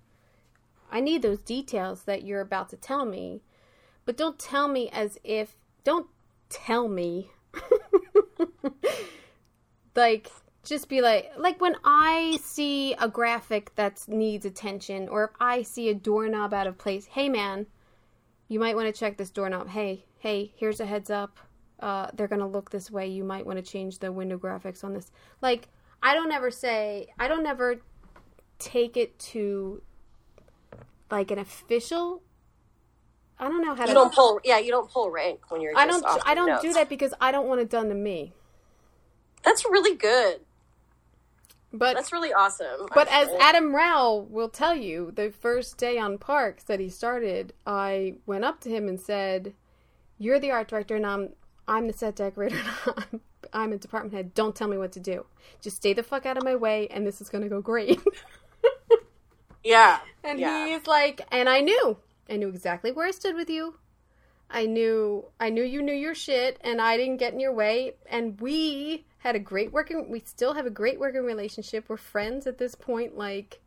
I 0.90 1.00
need 1.00 1.20
those 1.22 1.40
details 1.42 2.04
that 2.04 2.22
you're 2.24 2.40
about 2.40 2.68
to 2.70 2.76
tell 2.76 3.04
me. 3.04 3.42
but 4.06 4.16
don't 4.16 4.38
tell 4.38 4.68
me 4.68 4.88
as 4.90 5.18
if 5.22 5.54
don't 5.84 6.06
tell 6.48 6.88
me 6.88 7.30
like 9.94 10.30
just 10.64 10.88
be 10.88 11.00
like 11.00 11.30
like 11.38 11.60
when 11.60 11.76
i 11.84 12.38
see 12.42 12.92
a 12.94 13.08
graphic 13.08 13.74
that 13.76 14.02
needs 14.06 14.44
attention 14.44 15.08
or 15.08 15.24
if 15.24 15.30
i 15.40 15.62
see 15.62 15.88
a 15.88 15.94
doorknob 15.94 16.52
out 16.52 16.66
of 16.66 16.76
place 16.76 17.06
hey 17.06 17.28
man 17.28 17.66
you 18.48 18.58
might 18.58 18.74
want 18.74 18.92
to 18.92 18.98
check 18.98 19.16
this 19.16 19.30
doorknob. 19.30 19.68
Hey 19.68 20.04
hey 20.18 20.52
here's 20.56 20.80
a 20.80 20.86
heads 20.86 21.10
up. 21.10 21.38
Uh, 21.78 22.10
they're 22.14 22.28
gonna 22.28 22.48
look 22.48 22.70
this 22.70 22.90
way. 22.90 23.06
You 23.06 23.22
might 23.22 23.46
want 23.46 23.64
to 23.64 23.70
change 23.70 23.98
the 23.98 24.10
window 24.10 24.38
graphics 24.38 24.82
on 24.82 24.94
this. 24.94 25.12
Like 25.40 25.68
i 26.02 26.14
don't 26.14 26.30
ever 26.30 26.48
say 26.48 27.08
i 27.18 27.26
don't 27.26 27.44
ever 27.44 27.80
take 28.60 28.96
it 28.96 29.18
to 29.18 29.82
like 31.10 31.32
an 31.32 31.40
official 31.40 32.22
i 33.40 33.48
don't 33.48 33.62
know 33.64 33.74
how 33.74 33.82
You 33.82 33.88
to 33.88 33.94
don't 33.94 34.14
pull, 34.14 34.40
yeah, 34.44 34.58
you 34.58 34.70
don't 34.70 34.90
pull 34.90 35.10
rank 35.10 35.40
when 35.50 35.60
you're. 35.60 35.72
i 35.76 35.86
don't 35.86 36.04
i 36.26 36.34
don't 36.34 36.48
notes. 36.48 36.62
do 36.62 36.72
that 36.74 36.88
because 36.88 37.14
i 37.20 37.30
don't 37.32 37.46
want 37.48 37.60
it 37.60 37.70
done 37.70 37.88
to 37.88 37.94
me 37.94 38.32
That's 39.44 39.64
really 39.64 39.96
good. 39.96 40.40
but 41.72 41.94
That's 41.94 42.12
really 42.12 42.32
awesome. 42.32 42.88
But 42.94 43.08
as. 43.08 43.28
Adam 43.40 43.74
Rao 43.74 44.26
will 44.28 44.48
tell 44.48 44.74
you, 44.74 45.12
the 45.14 45.30
first 45.30 45.76
day 45.78 45.98
on 45.98 46.18
Parks 46.18 46.64
that 46.64 46.80
he 46.80 46.88
started, 46.88 47.52
I 47.66 48.14
went 48.26 48.44
up 48.44 48.60
to 48.62 48.68
him 48.70 48.88
and 48.88 48.98
said, 49.00 49.54
"You're 50.18 50.40
the 50.40 50.50
art 50.50 50.68
director, 50.68 50.96
and 50.96 51.06
I'm 51.06 51.30
I'm 51.68 51.86
the 51.86 51.92
set 51.92 52.16
decorator. 52.16 52.56
And 52.58 52.94
I'm, 53.12 53.20
I'm 53.52 53.72
a 53.72 53.78
department 53.78 54.14
head. 54.14 54.34
Don't 54.34 54.56
tell 54.56 54.68
me 54.68 54.76
what 54.78 54.92
to 54.92 55.00
do. 55.00 55.24
Just 55.60 55.76
stay 55.76 55.92
the 55.92 56.02
fuck 56.02 56.26
out 56.26 56.36
of 56.36 56.42
my 56.44 56.56
way, 56.56 56.88
and 56.88 57.06
this 57.06 57.20
is 57.20 57.28
gonna 57.28 57.48
go 57.48 57.60
great." 57.60 58.00
yeah, 59.64 60.00
and 60.24 60.40
yeah. 60.40 60.66
he's 60.66 60.86
like, 60.86 61.20
and 61.30 61.48
I 61.48 61.60
knew, 61.60 61.96
I 62.28 62.36
knew 62.36 62.48
exactly 62.48 62.92
where 62.92 63.06
I 63.06 63.10
stood 63.10 63.34
with 63.34 63.50
you. 63.50 63.76
I 64.50 64.66
knew, 64.66 65.26
I 65.38 65.50
knew 65.50 65.62
you 65.62 65.82
knew 65.82 65.94
your 65.94 66.14
shit, 66.14 66.58
and 66.62 66.80
I 66.80 66.96
didn't 66.96 67.18
get 67.18 67.34
in 67.34 67.40
your 67.40 67.52
way. 67.52 67.94
And 68.06 68.40
we 68.40 69.04
had 69.18 69.36
a 69.36 69.40
great 69.40 69.72
working. 69.72 70.08
We 70.08 70.20
still 70.20 70.54
have 70.54 70.66
a 70.66 70.70
great 70.70 70.98
working 70.98 71.24
relationship. 71.24 71.88
We're 71.88 71.98
friends 71.98 72.46
at 72.46 72.58
this 72.58 72.74
point. 72.74 73.16
Like, 73.16 73.60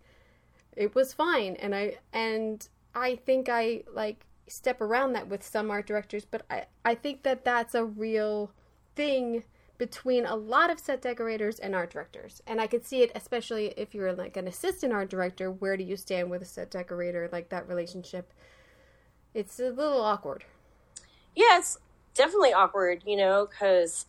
it 0.76 0.96
was 0.96 1.14
fine. 1.14 1.56
And 1.58 1.76
I 1.76 1.98
and 2.14 2.68
I 2.96 3.18
think 3.18 3.50
I 3.50 3.84
like 3.94 4.26
step 4.48 4.82
around 4.82 5.14
that 5.14 5.28
with 5.28 5.44
some 5.44 5.70
art 5.70 5.88
directors, 5.88 6.26
but 6.26 6.44
I 6.50 6.66
I 6.84 6.96
think 6.96 7.24
that 7.24 7.46
that's 7.46 7.76
a 7.76 7.86
real 7.86 8.52
thing 8.96 9.44
between 9.82 10.28
a 10.28 10.36
lot 10.36 10.70
of 10.70 10.80
set 10.80 11.02
decorators 11.02 11.58
and 11.58 11.74
art 11.74 11.90
directors. 11.90 12.40
And 12.46 12.62
I 12.62 12.68
could 12.68 12.86
see 12.86 13.02
it 13.02 13.12
especially 13.16 13.74
if 13.78 13.96
you're 13.96 14.14
like 14.14 14.38
an 14.38 14.48
assistant 14.48 14.94
art 14.94 15.10
director, 15.10 15.50
where 15.50 15.76
do 15.76 15.84
you 15.84 15.98
stand 15.98 16.30
with 16.30 16.44
a 16.44 16.46
set 16.46 16.70
decorator 16.70 17.28
like 17.32 17.50
that 17.50 17.68
relationship? 17.68 18.32
It's 19.34 19.60
a 19.60 19.72
little 19.72 20.02
awkward. 20.02 20.44
yeah, 21.36 21.60
definitely 22.14 22.54
awkward, 22.54 23.02
you 23.08 23.18
know, 23.18 23.48
because 23.50 24.06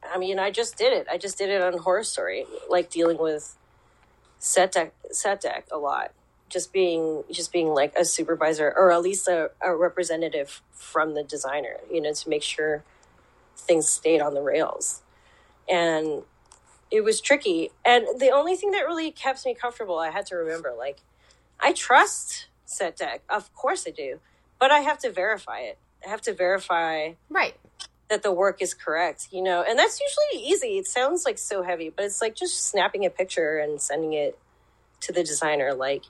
I 0.00 0.16
mean, 0.16 0.38
I 0.38 0.52
just 0.52 0.76
did 0.76 0.92
it. 0.92 1.08
I 1.10 1.18
just 1.18 1.38
did 1.38 1.50
it 1.50 1.60
on 1.60 1.76
Horror 1.78 2.04
Story, 2.04 2.46
like 2.70 2.88
dealing 2.88 3.18
with 3.18 3.56
set 4.38 4.74
dec, 4.74 4.92
set 5.10 5.42
dec 5.42 5.64
a 5.72 5.78
lot. 5.78 6.12
Just 6.48 6.72
being, 6.72 7.24
just 7.32 7.52
being 7.52 7.66
like 7.66 7.94
a 7.96 8.04
supervisor 8.04 8.72
or 8.76 8.92
at 8.92 9.02
least 9.02 9.26
a, 9.26 9.50
a 9.60 9.74
representative 9.74 10.62
from 10.70 11.14
the 11.14 11.24
designer, 11.24 11.78
you 11.92 12.00
know, 12.00 12.12
to 12.12 12.28
make 12.28 12.44
sure 12.44 12.84
things 13.58 13.88
stayed 13.88 14.20
on 14.20 14.34
the 14.34 14.42
rails. 14.42 15.02
And 15.68 16.22
it 16.90 17.02
was 17.04 17.20
tricky. 17.20 17.70
And 17.84 18.06
the 18.18 18.30
only 18.30 18.56
thing 18.56 18.70
that 18.72 18.86
really 18.86 19.10
kept 19.10 19.44
me 19.44 19.54
comfortable, 19.54 19.98
I 19.98 20.10
had 20.10 20.26
to 20.26 20.36
remember, 20.36 20.74
like, 20.76 20.98
I 21.60 21.72
trust 21.72 22.48
set 22.64 22.98
dec. 22.98 23.20
Of 23.28 23.52
course 23.54 23.84
I 23.86 23.90
do. 23.90 24.20
But 24.58 24.70
I 24.70 24.80
have 24.80 24.98
to 25.00 25.10
verify 25.10 25.60
it. 25.60 25.78
I 26.06 26.08
have 26.10 26.20
to 26.22 26.32
verify 26.34 27.12
Right. 27.28 27.54
that 28.08 28.22
the 28.22 28.32
work 28.32 28.62
is 28.62 28.72
correct, 28.74 29.28
you 29.32 29.42
know, 29.42 29.62
and 29.66 29.78
that's 29.78 30.00
usually 30.00 30.48
easy. 30.50 30.78
It 30.78 30.86
sounds 30.86 31.24
like 31.24 31.38
so 31.38 31.62
heavy, 31.62 31.90
but 31.90 32.04
it's 32.06 32.22
like 32.22 32.34
just 32.34 32.64
snapping 32.66 33.04
a 33.04 33.10
picture 33.10 33.58
and 33.58 33.80
sending 33.80 34.12
it 34.14 34.38
to 35.00 35.12
the 35.12 35.22
designer, 35.22 35.74
like, 35.74 36.04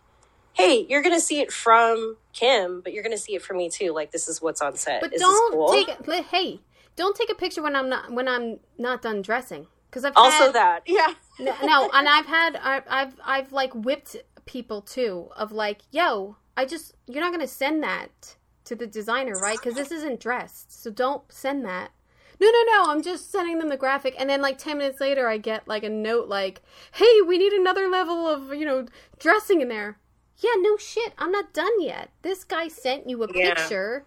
hey, 0.54 0.86
you're 0.88 1.02
going 1.02 1.14
to 1.14 1.20
see 1.20 1.40
it 1.40 1.52
from 1.52 2.16
Kim, 2.32 2.80
but 2.80 2.92
you're 2.92 3.02
going 3.02 3.14
to 3.16 3.20
see 3.22 3.34
it 3.34 3.42
from 3.42 3.58
me 3.58 3.68
too. 3.70 3.92
Like, 3.92 4.10
this 4.12 4.28
is 4.28 4.40
what's 4.42 4.60
on 4.60 4.76
set. 4.76 5.00
But 5.00 5.14
is 5.14 5.20
don't 5.20 5.52
cool? 5.52 5.68
take 5.68 6.06
li- 6.06 6.22
hey, 6.30 6.60
don't 6.98 7.14
take 7.16 7.30
a 7.30 7.34
picture 7.34 7.62
when 7.62 7.76
I'm 7.76 7.88
not 7.88 8.10
when 8.10 8.28
I'm 8.28 8.58
not 8.76 9.00
done 9.02 9.22
dressing 9.22 9.68
because 9.88 10.04
I've 10.04 10.16
also 10.16 10.46
had, 10.46 10.54
that. 10.54 10.82
Yeah. 10.84 11.14
no, 11.38 11.54
no, 11.64 11.90
and 11.94 12.08
I've 12.08 12.26
had 12.26 12.56
I've, 12.56 12.82
I've 12.88 13.14
I've 13.24 13.52
like 13.52 13.72
whipped 13.72 14.16
people 14.46 14.82
too 14.82 15.28
of 15.36 15.52
like, 15.52 15.82
yo, 15.92 16.36
I 16.56 16.64
just 16.64 16.94
you're 17.06 17.22
not 17.22 17.32
gonna 17.32 17.46
send 17.46 17.82
that 17.84 18.36
to 18.64 18.74
the 18.74 18.86
designer, 18.86 19.38
right? 19.38 19.58
Because 19.58 19.74
this 19.74 19.92
isn't 19.92 20.20
dressed, 20.20 20.82
so 20.82 20.90
don't 20.90 21.30
send 21.32 21.64
that. 21.64 21.92
No, 22.40 22.48
no, 22.48 22.62
no. 22.66 22.90
I'm 22.90 23.02
just 23.02 23.30
sending 23.32 23.58
them 23.58 23.68
the 23.68 23.76
graphic, 23.76 24.14
and 24.18 24.28
then 24.28 24.42
like 24.42 24.58
ten 24.58 24.78
minutes 24.78 25.00
later, 25.00 25.28
I 25.28 25.38
get 25.38 25.68
like 25.68 25.84
a 25.84 25.88
note 25.88 26.28
like, 26.28 26.62
"Hey, 26.92 27.20
we 27.24 27.38
need 27.38 27.52
another 27.52 27.88
level 27.88 28.26
of 28.26 28.52
you 28.52 28.66
know 28.66 28.86
dressing 29.20 29.60
in 29.60 29.68
there." 29.68 29.98
Yeah, 30.38 30.54
no 30.58 30.76
shit. 30.76 31.12
I'm 31.16 31.32
not 31.32 31.52
done 31.52 31.80
yet. 31.80 32.10
This 32.22 32.42
guy 32.42 32.66
sent 32.68 33.08
you 33.08 33.22
a 33.22 33.28
Yeah. 33.32 33.54
picture, 33.54 34.04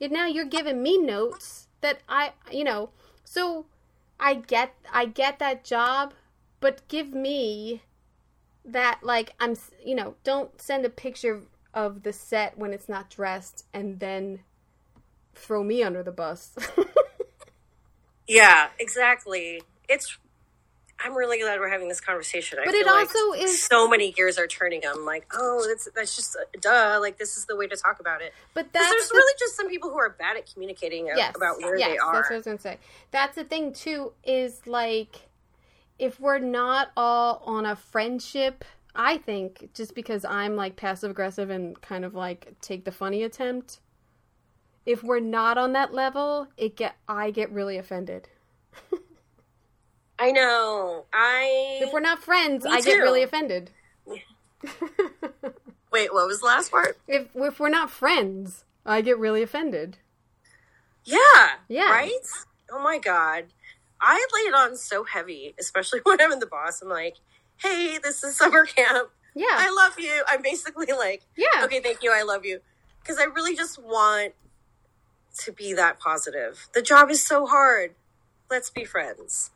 and 0.00 0.10
now 0.10 0.26
you're 0.26 0.44
giving 0.44 0.82
me 0.82 0.98
notes 0.98 1.61
that 1.82 2.00
I, 2.08 2.32
you 2.50 2.64
know. 2.64 2.90
So 3.24 3.66
I 4.18 4.34
get, 4.34 4.74
I 4.92 5.06
get 5.06 5.38
that 5.38 5.64
job, 5.64 6.14
but 6.60 6.86
give 6.88 7.12
me 7.12 7.82
that 8.64 9.00
like 9.02 9.34
I'm, 9.40 9.56
you 9.84 9.94
know, 9.94 10.14
don't 10.24 10.60
send 10.60 10.84
a 10.84 10.90
picture 10.90 11.42
of 11.74 12.02
the 12.02 12.12
set 12.12 12.58
when 12.58 12.72
it's 12.72 12.88
not 12.88 13.10
dressed 13.10 13.64
and 13.72 14.00
then 14.00 14.40
throw 15.34 15.62
me 15.62 15.82
under 15.82 16.02
the 16.02 16.12
bus. 16.12 16.54
Yeah, 18.26 18.68
exactly. 18.78 19.62
It's. 19.88 20.18
I'm 21.04 21.14
really 21.14 21.40
glad 21.40 21.58
we're 21.60 21.68
having 21.68 21.88
this 21.88 22.00
conversation. 22.00 22.58
I 22.60 22.64
But 22.64 22.74
it 22.74 22.86
like 22.86 23.08
also 23.08 23.32
is- 23.44 23.64
so 23.64 23.88
many 23.88 24.12
gears 24.12 24.38
are 24.38 24.46
turning. 24.46 24.82
I'm 24.86 25.04
like, 25.04 25.26
oh, 25.34 25.64
that's 25.66 25.88
that's 25.94 26.14
just 26.16 26.36
uh, 26.36 26.44
duh. 26.60 26.98
Like 27.00 27.18
this 27.18 27.36
is 27.36 27.46
the 27.46 27.56
way 27.56 27.66
to 27.66 27.76
talk 27.76 28.00
about 28.00 28.22
it. 28.22 28.32
but 28.54 28.72
that's 28.72 28.88
there's 28.88 29.08
the 29.08 29.14
really 29.16 29.34
just 29.38 29.56
some 29.56 29.68
people 29.68 29.90
who 29.90 29.98
are 29.98 30.10
bad 30.10 30.36
at 30.36 30.52
communicating 30.52 31.06
yes, 31.06 31.34
about 31.36 31.58
where 31.58 31.76
yes, 31.76 31.90
they 31.90 31.98
are. 31.98 32.14
That's 32.14 32.30
what 32.30 32.34
I 32.34 32.38
was 32.38 32.44
gonna 32.46 32.58
say. 32.58 32.78
That's 33.10 33.34
the 33.36 33.44
thing 33.44 33.72
too. 33.72 34.12
Is 34.24 34.66
like 34.66 35.28
if 35.98 36.20
we're 36.20 36.38
not 36.38 36.90
all 36.96 37.42
on 37.46 37.66
a 37.66 37.76
friendship. 37.76 38.64
I 38.94 39.16
think 39.16 39.70
just 39.72 39.94
because 39.94 40.22
I'm 40.22 40.54
like 40.54 40.76
passive 40.76 41.10
aggressive 41.10 41.48
and 41.48 41.80
kind 41.80 42.04
of 42.04 42.14
like 42.14 42.54
take 42.60 42.84
the 42.84 42.92
funny 42.92 43.22
attempt. 43.22 43.80
If 44.84 45.02
we're 45.02 45.18
not 45.20 45.56
on 45.56 45.72
that 45.72 45.94
level, 45.94 46.48
it 46.58 46.76
get 46.76 46.96
I 47.08 47.30
get 47.30 47.50
really 47.50 47.78
offended. 47.78 48.28
I 50.22 50.30
know. 50.30 51.04
I 51.12 51.80
If 51.82 51.92
we're 51.92 51.98
not 51.98 52.22
friends, 52.22 52.64
I 52.64 52.80
get 52.80 52.98
really 52.98 53.24
offended. 53.24 53.70
wait. 54.06 56.14
What 56.14 56.28
was 56.28 56.38
the 56.38 56.46
last 56.46 56.70
part? 56.70 56.96
If 57.08 57.26
if 57.34 57.58
we're 57.58 57.68
not 57.68 57.90
friends, 57.90 58.64
I 58.86 59.00
get 59.00 59.18
really 59.18 59.42
offended. 59.42 59.98
Yeah. 61.04 61.18
Yeah. 61.66 61.90
Right. 61.90 62.12
Oh 62.70 62.80
my 62.80 62.98
god. 62.98 63.46
I 64.00 64.14
lay 64.14 64.42
it 64.42 64.54
on 64.54 64.76
so 64.76 65.02
heavy, 65.02 65.56
especially 65.58 65.98
when 66.04 66.20
I'm 66.20 66.30
in 66.30 66.38
the 66.38 66.46
boss. 66.46 66.82
I'm 66.82 66.88
like, 66.88 67.16
hey, 67.56 67.98
this 68.00 68.22
is 68.22 68.36
summer 68.36 68.64
camp. 68.64 69.10
Yeah. 69.34 69.46
I 69.50 69.72
love 69.72 69.98
you. 69.98 70.22
I'm 70.28 70.42
basically 70.42 70.92
like, 70.96 71.22
yeah. 71.36 71.64
okay, 71.64 71.80
thank 71.80 72.04
you. 72.04 72.12
I 72.14 72.22
love 72.22 72.44
you. 72.44 72.60
Because 73.00 73.18
I 73.18 73.24
really 73.24 73.56
just 73.56 73.82
want 73.82 74.34
to 75.38 75.52
be 75.52 75.72
that 75.72 75.98
positive. 75.98 76.68
The 76.74 76.82
job 76.82 77.10
is 77.10 77.26
so 77.26 77.44
hard. 77.44 77.96
Let's 78.48 78.70
be 78.70 78.84
friends. 78.84 79.50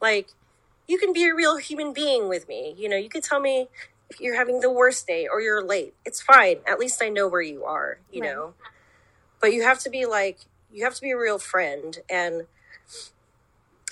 Like, 0.00 0.28
you 0.88 0.98
can 0.98 1.12
be 1.12 1.24
a 1.28 1.34
real 1.34 1.58
human 1.58 1.92
being 1.92 2.28
with 2.28 2.48
me. 2.48 2.74
You 2.78 2.88
know, 2.88 2.96
you 2.96 3.08
can 3.08 3.22
tell 3.22 3.40
me 3.40 3.68
if 4.10 4.20
you're 4.20 4.36
having 4.36 4.60
the 4.60 4.70
worst 4.70 5.06
day 5.06 5.26
or 5.26 5.40
you're 5.40 5.64
late. 5.64 5.94
It's 6.04 6.20
fine. 6.22 6.58
At 6.66 6.78
least 6.78 7.02
I 7.02 7.08
know 7.08 7.28
where 7.28 7.42
you 7.42 7.64
are, 7.64 7.98
you 8.12 8.22
Right. 8.22 8.34
know? 8.34 8.54
But 9.40 9.52
you 9.52 9.62
have 9.64 9.80
to 9.80 9.90
be 9.90 10.06
like, 10.06 10.40
you 10.72 10.84
have 10.84 10.94
to 10.94 11.00
be 11.02 11.10
a 11.12 11.18
real 11.18 11.38
friend. 11.38 11.98
And 12.10 12.46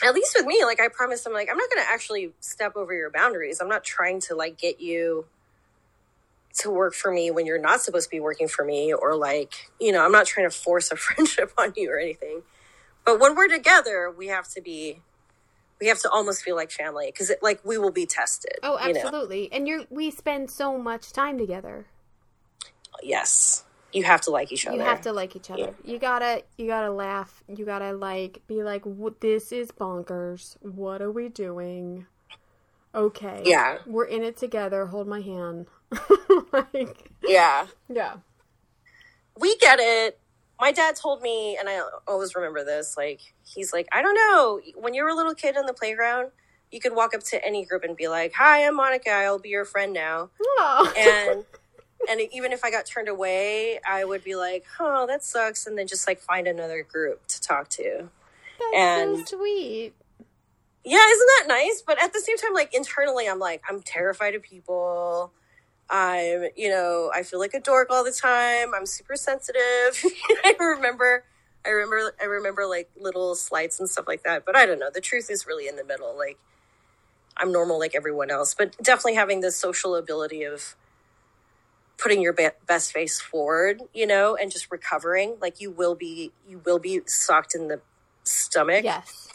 at 0.05 0.15
least 0.15 0.35
with 0.37 0.47
me, 0.47 0.65
like, 0.65 0.81
I 0.81 0.89
promise 0.89 1.27
I'm 1.27 1.33
like, 1.33 1.49
I'm 1.51 1.57
not 1.59 1.71
going 1.71 1.85
to 1.85 1.91
actually 1.91 2.33
step 2.41 2.77
over 2.77 2.95
your 2.95 3.11
boundaries. 3.11 3.61
I'm 3.61 3.69
not 3.69 3.85
trying 3.85 4.21
to, 4.23 4.35
like, 4.35 4.59
get 4.59 4.81
you 4.81 5.27
to 6.59 6.71
work 6.71 6.95
for 6.95 7.13
me 7.13 7.31
when 7.31 7.47
you're 7.47 7.61
not 7.61 7.81
supposed 7.83 8.07
to 8.07 8.11
be 8.11 8.21
working 8.21 8.49
for 8.49 8.65
me 8.65 8.93
or 8.93 9.17
like 9.17 9.71
you 9.81 9.93
know 9.93 10.05
i'm 10.05 10.13
not 10.13 10.27
trying 10.27 10.49
to 10.49 10.57
force 10.57 10.91
a 10.91 10.97
friendship 10.99 11.53
on 11.59 11.73
you 11.77 11.91
or 11.91 11.99
anything 11.99 12.43
but 13.05 13.21
when 13.21 13.35
we're 13.37 13.49
together 13.49 14.11
we 14.17 14.29
have 14.29 14.49
to 14.49 14.61
be 14.61 15.01
we 15.83 15.89
have 15.89 15.99
to 15.99 16.09
almost 16.11 16.45
feel 16.45 16.55
like 16.55 16.71
family 16.71 17.07
because 17.07 17.33
like 17.43 17.61
we 17.65 17.77
will 17.77 17.91
be 17.91 18.07
tested 18.07 18.53
Oh, 18.63 18.79
you 18.87 18.93
know? 18.93 19.01
absolutely. 19.01 19.53
And 19.53 19.67
you're 19.67 19.83
we 19.91 20.13
spend 20.13 20.49
so 20.49 20.79
much 20.79 21.13
time 21.13 21.37
together. 21.39 21.87
yes 23.03 23.65
you 23.93 24.05
have 24.05 24.21
to 24.23 24.31
like 24.31 24.53
each 24.53 24.65
other 24.67 24.77
You 24.77 24.83
have 24.85 25.01
to 25.03 25.13
like 25.13 25.35
each 25.37 25.51
other. 25.51 25.75
You 25.85 25.99
gotta 25.99 26.45
you 26.57 26.67
gotta 26.69 26.91
laugh. 26.91 27.43
You 27.49 27.65
gotta 27.67 27.93
like 27.93 28.41
be 28.47 28.63
like, 28.63 28.85
This 29.21 29.51
is 29.53 29.71
bonkers. 29.73 30.57
What 30.63 31.03
are 31.03 31.11
we 31.11 31.29
doing?" 31.29 32.07
Okay. 32.95 33.43
Yeah. 33.45 33.79
We're 33.87 34.05
in 34.07 34.23
it 34.23 34.37
together. 34.37 34.87
Hold 34.87 35.09
my 35.09 35.21
hand. 35.21 35.67
like, 36.53 37.11
yeah 37.23 37.67
yeah. 37.89 38.15
we 39.39 39.57
get 39.59 39.79
it 39.79 40.19
my 40.63 40.71
dad 40.71 40.95
told 40.95 41.23
me, 41.23 41.57
and 41.59 41.69
I 41.69 41.83
always 42.07 42.37
remember 42.37 42.63
this. 42.63 42.97
Like 42.97 43.21
he's 43.45 43.73
like, 43.73 43.89
I 43.91 44.01
don't 44.01 44.15
know, 44.15 44.61
when 44.77 44.95
you 44.95 45.03
were 45.03 45.09
a 45.09 45.15
little 45.17 45.35
kid 45.35 45.57
in 45.57 45.67
the 45.67 45.73
playground, 45.73 46.31
you 46.71 46.79
could 46.79 46.95
walk 46.95 47.17
up 47.17 47.25
to 47.25 47.45
any 47.45 47.65
group 47.65 47.83
and 47.83 47.97
be 47.97 48.07
like, 48.07 48.33
"Hi, 48.35 48.65
I'm 48.65 48.77
Monica. 48.77 49.11
I'll 49.11 49.41
be 49.41 49.49
your 49.49 49.65
friend 49.65 49.93
now." 49.93 50.31
Oh. 50.41 50.93
And 50.97 51.45
and 52.09 52.21
even 52.33 52.53
if 52.53 52.65
I 52.65 52.71
got 52.71 52.87
turned 52.87 53.09
away, 53.09 53.81
I 53.85 54.05
would 54.05 54.23
be 54.23 54.37
like, 54.37 54.65
"Oh, 54.79 55.05
that 55.09 55.25
sucks," 55.25 55.67
and 55.67 55.77
then 55.77 55.89
just 55.89 56.07
like 56.07 56.21
find 56.21 56.47
another 56.47 56.85
group 56.85 57.27
to 57.27 57.41
talk 57.41 57.69
to. 57.71 58.09
That's 58.61 58.77
and- 58.77 59.29
so 59.29 59.39
sweet. 59.39 59.95
Yeah, 60.85 61.05
isn't 61.09 61.31
that 61.39 61.45
nice? 61.49 61.83
But 61.85 62.01
at 62.01 62.13
the 62.13 62.21
same 62.21 62.37
time, 62.39 62.55
like 62.55 62.73
internally, 62.73 63.29
I'm 63.29 63.41
like, 63.41 63.63
I'm 63.69 63.83
terrified 63.83 64.37
of 64.37 64.43
people. 64.43 65.33
I'm, 65.93 66.49
you 66.57 66.71
know, 66.71 67.11
I 67.15 67.23
feel 67.23 67.39
like 67.39 67.55
a 67.55 67.61
dork 67.61 67.89
all 67.91 68.03
the 68.03 68.13
time. 68.13 68.73
I'm 68.75 68.87
super 68.87 69.15
sensitive. 69.15 69.61
I 70.45 70.57
remember, 70.59 71.25
I 71.67 71.69
remember, 71.69 72.15
I 72.21 72.25
remember 72.25 72.67
like 72.67 72.91
little 72.99 73.35
slights 73.35 73.79
and 73.79 73.89
stuff 73.91 74.09
like 74.09 74.25
that. 74.25 74.47
But 74.47 74.57
I 74.57 74.65
don't 74.67 74.79
know. 74.81 74.91
The 74.93 75.03
truth 75.03 75.31
is 75.31 75.47
really 75.47 75.69
in 75.69 75.77
the 75.77 75.85
middle. 75.85 76.17
Like, 76.17 76.39
I'm 77.37 77.53
normal 77.53 77.79
like 77.79 77.95
everyone 77.95 78.31
else, 78.31 78.55
but 78.55 78.77
definitely 78.83 79.15
having 79.17 79.43
the 79.43 79.53
social 79.53 79.95
ability 79.95 80.45
of 80.45 80.77
putting 81.99 82.23
your 82.23 82.33
be- 82.33 82.49
best 82.67 82.93
face 82.93 83.21
forward, 83.21 83.83
you 83.95 84.07
know, 84.07 84.35
and 84.35 84.51
just 84.51 84.71
recovering. 84.73 85.37
Like, 85.41 85.61
you 85.61 85.71
will 85.71 85.95
be, 85.95 86.33
you 86.49 86.61
will 86.65 86.79
be 86.79 87.03
socked 87.07 87.55
in 87.55 87.69
the 87.69 87.81
stomach 88.25 88.85
Yes. 88.85 89.29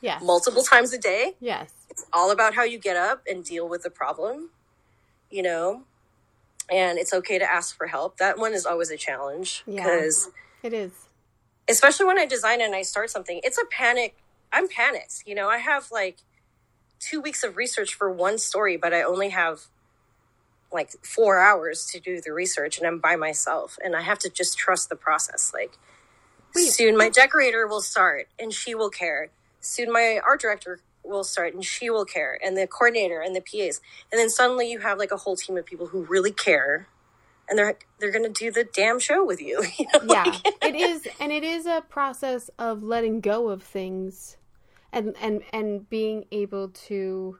Yes. 0.00 0.22
multiple 0.24 0.62
times 0.62 0.92
a 0.94 0.98
day 0.98 1.34
Yes. 1.40 1.70
It's 1.90 2.06
all 2.12 2.30
about 2.30 2.54
how 2.54 2.64
you 2.64 2.78
get 2.78 2.96
up 2.96 3.22
and 3.30 3.44
deal 3.44 3.68
with 3.68 3.82
the 3.82 3.90
problem, 3.90 4.50
you 5.30 5.42
know, 5.42 5.82
and 6.70 6.98
it's 6.98 7.12
okay 7.12 7.38
to 7.38 7.50
ask 7.50 7.76
for 7.76 7.86
help. 7.88 8.18
That 8.18 8.38
one 8.38 8.52
is 8.54 8.66
always 8.66 8.90
a 8.90 8.96
challenge 8.96 9.62
Yeah. 9.66 9.82
because, 9.84 10.30
It 10.62 10.72
is. 10.72 10.92
especially 11.68 12.06
when 12.06 12.18
I 12.18 12.26
design 12.26 12.60
and 12.60 12.74
I 12.74 12.82
start 12.82 13.10
something, 13.10 13.40
it's 13.42 13.58
a 13.58 13.64
panic. 13.66 14.16
I'm 14.52 14.68
panicked, 14.68 15.22
you 15.26 15.34
know. 15.34 15.48
I 15.48 15.58
have 15.58 15.90
like 15.90 16.18
two 16.98 17.20
weeks 17.20 17.42
of 17.44 17.56
research 17.56 17.94
for 17.94 18.10
one 18.10 18.38
story, 18.38 18.76
but 18.76 18.92
I 18.92 19.02
only 19.02 19.30
have 19.30 19.62
like 20.72 20.90
four 21.04 21.38
hours 21.40 21.86
to 21.86 21.98
do 22.00 22.20
the 22.20 22.32
research, 22.32 22.78
and 22.78 22.86
I'm 22.86 22.98
by 23.00 23.16
myself, 23.16 23.76
and 23.82 23.96
I 23.96 24.02
have 24.02 24.18
to 24.20 24.28
just 24.30 24.56
trust 24.56 24.88
the 24.88 24.96
process. 24.96 25.52
Like, 25.52 25.72
Wait. 26.54 26.70
soon 26.72 26.96
my 26.96 27.08
decorator 27.08 27.66
will 27.66 27.80
start, 27.82 28.28
and 28.38 28.52
she 28.52 28.74
will 28.74 28.90
care. 28.90 29.28
Soon 29.60 29.92
my 29.92 30.20
art 30.24 30.40
director 30.40 30.80
will 31.04 31.24
start, 31.24 31.54
and 31.54 31.64
she 31.64 31.90
will 31.90 32.04
care, 32.04 32.38
and 32.44 32.56
the 32.56 32.66
coordinator 32.66 33.20
and 33.20 33.34
the 33.34 33.40
PAs, 33.40 33.80
and 34.12 34.18
then 34.18 34.30
suddenly 34.30 34.70
you 34.70 34.80
have 34.80 34.98
like 34.98 35.12
a 35.12 35.16
whole 35.16 35.36
team 35.36 35.56
of 35.56 35.66
people 35.66 35.86
who 35.88 36.02
really 36.04 36.32
care, 36.32 36.88
and 37.48 37.58
they're 37.58 37.78
they're 37.98 38.12
gonna 38.12 38.28
do 38.28 38.50
the 38.50 38.64
damn 38.64 38.98
show 38.98 39.24
with 39.24 39.40
you. 39.40 39.62
you 39.78 39.86
know? 39.92 40.00
Yeah. 40.14 40.24
Like- 40.24 40.54
it 40.62 40.74
is 40.74 41.08
and 41.18 41.32
it 41.32 41.44
is 41.44 41.66
a 41.66 41.82
process 41.88 42.50
of 42.58 42.82
letting 42.82 43.20
go 43.20 43.48
of 43.48 43.62
things 43.62 44.36
and 44.92 45.14
and 45.20 45.42
and 45.52 45.88
being 45.88 46.24
able 46.32 46.68
to 46.68 47.38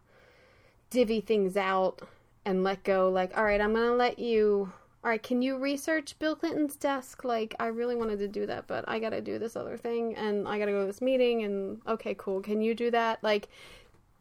divvy 0.90 1.20
things 1.20 1.56
out 1.56 2.02
and 2.44 2.64
let 2.64 2.82
go 2.82 3.10
like 3.10 3.36
all 3.36 3.44
right 3.44 3.60
i'm 3.60 3.74
gonna 3.74 3.94
let 3.94 4.18
you 4.18 4.72
all 5.02 5.10
right 5.10 5.22
can 5.22 5.42
you 5.42 5.56
research 5.56 6.18
bill 6.18 6.36
clinton's 6.36 6.76
desk 6.76 7.24
like 7.24 7.54
i 7.58 7.66
really 7.66 7.96
wanted 7.96 8.18
to 8.18 8.28
do 8.28 8.46
that 8.46 8.66
but 8.66 8.84
i 8.88 8.98
gotta 8.98 9.20
do 9.20 9.38
this 9.38 9.56
other 9.56 9.76
thing 9.76 10.14
and 10.16 10.46
i 10.46 10.58
gotta 10.58 10.72
go 10.72 10.80
to 10.80 10.86
this 10.86 11.00
meeting 11.00 11.42
and 11.42 11.80
okay 11.86 12.14
cool 12.18 12.40
can 12.40 12.60
you 12.60 12.74
do 12.74 12.90
that 12.90 13.22
like 13.22 13.48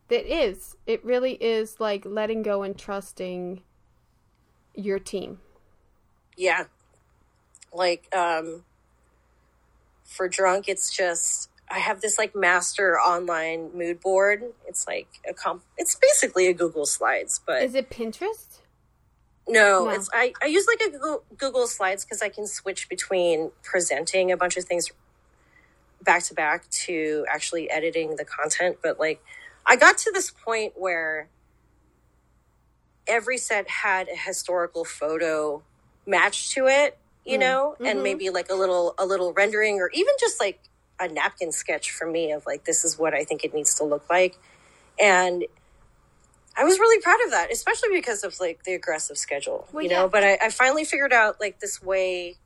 it 0.09 0.25
is 0.25 0.75
it 0.87 1.03
really 1.03 1.33
is 1.33 1.79
like 1.79 2.05
letting 2.05 2.41
go 2.41 2.63
and 2.63 2.77
trusting 2.77 3.61
your 4.75 4.99
team 4.99 5.39
Yeah. 6.37 6.65
Like, 7.73 8.07
um, 8.15 8.63
for 10.05 10.27
drunk, 10.29 10.69
it's 10.69 10.95
just, 10.95 11.49
I 11.69 11.79
have 11.79 12.01
this 12.01 12.17
like 12.17 12.33
master 12.35 12.97
online 12.97 13.71
mood 13.77 13.99
board. 13.99 14.43
It's 14.65 14.87
like 14.87 15.07
a 15.29 15.33
comp, 15.33 15.63
it's 15.77 15.95
basically 15.95 16.47
a 16.47 16.53
Google 16.53 16.85
Slides, 16.85 17.41
but 17.45 17.61
is 17.61 17.75
it 17.75 17.89
pinterest 17.89 18.58
no, 19.49 19.85
No. 19.85 19.89
it's, 19.91 20.09
I, 20.13 20.33
I 20.41 20.47
use 20.47 20.67
like 20.67 20.81
a 20.87 20.91
Google, 20.91 21.23
Google 21.37 21.67
Slides 21.67 22.05
because 22.05 22.21
I 22.21 22.29
can 22.29 22.47
switch 22.47 22.89
between 22.89 23.51
presenting 23.63 24.31
a 24.31 24.37
bunch 24.37 24.57
of 24.57 24.65
things 24.65 24.91
back 26.03 26.23
to 26.25 26.33
back 26.33 26.69
to 26.69 27.25
actually 27.29 27.69
editing 27.69 28.15
the 28.17 28.25
content. 28.25 28.77
But 28.83 28.99
like, 28.99 29.21
I 29.65 29.75
got 29.75 29.97
to 29.99 30.11
this 30.11 30.31
point 30.31 30.73
where 30.77 31.29
every 33.07 33.37
set 33.37 33.69
had 33.69 34.07
a 34.09 34.15
historical 34.15 34.85
photo 34.85 35.63
matched 36.05 36.51
to 36.53 36.67
it, 36.67 36.97
you 37.25 37.37
know, 37.37 37.77
and 37.85 37.99
Mhm. 37.99 38.03
maybe 38.03 38.29
like 38.29 38.49
a 38.49 38.55
little 38.55 38.95
a 38.97 39.05
little 39.05 39.33
rendering 39.33 39.79
or 39.81 39.89
even 39.93 40.13
just 40.19 40.39
like 40.39 40.59
a 40.99 41.07
napkin 41.07 41.51
sketch 41.51 41.91
for 41.91 42.07
me 42.07 42.31
of 42.31 42.45
like 42.45 42.65
this 42.65 42.85
is 42.85 42.97
what 42.99 43.13
I 43.13 43.23
think 43.23 43.43
it 43.43 43.53
needs 43.53 43.73
to 43.75 43.83
look 43.83 44.09
like. 44.09 44.37
And 44.99 45.45
I 46.57 46.63
was 46.63 46.77
really 46.79 47.01
proud 47.01 47.19
of 47.25 47.31
that, 47.31 47.51
especially 47.51 47.89
because 47.93 48.23
of 48.23 48.39
like 48.39 48.63
the 48.63 48.73
aggressive 48.73 49.17
schedule, 49.17 49.67
Well, 49.71 49.83
you 49.83 49.89
yeah. 49.89 50.01
know. 50.01 50.07
But 50.09 50.23
I, 50.23 50.37
I 50.41 50.49
finally 50.49 50.83
figured 50.85 51.13
out 51.13 51.39
like 51.39 51.59
this 51.59 51.81
way 51.81 52.37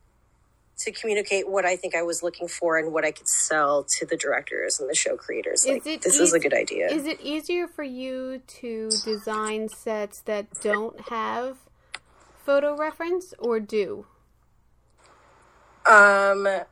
to 0.79 0.91
communicate 0.91 1.47
what 1.49 1.65
I 1.65 1.75
think 1.75 1.95
I 1.95 2.01
was 2.01 2.23
looking 2.23 2.47
for 2.47 2.77
and 2.77 2.91
what 2.93 3.05
I 3.05 3.11
could 3.11 3.27
sell 3.27 3.85
to 3.97 4.05
the 4.05 4.17
directors 4.17 4.79
and 4.79 4.89
the 4.89 4.95
show 4.95 5.15
creators. 5.15 5.65
Like, 5.67 5.83
this 5.83 6.19
is 6.19 6.33
a 6.33 6.39
good 6.39 6.53
idea. 6.53 6.87
Is 6.91 7.05
it 7.05 7.21
easier 7.21 7.67
for 7.67 7.83
you 7.83 8.41
to 8.59 8.89
design 9.05 9.69
sets 9.69 10.21
that 10.21 10.47
don't 10.61 10.99
have 11.09 11.57
photo 12.43 12.75
reference 12.75 13.33
or 13.39 13.59
do? 13.59 14.05
Um, 15.85 16.47
uh, 16.47 16.63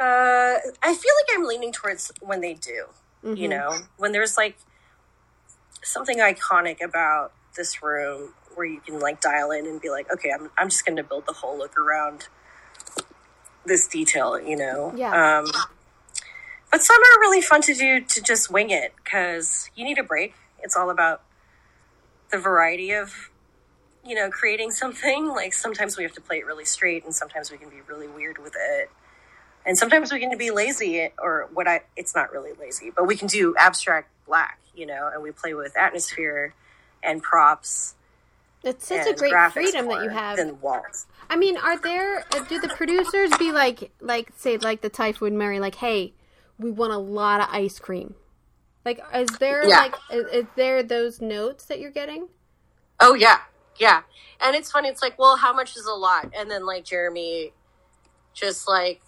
I 0.00 0.94
feel 0.94 1.12
like 1.14 1.34
I'm 1.34 1.44
leaning 1.44 1.72
towards 1.72 2.12
when 2.20 2.40
they 2.40 2.54
do. 2.54 2.86
You 3.24 3.46
know, 3.46 3.78
when 3.98 4.10
there's 4.10 4.36
like 4.36 4.56
something 5.82 6.18
iconic 6.18 6.82
about 6.82 7.32
this 7.56 7.82
room 7.82 8.34
where 8.54 8.66
you 8.66 8.80
can 8.80 8.98
like 9.00 9.20
dial 9.20 9.50
in 9.50 9.66
and 9.66 9.80
be 9.80 9.90
like, 9.90 10.10
okay, 10.12 10.30
I'm 10.32 10.50
I'm 10.56 10.68
just 10.68 10.84
going 10.84 10.96
to 10.96 11.02
build 11.02 11.26
the 11.26 11.32
whole 11.32 11.56
look 11.56 11.76
around 11.78 12.28
this 13.64 13.86
detail. 13.86 14.40
You 14.40 14.56
know, 14.56 14.92
Yeah. 14.96 15.38
Um, 15.38 15.46
but 16.70 16.82
some 16.82 16.96
are 16.96 17.20
really 17.20 17.42
fun 17.42 17.60
to 17.62 17.74
do 17.74 18.00
to 18.00 18.22
just 18.22 18.50
wing 18.50 18.70
it 18.70 18.94
because 18.96 19.70
you 19.74 19.84
need 19.84 19.98
a 19.98 20.04
break. 20.04 20.34
It's 20.60 20.76
all 20.76 20.90
about 20.90 21.22
the 22.30 22.38
variety 22.38 22.92
of 22.92 23.30
you 24.04 24.14
know, 24.14 24.28
creating 24.30 24.70
something, 24.70 25.28
like 25.28 25.52
sometimes 25.52 25.96
we 25.96 26.02
have 26.02 26.12
to 26.12 26.20
play 26.20 26.38
it 26.38 26.46
really 26.46 26.64
straight 26.64 27.04
and 27.04 27.14
sometimes 27.14 27.50
we 27.50 27.58
can 27.58 27.68
be 27.68 27.80
really 27.86 28.08
weird 28.08 28.38
with 28.38 28.54
it. 28.58 28.90
And 29.64 29.78
sometimes 29.78 30.12
we 30.12 30.18
can 30.18 30.36
be 30.36 30.50
lazy 30.50 31.10
or 31.18 31.48
what 31.52 31.68
I 31.68 31.82
it's 31.96 32.14
not 32.14 32.32
really 32.32 32.52
lazy, 32.58 32.90
but 32.94 33.06
we 33.06 33.16
can 33.16 33.28
do 33.28 33.54
abstract 33.58 34.10
black, 34.26 34.58
you 34.74 34.86
know, 34.86 35.10
and 35.12 35.22
we 35.22 35.30
play 35.30 35.54
with 35.54 35.76
atmosphere 35.76 36.54
and 37.02 37.22
props. 37.22 37.94
It's 38.64 38.86
such 38.86 39.06
a 39.06 39.14
great 39.14 39.34
freedom 39.52 39.88
that 39.88 40.02
you 40.04 40.10
have. 40.10 40.36
than 40.36 40.60
walls. 40.60 41.06
I 41.28 41.36
mean, 41.36 41.56
are 41.56 41.78
there 41.78 42.24
do 42.48 42.58
the 42.60 42.68
producers 42.68 43.30
be 43.38 43.52
like 43.52 43.90
like 44.00 44.32
say 44.36 44.56
like 44.58 44.80
the 44.82 44.88
Typhoid 44.88 45.32
Mary 45.32 45.58
like, 45.60 45.76
"Hey, 45.76 46.12
we 46.58 46.70
want 46.70 46.92
a 46.92 46.98
lot 46.98 47.40
of 47.40 47.48
ice 47.50 47.78
cream." 47.78 48.14
Like 48.84 49.00
is 49.14 49.38
there 49.38 49.68
Yeah. 49.68 49.78
like 49.80 49.94
is, 50.12 50.26
is 50.32 50.44
there 50.56 50.82
those 50.82 51.20
notes 51.20 51.66
that 51.66 51.80
you're 51.80 51.90
getting? 51.90 52.28
Oh 53.00 53.14
yeah, 53.14 53.38
yeah. 53.78 54.02
And 54.40 54.54
it's 54.56 54.70
funny. 54.70 54.88
It's 54.88 55.02
like, 55.02 55.18
well, 55.18 55.36
how 55.36 55.52
much 55.52 55.76
is 55.76 55.86
a 55.86 55.92
lot? 55.94 56.30
And 56.36 56.50
then 56.50 56.64
like 56.66 56.84
Jeremy, 56.84 57.52
just 58.34 58.68
like 58.68 59.00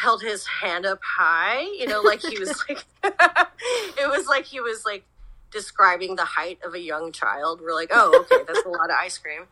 held 0.00 0.22
his 0.22 0.46
hand 0.46 0.86
up 0.86 1.00
high. 1.04 1.60
You 1.62 1.86
know, 1.86 2.00
like 2.00 2.20
he 2.22 2.38
was 2.38 2.64
like, 2.68 2.84
it 3.04 4.08
was 4.10 4.26
like 4.26 4.44
he 4.46 4.60
was 4.60 4.84
like 4.84 5.04
describing 5.50 6.16
the 6.16 6.24
height 6.24 6.58
of 6.64 6.74
a 6.74 6.80
young 6.80 7.12
child. 7.12 7.60
We're 7.60 7.74
like, 7.74 7.90
oh, 7.92 8.20
okay, 8.24 8.44
that's 8.46 8.64
a 8.64 8.68
lot 8.68 8.90
of 8.90 8.96
ice 9.00 9.18
cream. 9.18 9.42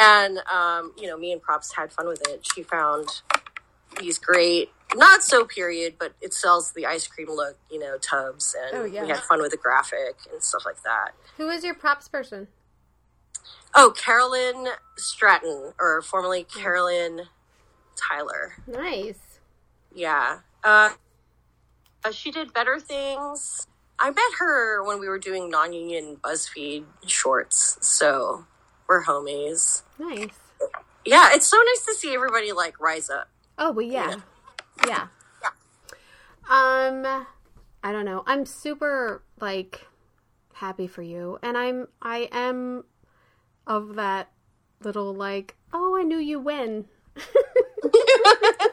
And 0.00 0.38
um, 0.52 0.92
you 0.98 1.06
know, 1.06 1.16
me 1.16 1.32
and 1.32 1.40
props 1.42 1.72
had 1.74 1.92
fun 1.92 2.06
with 2.06 2.26
it. 2.28 2.46
She 2.54 2.62
found 2.62 3.08
these 4.00 4.18
great, 4.18 4.70
not 4.94 5.22
so 5.22 5.44
period, 5.44 5.94
but 5.98 6.12
it 6.20 6.34
sells 6.34 6.72
the 6.72 6.84
ice 6.86 7.06
cream 7.06 7.28
look. 7.28 7.56
You 7.70 7.78
know, 7.78 7.96
tubs, 7.98 8.54
and 8.70 8.82
Oh, 8.82 8.84
yeah. 8.84 9.02
we 9.02 9.08
had 9.08 9.20
fun 9.20 9.40
with 9.40 9.52
the 9.52 9.56
graphic 9.56 10.16
and 10.32 10.42
stuff 10.42 10.64
like 10.66 10.82
that. 10.82 11.12
Who 11.36 11.48
is 11.48 11.64
your 11.64 11.74
props 11.74 12.08
person? 12.08 12.48
Oh, 13.74 13.92
Carolyn 13.96 14.68
Stratton, 14.96 15.72
or 15.78 16.00
formerly 16.02 16.44
Carolyn 16.44 17.22
Tyler. 17.94 18.54
Nice. 18.66 19.18
Yeah. 19.96 20.40
Uh, 20.62 20.90
uh, 22.04 22.12
she 22.12 22.30
did 22.30 22.52
better 22.52 22.78
things. 22.78 23.66
I 23.98 24.10
met 24.10 24.32
her 24.38 24.84
when 24.84 25.00
we 25.00 25.08
were 25.08 25.18
doing 25.18 25.48
non 25.48 25.72
union 25.72 26.18
BuzzFeed 26.22 26.84
shorts, 27.06 27.78
so 27.80 28.44
we're 28.86 29.04
homies. 29.04 29.82
Nice. 29.98 30.28
Yeah, 31.06 31.30
it's 31.32 31.46
so 31.46 31.56
nice 31.56 31.86
to 31.86 31.94
see 31.94 32.14
everybody 32.14 32.52
like 32.52 32.78
rise 32.78 33.08
up. 33.08 33.28
Oh, 33.56 33.72
well, 33.72 33.86
yeah. 33.86 34.16
Yeah. 34.86 35.06
Yeah. 35.42 35.48
Um, 36.48 37.26
I 37.82 37.92
don't 37.92 38.04
know. 38.04 38.22
I'm 38.26 38.44
super, 38.44 39.22
like, 39.40 39.86
happy 40.52 40.86
for 40.86 41.02
you. 41.02 41.38
And 41.42 41.56
I'm, 41.56 41.88
I 42.02 42.28
am 42.32 42.84
of 43.66 43.94
that 43.94 44.30
little, 44.82 45.14
like, 45.14 45.56
oh, 45.72 45.96
I 45.98 46.02
knew 46.02 46.18
you 46.18 46.38
when. 46.38 46.84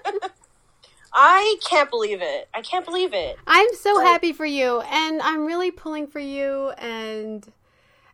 I 1.14 1.58
can't 1.70 1.90
believe 1.90 2.22
it. 2.22 2.50
I 2.54 2.62
can't 2.62 2.86
believe 2.86 3.14
it. 3.14 3.38
I'm 3.46 3.74
so 3.76 3.96
like, 3.96 4.08
happy 4.08 4.34
for 4.34 4.46
you, 4.46 4.82
and 4.82 5.22
I'm 5.22 5.46
really 5.46 5.72
pulling 5.72 6.08
for 6.08 6.20
you, 6.20 6.70
and 6.72 7.48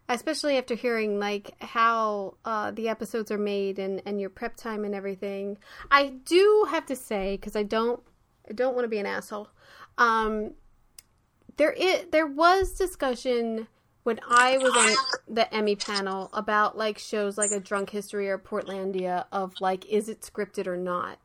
especially 0.09 0.57
after 0.57 0.73
hearing 0.73 1.19
like 1.19 1.53
how 1.61 2.35
uh, 2.43 2.71
the 2.71 2.89
episodes 2.89 3.31
are 3.31 3.37
made 3.37 3.79
and 3.79 4.01
and 4.05 4.19
your 4.19 4.29
prep 4.29 4.57
time 4.57 4.83
and 4.83 4.93
everything. 4.93 5.57
I 5.89 6.07
do 6.25 6.67
have 6.69 6.85
to 6.87 6.95
say 6.95 7.37
because 7.37 7.55
I 7.55 7.63
don't 7.63 8.01
I 8.49 8.53
don't 8.53 8.75
want 8.75 8.85
to 8.85 8.89
be 8.89 8.99
an 8.99 9.05
asshole. 9.05 9.49
Um, 9.97 10.55
there 11.57 11.71
is 11.71 12.05
there 12.11 12.27
was 12.27 12.73
discussion 12.73 13.67
when 14.03 14.19
I 14.27 14.57
was 14.57 14.73
on 14.75 15.35
the 15.35 15.53
Emmy 15.53 15.75
panel 15.75 16.29
about 16.33 16.77
like 16.77 16.97
shows 16.97 17.37
like 17.37 17.51
a 17.51 17.59
Drunk 17.59 17.91
History 17.91 18.29
or 18.29 18.39
Portlandia 18.39 19.25
of 19.31 19.53
like 19.61 19.85
is 19.85 20.09
it 20.09 20.21
scripted 20.21 20.67
or 20.67 20.77
not. 20.77 21.19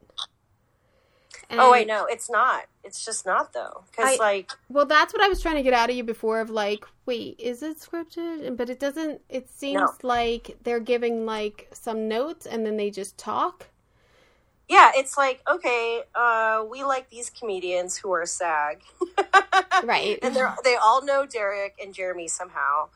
And 1.50 1.60
oh, 1.60 1.74
I 1.74 1.84
know 1.84 2.06
it's 2.06 2.30
not. 2.30 2.64
It's 2.82 3.04
just 3.04 3.26
not 3.26 3.52
though, 3.52 3.84
because 3.90 4.18
like, 4.18 4.52
well, 4.68 4.86
that's 4.86 5.12
what 5.12 5.22
I 5.22 5.28
was 5.28 5.40
trying 5.40 5.56
to 5.56 5.62
get 5.62 5.72
out 5.72 5.90
of 5.90 5.96
you 5.96 6.04
before. 6.04 6.40
Of 6.40 6.50
like, 6.50 6.84
wait, 7.06 7.38
is 7.38 7.62
it 7.62 7.78
scripted? 7.80 8.56
But 8.56 8.70
it 8.70 8.80
doesn't. 8.80 9.20
It 9.28 9.48
seems 9.50 9.80
no. 9.80 9.92
like 10.02 10.56
they're 10.62 10.80
giving 10.80 11.26
like 11.26 11.68
some 11.72 12.08
notes 12.08 12.46
and 12.46 12.64
then 12.64 12.76
they 12.76 12.90
just 12.90 13.18
talk. 13.18 13.68
Yeah, 14.68 14.92
it's 14.94 15.18
like 15.18 15.42
okay, 15.50 16.02
uh, 16.14 16.64
we 16.68 16.84
like 16.84 17.10
these 17.10 17.30
comedians 17.30 17.96
who 17.96 18.12
are 18.12 18.24
SAG, 18.24 18.82
right? 19.84 20.18
And 20.22 20.34
they 20.34 20.42
they 20.64 20.76
all 20.76 21.04
know 21.04 21.26
Derek 21.26 21.74
and 21.82 21.92
Jeremy 21.92 22.28
somehow, 22.28 22.88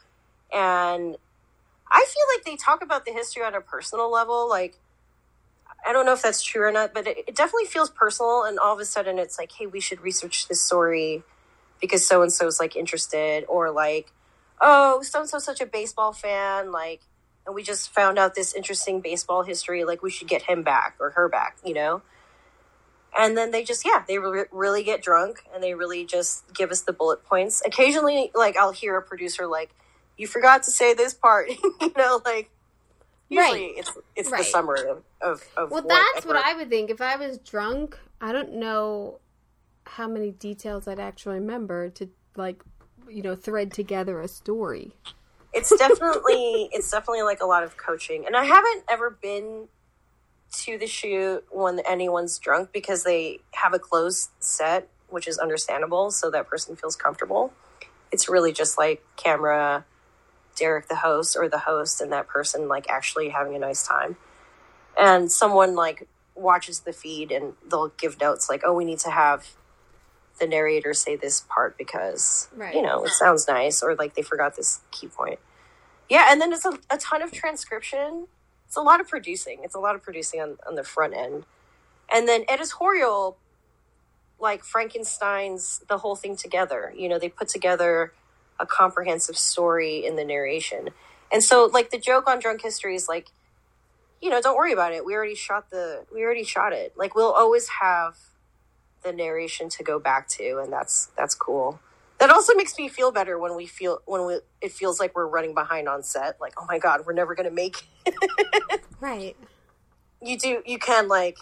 and 0.52 1.16
I 1.90 2.06
feel 2.06 2.24
like 2.36 2.44
they 2.44 2.56
talk 2.56 2.82
about 2.82 3.04
the 3.04 3.12
history 3.12 3.42
on 3.42 3.54
a 3.54 3.60
personal 3.60 4.10
level, 4.10 4.48
like 4.48 4.78
I 5.86 5.92
don't 5.92 6.04
know 6.04 6.12
if 6.12 6.22
that's 6.22 6.42
true 6.42 6.62
or 6.62 6.72
not, 6.72 6.92
but 6.92 7.06
it, 7.06 7.18
it 7.28 7.34
definitely 7.34 7.66
feels 7.66 7.90
personal. 7.90 8.44
And 8.44 8.58
all 8.58 8.74
of 8.74 8.80
a 8.80 8.84
sudden, 8.84 9.18
it's 9.18 9.38
like, 9.38 9.52
hey, 9.52 9.66
we 9.66 9.80
should 9.80 10.00
research 10.00 10.48
this 10.48 10.60
story 10.60 11.22
because 11.80 12.06
so 12.06 12.22
and 12.22 12.32
so 12.32 12.46
is 12.46 12.58
like 12.58 12.76
interested, 12.76 13.44
or 13.48 13.70
like, 13.70 14.12
oh, 14.60 15.02
so 15.02 15.20
and 15.20 15.28
so 15.28 15.38
such 15.38 15.60
a 15.60 15.66
baseball 15.66 16.12
fan, 16.12 16.72
like, 16.72 17.02
and 17.46 17.54
we 17.54 17.62
just 17.62 17.90
found 17.94 18.18
out 18.18 18.34
this 18.34 18.52
interesting 18.52 19.00
baseball 19.00 19.42
history. 19.42 19.84
Like, 19.84 20.02
we 20.02 20.10
should 20.10 20.28
get 20.28 20.42
him 20.42 20.62
back 20.62 20.96
or 21.00 21.10
her 21.10 21.28
back, 21.28 21.56
you 21.64 21.74
know. 21.74 22.02
And 23.18 23.36
then 23.36 23.52
they 23.52 23.64
just, 23.64 23.86
yeah, 23.86 24.04
they 24.06 24.18
re- 24.18 24.44
really 24.52 24.82
get 24.82 25.02
drunk 25.02 25.38
and 25.54 25.62
they 25.62 25.74
really 25.74 26.04
just 26.04 26.52
give 26.52 26.70
us 26.70 26.82
the 26.82 26.92
bullet 26.92 27.24
points. 27.24 27.62
Occasionally, 27.64 28.30
like, 28.34 28.56
I'll 28.56 28.72
hear 28.72 28.96
a 28.96 29.02
producer 29.02 29.46
like, 29.46 29.70
"You 30.18 30.26
forgot 30.26 30.64
to 30.64 30.70
say 30.70 30.92
this 30.92 31.14
part," 31.14 31.48
you 31.80 31.92
know, 31.96 32.20
like 32.24 32.50
Usually 33.28 33.60
right. 33.60 33.72
it's 33.76 33.92
it's 34.16 34.30
right. 34.30 34.38
the 34.38 34.44
summary 34.44 34.88
of, 34.88 35.02
of, 35.20 35.42
of 35.56 35.70
Well 35.70 35.84
that's 35.86 36.24
what 36.24 36.36
I 36.36 36.54
would 36.54 36.70
think. 36.70 36.90
If 36.90 37.00
I 37.00 37.16
was 37.16 37.38
drunk, 37.38 37.98
I 38.20 38.32
don't 38.32 38.54
know 38.54 39.20
how 39.84 40.08
many 40.08 40.30
details 40.30 40.88
I'd 40.88 40.98
actually 40.98 41.36
remember 41.36 41.90
to 41.90 42.08
like 42.36 42.62
you 43.10 43.22
know, 43.22 43.34
thread 43.34 43.72
together 43.72 44.20
a 44.20 44.28
story. 44.28 44.92
It's 45.52 45.74
definitely 45.76 46.68
it's 46.72 46.90
definitely 46.90 47.22
like 47.22 47.40
a 47.40 47.46
lot 47.46 47.64
of 47.64 47.76
coaching. 47.76 48.26
And 48.26 48.36
I 48.36 48.44
haven't 48.44 48.84
ever 48.88 49.10
been 49.10 49.68
to 50.50 50.78
the 50.78 50.86
shoot 50.86 51.44
when 51.50 51.80
anyone's 51.80 52.38
drunk 52.38 52.70
because 52.72 53.04
they 53.04 53.40
have 53.52 53.74
a 53.74 53.78
closed 53.78 54.30
set, 54.40 54.88
which 55.08 55.28
is 55.28 55.38
understandable, 55.38 56.10
so 56.10 56.30
that 56.30 56.48
person 56.48 56.76
feels 56.76 56.96
comfortable. 56.96 57.52
It's 58.10 58.28
really 58.28 58.52
just 58.52 58.78
like 58.78 59.04
camera 59.16 59.84
Derek 60.58 60.88
the 60.88 60.96
host 60.96 61.36
or 61.36 61.48
the 61.48 61.58
host 61.58 62.00
and 62.00 62.12
that 62.12 62.28
person 62.28 62.68
like 62.68 62.88
actually 62.88 63.30
having 63.30 63.54
a 63.54 63.58
nice 63.58 63.86
time. 63.86 64.16
And 64.98 65.30
someone 65.30 65.74
like 65.74 66.08
watches 66.34 66.80
the 66.80 66.92
feed 66.92 67.30
and 67.30 67.54
they'll 67.68 67.88
give 67.88 68.20
notes 68.20 68.48
like, 68.48 68.62
oh, 68.64 68.72
we 68.72 68.84
need 68.84 68.98
to 69.00 69.10
have 69.10 69.48
the 70.38 70.46
narrator 70.46 70.94
say 70.94 71.16
this 71.16 71.44
part 71.48 71.76
because 71.76 72.48
right. 72.54 72.74
you 72.74 72.80
know 72.82 73.04
it 73.04 73.10
sounds 73.10 73.48
nice 73.48 73.82
or 73.82 73.96
like 73.96 74.14
they 74.14 74.22
forgot 74.22 74.56
this 74.56 74.80
key 74.90 75.08
point. 75.08 75.38
Yeah, 76.08 76.28
and 76.30 76.40
then 76.40 76.52
it's 76.52 76.64
a, 76.64 76.78
a 76.90 76.96
ton 76.96 77.22
of 77.22 77.32
transcription. 77.32 78.28
It's 78.66 78.76
a 78.76 78.80
lot 78.80 79.00
of 79.00 79.08
producing. 79.08 79.60
It's 79.62 79.74
a 79.74 79.78
lot 79.78 79.94
of 79.94 80.02
producing 80.02 80.40
on, 80.40 80.56
on 80.66 80.74
the 80.74 80.84
front 80.84 81.14
end. 81.14 81.44
And 82.10 82.26
then 82.26 82.44
editorial, 82.48 83.36
like 84.38 84.64
Frankenstein's 84.64 85.82
the 85.88 85.98
whole 85.98 86.16
thing 86.16 86.36
together. 86.36 86.92
You 86.96 87.08
know, 87.08 87.18
they 87.18 87.28
put 87.28 87.48
together 87.48 88.14
a 88.60 88.66
comprehensive 88.66 89.36
story 89.36 90.04
in 90.04 90.16
the 90.16 90.24
narration. 90.24 90.90
And 91.32 91.42
so 91.42 91.66
like 91.72 91.90
the 91.90 91.98
joke 91.98 92.28
on 92.28 92.38
drunk 92.38 92.62
history 92.62 92.94
is 92.94 93.08
like, 93.08 93.28
you 94.20 94.30
know, 94.30 94.40
don't 94.40 94.56
worry 94.56 94.72
about 94.72 94.92
it. 94.92 95.04
We 95.04 95.14
already 95.14 95.34
shot 95.34 95.70
the 95.70 96.04
we 96.12 96.22
already 96.22 96.44
shot 96.44 96.72
it. 96.72 96.94
Like 96.96 97.14
we'll 97.14 97.32
always 97.32 97.68
have 97.80 98.16
the 99.02 99.12
narration 99.12 99.68
to 99.68 99.84
go 99.84 99.98
back 99.98 100.28
to 100.28 100.58
and 100.58 100.72
that's 100.72 101.10
that's 101.16 101.34
cool. 101.34 101.80
That 102.18 102.30
also 102.30 102.54
makes 102.54 102.76
me 102.76 102.88
feel 102.88 103.12
better 103.12 103.38
when 103.38 103.54
we 103.54 103.66
feel 103.66 104.00
when 104.06 104.26
we 104.26 104.40
it 104.60 104.72
feels 104.72 104.98
like 104.98 105.14
we're 105.14 105.28
running 105.28 105.54
behind 105.54 105.88
on 105.88 106.02
set. 106.02 106.40
Like, 106.40 106.54
oh 106.58 106.66
my 106.68 106.78
god, 106.78 107.02
we're 107.06 107.12
never 107.12 107.34
gonna 107.34 107.50
make 107.50 107.84
it. 108.06 108.14
right. 109.00 109.36
You 110.20 110.36
do 110.36 110.62
you 110.66 110.78
can 110.78 111.06
like 111.06 111.38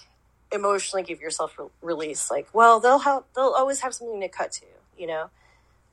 emotionally 0.52 1.02
give 1.02 1.20
yourself 1.20 1.58
re- 1.58 1.68
release. 1.80 2.30
Like, 2.30 2.48
well, 2.52 2.80
they'll 2.80 2.98
have 2.98 3.24
they'll 3.34 3.54
always 3.56 3.80
have 3.80 3.94
something 3.94 4.20
to 4.20 4.28
cut 4.28 4.52
to, 4.52 4.66
you 4.98 5.06
know. 5.06 5.30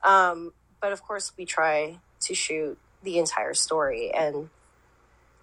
Um, 0.04 0.52
but 0.84 0.92
of 0.92 1.02
course 1.02 1.32
we 1.38 1.46
try 1.46 1.98
to 2.20 2.36
shoot 2.36 2.78
the 3.04 3.18
entire 3.18 3.54
story. 3.54 4.12
And 4.14 4.50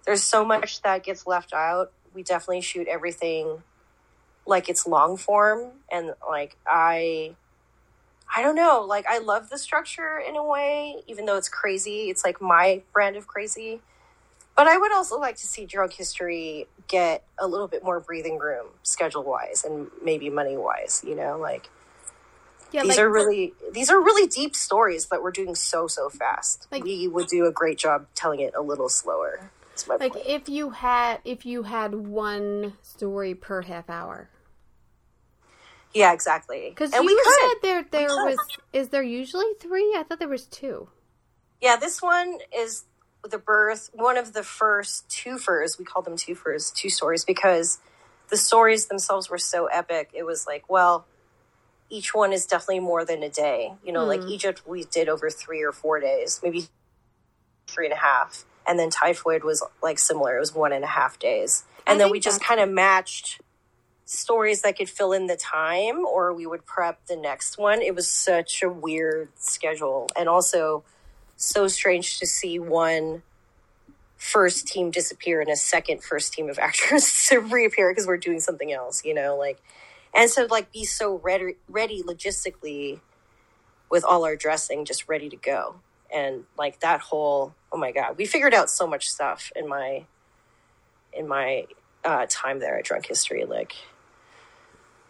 there's 0.05 0.21
so 0.21 0.45
much 0.45 0.83
that 0.83 1.03
gets 1.03 1.25
left 1.25 1.51
out. 1.51 1.91
We 2.13 2.21
definitely 2.21 2.61
shoot 2.61 2.87
everything 2.87 3.63
like 4.45 4.69
it's 4.69 4.85
long 4.85 5.17
form. 5.17 5.71
And 5.91 6.13
like 6.29 6.57
i 6.67 7.35
i 8.33 8.43
don't 8.43 8.55
know. 8.55 8.85
Like 8.87 9.07
i 9.07 9.17
love 9.17 9.49
the 9.49 9.57
structure 9.57 10.19
in 10.19 10.35
a 10.35 10.43
way 10.45 10.97
even 11.07 11.25
though 11.25 11.37
it's 11.37 11.49
crazy. 11.49 12.11
It's 12.11 12.23
like 12.23 12.39
my 12.39 12.83
brand 12.93 13.15
of 13.15 13.25
crazy. 13.25 13.81
But 14.55 14.67
i 14.67 14.77
would 14.77 14.93
also 14.93 15.19
like 15.19 15.37
to 15.37 15.47
see 15.47 15.65
Drunk 15.65 15.93
History 15.93 16.67
get 16.87 17.23
a 17.39 17.47
little 17.47 17.67
bit 17.67 17.83
more 17.83 17.99
breathing 17.99 18.37
room 18.37 18.67
schedule 18.83 19.23
wise 19.23 19.63
and 19.63 19.87
maybe 20.03 20.29
money 20.29 20.55
wise 20.55 21.03
you 21.03 21.15
know? 21.15 21.39
Like 21.39 21.67
yeah, 22.71 22.83
these 22.83 22.91
like, 22.91 22.99
are 22.99 23.09
really 23.09 23.53
these 23.73 23.89
are 23.89 23.99
really 23.99 24.27
deep 24.27 24.55
stories 24.55 25.07
that 25.07 25.21
we're 25.21 25.31
doing 25.31 25.55
so 25.55 25.87
so 25.87 26.09
fast. 26.09 26.67
Like, 26.71 26.83
we 26.83 27.07
would 27.07 27.27
do 27.27 27.45
a 27.45 27.51
great 27.51 27.77
job 27.77 28.07
telling 28.15 28.39
it 28.39 28.53
a 28.55 28.61
little 28.61 28.89
slower. 28.89 29.51
like 29.87 30.13
point. 30.13 30.25
if 30.25 30.49
you 30.49 30.71
had 30.71 31.19
if 31.25 31.45
you 31.45 31.63
had 31.63 31.93
one 31.93 32.73
story 32.81 33.35
per 33.35 33.61
half 33.61 33.89
hour. 33.89 34.29
Yeah, 35.93 36.13
exactly. 36.13 36.69
Because 36.69 36.93
you 36.93 37.05
we 37.05 37.21
said 37.23 37.55
there 37.61 37.85
there 37.91 38.07
was 38.07 38.37
is 38.73 38.89
there 38.89 39.03
usually 39.03 39.53
three? 39.59 39.93
I 39.97 40.03
thought 40.03 40.19
there 40.19 40.27
was 40.27 40.45
two. 40.45 40.89
Yeah, 41.61 41.75
this 41.75 42.01
one 42.01 42.39
is 42.57 42.85
the 43.29 43.37
birth 43.37 43.89
one 43.93 44.17
of 44.17 44.33
the 44.33 44.43
first 44.43 45.09
two 45.09 45.35
twofers. 45.35 45.77
We 45.77 45.85
call 45.85 46.01
them 46.01 46.17
two 46.17 46.35
twofers, 46.35 46.73
two 46.73 46.89
stories 46.89 47.25
because 47.25 47.79
the 48.29 48.37
stories 48.37 48.87
themselves 48.87 49.29
were 49.29 49.37
so 49.37 49.65
epic. 49.65 50.09
It 50.13 50.23
was 50.23 50.47
like, 50.47 50.69
well, 50.69 51.05
each 51.91 52.15
one 52.15 52.31
is 52.33 52.45
definitely 52.45 52.79
more 52.79 53.05
than 53.05 53.21
a 53.21 53.29
day. 53.29 53.73
You 53.83 53.91
know, 53.91 54.05
mm. 54.05 54.07
like 54.07 54.21
hmm. 54.21 54.29
Egypt, 54.29 54.63
we 54.65 54.85
did 54.85 55.09
over 55.09 55.29
three 55.29 55.61
or 55.61 55.71
four 55.71 55.99
days, 55.99 56.39
maybe 56.41 56.67
three 57.67 57.85
and 57.85 57.93
a 57.93 57.97
half. 57.97 58.45
And 58.65 58.79
then 58.79 58.89
typhoid 58.89 59.43
was 59.43 59.63
like 59.83 59.99
similar, 59.99 60.37
it 60.37 60.39
was 60.39 60.55
one 60.55 60.71
and 60.71 60.83
a 60.83 60.87
half 60.87 61.19
days. 61.19 61.63
And 61.85 61.95
I 61.95 62.03
then 62.03 62.11
we 62.11 62.19
just 62.19 62.41
kind 62.41 62.61
of 62.61 62.69
matched 62.69 63.41
stories 64.05 64.61
that 64.61 64.77
could 64.77 64.89
fill 64.89 65.13
in 65.13 65.27
the 65.27 65.35
time, 65.35 66.05
or 66.05 66.33
we 66.33 66.45
would 66.45 66.65
prep 66.65 67.05
the 67.07 67.15
next 67.15 67.57
one. 67.57 67.81
It 67.81 67.95
was 67.95 68.07
such 68.07 68.63
a 68.63 68.69
weird 68.69 69.29
schedule. 69.35 70.07
And 70.17 70.29
also, 70.29 70.83
so 71.35 71.67
strange 71.67 72.19
to 72.19 72.27
see 72.27 72.59
one 72.59 73.23
first 74.15 74.67
team 74.67 74.91
disappear 74.91 75.41
and 75.41 75.49
a 75.49 75.55
second 75.55 76.03
first 76.03 76.33
team 76.33 76.49
of 76.49 76.59
actors 76.59 77.27
to 77.27 77.39
reappear 77.39 77.91
because 77.91 78.05
we're 78.05 78.17
doing 78.17 78.39
something 78.39 78.71
else, 78.71 79.03
you 79.03 79.13
know, 79.13 79.35
like 79.35 79.59
and 80.13 80.29
so 80.29 80.47
like 80.49 80.71
be 80.71 80.83
so 80.85 81.19
ready 81.19 81.55
ready 81.67 82.03
logistically 82.03 82.99
with 83.89 84.03
all 84.05 84.23
our 84.25 84.35
dressing 84.35 84.85
just 84.85 85.07
ready 85.07 85.29
to 85.29 85.35
go. 85.35 85.75
And 86.13 86.45
like 86.57 86.79
that 86.81 86.99
whole 86.99 87.53
oh 87.71 87.77
my 87.77 87.91
god 87.91 88.17
we 88.17 88.25
figured 88.25 88.53
out 88.53 88.69
so 88.69 88.85
much 88.85 89.09
stuff 89.09 89.51
in 89.55 89.67
my 89.67 90.05
in 91.13 91.27
my 91.27 91.65
uh, 92.03 92.25
time 92.27 92.59
there 92.59 92.77
at 92.77 92.83
drunk 92.83 93.05
history 93.05 93.45
like 93.45 93.73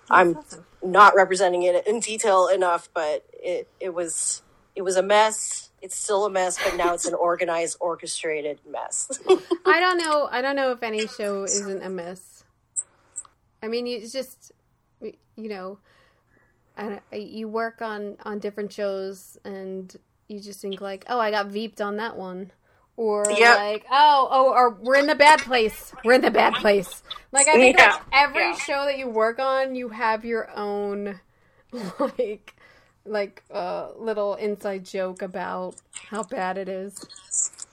That's 0.10 0.11
i'm 0.11 0.36
awesome. 0.38 0.65
not 0.84 1.15
representing 1.15 1.64
it 1.64 1.88
in 1.88 2.02
detail 2.02 2.48
enough 2.48 2.90
but 2.94 3.26
it 3.34 3.68
it 3.80 3.94
was 3.94 4.41
it 4.76 4.84
was 4.84 4.95
a 4.95 5.03
mess. 5.03 5.69
It's 5.82 5.98
still 5.98 6.26
a 6.26 6.30
mess 6.30 6.57
but 6.64 6.76
now 6.76 6.94
it's 6.94 7.06
an 7.06 7.14
organized 7.30 7.78
orchestrated 7.80 8.60
mess. 8.69 9.10
I 9.65 9.80
don't 9.80 9.98
know 9.98 10.28
i 10.32 10.41
don't 10.41 10.56
know 10.56 10.72
if 10.72 10.84
any 10.84 11.07
show 11.07 11.44
isn't 11.45 11.82
a 11.84 11.90
mess. 11.90 12.44
I 13.64 13.68
mean 13.69 13.88
it's 13.88 14.11
just 14.11 14.52
you 15.36 15.49
know, 15.49 15.80
and 16.78 16.99
you 17.12 17.48
work 17.48 17.82
on 17.82 18.18
on 18.24 18.40
different 18.40 18.72
shows 18.72 19.38
and 19.44 19.95
you 20.28 20.40
just 20.40 20.62
think 20.62 20.82
like, 20.82 21.06
oh, 21.10 21.20
I 21.20 21.32
got 21.32 21.49
veeped 21.49 21.82
on 21.82 21.98
that 21.98 22.16
one, 22.16 22.52
or 22.95 23.26
yep. 23.30 23.58
like, 23.58 23.86
oh, 23.91 24.28
oh, 24.32 24.52
or 24.52 24.70
we're 24.70 24.95
in 24.95 25.08
the 25.08 25.16
bad 25.16 25.41
place. 25.41 25.94
We're 26.03 26.14
in 26.14 26.22
the 26.22 26.32
bad 26.32 26.53
place. 26.56 27.03
Like 27.32 27.48
I 27.48 27.53
think 27.53 27.78
yeah. 27.78 27.91
like 27.91 28.02
every 28.14 28.44
yeah. 28.44 28.56
show 28.56 28.86
that 28.86 28.98
you 28.98 29.08
work 29.08 29.40
on, 29.40 29.76
you 29.76 29.90
have 29.90 30.26
your 30.26 30.49
own 30.58 31.20
like 31.99 32.56
like 33.06 33.44
a 33.49 33.56
uh, 33.56 33.91
little 33.98 34.36
inside 34.36 34.86
joke 34.86 35.22
about 35.22 35.76
how 36.10 36.24
bad 36.24 36.58
it 36.58 36.70
is. 36.70 37.06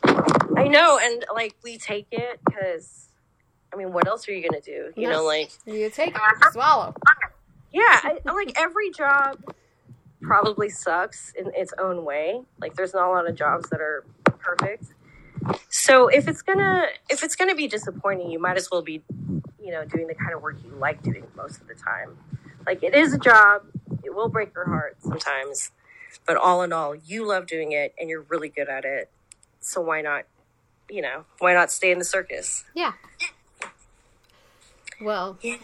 I 0.05 0.69
know, 0.69 0.99
and 1.01 1.25
like 1.35 1.55
we 1.63 1.79
take 1.79 2.07
it 2.11 2.41
because, 2.45 3.09
I 3.73 3.77
mean, 3.77 3.93
what 3.93 4.07
else 4.09 4.29
are 4.29 4.33
you 4.33 4.49
gonna 4.49 4.61
do? 4.61 4.93
You 4.97 5.09
yes. 5.09 5.11
know, 5.11 5.25
like 5.25 5.51
you 5.67 5.91
take 5.91 6.15
it, 6.15 6.53
swallow. 6.53 6.95
Yeah, 7.73 7.83
I, 7.83 8.19
like 8.25 8.53
every 8.57 8.91
job 8.91 9.39
probably 10.21 10.69
sucks 10.69 11.33
in 11.39 11.51
its 11.55 11.73
own 11.79 12.05
way. 12.05 12.43
Like, 12.61 12.75
there's 12.75 12.95
not 12.95 13.09
a 13.09 13.11
lot 13.11 13.29
of 13.29 13.35
jobs 13.35 13.69
that 13.71 13.81
are 13.81 14.05
perfect. 14.39 14.85
So 15.69 16.09
if 16.09 16.29
it's 16.29 16.43
gonna 16.43 16.87
if 17.09 17.23
it's 17.23 17.37
gonna 17.37 17.55
be 17.55 17.69
disappointing, 17.69 18.31
you 18.31 18.39
might 18.39 18.57
as 18.57 18.71
well 18.71 18.83
be, 18.83 19.03
you 19.63 19.71
know, 19.71 19.85
doing 19.85 20.07
the 20.07 20.15
kind 20.15 20.35
of 20.35 20.43
work 20.43 20.57
you 20.65 20.71
like 20.73 21.03
doing 21.03 21.27
most 21.37 21.61
of 21.61 21.69
the 21.69 21.75
time. 21.75 22.17
Like 22.67 22.83
it 22.83 22.95
is 22.95 23.15
a 23.15 23.19
job. 23.19 23.63
It 24.05 24.15
will 24.15 24.29
break 24.29 24.55
your 24.55 24.67
heart 24.67 24.97
sometimes, 25.01 25.71
but 26.27 26.37
all 26.37 26.63
in 26.63 26.73
all, 26.73 26.95
you 26.95 27.27
love 27.27 27.47
doing 27.47 27.73
it 27.73 27.95
and 27.99 28.09
you're 28.11 28.23
really 28.23 28.49
good 28.49 28.69
at 28.69 28.85
it. 28.85 29.11
So 29.61 29.81
why 29.81 30.03
not, 30.03 30.25
you 30.91 31.03
know, 31.03 31.25
why 31.39 31.55
not 31.55 31.71
stay 31.71 31.91
in 31.91 31.99
the 31.99 32.05
circus? 32.05 32.65
Yeah. 32.75 32.93
Well, 35.01 35.39
yeah. 35.41 35.57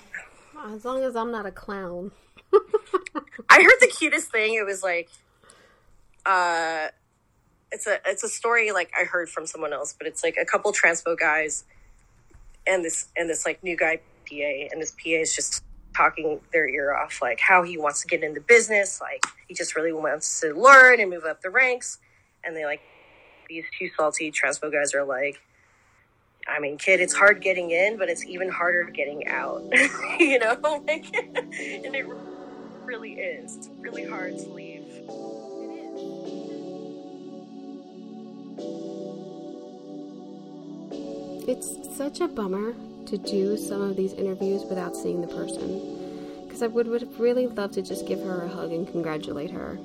As 0.65 0.85
long 0.85 1.03
as 1.03 1.17
I'm 1.17 1.31
not 1.31 1.47
a 1.47 1.51
clown. 1.51 2.13
I 3.51 3.63
heard 3.63 3.81
the 3.81 3.93
cutest 3.97 4.31
thing. 4.31 4.55
It 4.55 4.65
was 4.65 4.83
like, 4.83 5.11
uh, 6.25 6.89
it's 7.71 7.87
a 7.87 7.99
it's 8.07 8.23
a 8.23 8.29
story 8.29 8.73
like 8.73 8.91
I 8.99 9.05
heard 9.05 9.29
from 9.29 9.47
someone 9.47 9.73
else, 9.73 9.95
but 9.97 10.07
it's 10.07 10.23
like 10.23 10.37
a 10.41 10.45
couple 10.45 10.73
transpo 10.73 11.19
guys 11.19 11.65
and 12.67 12.85
this 12.85 13.09
and 13.17 13.29
this 13.29 13.45
like 13.45 13.63
new 13.63 13.77
guy 13.77 14.01
PA, 14.29 14.69
and 14.73 14.81
this 14.81 14.93
PA 14.93 15.11
is 15.11 15.35
just 15.35 15.63
talking 15.95 16.41
their 16.53 16.69
ear 16.69 16.95
off, 16.95 17.21
like 17.23 17.41
how 17.41 17.63
he 17.63 17.79
wants 17.79 18.01
to 18.03 18.07
get 18.07 18.23
into 18.23 18.41
business, 18.41 19.01
like 19.01 19.25
he 19.49 19.55
just 19.55 19.77
really 19.77 19.93
wants 19.93 20.41
to 20.41 20.53
learn 20.55 21.01
and 21.01 21.11
move 21.11 21.25
up 21.25 21.41
the 21.43 21.51
ranks. 21.51 21.99
And 22.45 22.57
they 22.57 22.65
like 22.65 22.81
these 23.49 23.65
two 23.79 23.91
salty 23.97 24.33
transpo 24.33 24.73
guys 24.73 24.95
are 24.95 25.05
like, 25.05 25.41
I 26.47 26.61
mean, 26.61 26.77
kid, 26.77 27.01
it's 27.01 27.15
hard 27.15 27.41
getting 27.41 27.71
in, 27.71 27.97
but 27.97 28.09
it's 28.09 28.25
even 28.27 28.49
harder 28.49 28.85
getting 28.85 29.27
out. 29.27 29.63
you 30.21 30.39
know, 30.39 30.83
like, 30.87 31.07
and 31.37 31.95
it 31.95 32.07
really 32.85 33.15
is. 33.15 33.57
It's 33.57 33.71
really 33.81 34.05
hard 34.05 34.39
to 34.39 34.49
leave. 34.51 34.85
It's 41.47 41.73
It's 41.73 41.97
such 41.97 42.21
a 42.21 42.29
bummer 42.29 42.75
to 43.07 43.19
do 43.19 43.57
some 43.57 43.83
of 43.83 43.97
these 43.97 44.13
interviews 44.15 44.65
without 44.65 44.97
seeing 44.97 45.21
the 45.21 45.27
person 45.27 46.43
because 46.45 46.63
I 46.63 46.67
would, 46.69 46.89
would 46.89 47.19
really 47.19 47.47
love 47.47 47.73
to 47.73 47.83
just 47.83 48.07
give 48.07 48.21
her 48.23 48.43
a 48.43 48.49
hug 48.49 48.73
and 48.73 48.87
congratulate 48.87 49.51
her. 49.51 49.79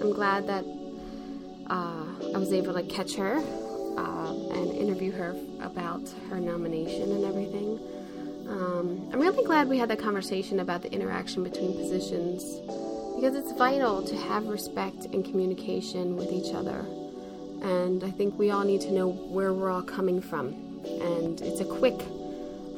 I'm 0.00 0.12
glad 0.12 0.46
that 0.46 0.64
uh, 1.70 2.04
I 2.34 2.38
was 2.38 2.52
able 2.52 2.74
to 2.74 2.82
catch 2.82 3.14
her 3.16 3.42
uh, 3.98 4.32
and 4.52 4.72
interview 4.72 5.12
her 5.12 5.34
about 5.60 6.02
her 6.30 6.38
nomination 6.38 7.10
and 7.12 7.24
everything. 7.24 7.78
Um, 8.48 9.10
I'm 9.12 9.20
really 9.20 9.44
glad 9.44 9.68
we 9.68 9.78
had 9.78 9.90
that 9.90 9.98
conversation 9.98 10.60
about 10.60 10.82
the 10.82 10.92
interaction 10.92 11.42
between 11.42 11.74
positions 11.74 12.44
because 13.16 13.34
it's 13.34 13.52
vital 13.52 14.02
to 14.02 14.16
have 14.16 14.46
respect 14.46 15.06
and 15.06 15.24
communication 15.24 16.16
with 16.16 16.30
each 16.30 16.54
other. 16.54 16.86
And 17.62 18.04
I 18.04 18.10
think 18.10 18.38
we 18.38 18.50
all 18.50 18.64
need 18.64 18.80
to 18.82 18.92
know 18.92 19.08
where 19.10 19.52
we're 19.52 19.70
all 19.70 19.82
coming 19.82 20.20
from. 20.20 20.54
And 20.84 21.40
it's 21.40 21.60
a 21.60 21.64
quick 21.64 22.00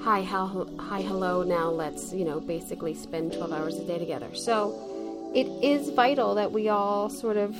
hi, 0.00 0.22
how, 0.22 0.66
hi, 0.78 1.02
hello, 1.02 1.42
now 1.42 1.68
let's, 1.68 2.14
you 2.14 2.24
know, 2.24 2.40
basically 2.40 2.94
spend 2.94 3.34
12 3.34 3.52
hours 3.52 3.78
a 3.78 3.84
day 3.84 3.98
together. 3.98 4.34
So 4.34 5.30
it 5.34 5.46
is 5.62 5.90
vital 5.90 6.36
that 6.36 6.52
we 6.52 6.70
all 6.70 7.10
sort 7.10 7.36
of 7.36 7.54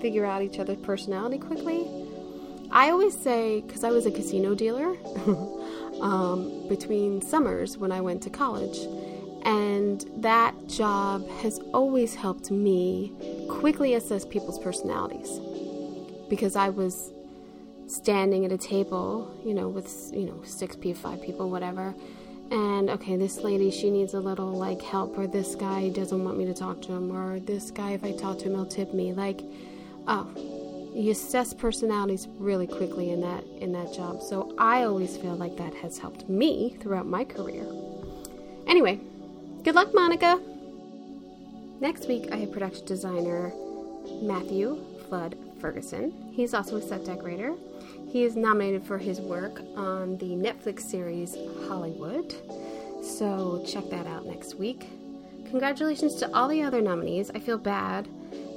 figure 0.00 0.24
out 0.24 0.42
each 0.42 0.60
other's 0.60 0.78
personality 0.78 1.38
quickly. 1.38 2.05
I 2.76 2.90
always 2.90 3.18
say, 3.18 3.62
because 3.62 3.84
I 3.84 3.90
was 3.90 4.04
a 4.04 4.10
casino 4.10 4.54
dealer 4.54 4.94
um, 6.02 6.68
between 6.68 7.22
summers 7.22 7.78
when 7.78 7.90
I 7.90 8.02
went 8.02 8.22
to 8.24 8.30
college, 8.30 8.80
and 9.46 10.04
that 10.18 10.54
job 10.68 11.26
has 11.40 11.58
always 11.72 12.14
helped 12.14 12.50
me 12.50 13.14
quickly 13.48 13.94
assess 13.94 14.26
people's 14.26 14.58
personalities 14.58 15.40
because 16.28 16.54
I 16.54 16.68
was 16.68 17.12
standing 17.86 18.44
at 18.44 18.52
a 18.52 18.58
table, 18.58 19.34
you 19.42 19.54
know, 19.54 19.70
with, 19.70 20.10
you 20.12 20.26
know, 20.26 20.42
six 20.44 20.76
people, 20.76 21.00
five 21.00 21.22
people, 21.22 21.48
whatever. 21.48 21.94
And 22.50 22.90
okay, 22.90 23.16
this 23.16 23.38
lady, 23.38 23.70
she 23.70 23.90
needs 23.90 24.12
a 24.12 24.20
little 24.20 24.52
like 24.52 24.82
help, 24.82 25.16
or 25.16 25.26
this 25.26 25.54
guy 25.54 25.88
doesn't 25.88 26.22
want 26.22 26.36
me 26.36 26.44
to 26.44 26.52
talk 26.52 26.82
to 26.82 26.92
him, 26.92 27.10
or 27.10 27.40
this 27.40 27.70
guy, 27.70 27.92
if 27.92 28.04
I 28.04 28.12
talk 28.12 28.38
to 28.40 28.44
him, 28.44 28.54
he'll 28.54 28.66
tip 28.66 28.92
me. 28.92 29.14
Like, 29.14 29.40
oh, 30.06 30.28
you 30.96 31.12
assess 31.12 31.52
personalities 31.52 32.26
really 32.38 32.66
quickly 32.66 33.10
in 33.10 33.20
that 33.20 33.44
in 33.60 33.72
that 33.72 33.92
job. 33.92 34.22
So 34.22 34.54
I 34.58 34.84
always 34.84 35.16
feel 35.16 35.34
like 35.36 35.56
that 35.56 35.74
has 35.74 35.98
helped 35.98 36.28
me 36.28 36.76
throughout 36.80 37.06
my 37.06 37.24
career. 37.24 37.66
Anyway, 38.66 38.98
good 39.62 39.74
luck, 39.74 39.94
Monica. 39.94 40.40
Next 41.80 42.08
week, 42.08 42.28
I 42.32 42.36
have 42.36 42.52
production 42.52 42.86
designer 42.86 43.52
Matthew 44.22 44.82
Flood 45.08 45.36
Ferguson. 45.60 46.32
He's 46.32 46.54
also 46.54 46.76
a 46.76 46.82
set 46.82 47.04
decorator. 47.04 47.54
He 48.08 48.24
is 48.24 48.34
nominated 48.34 48.82
for 48.82 48.96
his 48.96 49.20
work 49.20 49.60
on 49.76 50.16
the 50.16 50.30
Netflix 50.30 50.80
series 50.80 51.36
Hollywood. 51.68 52.34
So 53.02 53.62
check 53.68 53.90
that 53.90 54.06
out 54.06 54.24
next 54.24 54.54
week. 54.54 54.88
Congratulations 55.50 56.14
to 56.16 56.34
all 56.34 56.48
the 56.48 56.62
other 56.62 56.80
nominees. 56.80 57.30
I 57.34 57.40
feel 57.40 57.58
bad 57.58 58.08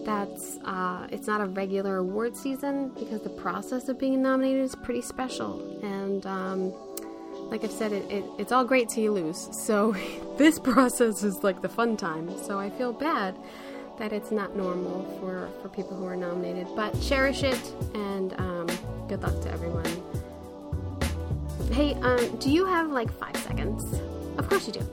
that 0.06 0.30
uh, 0.66 1.08
it's 1.12 1.28
not 1.28 1.42
a 1.42 1.46
regular 1.46 1.98
award 1.98 2.36
season 2.36 2.90
because 2.90 3.22
the 3.22 3.30
process 3.30 3.90
of 3.90 4.00
being 4.00 4.22
nominated 4.22 4.64
is 4.64 4.76
pretty 4.76 5.02
special. 5.02 5.60
And 5.84 6.26
um, 6.26 6.74
like 7.50 7.64
I've 7.64 7.72
said, 7.72 7.92
it, 7.92 8.10
it, 8.10 8.24
it's 8.38 8.52
all 8.52 8.64
great 8.64 8.90
till 8.90 9.04
you 9.04 9.12
lose. 9.12 9.50
So 9.70 9.96
this 10.38 10.60
process 10.60 11.24
is 11.24 11.44
like 11.44 11.62
the 11.62 11.70
fun 11.70 11.98
time. 11.98 12.32
So 12.44 12.60
I 12.60 12.70
feel 12.70 12.94
bad 12.94 13.36
that 13.98 14.14
it's 14.14 14.32
not 14.32 14.56
normal 14.56 15.04
for, 15.20 15.50
for 15.62 15.70
people 15.70 15.96
who 15.96 16.06
are 16.06 16.16
nominated. 16.16 16.68
But 16.76 17.00
cherish 17.02 17.44
it 17.44 17.74
and 17.94 18.34
um, 18.40 18.68
good 19.08 19.22
luck 19.22 19.40
to 19.42 19.52
everyone. 19.52 19.86
Hey, 21.72 21.94
um, 21.96 22.38
do 22.38 22.50
you 22.50 22.66
have 22.66 22.90
like 22.90 23.12
five 23.12 23.36
seconds? 23.38 23.84
Of 24.38 24.50
course 24.50 24.66
you 24.66 24.74
do. 24.74 24.90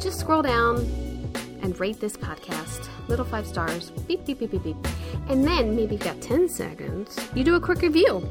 Just 0.00 0.20
scroll 0.20 0.42
down 0.42 0.84
and 1.62 1.78
rate 1.78 2.00
this 2.00 2.16
podcast. 2.16 2.88
Little 3.08 3.24
five 3.24 3.46
stars. 3.46 3.90
Beep, 4.08 4.24
beep, 4.24 4.38
beep, 4.38 4.50
beep, 4.50 4.62
beep. 4.62 4.76
And 5.28 5.44
then 5.46 5.76
maybe 5.76 5.94
you've 5.94 6.04
got 6.04 6.20
10 6.20 6.48
seconds, 6.48 7.18
you 7.34 7.44
do 7.44 7.54
a 7.54 7.60
quick 7.60 7.82
review. 7.82 8.28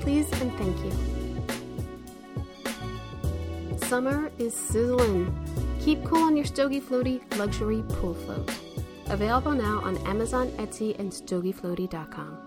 Please 0.00 0.30
and 0.40 0.52
thank 0.58 0.76
you. 0.84 0.92
Summer 3.88 4.32
is 4.38 4.54
sizzling. 4.54 5.32
Keep 5.80 6.04
cool 6.04 6.22
on 6.22 6.36
your 6.36 6.46
Stogie 6.46 6.80
Floaty 6.80 7.20
luxury 7.38 7.82
pool 7.88 8.14
float. 8.14 8.50
Available 9.06 9.52
now 9.52 9.80
on 9.82 9.98
Amazon, 10.06 10.48
Etsy, 10.52 10.98
and 10.98 11.12
StogieFloaty.com. 11.12 12.41